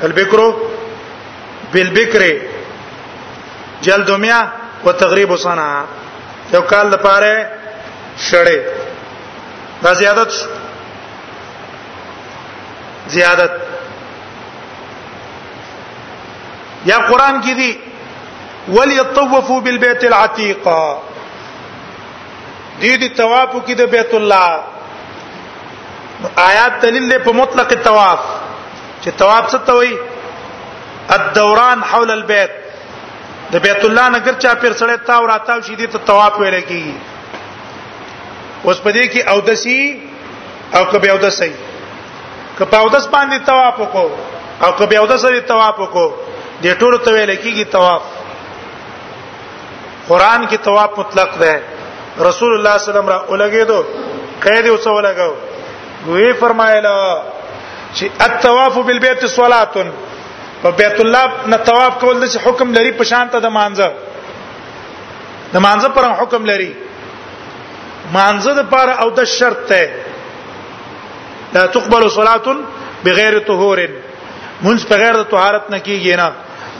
البكر 0.03 0.57
بالبكر 1.73 2.41
جلد 3.83 4.11
مئة 4.11 4.53
وتغريب 4.85 5.37
صنعاء 5.37 5.87
لو 6.55 6.61
قال 6.61 6.91
لپاره 6.91 7.47
شړې 8.31 8.59
دا 9.83 9.93
زیادت 9.95 10.33
زیادت 13.09 13.53
یا 16.87 16.99
قران 16.99 17.41
کې 17.43 17.55
دي 17.55 17.79
وليطوفوا 18.69 19.61
بالبيت 19.61 20.05
العتيق 20.05 20.69
دي 22.81 22.97
دي 22.97 23.09
طواف 23.09 23.51
کې 23.67 23.73
د 23.75 23.83
بیت 23.97 24.15
الله 24.15 24.65
آیات 26.49 26.73
دلیل 26.83 27.05
له 27.11 27.19
په 27.25 27.33
مطلق 27.41 27.73
الطواف 27.77 28.21
چې 29.03 29.11
طواف 29.23 29.45
څه 29.53 29.59
ته 29.67 29.73
وایي 29.75 29.99
الدوران 31.17 31.83
حول 31.93 32.11
البيت 32.17 32.53
د 33.53 33.63
بیت 33.67 33.85
الله 33.85 34.07
نګر 34.17 34.35
چا 34.47 34.55
پیر 34.63 34.73
سړی 34.81 34.97
تا 35.11 35.19
وراتاو 35.25 35.61
شي 35.69 35.75
دي 35.83 35.87
ته 35.97 36.07
طواف 36.11 36.39
ویل 36.41 36.59
کیږي 36.61 36.95
اوس 38.65 38.79
په 38.87 38.91
دې 38.93 39.07
کې 39.13 39.21
او 39.33 39.39
دسی 39.41 40.01
او 40.77 40.83
کبه 40.95 41.11
او 41.15 41.19
دسی 41.27 41.53
کپه 42.59 42.79
او 42.81 42.89
دس 42.97 43.07
باندې 43.07 43.39
طواف 43.47 43.81
وکاو 43.81 44.11
او 44.67 44.71
کبه 44.81 44.97
او 45.01 45.07
دسی 45.13 45.41
طواف 45.53 45.81
وکاو 45.85 46.11
دې 46.63 46.71
ټول 46.79 47.05
ته 47.07 47.13
ویل 47.17 47.37
کیږي 47.37 47.73
طواف 47.73 48.03
قران 50.09 50.47
کې 50.49 50.57
طواف 50.69 50.99
مطلق 51.03 51.39
ده 51.39 51.63
رسول 52.29 52.53
الله 52.57 52.77
صلی 52.79 52.79
الله 52.79 52.79
علیه 52.79 52.93
وسلم 52.93 53.11
را 53.13 53.19
ولګېدو 53.31 53.79
قید 54.47 54.67
اوسه 54.69 54.91
ولګاو 54.97 55.35
نو 56.07 56.17
یې 56.21 56.35
فرمایله 56.41 56.95
چې 57.97 58.07
الطواف 58.27 58.77
بالبيت 58.89 59.25
صلاه 59.35 59.85
په 60.63 60.71
بیت 60.81 60.99
الله 61.05 61.53
نه 61.53 61.57
طواف 61.71 61.99
کول 62.03 62.23
د 62.25 62.37
حکم 62.47 62.69
لري 62.79 62.91
په 63.01 63.05
شان 63.11 63.27
ته 63.35 63.39
د 63.47 63.55
مانزه 63.59 63.89
د 65.55 65.65
مانزه 65.67 65.89
پر 65.99 66.05
حکم 66.23 66.47
لري 66.51 66.71
مانزه 68.19 68.55
د 68.61 68.69
پر 68.75 68.89
او 69.03 69.09
د 69.21 69.25
شرط 69.37 69.63
ته 69.69 69.91
لا 71.57 71.67
تقبل 71.79 72.09
صلاه 72.11 72.57
بغیر 73.05 73.39
طهور 73.49 73.85
منځ 74.65 74.81
په 74.93 74.97
غیر 75.03 75.15
د 75.23 75.27
طهارت 75.35 75.71
نه 75.75 75.79
کیږي 75.79 76.17
نه 76.21 76.33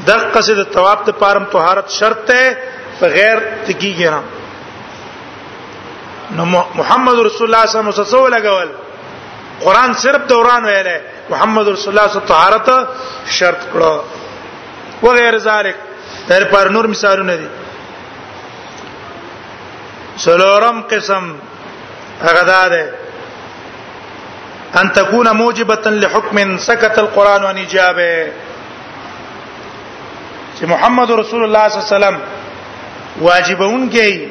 د 0.07 0.11
قصد 0.37 0.59
الطواف 0.63 1.05
د 1.09 1.19
پارم 1.23 1.45
طهارت 1.59 1.91
شرط 1.99 2.25
ته 2.31 2.55
په 3.01 3.07
غیر 3.19 3.37
تکیږي 3.67 4.11
نه 4.15 4.23
نو 6.37 6.45
محمد 6.81 7.19
رسول 7.27 7.47
الله 7.49 7.67
صلی 7.67 7.79
الله 7.81 7.93
علیه 7.93 7.93
وسلم 7.93 8.35
لګول 8.37 8.69
قران 9.61 9.93
صرف 10.05 10.27
دوران 10.29 10.65
ویلې 10.65 10.97
محمد 11.33 11.69
رسول 11.69 11.91
الله 11.99 12.11
صلی 12.13 12.21
الله 12.21 12.47
علیه 12.47 12.63
وسلم 12.63 13.35
شرط 13.39 13.63
کړو 13.73 13.95
وغیر 15.03 15.39
ذلک 15.49 15.75
تر 16.29 16.45
پر 16.51 16.67
نور 16.75 16.85
مثالونه 16.95 17.37
دي 17.43 17.49
سلورم 20.25 20.81
قسم 20.91 21.33
هغه 22.23 22.45
ده 22.45 22.93
ان 24.83 24.91
تكون 24.93 25.29
موجبه 25.43 25.91
لحكم 25.91 26.59
سكت 26.59 26.99
القران 26.99 27.45
عن 27.45 27.59
اجابه 27.59 28.27
چې 30.61 30.65
محمد 30.75 31.11
رسول 31.25 31.43
الله 31.49 31.69
صلی 31.69 31.81
الله 31.85 31.91
علیه 31.91 31.97
وسلم 31.97 32.21
واجبون 33.25 33.91
کې 33.93 34.29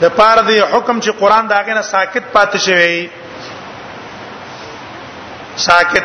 د 0.00 0.04
پاره 0.22 0.42
د 0.42 0.50
حکم 0.72 1.00
چې 1.00 1.10
قران 1.10 1.48
داګه 1.48 1.68
نه 1.68 1.82
ساکت 1.92 2.22
پاتې 2.34 2.56
شوی 2.68 3.06
ساکت 5.56 6.04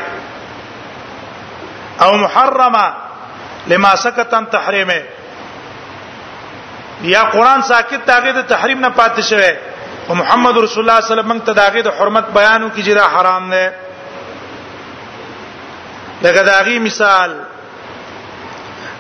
او 2.02 2.18
محرمه 2.18 2.94
لما 3.68 3.90
عن 4.34 4.46
تحریمه 4.50 5.04
یا 7.02 7.24
قران 7.24 7.62
ساکت 7.62 8.06
تاغید 8.06 8.36
تحریم 8.48 8.80
نه 8.86 8.90
پاتې 8.98 9.20
شوی 9.20 9.52
او 10.08 10.16
محمد 10.16 10.58
رسول 10.58 10.90
الله 10.90 11.02
صلی 11.02 11.20
الله 11.20 11.32
علیه 11.32 11.36
وسلم 11.36 11.40
ته 11.40 11.54
داغه 11.54 12.00
حرمت 12.02 12.32
بیانو 12.34 12.70
کی 12.76 12.82
جره 12.84 13.02
حرام 13.02 13.54
نه 13.54 13.74
لکه 16.22 16.44
داغی 16.44 16.80
مثال 16.80 17.36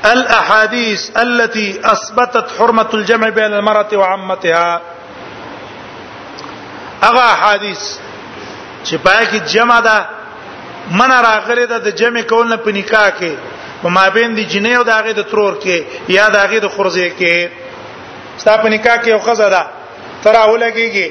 الاحاديث 0.06 1.12
التي 1.18 1.80
اثبتت 1.86 2.52
حرمه 2.62 2.86
الجمع 2.94 3.30
بين 3.30 3.54
المرأة 3.54 3.94
وعمتها 3.98 4.82
هغه 7.04 7.24
احاديث 7.24 7.98
چې 8.86 8.94
پای 8.96 9.26
کی 9.32 9.40
جمع 9.40 9.80
ده 9.82 10.19
من 10.92 11.12
راغله 11.22 11.66
د 11.86 11.90
جمع 12.00 12.22
کول 12.32 12.48
نه 12.52 12.58
په 12.66 12.72
نکاح 12.80 13.08
کې 13.20 13.34
په 13.82 13.90
مابین 13.96 14.32
د 14.36 14.40
جنې 14.52 14.74
او 14.78 14.84
د 14.90 14.92
هغه 15.00 15.12
د 15.20 15.24
ترور 15.32 15.54
کې 15.64 15.78
یا 16.18 16.26
د 16.36 16.36
هغه 16.44 16.60
د 16.66 16.68
خرزه 16.76 17.10
کې 17.20 17.50
ستا 18.42 18.54
په 18.64 18.70
نکاح 18.76 18.96
کې 19.04 19.10
یو 19.14 19.20
خزه 19.28 19.48
ده 19.56 19.64
ترا 20.24 20.42
ولګيږي 20.54 21.08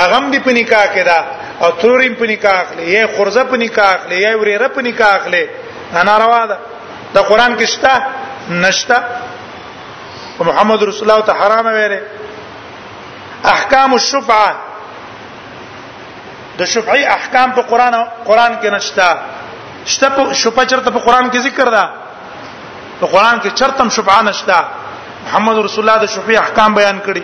هغه 0.00 0.16
هم 0.20 0.24
په 0.46 0.52
نکاح 0.58 0.86
کې 0.94 1.02
ده 1.10 1.18
او 1.64 1.68
تروریم 1.80 2.14
په 2.20 2.24
نکاح 2.32 2.54
اخلي 2.62 2.84
یا 2.94 3.02
خرزه 3.16 3.42
په 3.52 3.56
نکاح 3.64 3.90
اخلي 4.00 4.16
یا 4.24 4.30
وريره 4.40 4.68
په 4.76 4.80
نکاح 4.88 5.12
اخلي 5.18 5.44
انا 6.00 6.14
روا 6.22 6.42
ده 6.50 6.56
د 7.14 7.18
قران 7.28 7.52
کې 7.58 7.64
شته 7.74 7.92
نشته 8.64 8.98
محمد 10.50 10.80
رسول 10.82 11.04
الله 11.10 11.24
ته 11.28 11.32
حرام 11.40 11.66
ویره 11.76 12.00
احکام 13.54 13.90
الشفعه 14.00 14.48
د 16.58 16.60
شفعي 16.72 17.04
احکام 17.16 17.48
په 17.56 17.62
قران 17.70 17.94
قران 18.28 18.52
کې 18.62 18.68
نشته 18.76 19.06
شته 19.94 20.08
په 20.16 20.22
شفعه 20.42 20.64
چرته 20.70 20.90
په 20.96 21.00
قران 21.06 21.26
کې 21.30 21.38
ذکر 21.46 21.68
ده 21.76 21.84
په 23.00 23.06
قران 23.14 23.36
کې 23.42 23.50
چرته 23.60 23.80
هم 23.82 23.90
شفعه 23.96 24.22
نشته 24.30 24.58
محمد 25.26 25.56
رسول 25.68 25.82
الله 25.84 25.96
د 26.04 26.12
شفعي 26.14 26.36
احکام 26.44 26.70
بیان 26.80 26.98
کړي 27.06 27.22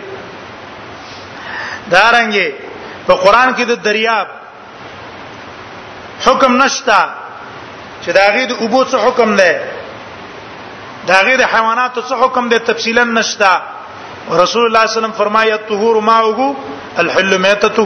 دا 1.95 2.03
رنګه 2.15 2.47
په 3.07 3.13
قران 3.25 3.49
کې 3.55 3.63
د 3.71 3.73
دریاب 3.87 4.27
حکم 6.25 6.57
نشته 6.63 6.97
چې 8.03 8.11
دا 8.19 8.23
غي 8.33 8.45
د 8.51 8.53
اوبو 8.63 8.83
څخه 8.91 9.03
حکم 9.07 9.35
ده 9.35 9.51
دا 11.07 11.17
غي 11.25 11.35
د 11.37 11.43
حیواناتو 11.53 12.01
څخه 12.09 12.23
حکم 12.23 12.49
ده 12.49 12.59
تفصیلا 12.71 13.03
نشته 13.19 13.51
رسول 14.31 14.33
الله 14.33 14.43
صلی 14.47 14.67
الله 14.81 14.83
علیه 14.83 14.99
وسلم 14.99 15.11
فرمایي 15.21 15.51
الطهور 15.53 15.95
ماؤه 15.99 16.55
الحل 17.01 17.31
میتته 17.45 17.83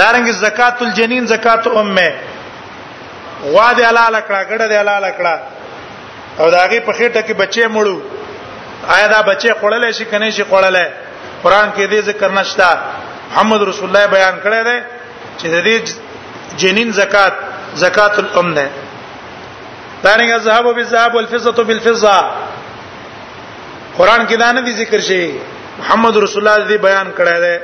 دارنګ 0.00 0.28
زکات 0.46 0.78
الجنین 0.86 1.24
زکات 1.34 1.62
امه 1.80 2.08
غوا 3.50 3.68
دی 3.76 3.82
حلال 3.90 4.14
کړه 4.28 4.40
ګړه 4.50 4.66
دی 4.70 4.76
حلال 4.82 5.04
کړه 5.18 5.34
او 6.40 6.46
داغه 6.56 6.78
په 6.86 6.92
خېټه 6.98 7.20
کې 7.26 7.32
بچي 7.40 7.62
مړو 7.74 7.96
آیا 8.94 9.06
دا 9.14 9.20
بچي 9.30 9.48
خړلې 9.60 9.90
شي 9.96 10.04
کنه 10.12 10.28
شي 10.36 10.44
خړلې 10.50 10.86
قران 11.42 11.68
کې 11.76 11.84
دې 11.92 12.00
ذکر 12.08 12.28
نشتا 12.38 12.70
محمد 13.32 13.60
رسول 13.70 13.86
الله 13.88 14.06
بیان 14.16 14.36
کړی 14.44 14.60
دی 14.68 14.78
چې 15.38 15.46
دې 15.64 15.76
جنین 16.60 16.90
زکات 17.00 17.34
زکات 17.84 18.12
الام 18.22 18.48
ده 18.58 18.66
دارنګ 20.04 20.30
الذهب 20.38 20.66
بالذهب 20.76 21.12
والفضه 21.14 21.52
بالفضه 21.68 22.16
قران 23.98 24.22
کې 24.28 24.36
دا 24.44 24.48
نه 24.56 24.60
دي 24.66 24.72
ذکر 24.82 25.00
شي 25.10 25.24
محمد 25.80 26.14
رسول 26.24 26.40
الله 26.48 26.68
دې 26.70 26.78
بیان 26.88 27.08
کړی 27.18 27.36
دی 27.44 27.56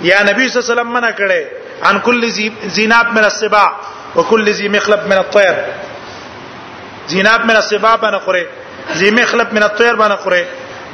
یا 0.00 0.22
نبی 0.22 0.48
صلی 0.48 0.58
الله 0.60 0.72
علیه 0.72 0.72
وسلم 0.72 0.88
منع 0.92 1.10
کړي 1.10 1.44
ان 1.90 1.98
کل 2.04 2.28
زیناب 2.74 3.08
من 3.12 3.24
السباع 3.24 3.70
وكل 4.16 4.50
ذي 4.52 4.68
مخلب 4.68 5.06
من 5.06 5.18
الطير 5.18 5.54
زیناب 7.08 7.44
من 7.44 7.56
السباع 7.56 7.94
باندې 7.96 8.16
خوري 8.24 8.46
ذي 8.96 9.10
مخلب 9.10 9.52
من 9.52 9.62
الطير 9.62 9.96
باندې 9.96 10.16
خوري 10.24 10.44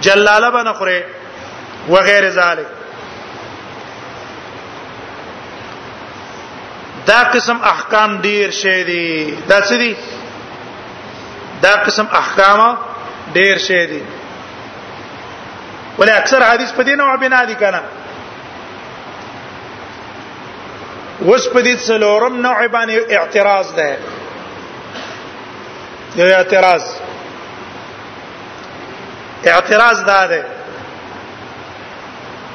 جلاله 0.02 0.50
باندې 0.50 0.76
خوري 0.76 1.02
وغير 1.88 2.28
ذلك 2.28 2.66
دا 7.06 7.22
قسم 7.34 7.56
احکام 7.72 8.20
ډیر 8.22 8.50
شې 8.50 8.84
دي 8.90 9.34
دا 9.48 9.62
څه 9.62 9.72
دي 9.76 9.94
دا 11.62 11.74
قسم 11.86 12.06
احکام 12.22 12.60
ډیر 13.34 13.58
شې 13.58 13.88
دي 13.94 14.02
ولې 15.98 16.10
اکثر 16.18 16.44
حدیث 16.52 16.72
په 16.72 16.82
دې 16.82 16.90
نوع 16.96 17.16
بنا 17.16 17.44
دي 17.44 17.54
کنه 17.64 17.82
اوس 21.28 21.44
په 21.52 21.60
دې 21.66 21.74
څلورم 21.88 22.34
نوع 22.44 22.66
باندې 22.74 23.14
اعتراض 23.18 23.66
ده 23.78 23.90
یو 26.16 26.26
اعتراض 26.36 26.84
اعتراض 29.44 29.98
دا 30.06 30.26
ده 30.26 30.44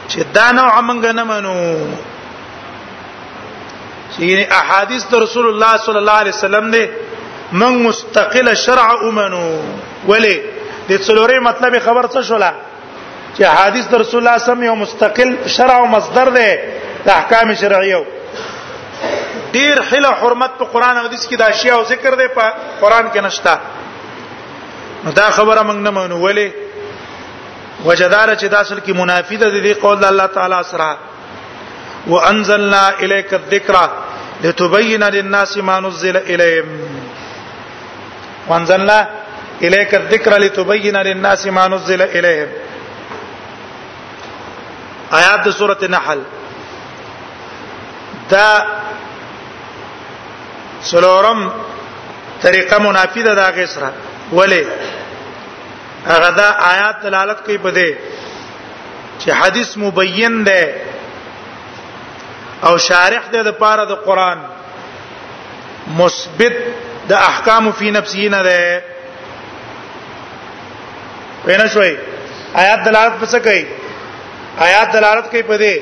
چې 0.09 0.19
دا 0.35 0.51
نوع 0.51 0.81
موږ 0.89 1.05
نه 1.17 1.23
منو 1.29 1.53
چې 4.13 4.51
احادیث 4.61 5.05
د 5.11 5.15
رسول 5.25 5.45
الله 5.51 5.77
صلی 5.85 5.97
الله 6.01 6.11
علیه 6.23 6.31
وسلم 6.37 6.71
دي 6.71 6.83
موږ 7.53 7.73
مستقله 7.87 8.53
شرع 8.65 8.89
امنو 9.07 9.59
ولی 10.07 10.37
د 10.89 10.91
څلورې 10.91 11.39
مطلب 11.49 11.79
خبر 11.85 12.05
څه 12.07 12.21
شولا 12.29 12.51
چې 13.37 13.41
حدیث 13.57 13.85
د 13.87 13.95
رسول 13.95 14.27
الله 14.27 14.37
صلی 14.37 14.51
الله 14.51 14.51
علیه 14.51 14.51
وسلم 14.51 14.63
یو 14.69 14.75
مستقل 14.75 15.47
شرع 15.55 15.75
او 15.79 15.87
مصدر 15.97 16.29
ده 16.29 16.59
د 17.05 17.09
احکام 17.11 17.53
شرعیه 17.61 18.05
ډیر 19.55 19.77
خله 19.89 20.09
حرمت 20.21 20.51
په 20.59 20.65
قران 20.73 20.95
او 20.97 21.05
حدیث 21.07 21.23
کې 21.29 21.35
دا 21.43 21.49
شی 21.59 21.69
او 21.75 21.83
ذکر 21.91 22.11
دی 22.21 22.27
په 22.37 22.43
قران 22.81 23.05
کې 23.13 23.19
نشتا 23.27 23.55
نو 25.03 25.11
دا 25.11 25.27
خبره 25.37 25.61
موږ 25.69 25.79
نه 25.85 25.91
مونږ 25.97 26.11
ولې 26.25 26.47
وجدار 27.85 28.27
چې 28.41 28.45
دا 28.53 28.57
اصل 28.65 28.79
کې 28.85 28.91
منافی 28.99 29.37
ده 29.37 29.47
د 29.49 29.57
دې 29.65 29.73
قول 29.81 30.05
الله 30.05 30.27
تعالی 30.27 30.59
سره 30.71 30.97
وانزلنا 32.07 32.83
الیک 32.99 33.33
الذکر 33.33 33.75
لتبین 34.43 35.03
للناس 35.03 35.57
ما 35.57 35.79
نزل 35.79 36.17
الیهم 36.17 36.67
وانزلنا 38.47 38.99
الیک 39.61 39.93
الذکر 40.01 40.39
لتبین 40.39 40.95
للناس 40.97 41.45
ما 41.47 41.67
نزل 41.67 42.01
الیهم 42.01 42.49
آیات 45.11 45.39
د 45.45 45.51
سورته 45.51 45.87
نحل 45.87 46.19
دا 48.29 48.49
سلورم 50.85 51.51
طریقه 52.41 52.77
منافیده 52.77 53.35
دا 53.35 53.51
غسره 53.51 53.89
ولی 54.33 54.63
هغه 56.07 56.31
دا 56.39 56.47
آیات 56.71 56.95
دلالت 57.05 57.39
کوي 57.45 57.57
په 57.57 57.71
دې 57.77 57.91
چې 59.21 59.29
حدیث 59.29 59.77
مبین 59.77 60.43
ده 60.43 60.61
او 62.63 62.77
شارح 62.77 63.21
ده 63.31 63.43
د 63.43 63.51
پاره 63.51 63.85
د 63.85 63.91
قران 64.05 64.37
مثبت 65.97 66.53
د 67.09 67.13
احکام 67.13 67.71
فی 67.71 67.91
نفسه 67.97 68.29
نه 68.29 68.41
ده 68.47 68.83
وینا 71.45 71.67
شوي 71.67 71.93
آیات 72.61 72.79
دلالت 72.87 73.13
پس 73.21 73.35
کوي 73.35 73.63
آیات 74.65 74.89
دلالت 74.95 75.25
کوي 75.31 75.43
په 75.43 75.57
دې 75.57 75.75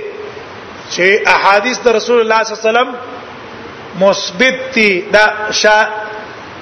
چې 0.93 1.05
احادیث 1.33 1.79
د 1.79 1.87
رسول 1.97 2.19
الله 2.21 2.43
صلی 2.43 2.55
الله 2.55 2.69
علیه 2.69 2.69
وسلم 2.69 3.12
مثبت 3.99 4.59
دي 4.75 5.01
دا 5.13 5.25
شا 5.61 5.83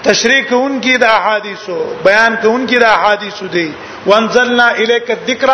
تشریح 0.04 0.42
کوونکی 0.50 0.96
د 0.98 1.04
احادیثو 1.04 1.78
بیان 2.04 2.36
کوونکی 2.42 2.78
د 2.80 2.84
احادیثو 2.84 3.48
دي 3.56 3.70
وانزلنا 4.08 4.66
الیک 4.68 5.12
الذکر 5.12 5.50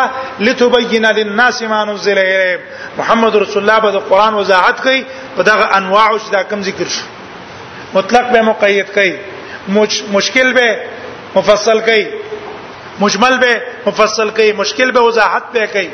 لتبین 0.47 1.05
للناس 1.17 1.61
ما 1.71 1.83
نزل 1.85 2.17
الیهم 2.19 2.59
محمد 2.97 3.35
رسول 3.43 3.63
الله 3.69 3.79
په 3.87 4.09
قران 4.09 4.33
وضاحت 4.33 4.81
کوي 4.83 5.01
په 5.37 5.43
دغه 5.49 5.65
انواع 5.79 6.07
شدا 6.27 6.41
کم 6.53 6.61
ذکر 6.69 6.87
شو 6.95 7.03
مطلق 7.97 8.31
به 8.31 8.41
مقید 8.51 8.93
کوي 8.93 9.13
مش 9.79 10.01
مشکل 10.15 10.53
به 10.53 10.67
مفصل 11.35 11.79
کوي 11.91 12.07
مجمل 12.99 13.37
به 13.45 13.61
مفصل 13.91 14.29
کوي 14.41 14.51
مشکل 14.63 14.91
به 14.97 15.07
وضاحت 15.09 15.43
به 15.53 15.67
کوي 15.77 15.87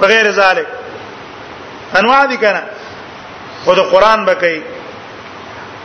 بغیر 0.00 0.30
ذلک 0.30 0.66
انواع 2.02 2.22
دي 2.34 2.36
کنه 2.46 2.62
خود 3.64 3.78
قران 3.94 4.24
به 4.24 4.34
کوي 4.46 4.62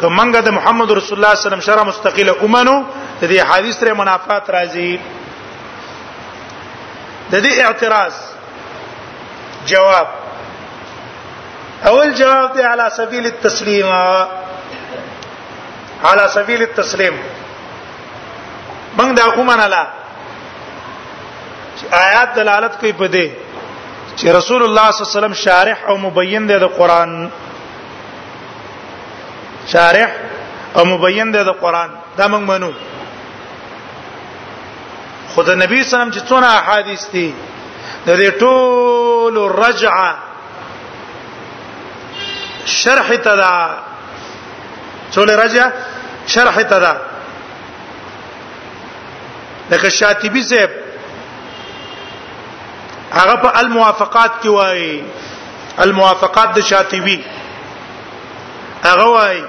کومنګ 0.02 0.36
د 0.48 0.49
محمد 0.57 0.88
رسول 0.99 1.15
الله 1.18 1.34
صلی 1.34 1.34
الله 1.34 1.34
علیه 1.34 1.45
وسلم 1.53 1.68
شرع 1.69 1.84
مستقله 1.91 2.32
اومنو 2.45 2.76
د 3.22 3.24
دې 3.32 3.40
حدیث 3.49 3.76
سره 3.80 3.91
منافات 4.02 4.44
راځي 4.56 4.91
د 7.32 7.34
دې 7.45 7.53
اعتراض 7.68 8.15
جواب 9.72 10.07
اول 11.91 12.10
جواب 12.19 12.48
ته 12.57 12.61
علی 12.74 12.88
سبیل 12.99 13.26
التسلیم 13.34 13.88
علی 16.11 16.26
سبیل 16.38 16.60
التسلیم 16.68 17.15
موږ 18.98 19.11
دا 19.22 19.26
کومناله 19.40 19.82
آیات 22.03 22.30
دلالت 22.41 22.74
کوي 22.80 22.91
په 23.02 23.07
دې 23.18 23.28
چې 24.18 24.28
رسول 24.40 24.61
الله 24.64 24.91
صلی 24.91 25.02
الله 25.03 25.03
علیه 25.10 25.18
وسلم 25.18 25.34
شارح 25.48 25.78
او 25.88 25.94
مبین 26.06 26.44
دی 26.49 26.57
د 26.64 26.65
قران 26.78 27.11
شارح 29.72 30.07
او 30.76 30.85
مبین 30.85 31.31
ده 31.31 31.44
د 31.44 31.48
قران 31.61 31.89
دا 32.18 32.27
موږ 32.27 32.41
منو 32.49 32.72
خدای 35.35 35.56
نبی 35.56 35.84
سلام 35.84 36.11
چې 36.11 36.19
څونه 36.30 36.48
احادیث 36.48 37.06
دي 37.11 37.34
د 38.06 38.15
دې 38.19 38.31
ټول 38.39 39.35
رجعه 39.38 40.15
شرح 42.65 43.15
تدا 43.26 43.53
ټول 45.15 45.30
رجعه 45.44 45.68
شرح 46.35 46.61
تدا 46.73 46.95
لکه 49.72 49.89
شاطبی 49.89 50.44
صاحب 50.52 50.69
هغه 53.14 53.35
په 53.35 53.60
الموافقات 53.60 54.31
کې 54.44 54.48
وایي 54.48 55.03
الموافقات 55.85 56.53
د 56.56 56.60
شاطبی 56.73 57.19
هغه 58.84 59.03
وایي 59.18 59.44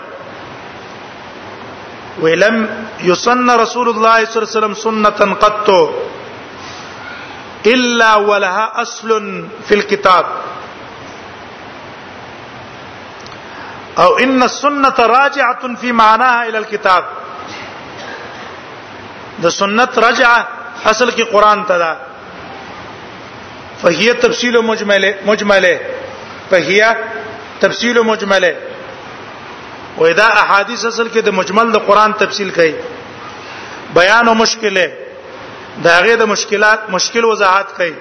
ولم 2.22 2.56
يسن 3.08 3.48
رسول 3.64 3.88
الله 3.92 4.18
صلى 4.24 4.36
الله 4.36 4.50
عليه 4.50 4.58
وسلم 4.58 4.74
سنة 4.86 5.20
قط 5.42 5.68
إلا 7.74 8.10
ولها 8.28 8.66
أصل 8.84 9.10
في 9.68 9.72
الكتاب 9.78 10.24
أو 14.02 14.10
إن 14.24 14.42
السنة 14.50 14.98
راجعة 15.18 15.62
في 15.80 15.88
معناها 16.02 16.40
إلى 16.48 16.58
الكتاب 16.62 17.04
ده 19.42 19.50
سنت 19.50 19.98
رجعة 19.98 20.40
أصل 20.86 21.10
کی 21.10 21.22
قرآن 21.22 21.64
تدا 21.68 21.96
فهي 23.82 24.12
تفصيل 24.14 24.62
مجملة 24.64 25.14
مجملة 25.26 25.80
فهي 26.50 26.96
تفصيل 27.60 28.02
مجملة 28.06 28.54
وې 29.98 30.14
دا 30.20 30.26
احادیث 30.42 30.84
اصل 30.88 31.08
کې 31.12 31.26
د 31.28 31.34
مجمل 31.38 31.70
د 31.76 31.80
قران 31.86 32.12
تفصیل 32.22 32.50
کوي 32.58 32.72
بیان 33.98 34.28
او 34.28 34.34
مشکله 34.42 34.84
دا 35.86 35.96
غي 36.06 36.16
د 36.22 36.30
مشکلات 36.32 36.88
مشکل 36.96 37.24
وضاحت 37.30 37.74
کوي 37.78 37.94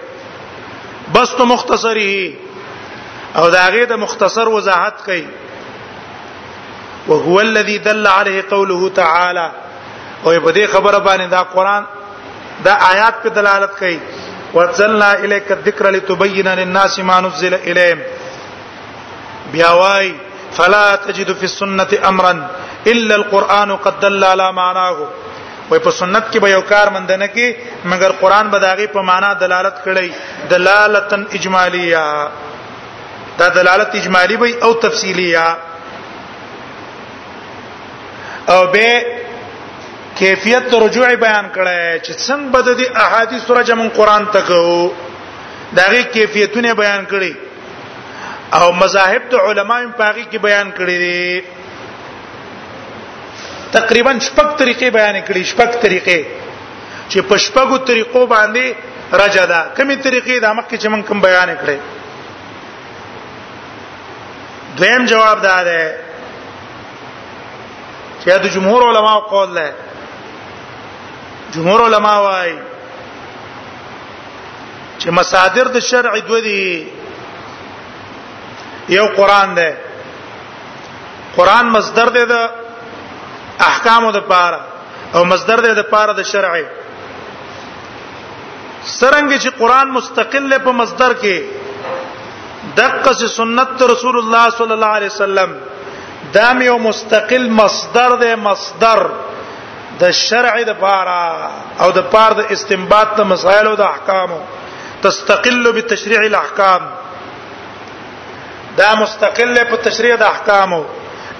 بس 1.15 1.33
تو 1.39 1.45
مختصری 1.53 2.09
او 3.41 3.45
دا 3.57 3.65
غي 3.75 3.85
د 3.93 4.01
مختصر 4.05 4.53
وضاحت 4.57 5.03
کوي 5.07 5.25
وهو 7.07 7.39
الذي 7.45 7.77
دل 7.89 8.07
عليه 8.13 8.43
قوله 8.53 8.89
تعالى 9.01 9.47
او 9.47 10.29
په 10.29 10.55
دې 10.59 10.75
خبره 10.75 10.99
باندې 11.09 11.33
دا 11.37 11.43
قران 11.57 11.89
دا 12.65 12.77
آیات 12.91 13.21
په 13.25 13.29
دلالت 13.41 13.75
کوي 13.81 13.99
وَأَنزَلْنَا 14.53 15.07
إِلَيْكَ 15.19 15.51
الذِّكْرَ 15.53 15.89
لِتُبَيِّنَ 15.95 16.47
لِلنَّاسِ 16.59 16.99
مَا 17.09 17.19
نُزِّلَ 17.23 17.53
إِلَيْهِمْ 17.55 19.53
بیا 19.53 19.71
وای 19.79 20.13
فلا 20.57 20.85
تجد 21.05 21.29
في 21.39 21.43
السنه 21.51 21.89
امرا 22.09 22.33
الا 22.91 23.15
القران 23.21 23.69
قد 23.83 23.93
دل 24.05 24.21
على 24.33 24.47
معناه 24.53 24.97
وې 25.69 25.77
په 25.85 25.89
سنت 26.01 26.25
کې 26.33 26.39
به 26.43 26.49
یو 26.55 26.61
کار 26.71 26.87
مندنه 26.95 27.27
کې 27.35 27.47
مګر 27.91 28.11
قران 28.21 28.49
به 28.53 28.59
داغه 28.65 28.85
په 28.95 29.01
معنا 29.09 29.31
دلالت 29.43 29.77
کړي 29.85 30.09
دلالتن 30.51 31.23
اجمالیه 31.39 32.03
دا 33.39 33.47
دلالت 33.59 33.95
اجمالی 34.01 34.35
وي 34.43 34.51
او 34.67 34.71
تفصیلیه 34.85 35.47
او 38.53 38.61
به 38.75 38.91
کیفیت 40.19 40.71
رجوع 40.83 41.07
بیان 41.15 41.53
کړي 41.55 42.01
چې 42.05 42.13
څنګه 42.27 42.53
بد 42.53 42.69
دي 42.79 42.87
احادیث 43.03 43.43
سره 43.49 43.63
جمع 43.71 43.87
قران 43.97 44.23
تکو 44.37 44.63
داغه 45.81 46.01
کیفیتونه 46.15 46.73
بیان 46.81 47.05
کړي 47.11 47.33
او 48.55 48.71
مذاهب 48.73 49.21
د 49.31 49.35
علمایم 49.47 49.91
پاغي 49.99 50.25
کې 50.31 50.39
بیان 50.47 50.67
کړی 50.77 50.97
دي 51.03 51.41
تقریبا 53.71 54.11
شپږ 54.27 54.49
طریقې 54.57 54.89
بیان 54.97 55.15
کړي 55.25 55.43
شپږ 55.51 55.71
طریقې 55.85 56.21
چې 57.09 57.19
په 57.29 57.37
شپږو 57.45 57.77
طریقو 57.87 58.21
باندې 58.27 58.65
رجا 59.21 59.45
ده 59.51 59.59
کومي 59.77 59.95
طریقې 59.95 60.39
د 60.39 60.45
مکه 60.59 60.77
چې 60.77 60.87
من 60.93 61.01
کوم 61.03 61.19
بیان 61.27 61.49
کړي 61.57 61.77
دویم 64.77 65.05
جواب 65.05 65.41
دا 65.43 65.63
ده 65.63 65.95
چې 68.23 68.29
د 68.43 68.47
جمهور 68.55 68.87
علماو 68.89 69.19
قول 69.21 69.53
ده 69.53 69.71
جمهور 71.53 71.83
علما 71.87 72.17
وايي 72.19 72.55
چې 74.99 75.09
مصادر 75.09 75.67
د 75.67 75.79
شرع 75.89 76.17
دوه 76.27 76.41
دي 76.41 76.87
یو 78.95 79.05
قران 79.17 79.49
دی 79.57 79.69
قران 81.35 81.65
مصدر 81.77 82.07
دی 82.17 82.23
د 82.33 82.35
احکامو 83.69 84.11
د 84.17 84.19
پاره 84.31 84.59
او 85.15 85.21
مصدر 85.33 85.57
دی 85.65 85.71
د 85.79 85.83
پاره 85.93 86.13
د 86.19 86.21
شرعي 86.31 86.65
سرنګ 88.99 89.31
چې 89.43 89.49
قران 89.61 89.87
مستقل 89.97 90.51
په 90.65 90.71
مصدر 90.81 91.11
کې 91.21 91.37
دقه 92.77 93.27
سنت 93.39 93.81
رسول 93.93 94.17
الله 94.21 94.45
صلی 94.59 94.73
الله 94.77 94.91
علیه 94.99 95.11
وسلم 95.15 95.49
دام 96.35 96.61
یو 96.69 96.77
مستقل 96.89 97.43
مصدر 97.61 98.11
دی 98.23 98.31
مصدر 98.47 99.01
د 100.01 100.11
شرع 100.27 100.55
د 100.69 100.71
پاره 100.83 101.51
او 101.81 101.87
د 101.97 101.99
پاره 102.15 102.33
د 102.39 102.41
استنباط 102.55 103.09
د 103.19 103.21
مسائل 103.33 103.65
او 103.67 103.75
د 103.81 103.85
احکامو 103.95 104.39
تستقل 105.03 105.63
بتشريع 105.77 106.21
الاحکام 106.27 106.81
دا 108.79 108.89
مستقله 109.01 109.61
په 109.71 109.77
تشریع 109.87 110.15
د 110.15 110.23
احکامو 110.33 110.81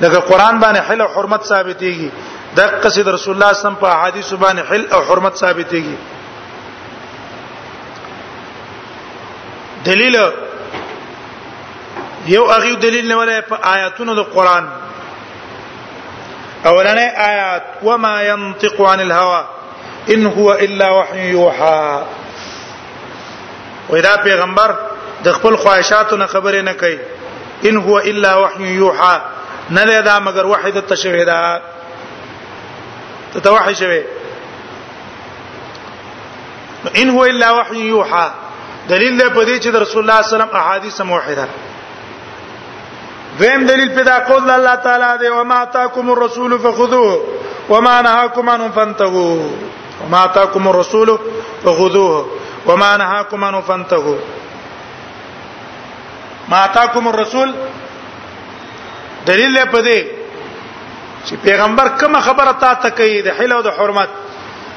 دغه 0.02 0.20
قران 0.30 0.56
باندې 0.64 0.82
حل 0.90 1.02
او 1.06 1.10
حرمت 1.16 1.44
ثابتېږي 1.52 2.10
د 2.58 2.60
قصید 2.84 3.08
رسول 3.16 3.34
الله 3.36 3.54
صم 3.62 3.76
په 3.82 3.88
احادیث 3.96 4.30
باندې 4.44 4.62
حل 4.70 4.84
او 4.96 5.02
حرمت 5.10 5.36
ثابتېږي 5.44 5.96
دلیل 9.88 10.16
یو 12.36 12.44
هغه 12.52 12.72
دلیل 12.86 13.08
نه 13.10 13.16
ولای 13.20 13.42
په 13.50 13.56
آیاتونو 13.74 14.16
د 14.20 14.30
قران 14.38 14.70
اولنې 16.64 17.18
آیات 17.32 17.64
وما 17.88 18.14
ينطق 18.30 18.82
عن 18.94 19.00
الهوى 19.00 19.46
ان 20.14 20.26
هو 20.26 20.48
الا 20.54 20.88
وحي 20.98 21.30
يوحى 21.32 22.02
ودا 23.90 24.16
پیغمبر 24.24 24.76
د 25.26 25.32
خپل 25.38 25.56
خواهشاتو 25.62 26.16
نه 26.24 26.28
خبرې 26.34 26.56
نه 26.70 26.74
کوي 26.82 27.00
ان 27.66 27.78
هو 27.78 28.00
الا 28.00 28.36
وحي 28.36 28.64
يوحى 28.64 29.22
نه 29.70 30.00
دا 30.00 30.20
مگر 30.20 30.46
وحي 30.46 30.72
د 30.72 30.82
تشوی 30.82 31.26
ته 31.26 31.62
ان 36.96 37.10
هو 37.10 37.26
الا 37.26 37.52
وحي 37.52 37.82
يوحى 37.88 38.32
دلیل 38.90 39.18
له 39.18 39.30
پدې 39.30 39.64
چې 39.64 39.68
رسول 39.82 40.02
الله 40.02 40.22
صلی 40.22 40.24
الله 40.24 40.24
علیه 40.24 40.26
وسلم 40.26 40.56
احادیث 40.56 41.02
موحده 41.02 41.48
ویم 43.40 43.66
دلیل 43.68 43.88
پیدا 43.96 44.20
کول 44.28 44.50
الله 44.50 44.76
تعالی 44.76 45.18
دی 45.20 45.28
او 45.28 45.44
ما 45.44 45.66
تاکم 45.66 46.10
الرسول 46.12 46.58
فخذوه 46.60 47.20
وما 47.70 48.02
نهاكم 48.02 48.50
عنه 48.50 48.70
فانتهوا 48.70 49.38
وما 50.06 50.24
اتاكم 50.26 50.68
الرسول 50.68 51.20
فخذوه 51.64 52.26
وما 52.66 52.98
نهاكم 52.98 53.44
عنه 53.44 53.62
فانتهوا 53.62 54.16
ما 56.52 56.58
اتاکم 56.66 57.06
الرسول 57.12 57.50
دلیل 59.28 59.56
په 59.74 59.80
دې 59.88 60.00
چې 61.28 61.34
پیغمبر 61.48 61.88
کوم 62.00 62.20
خبره 62.28 62.54
تا 62.64 62.74
ته 62.84 62.90
کوي 63.00 63.16
د 63.28 63.36
حل 63.38 63.52
او 63.56 63.62
د 63.68 63.76
حرمت 63.80 64.10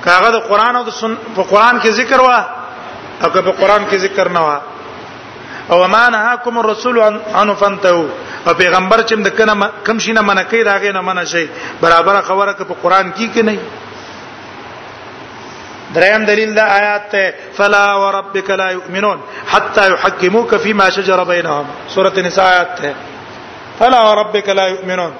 کاغه 0.06 0.30
د 0.36 0.38
قران 0.48 0.76
او 0.76 0.82
د 0.88 0.96
سن 1.00 1.14
په 1.36 1.42
قران 1.50 1.76
کې 1.82 1.90
ذکر 2.00 2.20
وا 2.26 2.38
او 3.22 3.30
که 3.34 3.40
په 3.46 3.52
قران 3.60 3.82
کې 3.90 3.96
ذکر 4.06 4.28
نه 4.36 4.40
وا 4.46 4.58
او 5.70 5.76
ما 5.94 6.04
نهاکم 6.14 6.58
الرسول 6.62 6.98
عن 7.40 7.52
فنتو 7.60 8.06
او 8.46 8.54
پیغمبر 8.62 9.00
چې 9.08 9.14
د 9.28 9.36
کنه 9.38 9.70
کم 9.86 9.98
شینه 10.04 10.20
منکې 10.28 10.60
راغې 10.64 10.92
نه 10.96 11.00
منشي 11.08 11.46
برابر 11.82 12.20
خبره 12.28 12.52
که 12.58 12.64
په 12.70 12.74
قران 12.82 13.12
کې 13.16 13.26
کې 13.34 13.42
نه 13.44 13.58
دریم 15.94 16.24
دلیل 16.30 16.54
دا 16.56 16.64
آیات 16.78 17.06
ته 17.12 17.22
فلا 17.56 17.84
وربک 18.04 18.50
لا 18.50 18.70
یؤمنون 18.78 19.18
حتى 19.52 19.82
يحكموك 19.92 20.54
فيما 20.64 20.86
شجر 20.94 21.20
بينهم 21.24 21.64
سوره 21.94 22.12
النساء 22.18 22.44
آیات 22.50 22.72
ته 22.82 22.94
فلا 23.78 24.00
وربک 24.10 24.48
لا 24.48 24.66
یؤمنون 24.68 25.12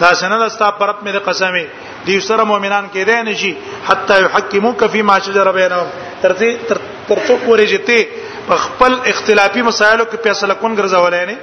دا 0.00 0.14
سند 0.14 0.42
استا 0.42 0.68
پرپ 0.78 0.98
مې 1.04 1.24
قسمه 1.28 1.64
دی 2.06 2.20
سره 2.30 2.42
مؤمنان 2.44 2.88
کې 2.94 3.02
دی 3.10 3.22
نشي 3.30 3.54
حتى 3.88 4.22
يحكموك 4.22 4.84
فيما 4.86 5.18
شجر 5.18 5.52
بينهم 5.52 5.86
ترتی 6.22 6.50
ترڅو 6.68 7.34
پورې 7.46 7.64
جته 7.74 8.06
په 8.50 8.56
خپل 8.66 8.98
اختلافي 9.14 9.62
مسایلو 9.62 10.04
کې 10.04 10.22
فیصله 10.24 10.54
کون 10.54 10.76
ګرځولای 10.76 11.26
نه 11.26 11.38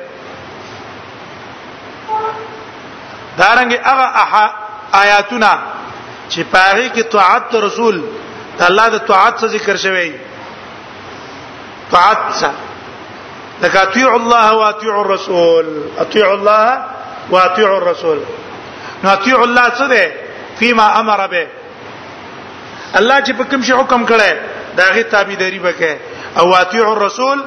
دارنګه 3.40 3.98
هغه 3.98 4.46
آیاتونه 5.04 5.52
چې 6.30 6.42
پاره 6.54 6.88
کې 6.90 7.02
طاعت 7.12 7.56
رسول 7.70 8.02
د 8.60 8.62
الله 8.70 8.86
د 8.96 8.98
طاعت 9.12 9.34
څخه 9.42 9.48
ذکر 9.56 9.76
شوی 9.86 10.10
طاعت 11.96 12.20
څخه 12.42 12.60
لکه 13.64 13.78
اطیع 13.88 14.10
الله 14.20 14.46
واطیع 14.66 14.94
الرسول 15.02 15.66
اطیع 16.04 16.26
الله 16.36 16.66
واطیع 17.36 17.70
الرسول 17.80 18.20
نو 19.04 19.08
اطیع 19.18 19.38
الله 19.46 19.66
څه 19.78 19.86
ده 19.94 20.04
فيما 20.60 20.88
امر 21.04 21.22
به 21.34 21.44
الله 23.00 23.18
چې 23.26 23.32
په 23.40 23.44
کوم 23.52 23.62
شي 23.70 23.74
حکم 23.82 24.02
کړي 24.10 24.34
دا 24.82 24.86
غي 24.98 25.04
تابعداري 25.16 25.60
وکړي 25.60 25.96
او 26.40 26.46
اطیع 26.64 26.86
الرسول 26.92 27.44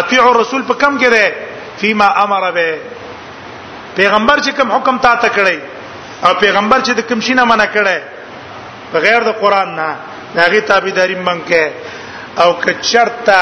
اطیع 0.00 0.22
الرسول 0.30 0.62
په 0.70 0.74
کوم 0.84 0.98
کې 1.00 1.08
ده 1.14 1.34
فيما 1.84 2.08
امر 2.24 2.50
به 2.56 2.72
پیغمبر 4.00 4.38
چې 4.46 4.50
کوم 4.60 4.72
حکم 4.72 4.98
تا 5.06 5.16
ته 5.22 5.28
کړی 5.36 5.58
او 6.26 6.32
پیغمبر 6.42 6.80
چې 6.86 6.90
د 6.98 7.12
کوم 7.12 7.20
شي 7.28 7.34
نه 7.40 7.44
منع 7.52 7.66
کړي 7.76 7.98
بغیر 8.94 9.20
د 9.28 9.30
قران 9.42 9.68
نه 9.78 9.88
داغه 10.36 10.60
تابعداري 10.70 11.14
منکه 11.28 11.64
او 12.42 12.50
کچرتا 12.64 13.40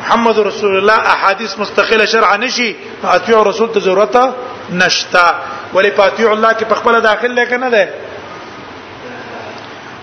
محمد 0.00 0.36
رسول 0.48 0.72
الله 0.80 0.98
احادیث 1.14 1.52
مستقله 1.62 2.04
شرع 2.12 2.32
نشي 2.44 2.68
اطیع 3.16 3.38
رسول 3.50 3.68
ته 3.74 3.78
ضرورت 3.86 4.16
نشتا 4.82 5.26
ولی 5.74 5.90
پاتیع 6.00 6.30
الله 6.30 6.50
کې 6.58 6.64
په 6.70 6.74
خپل 6.80 6.94
داخل 7.00 7.30
لکه 7.40 7.56
نه 7.56 7.70
ده 7.70 7.88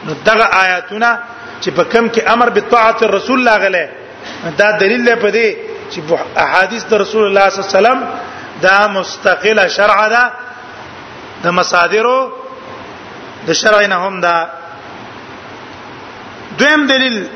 نو 0.06 0.14
دغه 0.26 0.46
آیاتونه 0.64 1.20
چې 1.62 1.70
په 1.78 1.84
کم 1.84 2.08
کې 2.14 2.22
امر 2.34 2.50
بطاعت 2.50 3.04
الرسول 3.04 3.44
لاغله 3.44 3.90
دا 4.58 4.72
دلیل 4.78 5.06
دی 5.06 5.16
په 5.16 5.30
دې 5.36 5.50
چې 5.94 6.00
احادیث 6.38 6.84
د 6.86 6.94
رسول 6.94 7.24
الله 7.28 7.50
صلی 7.50 7.60
الله 7.60 7.72
علیه 7.72 7.80
وسلم 7.80 8.02
دا 8.62 8.88
مستقله 8.88 9.68
شرع 9.68 10.10
ده 10.10 10.32
د 11.44 11.48
مصادرو 11.50 12.20
د 13.48 13.52
شرع 13.54 13.86
نه 13.88 13.96
هم 14.06 14.22
ده 14.22 14.36
دویم 16.58 16.82
دلیل 16.88 17.30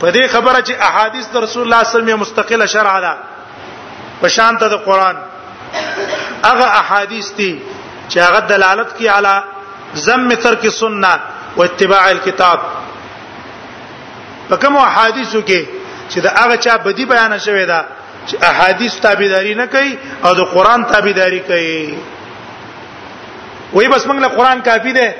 په 0.00 0.10
دې 0.12 0.24
خبره 0.34 0.62
چې 0.66 0.72
احادیث 0.88 1.26
د 1.32 1.36
رسول 1.44 1.62
الله 1.64 1.82
صلی 1.84 1.88
الله 1.88 2.02
علیه 2.02 2.14
وسلم 2.14 2.20
مستقله 2.24 2.66
شرع 2.74 3.00
ده 3.06 3.14
په 4.20 4.28
شان 4.36 4.58
ته 4.58 4.68
د 4.68 4.76
قران 4.88 5.16
هغه 6.48 6.66
احادیث 6.80 7.32
دي 7.38 7.60
چې 8.10 8.18
هغه 8.20 8.40
دلالت 8.40 8.92
کوي 8.96 9.08
علی 9.08 9.34
ذم 10.06 10.34
ترک 10.44 10.68
سنت 10.68 11.20
او 11.56 11.62
اتباع 11.64 12.04
الكتاب 12.10 12.58
په 14.50 14.56
کوم 14.56 14.76
احادیثو 14.76 15.40
کې 15.46 15.60
چې 16.10 16.18
دا 16.24 16.30
هغه 16.38 16.56
چا 16.56 16.76
بدی 16.86 17.04
بیان 17.14 17.38
شوی 17.38 17.66
ده 17.66 17.84
چې 18.26 18.34
احادیث 18.50 19.00
تابعداري 19.00 19.54
نه 19.54 19.66
کوي 19.66 19.98
او 20.24 20.34
د 20.34 20.40
قران 20.54 20.84
تابعداري 20.84 21.40
کوي 21.40 21.94
وای 23.72 23.88
بس 23.88 24.06
موږ 24.06 24.18
له 24.24 24.28
قران 24.28 24.60
کافی 24.60 24.92
ده 24.92 25.14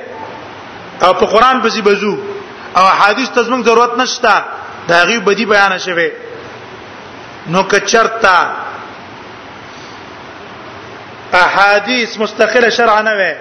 او 1.01 1.13
په 1.13 1.25
قران 1.25 1.61
پسې 1.63 1.79
بزو 1.81 2.15
او 2.79 2.85
حدیث 2.99 3.29
ته 3.35 3.41
زموږ 3.47 3.61
ضرورت 3.69 3.93
نشته 4.01 4.33
دا 4.89 4.97
غي 5.07 5.17
بدی 5.27 5.45
بیان 5.53 5.73
شوه 5.85 6.07
نو 7.53 7.61
کچرتا 7.71 8.35
احادیث 11.43 12.11
مستقله 12.23 12.69
شرع 12.77 12.99
نه 13.07 13.13
وي 13.19 13.31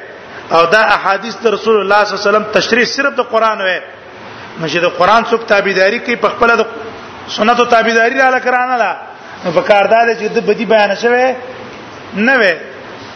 او 0.56 0.62
دا 0.74 0.80
احادیث 0.96 1.34
د 1.44 1.46
رسول 1.56 1.76
الله 1.82 2.00
صلی 2.04 2.14
الله 2.14 2.22
علیه 2.24 2.28
وسلم 2.30 2.46
تشریح 2.56 2.86
صرف 2.96 3.12
د 3.18 3.22
قران 3.32 3.58
وي 3.66 3.78
مشه 4.60 4.80
د 4.80 4.88
قران 4.98 5.22
څوک 5.30 5.42
تابعداري 5.52 5.98
کوي 6.06 6.16
په 6.24 6.28
خپل 6.34 6.50
د 6.60 6.66
سنتو 7.36 7.64
تابعداري 7.74 8.18
را 8.22 8.28
لکرانه 8.36 8.76
لا 8.82 8.92
په 9.56 9.60
کار 9.68 9.84
دا 9.92 10.00
چې 10.20 10.26
د 10.36 10.40
بدی 10.48 10.64
بیان 10.64 10.94
شوه 10.94 11.34
نه 12.14 12.34
وي 12.40 12.52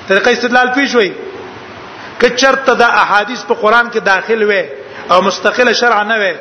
طریقې 0.09 0.29
استدلال 0.29 0.69
پیښ 0.77 0.95
وي 0.97 1.13
کچرته 2.23 2.75
د 2.75 2.83
احادیث 2.83 3.41
په 3.49 3.55
قران 3.55 3.91
کې 3.91 4.01
داخل 4.05 4.43
وي 4.43 4.65
او 5.11 5.21
مستقله 5.23 5.73
شرع 5.73 6.03
نه 6.03 6.17
وي 6.19 6.37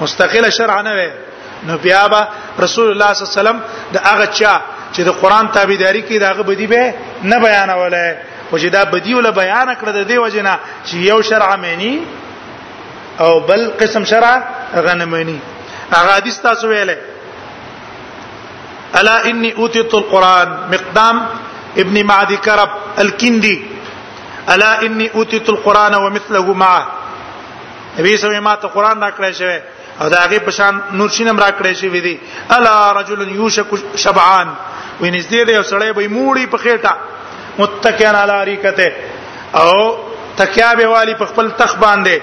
مستقله 0.00 0.50
شرع 0.50 0.80
نه 0.80 0.92
وي 0.94 1.10
نو 1.66 1.78
بیا 1.78 2.08
به 2.08 2.28
رسول 2.64 2.86
الله 2.90 3.12
صلی 3.12 3.24
الله 3.24 3.32
علیه 3.32 3.38
وسلم 3.40 3.60
د 3.92 3.96
هغه 4.08 4.26
چا 4.38 4.54
چې 4.94 5.00
د 5.00 5.08
قران 5.10 5.48
تابعداري 5.52 6.02
کوي 6.02 6.18
داغه 6.18 6.42
بدی 6.42 6.66
به 6.66 6.94
نه 7.22 7.38
بیانوله 7.38 8.16
او 8.52 8.58
چې 8.58 8.64
دا 8.72 8.84
بدی 8.84 9.14
ول 9.14 9.30
بیان 9.30 9.74
کړ 9.74 9.88
د 9.88 10.06
دې 10.08 10.16
وجنه 10.18 10.58
چې 10.86 10.94
یو 10.94 11.22
شرع 11.22 11.56
مینی 11.56 12.02
او 13.20 13.40
بل 13.40 13.70
قسم 13.80 14.04
شرع 14.04 14.42
غنمنی 14.76 15.40
هغه 15.92 16.10
حدیث 16.16 16.38
تاسو 16.40 16.74
ویلې 16.74 16.96
الا 18.94 19.20
انی 19.24 19.50
اوتیت 19.52 19.94
القران 19.94 20.48
مقدام 20.72 21.26
ابن 21.76 22.02
معدي 22.06 22.36
كرب 22.36 22.70
الكندي 22.98 23.66
الا 24.48 24.80
انی 24.82 25.10
اوتیت 25.14 25.48
القران 25.48 25.94
ومثله 25.94 26.52
معه 26.52 26.86
نبی 27.98 28.16
سمې 28.16 28.40
ما 28.48 28.54
ته 28.62 28.68
قران 28.68 29.02
راکړی 29.02 29.32
شوی 29.38 29.58
او 30.00 30.08
دا 30.08 30.18
هغه 30.26 30.38
په 30.48 30.50
شان 30.58 30.78
نور 30.98 31.08
شینم 31.16 31.38
راکړی 31.44 31.72
شوی 31.80 32.00
دی 32.00 32.16
الا 32.56 32.74
رجل 33.00 33.28
یوشک 33.38 33.74
شبعان 34.04 34.48
وینځدې 35.00 35.44
دی 35.48 35.54
او 35.56 35.62
سړی 35.62 35.92
به 35.98 36.08
موړي 36.08 36.46
په 36.54 36.58
خېټه 36.64 36.92
متکئن 37.58 38.14
علی 38.14 38.38
ریکته 38.50 38.92
او 39.54 39.98
تکیا 40.40 40.74
به 40.80 40.86
والی 40.88 41.14
په 41.22 41.26
خپل 41.30 41.50
تخ 41.62 41.76
باندې 41.84 42.20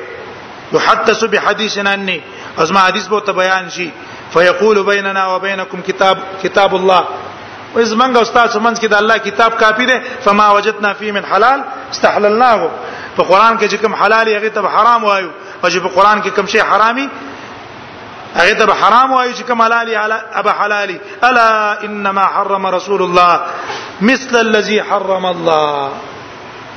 یحدث 0.73 1.23
بحدیثنا 1.31 1.91
انی 1.91 2.19
از 2.57 2.71
ما 2.71 2.79
حدیث 2.87 3.07
به 3.07 3.19
ته 3.19 3.31
بیان 3.33 3.69
شي 3.77 3.89
فیقول 4.33 4.83
بیننا 4.83 5.27
وبینکم 5.35 5.81
کتاب 5.87 6.17
کتاب 6.43 6.75
الله 6.75 7.03
وز 7.75 7.93
منګه 7.93 8.17
استاد 8.21 8.47
سمنځ 8.49 8.79
کې 8.79 8.87
د 8.89 8.93
الله 9.01 9.17
کتاب 9.17 9.57
کافی 9.59 9.85
دی 9.91 9.99
فما 10.25 10.49
وجدنا 10.51 10.93
فيه 10.99 11.11
من 11.11 11.25
حلال 11.31 11.63
استحللناه 11.91 12.69
په 13.17 13.23
قران 13.23 13.59
کې 13.59 13.65
چې 13.71 13.75
کوم 13.81 13.93
حلال 13.95 14.27
یې 14.27 14.35
هغه 14.35 14.49
ته 14.49 14.61
حرام 14.77 15.03
وایو 15.05 15.29
او 15.63 15.69
چې 15.69 15.79
په 15.79 15.89
قران 15.95 16.21
کې 16.21 16.29
کوم 16.29 16.47
شی 16.47 16.59
حرامي 16.61 17.09
هغه 18.35 18.53
ته 18.59 18.73
حرام 18.81 19.11
وایي 19.13 19.33
چې 19.35 19.43
کوم 19.47 19.61
حلالي 19.61 19.95
ابا 20.41 20.51
حلالي 20.51 20.99
الا 21.23 21.47
انما 21.85 22.25
حرم 22.35 22.67
رسول 22.67 23.01
الله 23.01 23.39
مثل 24.01 24.37
الذي 24.39 24.81
حرم 24.83 25.25
الله 25.25 25.89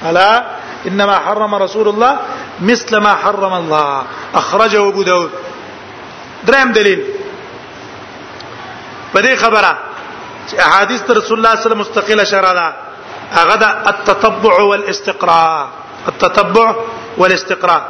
الا 0.08 0.44
انما 0.88 1.18
حرم 1.18 1.54
رسول 1.54 1.88
الله 1.88 2.16
مثل 2.60 2.96
ما 2.96 3.14
حرم 3.22 3.52
الله 3.54 4.02
اخرجه 4.34 4.88
ابو 4.88 5.02
داود 5.02 5.30
دریم 6.46 6.72
دلیل 6.72 7.00
په 9.14 9.20
دې 9.20 9.34
خبره 9.42 9.72
چې 10.50 10.54
احاديث 10.66 11.10
رسول 11.10 11.12
الله 11.12 11.22
صلی 11.26 11.36
الله 11.36 11.50
علیه 11.50 11.66
وسلم 11.66 11.78
مستقله 11.80 12.24
شرعه 12.24 12.52
ده 12.52 12.72
هغه 13.32 13.56
د 13.56 13.64
التتبع 13.90 14.60
والاستقراء 14.62 15.66
التتبع 16.08 16.72
والاستقراء 17.18 17.82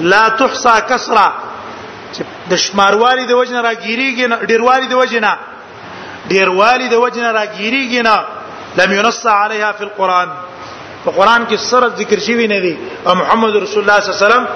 لا 0.00 0.28
تحصى 0.28 0.74
کسرا 0.88 1.28
چې 2.14 2.22
د 2.50 2.54
شماروالي 2.56 3.24
د 3.26 3.32
وجنه 3.32 3.62
راګیریږي 3.62 4.26
نه 4.32 4.36
ډیروالي 4.50 4.86
د 4.86 4.94
وجنه 4.94 5.32
ډیروالي 6.28 6.88
د 6.88 6.94
وجنه 6.94 7.32
راګیریږي 7.32 8.00
نه 8.02 8.16
لم 8.78 8.92
ينص 8.92 9.26
عليها 9.26 9.72
في 9.72 9.84
القران 9.84 10.28
په 11.04 11.10
قران 11.16 11.46
کې 11.50 11.56
سره 11.58 11.86
ذکر 11.98 12.18
شوی 12.26 12.46
نه 12.46 12.58
دی 12.64 12.74
او 13.06 13.14
محمد 13.14 13.56
رسول 13.66 13.82
الله 13.82 13.98
صلی 14.00 14.10
الله 14.10 14.18
علیه 14.18 14.26
وسلم 14.26 14.46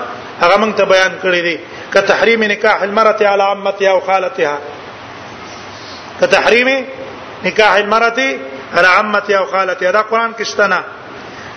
هغه 0.43 0.57
موږ 0.63 0.73
ته 0.79 0.85
بیان 0.95 1.13
کړی 1.23 1.41
دی 1.49 1.57
ک 1.93 1.95
تحریم 2.11 2.43
نکاح 2.43 2.83
المرأة 2.83 3.21
على 3.27 3.43
عمتها 3.43 3.91
او 3.91 4.01
خالتها 4.01 4.57
كتحريم 6.21 6.87
نكاح 7.45 7.73
المرأة 7.75 8.21
على 8.75 8.89
عمتها 8.89 9.39
او 9.39 9.47
خالتها 9.47 9.91
دا 9.91 10.01
قران 10.01 10.33
کې 10.39 10.43
شته 10.43 10.67
نه 10.67 10.81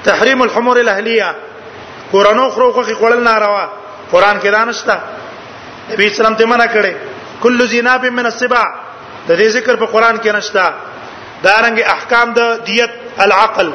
تحریم 0.03 0.41
الحمر 0.43 0.77
الاهلیه 0.79 1.35
قرانو 2.13 2.49
خرو 2.49 2.71
خو 2.73 2.83
خړل 2.83 3.17
ناروا 3.23 3.67
قران 4.11 4.39
کې 4.41 4.45
دا 4.47 4.63
نشته 4.65 4.97
نبی 5.91 6.07
اسلام 6.07 6.35
ته 6.35 6.45
منع 6.45 6.65
کړي 6.67 6.93
کل 7.43 7.67
زیناب 7.67 8.05
من 8.05 8.25
السبع 8.25 8.65
د 9.29 9.37
دې 9.39 9.43
ذکر 9.57 9.75
په 9.75 9.85
قران 9.85 10.17
کې 10.19 10.27
نشته 10.35 10.73
دا 11.43 11.53
رنګ 11.65 11.77
احکام 11.95 12.33
د 12.33 12.59
دیت 12.65 12.91
العقل 13.19 13.71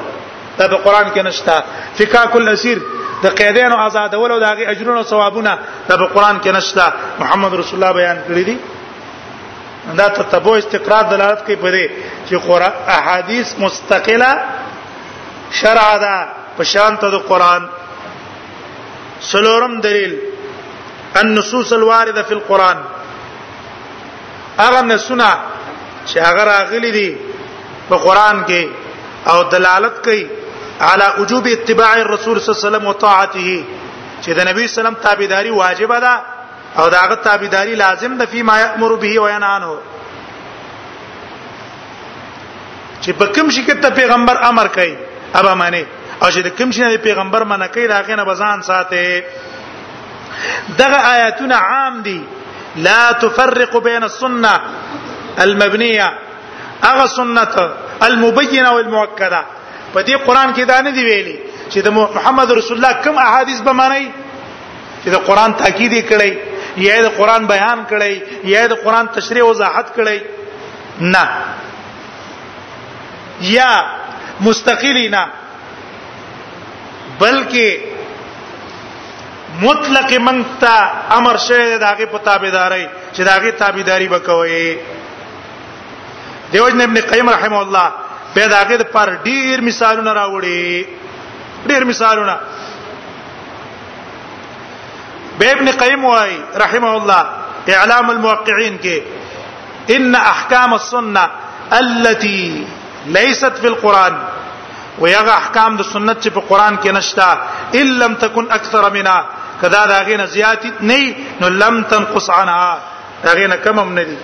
دا 0.59 0.66
په 0.68 0.76
قران 0.76 1.10
کې 1.14 1.18
نشته 1.18 1.62
فکا 1.98 2.24
کل 2.32 2.48
اسیر 2.48 2.78
د 3.22 3.26
قیدانو 3.40 3.76
آزادولو 3.86 4.38
د 4.38 4.42
هغه 4.44 4.70
اجرونو 4.70 5.02
ثوابونه 5.02 5.59
دا 5.88 5.96
په 5.96 6.06
قران 6.14 6.40
کې 6.44 6.48
نشته 6.48 6.92
محمد 7.18 7.54
رسول 7.54 7.82
الله 7.84 7.92
بیان 7.96 8.18
کړی 8.28 8.44
دی 8.46 8.56
دا 9.90 10.09
تتبع 10.16 10.54
استقرار 10.60 11.04
دلالت 11.10 11.40
کوي 11.46 11.56
په 11.62 11.68
دې 11.74 11.84
چې 12.28 12.34
قران 12.46 12.72
احادیث 12.96 13.48
مستقله 13.64 14.32
شرع 15.60 15.92
ده 16.04 16.16
په 16.59 16.62
شان 16.72 16.96
ته 16.98 17.10
د 17.10 17.14
قران 17.30 17.62
سلورم 19.30 19.80
دلیل 19.80 20.14
النصوص 21.22 21.72
الوارده 21.72 22.22
في 22.22 22.34
القران 22.34 22.78
هغه 24.59 24.80
نسونه 24.82 25.30
چې 26.06 26.18
هغه 26.18 26.44
راغلي 26.50 26.90
دي 26.98 27.09
په 27.90 27.96
قران 27.96 28.44
کې 28.48 28.62
او 29.30 29.42
دلالت 29.42 30.04
کوي 30.04 30.26
على 30.92 31.06
وجوب 31.18 31.46
اتباع 31.46 31.92
الرسول 31.96 32.40
صلى 32.40 32.52
الله 32.52 32.60
عليه 32.60 32.68
وسلم 32.68 32.84
وطاعته 32.88 33.64
چې 34.22 34.28
د 34.38 34.48
نبی 34.48 34.68
سلام 34.68 34.94
تابعداري 34.94 35.50
واجب 35.50 36.00
ده 36.06 36.14
او 36.78 36.84
غت 36.88 37.24
تابیداری 37.24 37.74
لازم 37.74 38.18
ده 38.18 38.26
فيما 38.26 38.58
يأمر 38.58 38.94
به 38.94 39.20
وينانه 39.20 39.74
چې 43.04 43.10
په 43.10 43.24
کوم 43.34 43.50
شي 43.50 43.64
کې 43.64 43.82
ته 43.82 43.90
پیغمبر 43.90 44.36
امر 44.48 44.66
کوي 44.74 44.94
ابا 45.40 45.54
معنی 45.54 45.82
او 46.22 46.28
چې 46.30 46.48
کوم 46.58 46.70
شي 46.70 46.96
پیغمبر 46.98 47.44
منع 47.44 47.66
کوي 47.66 47.86
دا 47.88 48.02
نه 48.16 48.24
بزان 48.24 48.62
ساته 48.62 49.22
دغه 50.78 51.12
آیاتونه 51.12 51.54
عام 51.56 52.00
دي 52.02 52.20
لا 52.76 53.12
تفرق 53.12 53.76
بين 53.78 54.02
السنه 54.04 54.60
المبنيه 55.40 56.12
اغه 56.84 57.06
سنت 57.06 57.70
المبينه 58.02 58.72
والمؤكده 58.72 59.44
په 59.94 60.00
دې 60.04 60.10
قران 60.26 60.54
کې 60.54 60.60
دا 60.60 60.80
نه 60.80 60.90
دی 60.90 61.04
ویلي 61.04 61.38
چې 61.70 61.78
د 61.84 61.88
محمد 61.90 62.52
رسول 62.52 62.76
الله 62.76 62.92
کوم 63.04 63.16
احاديث 63.18 63.60
به 63.60 63.72
معنی 63.72 64.10
چې 65.04 65.08
د 65.08 65.14
قران 65.16 65.52
تاکید 65.56 66.08
کړي 66.12 66.51
یا 66.80 66.96
د 67.04 67.08
قران 67.18 67.46
بیان 67.52 67.78
کړي 67.90 68.14
یا 68.54 68.66
د 68.72 68.72
قران 68.84 69.06
تشریح 69.16 69.44
وضاحت 69.50 69.86
کړي 69.96 70.18
نه 71.14 71.24
یا 73.56 73.70
مستقلی 74.46 75.08
نه 75.08 75.22
بلکې 77.20 77.78
مطلق 79.62 80.12
منتا 80.28 80.76
امر 81.18 81.36
شوی 81.46 81.78
دغه 81.78 82.06
په 82.12 82.18
تابعداري 82.24 82.88
چې 83.14 83.22
دغه 83.30 83.50
تابعداري 83.50 84.08
وکوي 84.08 84.78
دیوژن 86.52 86.80
ابن 86.80 87.00
قیم 87.10 87.30
رحمه 87.30 87.58
الله 87.60 87.88
په 88.34 88.46
دغه 88.54 88.84
پر 88.92 89.14
ډیر 89.30 89.60
مثالونه 89.70 90.12
راوړي 90.14 90.84
ډیر 91.66 91.84
مثالونه 91.84 92.36
به 95.38 95.52
ابن 95.52 95.70
قیم 95.70 96.04
وای 96.04 96.36
رحمه 96.56 96.90
الله 96.90 97.24
اعلام 97.74 98.10
الموقعین 98.10 98.78
کې 98.82 99.00
ان 99.96 100.14
احکام 100.14 100.72
السنه 100.72 101.26
التي 101.78 102.66
ليست 103.18 103.60
في 103.60 103.66
القران 103.66 104.18
ويغ 105.00 105.28
احکام 105.34 105.76
د 105.76 105.82
سنت 105.92 106.22
چې 106.22 106.28
په 106.38 106.40
قران 106.48 106.76
کې 106.82 106.90
نشتا 106.90 107.36
الا 107.80 108.06
لم 108.06 108.14
تكن 108.24 108.50
اكثر 108.59 108.90
منها 108.90 109.24
کدا 109.60 109.86
دا 109.86 110.02
غینه 110.09 110.26
زیات 110.36 110.66
نه 110.80 111.16
نو 111.40 111.48
لم 111.64 111.82
تنقص 111.94 112.30
عنها 112.30 112.78
دا 113.24 113.32
غینه 113.40 113.56
کم 113.56 113.78
هم 113.78 113.92
نه 113.94 114.02
دي 114.04 114.16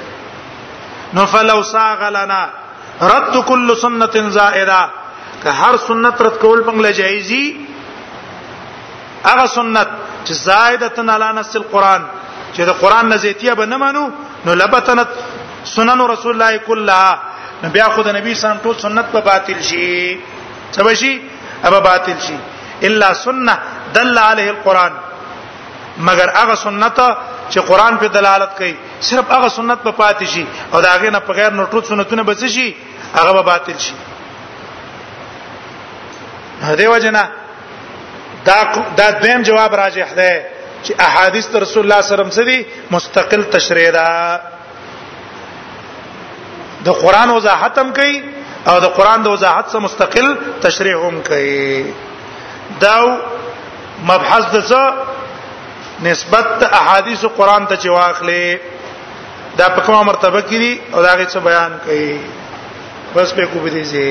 نو 1.14 1.26
فلو 1.34 1.62
ساغ 1.70 2.08
لنا 2.18 2.42
رد 3.02 3.38
كل 3.48 3.76
سنه 3.76 4.28
زائده 4.28 4.88
که 5.42 5.50
هر 5.62 5.76
سنت 5.86 6.22
رد 6.22 6.38
کول 6.46 6.64
بنګ 6.68 6.84
لجایزي 6.84 7.66
هغه 9.26 9.46
سنت 9.56 9.88
چې 10.28 10.32
زائدتن 10.48 11.08
علی 11.16 11.28
نص 11.40 11.52
القران 11.62 12.02
چې 12.54 12.60
د 12.68 12.70
قران 12.82 13.04
نزیتیه 13.14 13.52
به 13.58 13.64
نه 13.72 13.76
منو 13.82 14.04
نو 14.46 14.52
لبتنت 14.60 15.08
سنن 15.74 16.00
رسول 16.12 16.32
الله 16.32 16.58
کلها 16.68 17.18
نو 17.62 17.68
بیا 17.76 17.86
خو 17.94 18.02
د 18.08 18.16
نبی 18.18 18.34
سم 18.40 18.56
ټول 18.64 18.76
سنت 18.84 19.06
په 19.14 19.20
باطل 19.30 19.58
شي 19.62 20.20
څه 20.74 20.84
بشي 20.88 21.14
ابا 21.68 21.78
باطل 21.88 22.18
شي 22.26 22.36
الا 22.90 23.08
سنه 23.22 23.54
دل 23.96 24.18
عليه 24.24 24.50
القران 24.56 24.92
مگر 26.10 26.30
هغه 26.36 26.54
سنت 26.66 27.00
چې 27.50 27.58
قران 27.72 27.98
په 28.04 28.14
دلالت 28.20 28.50
کوي 28.60 28.74
صرف 29.08 29.30
هغه 29.36 29.48
سنت 29.58 29.78
په 29.88 29.96
پاتې 30.02 30.26
شي 30.34 30.46
او 30.72 30.80
دا 30.86 30.92
هغه 30.96 31.10
نه 31.16 31.24
په 31.30 31.40
غیر 31.40 31.50
نوټو 31.50 31.84
سنتونه 31.92 32.22
بچ 32.30 32.44
شي 32.44 32.68
هغه 33.16 33.32
به 33.38 33.42
باطل 33.50 33.78
شي 33.88 33.94
هدي 36.68 36.86
وجنه 36.94 37.28
دا 38.48 38.60
دا 38.98 39.10
دیم 39.24 39.40
جواب 39.48 39.74
راجح 39.82 40.08
ده 40.20 40.32
چې 40.84 40.92
احادیث 41.06 41.46
رسول 41.64 41.82
الله 41.84 42.00
صلی 42.02 42.14
الله 42.14 42.26
علیه 42.26 42.32
وسلم 42.32 42.36
سره 42.38 42.54
مستقل 42.90 43.42
تشریح 43.54 43.90
ده 43.90 44.06
د 46.86 46.98
قران 47.02 47.30
وضاحت 47.36 47.78
هم 47.78 47.88
کوي 47.98 48.16
او 48.68 48.76
د 48.86 48.88
قران 49.00 49.22
د 49.26 49.36
وضاحت 49.36 49.66
سره 49.72 49.80
مستقل 49.86 50.28
تشریح 50.66 50.96
هم 51.08 51.16
کوي 51.28 51.84
دا 52.86 52.96
مبحث 54.10 54.44
د 54.56 54.66
څه 54.70 54.80
نسبت 56.08 56.48
احادیث 56.80 57.24
قران 57.38 57.66
ته 57.66 57.76
چې 57.82 57.88
واخلې 57.94 59.56
دا 59.60 59.68
په 59.76 59.80
کومه 59.86 60.02
مرتبه 60.12 60.40
کې 60.42 60.58
دي 60.62 60.80
او 60.94 61.02
دا 61.06 61.14
غي 61.20 61.26
څه 61.26 61.38
بیان 61.50 61.78
کوي 61.84 62.18
بس 63.16 63.30
په 63.34 63.46
کو 63.52 63.58
به 63.68 63.88
دي 63.94 64.10